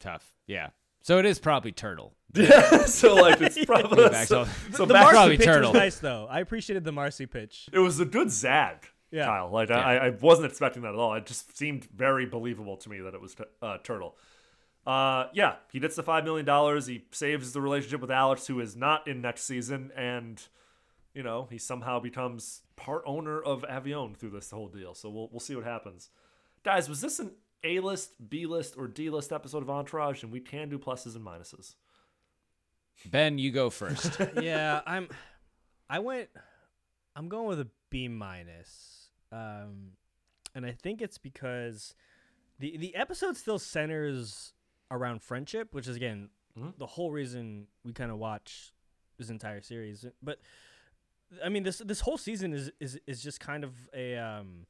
tough. 0.00 0.34
Yeah. 0.48 0.70
So 1.02 1.18
it 1.18 1.26
is 1.26 1.38
probably 1.38 1.72
Turtle. 1.72 2.12
Yeah, 2.34 2.84
so 2.84 3.14
like 3.14 3.40
it's 3.40 3.64
probably 3.64 4.08
Back 4.08 4.26
so, 4.28 4.44
to- 4.44 4.50
so 4.72 4.84
the 4.86 4.94
back- 4.94 5.02
Marcy 5.04 5.16
probably 5.16 5.36
pitch 5.38 5.46
Turtle. 5.46 5.72
was 5.72 5.78
nice 5.80 5.98
though. 5.98 6.26
I 6.30 6.40
appreciated 6.40 6.84
the 6.84 6.92
Marcy 6.92 7.26
pitch. 7.26 7.68
It 7.72 7.78
was 7.78 7.98
a 8.00 8.04
good 8.04 8.30
zag, 8.30 8.86
Yeah. 9.10 9.24
Kyle. 9.24 9.50
Like 9.50 9.68
Yeah. 9.70 9.78
I, 9.80 9.94
I 10.06 10.10
wasn't 10.10 10.46
expecting 10.46 10.82
that 10.82 10.90
at 10.90 10.94
all. 10.94 11.14
It 11.14 11.26
just 11.26 11.56
seemed 11.56 11.84
very 11.86 12.26
believable 12.26 12.76
to 12.78 12.88
me 12.88 13.00
that 13.00 13.14
it 13.14 13.20
was 13.20 13.34
uh, 13.62 13.78
Turtle. 13.82 14.16
Uh, 14.86 15.26
yeah, 15.34 15.56
he 15.72 15.78
gets 15.80 15.96
the 15.96 16.02
five 16.02 16.24
million 16.24 16.46
dollars. 16.46 16.86
He 16.86 17.04
saves 17.10 17.52
the 17.52 17.60
relationship 17.60 18.00
with 18.00 18.10
Alex, 18.10 18.46
who 18.46 18.60
is 18.60 18.76
not 18.76 19.06
in 19.08 19.20
next 19.20 19.42
season, 19.42 19.90
and 19.96 20.40
you 21.14 21.22
know 21.22 21.48
he 21.50 21.58
somehow 21.58 21.98
becomes 22.00 22.62
part 22.76 23.02
owner 23.04 23.42
of 23.42 23.62
Avion 23.68 24.16
through 24.16 24.30
this 24.30 24.50
whole 24.50 24.68
deal. 24.68 24.94
So 24.94 25.10
we'll 25.10 25.28
we'll 25.30 25.40
see 25.40 25.54
what 25.54 25.64
happens. 25.64 26.08
Guys, 26.64 26.88
was 26.88 27.00
this 27.02 27.18
an 27.18 27.32
A 27.64 27.80
list, 27.80 28.12
B 28.30 28.46
list, 28.46 28.74
or 28.76 28.86
D 28.88 29.10
list 29.10 29.32
episode 29.32 29.62
of 29.62 29.70
Entourage? 29.70 30.22
And 30.22 30.32
we 30.32 30.40
can 30.40 30.68
do 30.68 30.78
pluses 30.78 31.14
and 31.16 31.24
minuses. 31.24 31.74
Ben, 33.06 33.38
you 33.38 33.50
go 33.50 33.70
first. 33.70 34.18
yeah, 34.40 34.80
I'm. 34.86 35.08
I 35.88 35.98
went. 36.00 36.28
I'm 37.16 37.28
going 37.28 37.46
with 37.48 37.60
a 37.60 37.68
B 37.90 38.08
minus, 38.08 39.08
um, 39.32 39.92
and 40.54 40.64
I 40.66 40.72
think 40.72 41.00
it's 41.02 41.18
because 41.18 41.94
the 42.58 42.76
the 42.76 42.94
episode 42.94 43.36
still 43.36 43.58
centers 43.58 44.52
around 44.90 45.22
friendship, 45.22 45.72
which 45.74 45.88
is 45.88 45.96
again 45.96 46.28
Mhm. 46.58 46.76
the 46.78 46.86
whole 46.86 47.10
reason 47.12 47.68
we 47.84 47.92
kind 47.92 48.10
of 48.10 48.18
watch 48.18 48.72
this 49.18 49.30
entire 49.30 49.60
series. 49.60 50.04
But 50.22 50.40
I 51.44 51.48
mean, 51.48 51.62
this 51.62 51.78
this 51.78 52.00
whole 52.00 52.18
season 52.18 52.52
is 52.52 52.70
is 52.80 52.98
is 53.06 53.22
just 53.22 53.40
kind 53.40 53.64
of 53.64 53.72
a 53.94 54.16
um 54.16 54.66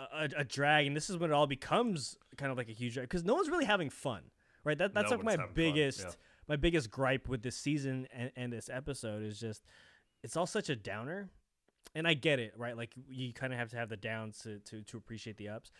a, 0.00 0.28
a 0.38 0.44
drag, 0.44 0.86
and 0.86 0.96
this 0.96 1.10
is 1.10 1.16
when 1.16 1.30
it 1.30 1.34
all 1.34 1.46
becomes 1.46 2.16
kind 2.36 2.50
of 2.50 2.56
like 2.56 2.68
a 2.68 2.72
huge 2.72 2.94
drag 2.94 3.08
because 3.08 3.24
no 3.24 3.34
one's 3.34 3.48
really 3.48 3.64
having 3.64 3.90
fun, 3.90 4.22
right? 4.64 4.78
That 4.78 4.94
that's 4.94 5.10
No 5.10 5.16
like 5.16 5.24
my 5.24 5.32
one's 5.32 5.40
having 5.40 5.46
fun, 5.46 5.54
biggest 5.54 6.00
yeah. 6.00 6.10
my 6.48 6.56
biggest 6.56 6.90
gripe 6.90 7.28
with 7.28 7.42
this 7.42 7.56
season 7.56 8.06
and, 8.12 8.30
and 8.36 8.52
this 8.52 8.70
episode 8.72 9.22
is 9.24 9.38
just 9.40 9.64
it's 10.22 10.36
all 10.36 10.46
such 10.46 10.68
a 10.68 10.76
downer, 10.76 11.28
and 11.94 12.06
I 12.06 12.14
get 12.14 12.38
it, 12.38 12.54
right? 12.56 12.76
Like 12.76 12.92
you 13.08 13.32
kind 13.32 13.52
of 13.52 13.58
have 13.58 13.70
to 13.70 13.76
have 13.76 13.88
the 13.88 13.96
downs 13.96 14.38
to, 14.42 14.58
to 14.60 14.82
to 14.82 14.96
appreciate 14.96 15.36
the 15.36 15.48
ups, 15.48 15.70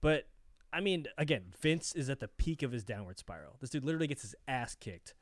but 0.00 0.26
I 0.72 0.80
mean, 0.80 1.06
again, 1.16 1.44
Vince 1.60 1.94
is 1.94 2.10
at 2.10 2.20
the 2.20 2.28
peak 2.28 2.62
of 2.62 2.72
his 2.72 2.84
downward 2.84 3.18
spiral. 3.18 3.56
This 3.60 3.70
dude 3.70 3.84
literally 3.84 4.06
gets 4.06 4.22
his 4.22 4.34
ass 4.46 4.74
kicked 4.74 5.14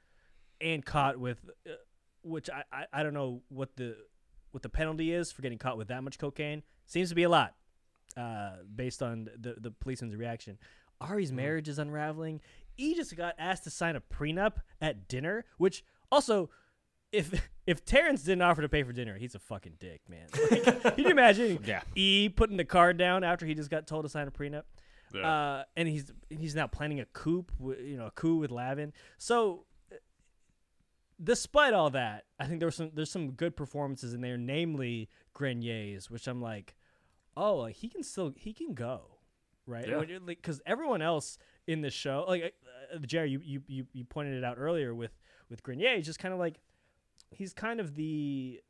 and 0.61 0.85
caught 0.85 1.19
with, 1.19 1.39
uh, 1.67 1.75
which 2.23 2.51
I, 2.51 2.65
I 2.73 2.87
I 2.93 3.03
don't 3.03 3.15
know 3.15 3.43
what 3.49 3.77
the 3.77 3.97
what 4.51 4.63
the 4.63 4.69
penalty 4.69 5.13
is 5.13 5.31
for 5.31 5.43
getting 5.43 5.59
caught 5.59 5.77
with 5.77 5.89
that 5.89 6.03
much 6.03 6.19
cocaine. 6.19 6.63
Seems 6.87 7.11
to 7.11 7.15
be 7.15 7.25
a 7.25 7.29
lot, 7.29 7.55
uh, 8.17 8.57
based 8.75 9.03
on 9.03 9.29
the 9.39 9.55
the 9.61 9.71
policeman's 9.71 10.17
reaction. 10.17 10.59
Ari's 11.01 11.33
marriage 11.33 11.69
is 11.69 11.79
unraveling. 11.79 12.41
He 12.75 12.95
just 12.95 13.15
got 13.17 13.35
asked 13.39 13.65
to 13.65 13.71
sign 13.71 13.97
a 13.97 14.01
prenup 14.01 14.55
at 14.81 15.09
dinner, 15.09 15.45
which 15.59 15.85
also, 16.11 16.49
if 17.13 17.49
if 17.67 17.85
Terrence 17.85 18.23
didn't 18.23 18.43
offer 18.43 18.63
to 18.63 18.69
pay 18.69 18.83
for 18.83 18.93
dinner, 18.93 19.17
he's 19.19 19.35
a 19.35 19.39
fucking 19.39 19.75
dick, 19.79 20.03
man. 20.09 20.27
Like, 20.51 20.95
can 20.97 21.05
you 21.05 21.11
imagine? 21.11 21.59
Yeah. 21.67 21.83
E 21.95 22.29
putting 22.29 22.57
the 22.57 22.65
card 22.65 22.97
down 22.97 23.25
after 23.25 23.45
he 23.47 23.55
just 23.55 23.71
got 23.71 23.87
told 23.87 24.05
to 24.05 24.09
sign 24.09 24.27
a 24.29 24.31
prenup. 24.31 24.63
Yeah. 25.15 25.29
Uh, 25.29 25.65
and 25.77 25.89
he's 25.89 26.11
he's 26.31 26.55
now 26.55 26.67
planning 26.67 27.01
a 27.01 27.05
coup, 27.07 27.45
wi- 27.59 27.81
you 27.83 27.97
know, 27.97 28.07
a 28.07 28.11
coup 28.11 28.37
with 28.39 28.51
Lavin. 28.51 28.93
So, 29.19 29.65
uh, 29.93 29.97
despite 31.23 31.75
all 31.75 31.91
that, 31.91 32.25
I 32.39 32.47
think 32.47 32.61
there 32.61 32.67
was 32.67 32.75
some 32.77 32.91
there's 32.95 33.11
some 33.11 33.33
good 33.33 33.57
performances 33.57 34.15
in 34.15 34.21
there, 34.21 34.37
namely 34.37 35.09
Grenier's, 35.35 36.11
which 36.11 36.27
I'm 36.27 36.41
like, 36.43 36.75
oh, 37.37 37.57
like 37.57 37.77
he 37.77 37.89
can 37.89 38.03
still 38.03 38.33
he 38.37 38.53
can 38.53 38.75
go, 38.75 39.19
right? 39.67 39.87
Yeah. 39.87 40.19
Because 40.25 40.61
everyone 40.67 41.03
else 41.03 41.39
in 41.67 41.81
the 41.81 41.91
show, 41.91 42.25
like 42.29 42.55
uh, 42.95 42.99
Jerry, 42.99 43.31
you, 43.31 43.41
you 43.45 43.63
you 43.67 43.87
you 43.93 44.05
pointed 44.05 44.35
it 44.35 44.45
out 44.45 44.57
earlier 44.59 44.95
with 44.95 45.19
with 45.51 45.63
Grenier, 45.63 45.97
he's 45.97 46.07
just 46.07 46.19
kind 46.19 46.33
of 46.35 46.41
like 46.41 46.61
he's 47.31 47.53
kind 47.53 47.81
of 47.81 47.95
the 47.95 48.61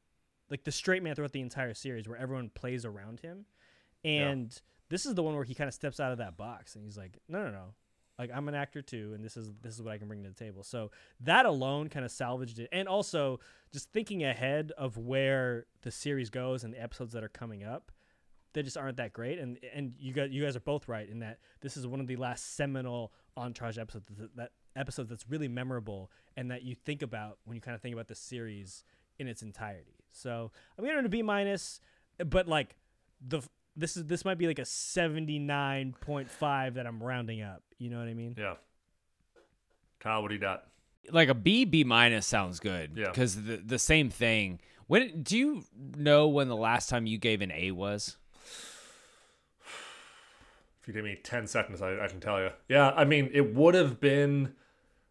like 0.51 0.65
the 0.65 0.73
straight 0.73 1.03
man 1.03 1.15
throughout 1.15 1.33
the 1.33 1.41
entire 1.41 1.75
series, 1.75 2.09
where 2.09 2.19
everyone 2.19 2.51
plays 2.51 2.85
around 2.85 3.21
him, 3.21 3.47
and 4.05 4.61
this 4.89 5.07
is 5.07 5.15
the 5.15 5.23
one 5.23 5.35
where 5.35 5.45
he 5.45 5.55
kind 5.55 5.69
of 5.69 5.75
steps 5.75 5.99
out 5.99 6.13
of 6.13 6.19
that 6.19 6.37
box 6.37 6.77
and 6.77 6.85
he's 6.85 6.97
like, 6.97 7.19
no, 7.29 7.45
no, 7.45 7.51
no. 7.51 7.75
Like 8.19 8.31
I'm 8.33 8.49
an 8.49 8.55
actor 8.55 8.81
too, 8.81 9.13
and 9.15 9.23
this 9.23 9.37
is 9.37 9.53
this 9.61 9.75
is 9.75 9.83
what 9.83 9.93
I 9.93 9.99
can 9.99 10.09
bring 10.09 10.23
to 10.23 10.29
the 10.31 10.35
table. 10.35 10.63
So 10.63 10.91
that 11.21 11.45
alone 11.45 11.89
kind 11.91 12.05
of 12.05 12.11
salvaged 12.11 12.59
it, 12.59 12.69
and 12.73 12.89
also 12.89 13.41
just 13.73 13.93
thinking 13.93 14.25
ahead 14.25 14.73
of 14.79 14.97
where 14.97 15.67
the 15.83 15.91
series 15.91 16.31
goes 16.31 16.65
and 16.65 16.73
the 16.73 16.83
episodes 16.83 17.13
that 17.13 17.23
are 17.23 17.29
coming 17.29 17.63
up, 17.63 17.93
they 18.57 18.63
just 18.63 18.79
aren't 18.79 18.97
that 18.97 19.13
great. 19.13 19.39
And 19.39 19.59
and 19.75 19.93
you 19.99 20.15
guys 20.15 20.31
you 20.33 20.43
guys 20.43 20.57
are 20.57 20.61
both 20.61 20.89
right 20.89 21.07
in 21.09 21.19
that 21.19 21.41
this 21.61 21.77
is 21.77 21.87
one 21.87 22.01
of 22.01 22.07
the 22.07 22.17
last 22.17 22.57
seminal 22.57 23.13
Entourage 23.37 23.77
episodes 23.77 24.07
that, 24.19 24.35
that 24.37 24.53
episode 24.75 25.11
that's 25.11 25.29
really 25.29 25.47
memorable 25.47 26.11
and 26.39 26.51
that 26.51 26.63
you 26.63 26.75
think 26.75 27.03
about 27.03 27.37
when 27.45 27.55
you 27.55 27.61
kind 27.61 27.75
of 27.75 27.83
think 27.83 27.93
about 27.93 28.09
the 28.09 28.15
series 28.15 28.83
in 29.19 29.29
its 29.29 29.43
entirety. 29.43 30.07
So 30.11 30.51
I'm 30.79 30.85
giving 30.85 31.01
it 31.01 31.05
a 31.05 31.11
B 31.11 31.21
minus, 31.21 31.81
but 32.25 32.49
like 32.49 32.77
the 33.21 33.43
this 33.77 33.99
is 33.99 34.07
this 34.07 34.25
might 34.25 34.39
be 34.39 34.47
like 34.47 34.59
a 34.59 34.63
79.5 34.63 36.75
that 36.75 36.87
I'm 36.87 37.03
rounding 37.03 37.43
up. 37.43 37.63
You 37.77 37.91
know 37.91 37.99
what 37.99 38.09
I 38.09 38.15
mean? 38.15 38.37
Yeah. 38.39 38.55
Kyle, 40.01 40.23
what 40.23 40.29
do 40.29 40.35
you 40.35 40.41
got? 40.41 40.65
like 41.13 41.29
a 41.29 41.35
B 41.35 41.67
B 41.67 41.85
minus 41.85 42.27
sounds 42.27 42.59
good. 42.59 42.93
Yeah. 42.97 43.11
Because 43.11 43.43
the 43.43 43.59
the 43.59 43.79
same 43.79 44.09
thing. 44.09 44.61
When 44.87 45.23
do 45.23 45.37
you 45.37 45.65
know 45.97 46.29
when 46.29 46.49
the 46.49 46.57
last 46.57 46.89
time 46.89 47.07
you 47.07 47.19
gave 47.19 47.43
an 47.43 47.53
A 47.53 47.73
was? 47.73 48.17
If 50.87 50.95
you 50.95 50.95
give 50.95 51.05
me 51.05 51.19
10 51.21 51.49
seconds, 51.49 51.83
I, 51.83 51.99
I 52.05 52.07
can 52.07 52.21
tell 52.21 52.41
you. 52.41 52.51
Yeah, 52.69 52.91
I 52.91 53.05
mean, 53.05 53.29
it 53.35 53.53
would 53.53 53.75
have 53.75 53.99
been 53.99 54.53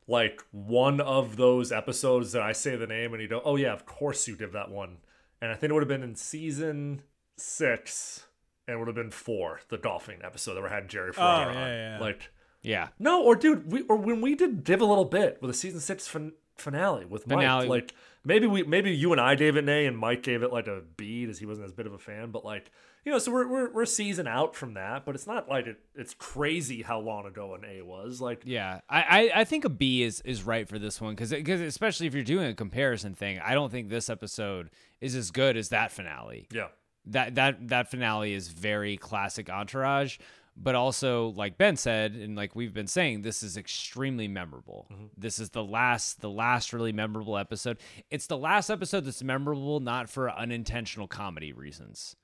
like 0.08 0.42
one 0.52 1.02
of 1.02 1.36
those 1.36 1.70
episodes 1.74 2.32
that 2.32 2.42
I 2.42 2.54
say 2.54 2.78
the 2.78 2.88
name 2.88 3.12
and 3.14 3.22
you 3.22 3.28
go, 3.28 3.42
oh, 3.44 3.58
yeah, 3.58 3.74
of 3.74 3.86
course 3.86 4.26
you 4.26 4.38
did 4.38 4.54
that 4.54 4.72
one. 4.72 5.00
And 5.42 5.52
I 5.52 5.56
think 5.56 5.72
it 5.72 5.74
would 5.74 5.84
have 5.84 5.90
been 5.90 6.02
in 6.02 6.16
season 6.16 7.02
six 7.36 8.26
and 8.70 8.76
it 8.76 8.78
would 8.80 8.88
have 8.88 8.96
been 8.96 9.12
four, 9.12 9.60
the 9.68 9.78
golfing 9.78 10.20
episode 10.24 10.54
that 10.54 10.64
we 10.64 10.70
had 10.70 10.88
Jerry 10.88 11.12
Ferrara 11.12 11.50
oh, 11.50 11.54
yeah, 11.54 11.62
on. 11.66 11.70
yeah. 11.70 11.98
Like, 12.00 12.32
Yeah. 12.62 12.88
no, 12.98 13.22
or 13.22 13.36
dude, 13.36 13.70
we 13.70 13.82
or 13.82 13.98
when 13.98 14.22
we 14.22 14.34
did 14.34 14.64
div 14.64 14.80
a 14.80 14.86
little 14.86 15.04
bit 15.04 15.40
with 15.42 15.50
a 15.50 15.54
season 15.54 15.82
six 15.82 16.08
fin- 16.08 16.36
finale 16.56 17.04
with 17.04 17.24
Finale. 17.26 17.68
Mike, 17.68 17.70
like 17.70 17.96
maybe 18.26 18.48
we 18.48 18.64
maybe 18.64 18.92
you 18.92 19.12
and 19.12 19.22
I 19.22 19.36
gave 19.36 19.56
it 19.56 19.60
an 19.60 19.70
A 19.70 19.86
and 19.86 19.98
Mike 19.98 20.24
gave 20.24 20.44
it 20.44 20.52
like 20.52 20.68
a 20.68 20.82
B 20.98 21.26
because 21.26 21.40
he 21.40 21.46
wasn't 21.46 21.66
as 21.66 21.72
big 21.72 21.86
of 21.86 21.94
a 21.94 21.98
fan, 21.98 22.32
but 22.32 22.44
like 22.44 22.72
you 23.06 23.12
know, 23.12 23.20
so 23.20 23.32
we're 23.32 23.48
we're 23.48 23.72
we're 23.72 23.84
a 23.84 23.88
season 23.88 24.28
out 24.28 24.56
from 24.56 24.74
that, 24.74 25.06
but 25.06 25.14
it's 25.16 25.28
not 25.28 25.48
like 25.48 25.68
it, 25.68 25.78
it's 25.96 26.16
crazy 26.16 26.82
how 26.82 27.00
long 27.00 27.26
ago 27.26 27.54
an 27.54 27.64
A 27.64 27.84
was. 27.84 28.20
Like 28.20 28.42
Yeah, 28.44 28.82
I, 28.90 29.02
I, 29.02 29.32
I 29.42 29.44
think 29.44 29.64
a 29.64 29.70
B 29.70 30.02
is, 30.02 30.22
is 30.22 30.44
right 30.44 30.68
for 30.68 30.80
this 30.80 31.00
one 31.00 31.14
because 31.14 31.30
because 31.30 31.62
especially 31.62 32.08
if 32.08 32.16
you're 32.16 32.24
doing 32.24 32.48
a 32.48 32.56
comparison 32.56 33.14
thing, 33.14 33.40
I 33.40 33.54
don't 33.54 33.72
think 33.72 33.90
this 33.90 34.10
episode 34.10 34.72
is 35.02 35.16
as 35.16 35.30
good 35.30 35.56
as 35.56 35.70
that 35.70 35.92
finale. 35.92 36.48
Yeah. 36.52 36.70
that 37.06 37.36
that 37.36 37.68
that 37.68 37.92
finale 37.92 38.34
is 38.34 38.48
very 38.48 38.98
classic 38.98 39.50
Entourage, 39.50 40.18
but 40.58 40.76
also 40.76 41.30
like 41.30 41.58
Ben 41.58 41.76
said 41.76 42.14
and 42.14 42.36
like 42.36 42.56
we've 42.56 42.74
been 42.74 42.88
saying, 42.88 43.22
this 43.22 43.44
is 43.44 43.58
extremely 43.58 44.28
memorable. 44.28 44.88
This 45.18 45.40
is 45.40 45.50
the 45.50 45.64
last 45.64 46.22
the 46.22 46.30
last 46.30 46.72
really 46.72 46.94
memorable 46.94 47.38
episode. 47.38 47.78
It's 48.10 48.28
the 48.28 48.38
last 48.38 48.70
episode 48.70 49.06
that's 49.06 49.24
memorable 49.24 49.80
not 49.80 50.10
for 50.10 50.30
unintentional 50.32 51.08
comedy 51.08 51.52
reasons, 51.52 52.16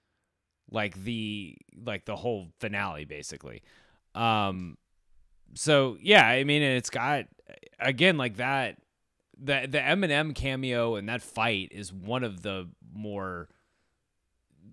like 0.70 1.04
the 1.04 1.58
like 1.84 2.06
the 2.06 2.16
whole 2.16 2.48
finale 2.60 3.06
basically. 3.06 3.64
Um, 4.16 4.78
so 5.54 5.98
yeah, 6.02 6.26
I 6.26 6.44
mean, 6.44 6.62
and 6.62 6.78
it's 6.78 6.90
got 6.90 7.26
again 7.80 8.18
like 8.18 8.38
that. 8.38 8.78
The 9.44 9.68
the 9.70 9.80
Eminem 9.80 10.36
cameo 10.36 10.96
and 10.96 11.10
that 11.10 11.22
fight 11.22 11.70
is 11.72 11.92
one 11.92 12.24
of 12.24 12.44
the 12.44 12.70
more 12.94 13.50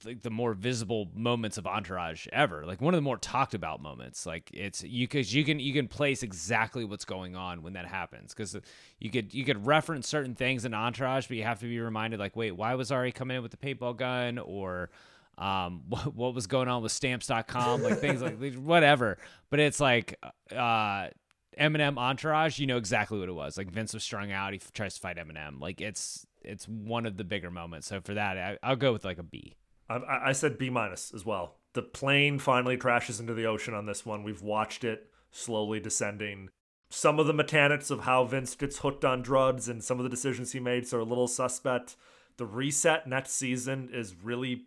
like 0.04 0.22
the 0.22 0.30
more 0.30 0.54
visible 0.54 1.10
moments 1.14 1.58
of 1.58 1.66
Entourage 1.66 2.26
ever. 2.32 2.64
Like 2.66 2.80
one 2.80 2.94
of 2.94 2.98
the 2.98 3.02
more 3.02 3.16
talked 3.16 3.54
about 3.54 3.82
moments. 3.82 4.26
Like 4.26 4.50
it's 4.52 4.82
you 4.82 5.06
cuz 5.08 5.34
you 5.34 5.44
can 5.44 5.58
you 5.60 5.72
can 5.72 5.88
place 5.88 6.22
exactly 6.22 6.84
what's 6.84 7.04
going 7.04 7.36
on 7.36 7.62
when 7.62 7.74
that 7.74 7.86
happens 7.86 8.34
cuz 8.34 8.56
you 8.98 9.10
could 9.10 9.32
you 9.34 9.44
could 9.44 9.66
reference 9.66 10.08
certain 10.08 10.34
things 10.34 10.64
in 10.64 10.74
Entourage 10.74 11.26
but 11.26 11.36
you 11.36 11.42
have 11.42 11.60
to 11.60 11.66
be 11.66 11.78
reminded 11.80 12.18
like 12.18 12.36
wait, 12.36 12.52
why 12.52 12.74
was 12.74 12.90
Ari 12.90 13.12
coming 13.12 13.36
in 13.36 13.42
with 13.42 13.50
the 13.50 13.56
paintball 13.56 13.96
gun 13.96 14.38
or 14.38 14.90
um 15.36 15.82
what, 15.88 16.14
what 16.14 16.34
was 16.34 16.46
going 16.46 16.68
on 16.68 16.82
with 16.82 16.92
stamps.com 16.92 17.82
like 17.82 18.00
things 18.00 18.22
like 18.22 18.54
whatever. 18.54 19.18
But 19.50 19.60
it's 19.60 19.80
like 19.80 20.18
uh 20.52 21.08
Eminem 21.58 21.98
Entourage, 21.98 22.58
you 22.58 22.66
know 22.66 22.76
exactly 22.76 23.18
what 23.18 23.28
it 23.28 23.32
was. 23.32 23.58
Like 23.58 23.70
Vince 23.70 23.92
was 23.92 24.04
strung 24.04 24.30
out, 24.30 24.52
he 24.52 24.60
f- 24.62 24.72
tries 24.72 24.94
to 24.94 25.00
fight 25.00 25.16
Eminem. 25.16 25.60
Like 25.60 25.80
it's 25.80 26.26
it's 26.42 26.66
one 26.68 27.06
of 27.06 27.16
the 27.16 27.24
bigger 27.24 27.50
moments. 27.50 27.88
So 27.88 28.00
for 28.00 28.14
that, 28.14 28.38
I, 28.38 28.58
I'll 28.62 28.76
go 28.76 28.92
with 28.92 29.04
like 29.04 29.18
a 29.18 29.22
B. 29.22 29.56
I- 29.88 30.28
I, 30.28 30.32
said 30.32 30.58
B 30.58 30.70
minus 30.70 31.12
as 31.14 31.24
well. 31.24 31.56
The 31.72 31.82
plane 31.82 32.38
finally 32.38 32.76
crashes 32.76 33.20
into 33.20 33.34
the 33.34 33.46
ocean 33.46 33.74
on 33.74 33.86
this 33.86 34.04
one. 34.04 34.22
We've 34.22 34.42
watched 34.42 34.84
it 34.84 35.10
slowly 35.30 35.80
descending. 35.80 36.50
Some 36.90 37.18
of 37.18 37.26
the 37.26 37.34
mechanics 37.34 37.90
of 37.90 38.00
how 38.00 38.24
Vince 38.24 38.54
gets 38.54 38.78
hooked 38.78 39.04
on 39.04 39.22
drugs 39.22 39.68
and 39.68 39.84
some 39.84 39.98
of 39.98 40.04
the 40.04 40.10
decisions 40.10 40.52
he 40.52 40.60
makes 40.60 40.92
are 40.92 41.00
a 41.00 41.04
little 41.04 41.28
suspect. 41.28 41.96
The 42.38 42.46
reset 42.46 43.06
next 43.06 43.32
season 43.32 43.90
is 43.92 44.14
really 44.22 44.64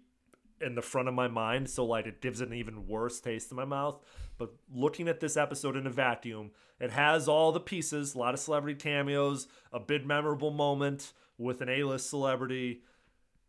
in 0.59 0.75
the 0.75 0.81
front 0.81 1.07
of 1.07 1.13
my 1.13 1.27
mind, 1.27 1.69
so 1.69 1.85
like 1.85 2.05
it 2.05 2.21
gives 2.21 2.41
it 2.41 2.49
an 2.49 2.53
even 2.53 2.87
worse 2.87 3.19
taste 3.19 3.49
in 3.51 3.57
my 3.57 3.65
mouth. 3.65 3.99
But 4.37 4.53
looking 4.73 5.07
at 5.07 5.19
this 5.19 5.37
episode 5.37 5.75
in 5.75 5.87
a 5.87 5.89
vacuum, 5.89 6.51
it 6.79 6.91
has 6.91 7.27
all 7.27 7.51
the 7.51 7.59
pieces, 7.59 8.13
a 8.13 8.19
lot 8.19 8.33
of 8.33 8.39
celebrity 8.39 8.77
cameos, 8.79 9.47
a 9.71 9.79
big 9.79 10.05
memorable 10.05 10.51
moment 10.51 11.13
with 11.37 11.61
an 11.61 11.69
A-list 11.69 12.09
celebrity. 12.09 12.81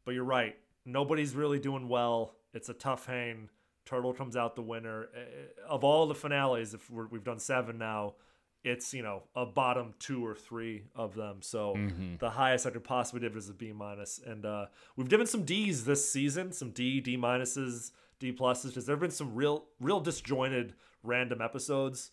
But 0.05 0.15
you're 0.15 0.25
right. 0.25 0.57
Nobody's 0.85 1.35
really 1.35 1.59
doing 1.59 1.89
well. 1.89 2.35
It's 2.53 2.69
a 2.69 2.75
tough 2.75 3.07
hang. 3.07 3.49
Turtle 3.85 4.13
comes 4.13 4.37
out 4.37 4.57
the 4.57 4.63
winner. 4.63 5.09
Eh, 5.15 5.21
Of 5.69 5.85
all 5.85 6.07
the 6.07 6.15
finales, 6.15 6.75
if 6.75 6.89
we're, 6.91 7.07
we've 7.07 7.25
done 7.25 7.39
seven 7.39 7.79
now, 7.79 8.15
it's 8.65 8.95
you 8.95 9.03
know 9.03 9.25
a 9.35 9.45
bottom 9.45 9.93
two 9.99 10.25
or 10.25 10.35
three 10.37 10.85
of 10.95 11.15
them. 11.15 11.43
So 11.43 11.75
Mhm. 11.75 12.19
the 12.21 12.31
highest 12.31 12.65
I 12.67 12.71
could 12.71 12.85
possibly 12.85 13.21
give 13.21 13.37
is 13.37 13.49
a 13.49 13.55
B 13.55 13.73
minus. 13.73 14.19
And 14.25 14.45
uh, 14.47 14.67
we've 14.97 15.09
given 15.09 15.27
some 15.27 15.45
D's 15.45 15.85
this 15.85 16.09
season, 16.11 16.53
some 16.53 16.71
D, 16.71 17.01
D 17.01 17.17
minuses, 17.17 17.91
D 18.21 18.33
pluses, 18.33 18.67
because 18.69 18.87
there 18.87 18.95
have 18.95 19.01
been 19.01 19.11
some 19.11 19.35
real, 19.35 19.65
real 19.81 19.99
disjointed 20.01 20.75
random 21.03 21.41
episodes. 21.43 22.13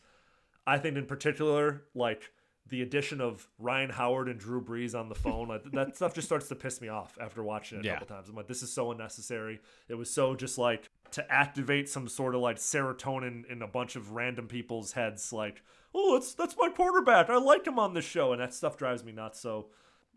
I 0.65 0.79
think 0.79 0.97
in 0.97 1.05
particular, 1.05 1.83
like 1.93 2.31
the 2.69 2.81
addition 2.81 3.19
of 3.21 3.47
Ryan 3.57 3.89
Howard 3.89 4.27
and 4.29 4.39
Drew 4.39 4.61
Brees 4.63 4.97
on 4.99 5.09
the 5.09 5.15
phone, 5.25 5.47
like, 5.47 5.63
that 5.73 5.95
stuff 5.95 6.13
just 6.13 6.27
starts 6.27 6.47
to 6.49 6.55
piss 6.55 6.79
me 6.81 6.87
off 6.87 7.17
after 7.19 7.43
watching 7.43 7.79
it 7.79 7.81
a 7.81 7.87
Yeah. 7.87 7.93
couple 7.99 8.07
times. 8.15 8.29
I'm 8.29 8.35
like, 8.35 8.47
this 8.47 8.63
is 8.63 8.71
so 8.71 8.91
unnecessary. 8.91 9.59
It 9.87 9.95
was 9.95 10.09
so 10.09 10.35
just 10.35 10.57
like 10.57 10.89
to 11.11 11.31
activate 11.31 11.89
some 11.89 12.07
sort 12.07 12.35
of 12.35 12.41
like 12.41 12.57
serotonin 12.57 13.45
in 13.51 13.61
a 13.61 13.67
bunch 13.67 13.95
of 13.95 14.11
random 14.11 14.47
people's 14.47 14.93
heads, 14.93 15.33
like, 15.33 15.61
oh, 15.95 16.13
that's 16.13 16.33
that's 16.33 16.55
my 16.57 16.69
quarterback. 16.69 17.29
I 17.29 17.37
like 17.37 17.65
him 17.65 17.79
on 17.79 17.93
this 17.93 18.05
show, 18.05 18.31
and 18.31 18.41
that 18.41 18.53
stuff 18.53 18.77
drives 18.77 19.03
me 19.03 19.11
nuts. 19.11 19.39
So, 19.39 19.67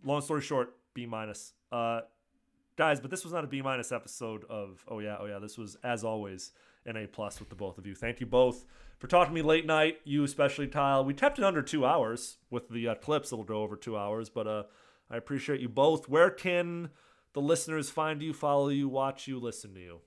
long 0.05 0.21
story 0.21 0.43
short, 0.43 0.75
B 0.95 1.07
minus. 1.07 1.55
Uh, 1.71 2.03
guys, 2.77 3.01
but 3.01 3.11
this 3.11 3.25
was 3.25 3.33
not 3.33 3.45
a 3.45 3.47
B 3.47 3.63
minus 3.63 3.91
episode 3.93 4.45
of 4.51 4.85
Oh 4.89 4.99
yeah, 4.99 5.17
oh 5.19 5.27
yeah. 5.27 5.39
This 5.39 5.57
was 5.57 5.77
as 5.83 6.05
always 6.05 6.53
an 6.87 6.97
A 6.97 7.07
plus 7.07 7.39
with 7.39 7.49
the 7.49 7.55
both 7.55 7.79
of 7.79 7.87
you. 7.87 7.95
Thank 7.95 8.21
you 8.21 8.27
both 8.27 8.65
for 8.99 9.07
talking 9.07 9.35
to 9.35 9.43
me 9.43 9.47
late 9.47 9.67
night. 9.67 9.99
You 10.05 10.25
especially, 10.25 10.69
Kyle. 10.69 11.05
We 11.05 11.15
kept 11.15 11.39
it 11.39 11.45
under 11.45 11.63
two 11.63 11.85
hours 11.85 12.39
with 12.51 12.69
the 12.69 12.89
uh, 12.89 12.95
clips. 12.97 13.33
It'll 13.33 13.45
go 13.45 13.63
over 13.63 13.77
two 13.77 13.97
hours, 13.97 14.29
but 14.29 14.47
uh, 14.47 14.65
I 15.11 15.17
appreciate 15.17 15.61
you 15.61 15.69
both. 15.69 16.09
Where 16.09 16.31
can 16.31 16.91
the 17.33 17.41
listeners 17.41 17.91
find 17.91 18.23
you, 18.23 18.33
follow 18.33 18.69
you, 18.69 18.89
watch 18.89 19.27
you, 19.27 19.39
listen 19.39 19.75
to 19.75 19.81
you? 19.81 20.01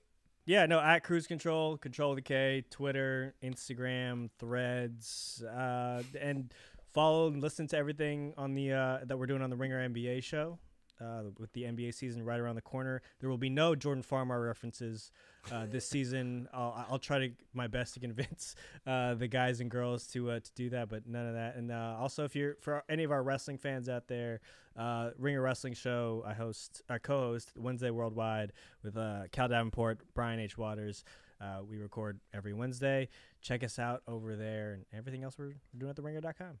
Yeah, 0.44 0.66
no, 0.66 0.78
at 0.78 1.02
Cruz 1.02 1.26
Control, 1.26 1.76
Control 1.76 2.14
the 2.14 2.22
K, 2.22 2.64
Twitter, 2.70 3.34
Instagram, 3.42 4.30
Threads, 4.38 5.42
uh, 5.42 6.02
and 6.20 6.54
follow 6.94 7.26
and 7.26 7.42
listen 7.42 7.66
to 7.68 7.76
everything 7.76 8.32
on 8.38 8.54
the 8.54 8.72
uh, 8.72 8.98
that 9.04 9.18
we're 9.18 9.26
doing 9.26 9.42
on 9.42 9.50
the 9.50 9.56
Ringer 9.56 9.88
NBA 9.88 10.22
show. 10.22 10.58
Uh, 11.00 11.22
with 11.38 11.52
the 11.52 11.62
NBA 11.62 11.94
season 11.94 12.24
right 12.24 12.40
around 12.40 12.56
the 12.56 12.62
corner. 12.62 13.02
There 13.20 13.30
will 13.30 13.38
be 13.38 13.50
no 13.50 13.74
Jordan 13.74 14.02
Farmar 14.02 14.44
references 14.44 15.10
uh, 15.52 15.66
this 15.66 15.88
season. 15.90 16.48
I'll, 16.52 16.86
I'll 16.90 16.98
try 16.98 17.18
to 17.18 17.30
my 17.54 17.66
best 17.66 17.94
to 17.94 18.00
convince 18.00 18.54
uh, 18.86 19.14
the 19.14 19.28
guys 19.28 19.60
and 19.60 19.70
girls 19.70 20.06
to 20.08 20.30
uh, 20.30 20.40
to 20.40 20.50
do 20.54 20.70
that, 20.70 20.88
but 20.88 21.06
none 21.06 21.26
of 21.26 21.34
that. 21.34 21.56
And 21.56 21.70
uh, 21.70 21.96
also, 21.98 22.24
if 22.24 22.34
you're 22.34 22.56
for 22.60 22.82
any 22.88 23.04
of 23.04 23.12
our 23.12 23.22
wrestling 23.22 23.58
fans 23.58 23.88
out 23.88 24.08
there, 24.08 24.40
uh, 24.76 25.10
Ringer 25.18 25.40
Wrestling 25.40 25.74
Show, 25.74 26.22
I 26.26 26.34
host, 26.34 26.82
I 26.88 26.98
co-host 26.98 27.52
Wednesday 27.56 27.90
Worldwide 27.90 28.52
with 28.82 28.96
uh, 28.96 29.22
Cal 29.32 29.48
Davenport, 29.48 30.00
Brian 30.14 30.40
H. 30.40 30.58
Waters. 30.58 31.04
Uh, 31.40 31.60
we 31.68 31.76
record 31.76 32.18
every 32.32 32.54
Wednesday. 32.54 33.08
Check 33.42 33.62
us 33.62 33.78
out 33.78 34.02
over 34.08 34.36
there 34.36 34.72
and 34.72 34.84
everything 34.92 35.22
else 35.22 35.36
we're 35.38 35.54
doing 35.76 35.90
at 35.90 35.96
theringer.com. 35.96 36.58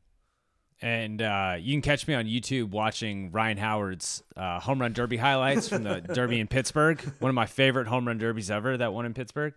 And 0.82 1.22
uh, 1.22 1.56
you 1.58 1.72
can 1.74 1.80
catch 1.82 2.06
me 2.06 2.12
on 2.14 2.26
YouTube 2.26 2.68
watching 2.70 3.32
Ryan 3.32 3.56
Howard's 3.56 4.22
uh, 4.36 4.60
home 4.60 4.80
run 4.80 4.92
derby 4.92 5.16
highlights 5.16 5.68
from 5.68 5.84
the 5.84 6.00
derby 6.14 6.38
in 6.38 6.48
Pittsburgh. 6.48 7.00
One 7.18 7.30
of 7.30 7.34
my 7.34 7.46
favorite 7.46 7.86
home 7.86 8.06
run 8.06 8.18
derbies 8.18 8.50
ever, 8.50 8.76
that 8.76 8.92
one 8.92 9.06
in 9.06 9.14
Pittsburgh. 9.14 9.54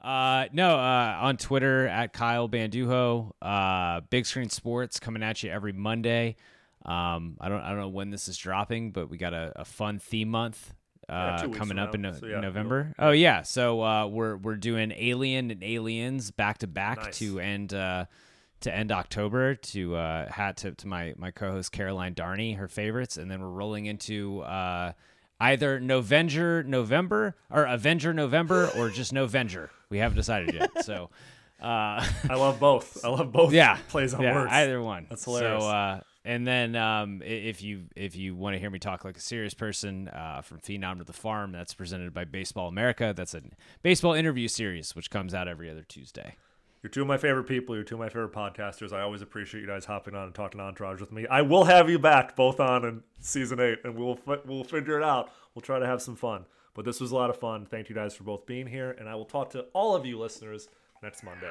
Uh, 0.00 0.46
no, 0.52 0.76
uh, 0.78 1.18
on 1.20 1.36
Twitter 1.36 1.86
at 1.86 2.12
Kyle 2.12 2.48
Bandujo. 2.48 3.34
Uh, 3.42 4.00
Big 4.10 4.26
Screen 4.26 4.48
Sports 4.48 4.98
coming 4.98 5.22
at 5.22 5.42
you 5.42 5.50
every 5.50 5.72
Monday. 5.72 6.36
Um, 6.84 7.36
I 7.40 7.48
don't 7.48 7.60
I 7.60 7.68
don't 7.68 7.78
know 7.78 7.88
when 7.88 8.10
this 8.10 8.26
is 8.26 8.36
dropping, 8.36 8.90
but 8.90 9.08
we 9.08 9.16
got 9.18 9.34
a, 9.34 9.52
a 9.54 9.64
fun 9.64 10.00
theme 10.00 10.30
month 10.30 10.74
uh, 11.08 11.38
weeks 11.46 11.58
coming 11.58 11.78
up 11.78 11.94
in, 11.94 12.02
no- 12.02 12.12
So, 12.12 12.26
yeah, 12.26 12.40
November. 12.40 12.92
Oh 12.98 13.10
yeah, 13.10 13.42
so 13.42 13.82
uh, 13.82 14.06
we're 14.08 14.36
we're 14.36 14.56
doing 14.56 14.92
Alien 14.96 15.50
and 15.52 15.62
Aliens 15.62 16.30
back 16.32 16.58
to 16.58 16.66
back 16.66 17.12
to 17.12 17.38
end 17.38 17.72
uh, 17.72 18.06
to 18.62 18.74
end 18.74 18.90
October 18.92 19.54
to 19.54 19.96
uh, 19.96 20.30
hat 20.30 20.56
to, 20.58 20.72
to 20.72 20.86
my 20.86 21.14
my 21.16 21.30
co-host 21.30 21.72
Caroline 21.72 22.14
Darney 22.14 22.56
her 22.56 22.68
favorites, 22.68 23.16
and 23.16 23.30
then 23.30 23.40
we're 23.40 23.48
rolling 23.48 23.86
into 23.86 24.40
uh, 24.40 24.92
either 25.40 25.80
Novenger 25.80 26.64
November 26.64 27.36
or 27.50 27.64
Avenger 27.64 28.12
November 28.12 28.70
or 28.76 28.90
just 28.90 29.12
Novenger. 29.12 29.68
We 29.90 29.98
haven't 29.98 30.16
decided 30.16 30.54
yet. 30.54 30.70
So. 30.84 31.10
Uh, 31.60 32.04
I 32.28 32.34
love 32.34 32.58
both. 32.58 33.04
I 33.04 33.08
love 33.08 33.30
both 33.30 33.52
Yeah, 33.52 33.78
plays 33.88 34.14
on 34.14 34.22
yeah, 34.22 34.34
words. 34.34 34.50
Either 34.50 34.82
one. 34.82 35.06
That's 35.08 35.24
hilarious. 35.24 35.62
So, 35.62 35.68
uh, 35.68 36.00
and 36.24 36.44
then 36.44 36.74
um, 36.74 37.22
if 37.24 37.62
you 37.62 37.84
if 37.94 38.16
you 38.16 38.34
want 38.34 38.54
to 38.54 38.58
hear 38.58 38.68
me 38.68 38.80
talk 38.80 39.04
like 39.04 39.16
a 39.16 39.20
serious 39.20 39.54
person 39.54 40.08
uh, 40.08 40.40
from 40.42 40.58
Phenom 40.58 40.98
to 40.98 41.04
the 41.04 41.12
Farm, 41.12 41.52
that's 41.52 41.72
presented 41.72 42.12
by 42.12 42.24
Baseball 42.24 42.66
America. 42.66 43.12
That's 43.16 43.34
a 43.34 43.42
baseball 43.82 44.12
interview 44.12 44.48
series 44.48 44.96
which 44.96 45.08
comes 45.08 45.34
out 45.34 45.46
every 45.46 45.70
other 45.70 45.84
Tuesday. 45.86 46.34
You're 46.82 46.90
two 46.90 47.02
of 47.02 47.06
my 47.06 47.16
favorite 47.16 47.44
people. 47.44 47.76
You're 47.76 47.84
two 47.84 47.94
of 47.94 48.00
my 48.00 48.08
favorite 48.08 48.32
podcasters. 48.32 48.92
I 48.92 49.02
always 49.02 49.22
appreciate 49.22 49.60
you 49.60 49.68
guys 49.68 49.84
hopping 49.84 50.16
on 50.16 50.24
and 50.24 50.34
talking 50.34 50.60
Entourage 50.60 51.00
with 51.00 51.12
me. 51.12 51.28
I 51.28 51.42
will 51.42 51.64
have 51.64 51.88
you 51.88 51.98
back 51.98 52.34
both 52.34 52.58
on 52.58 52.84
in 52.84 53.04
season 53.20 53.60
eight, 53.60 53.78
and 53.84 53.94
we'll 53.94 54.18
we'll 54.44 54.64
figure 54.64 54.98
it 54.98 55.04
out. 55.04 55.30
We'll 55.54 55.62
try 55.62 55.78
to 55.78 55.86
have 55.86 56.02
some 56.02 56.16
fun. 56.16 56.44
But 56.74 56.84
this 56.84 57.00
was 57.00 57.12
a 57.12 57.14
lot 57.14 57.30
of 57.30 57.36
fun. 57.38 57.66
Thank 57.66 57.88
you 57.88 57.94
guys 57.94 58.16
for 58.16 58.24
both 58.24 58.46
being 58.46 58.66
here, 58.66 58.96
and 58.98 59.08
I 59.08 59.14
will 59.14 59.26
talk 59.26 59.50
to 59.50 59.66
all 59.72 59.94
of 59.94 60.04
you 60.04 60.18
listeners 60.18 60.68
next 61.02 61.22
Monday. 61.22 61.50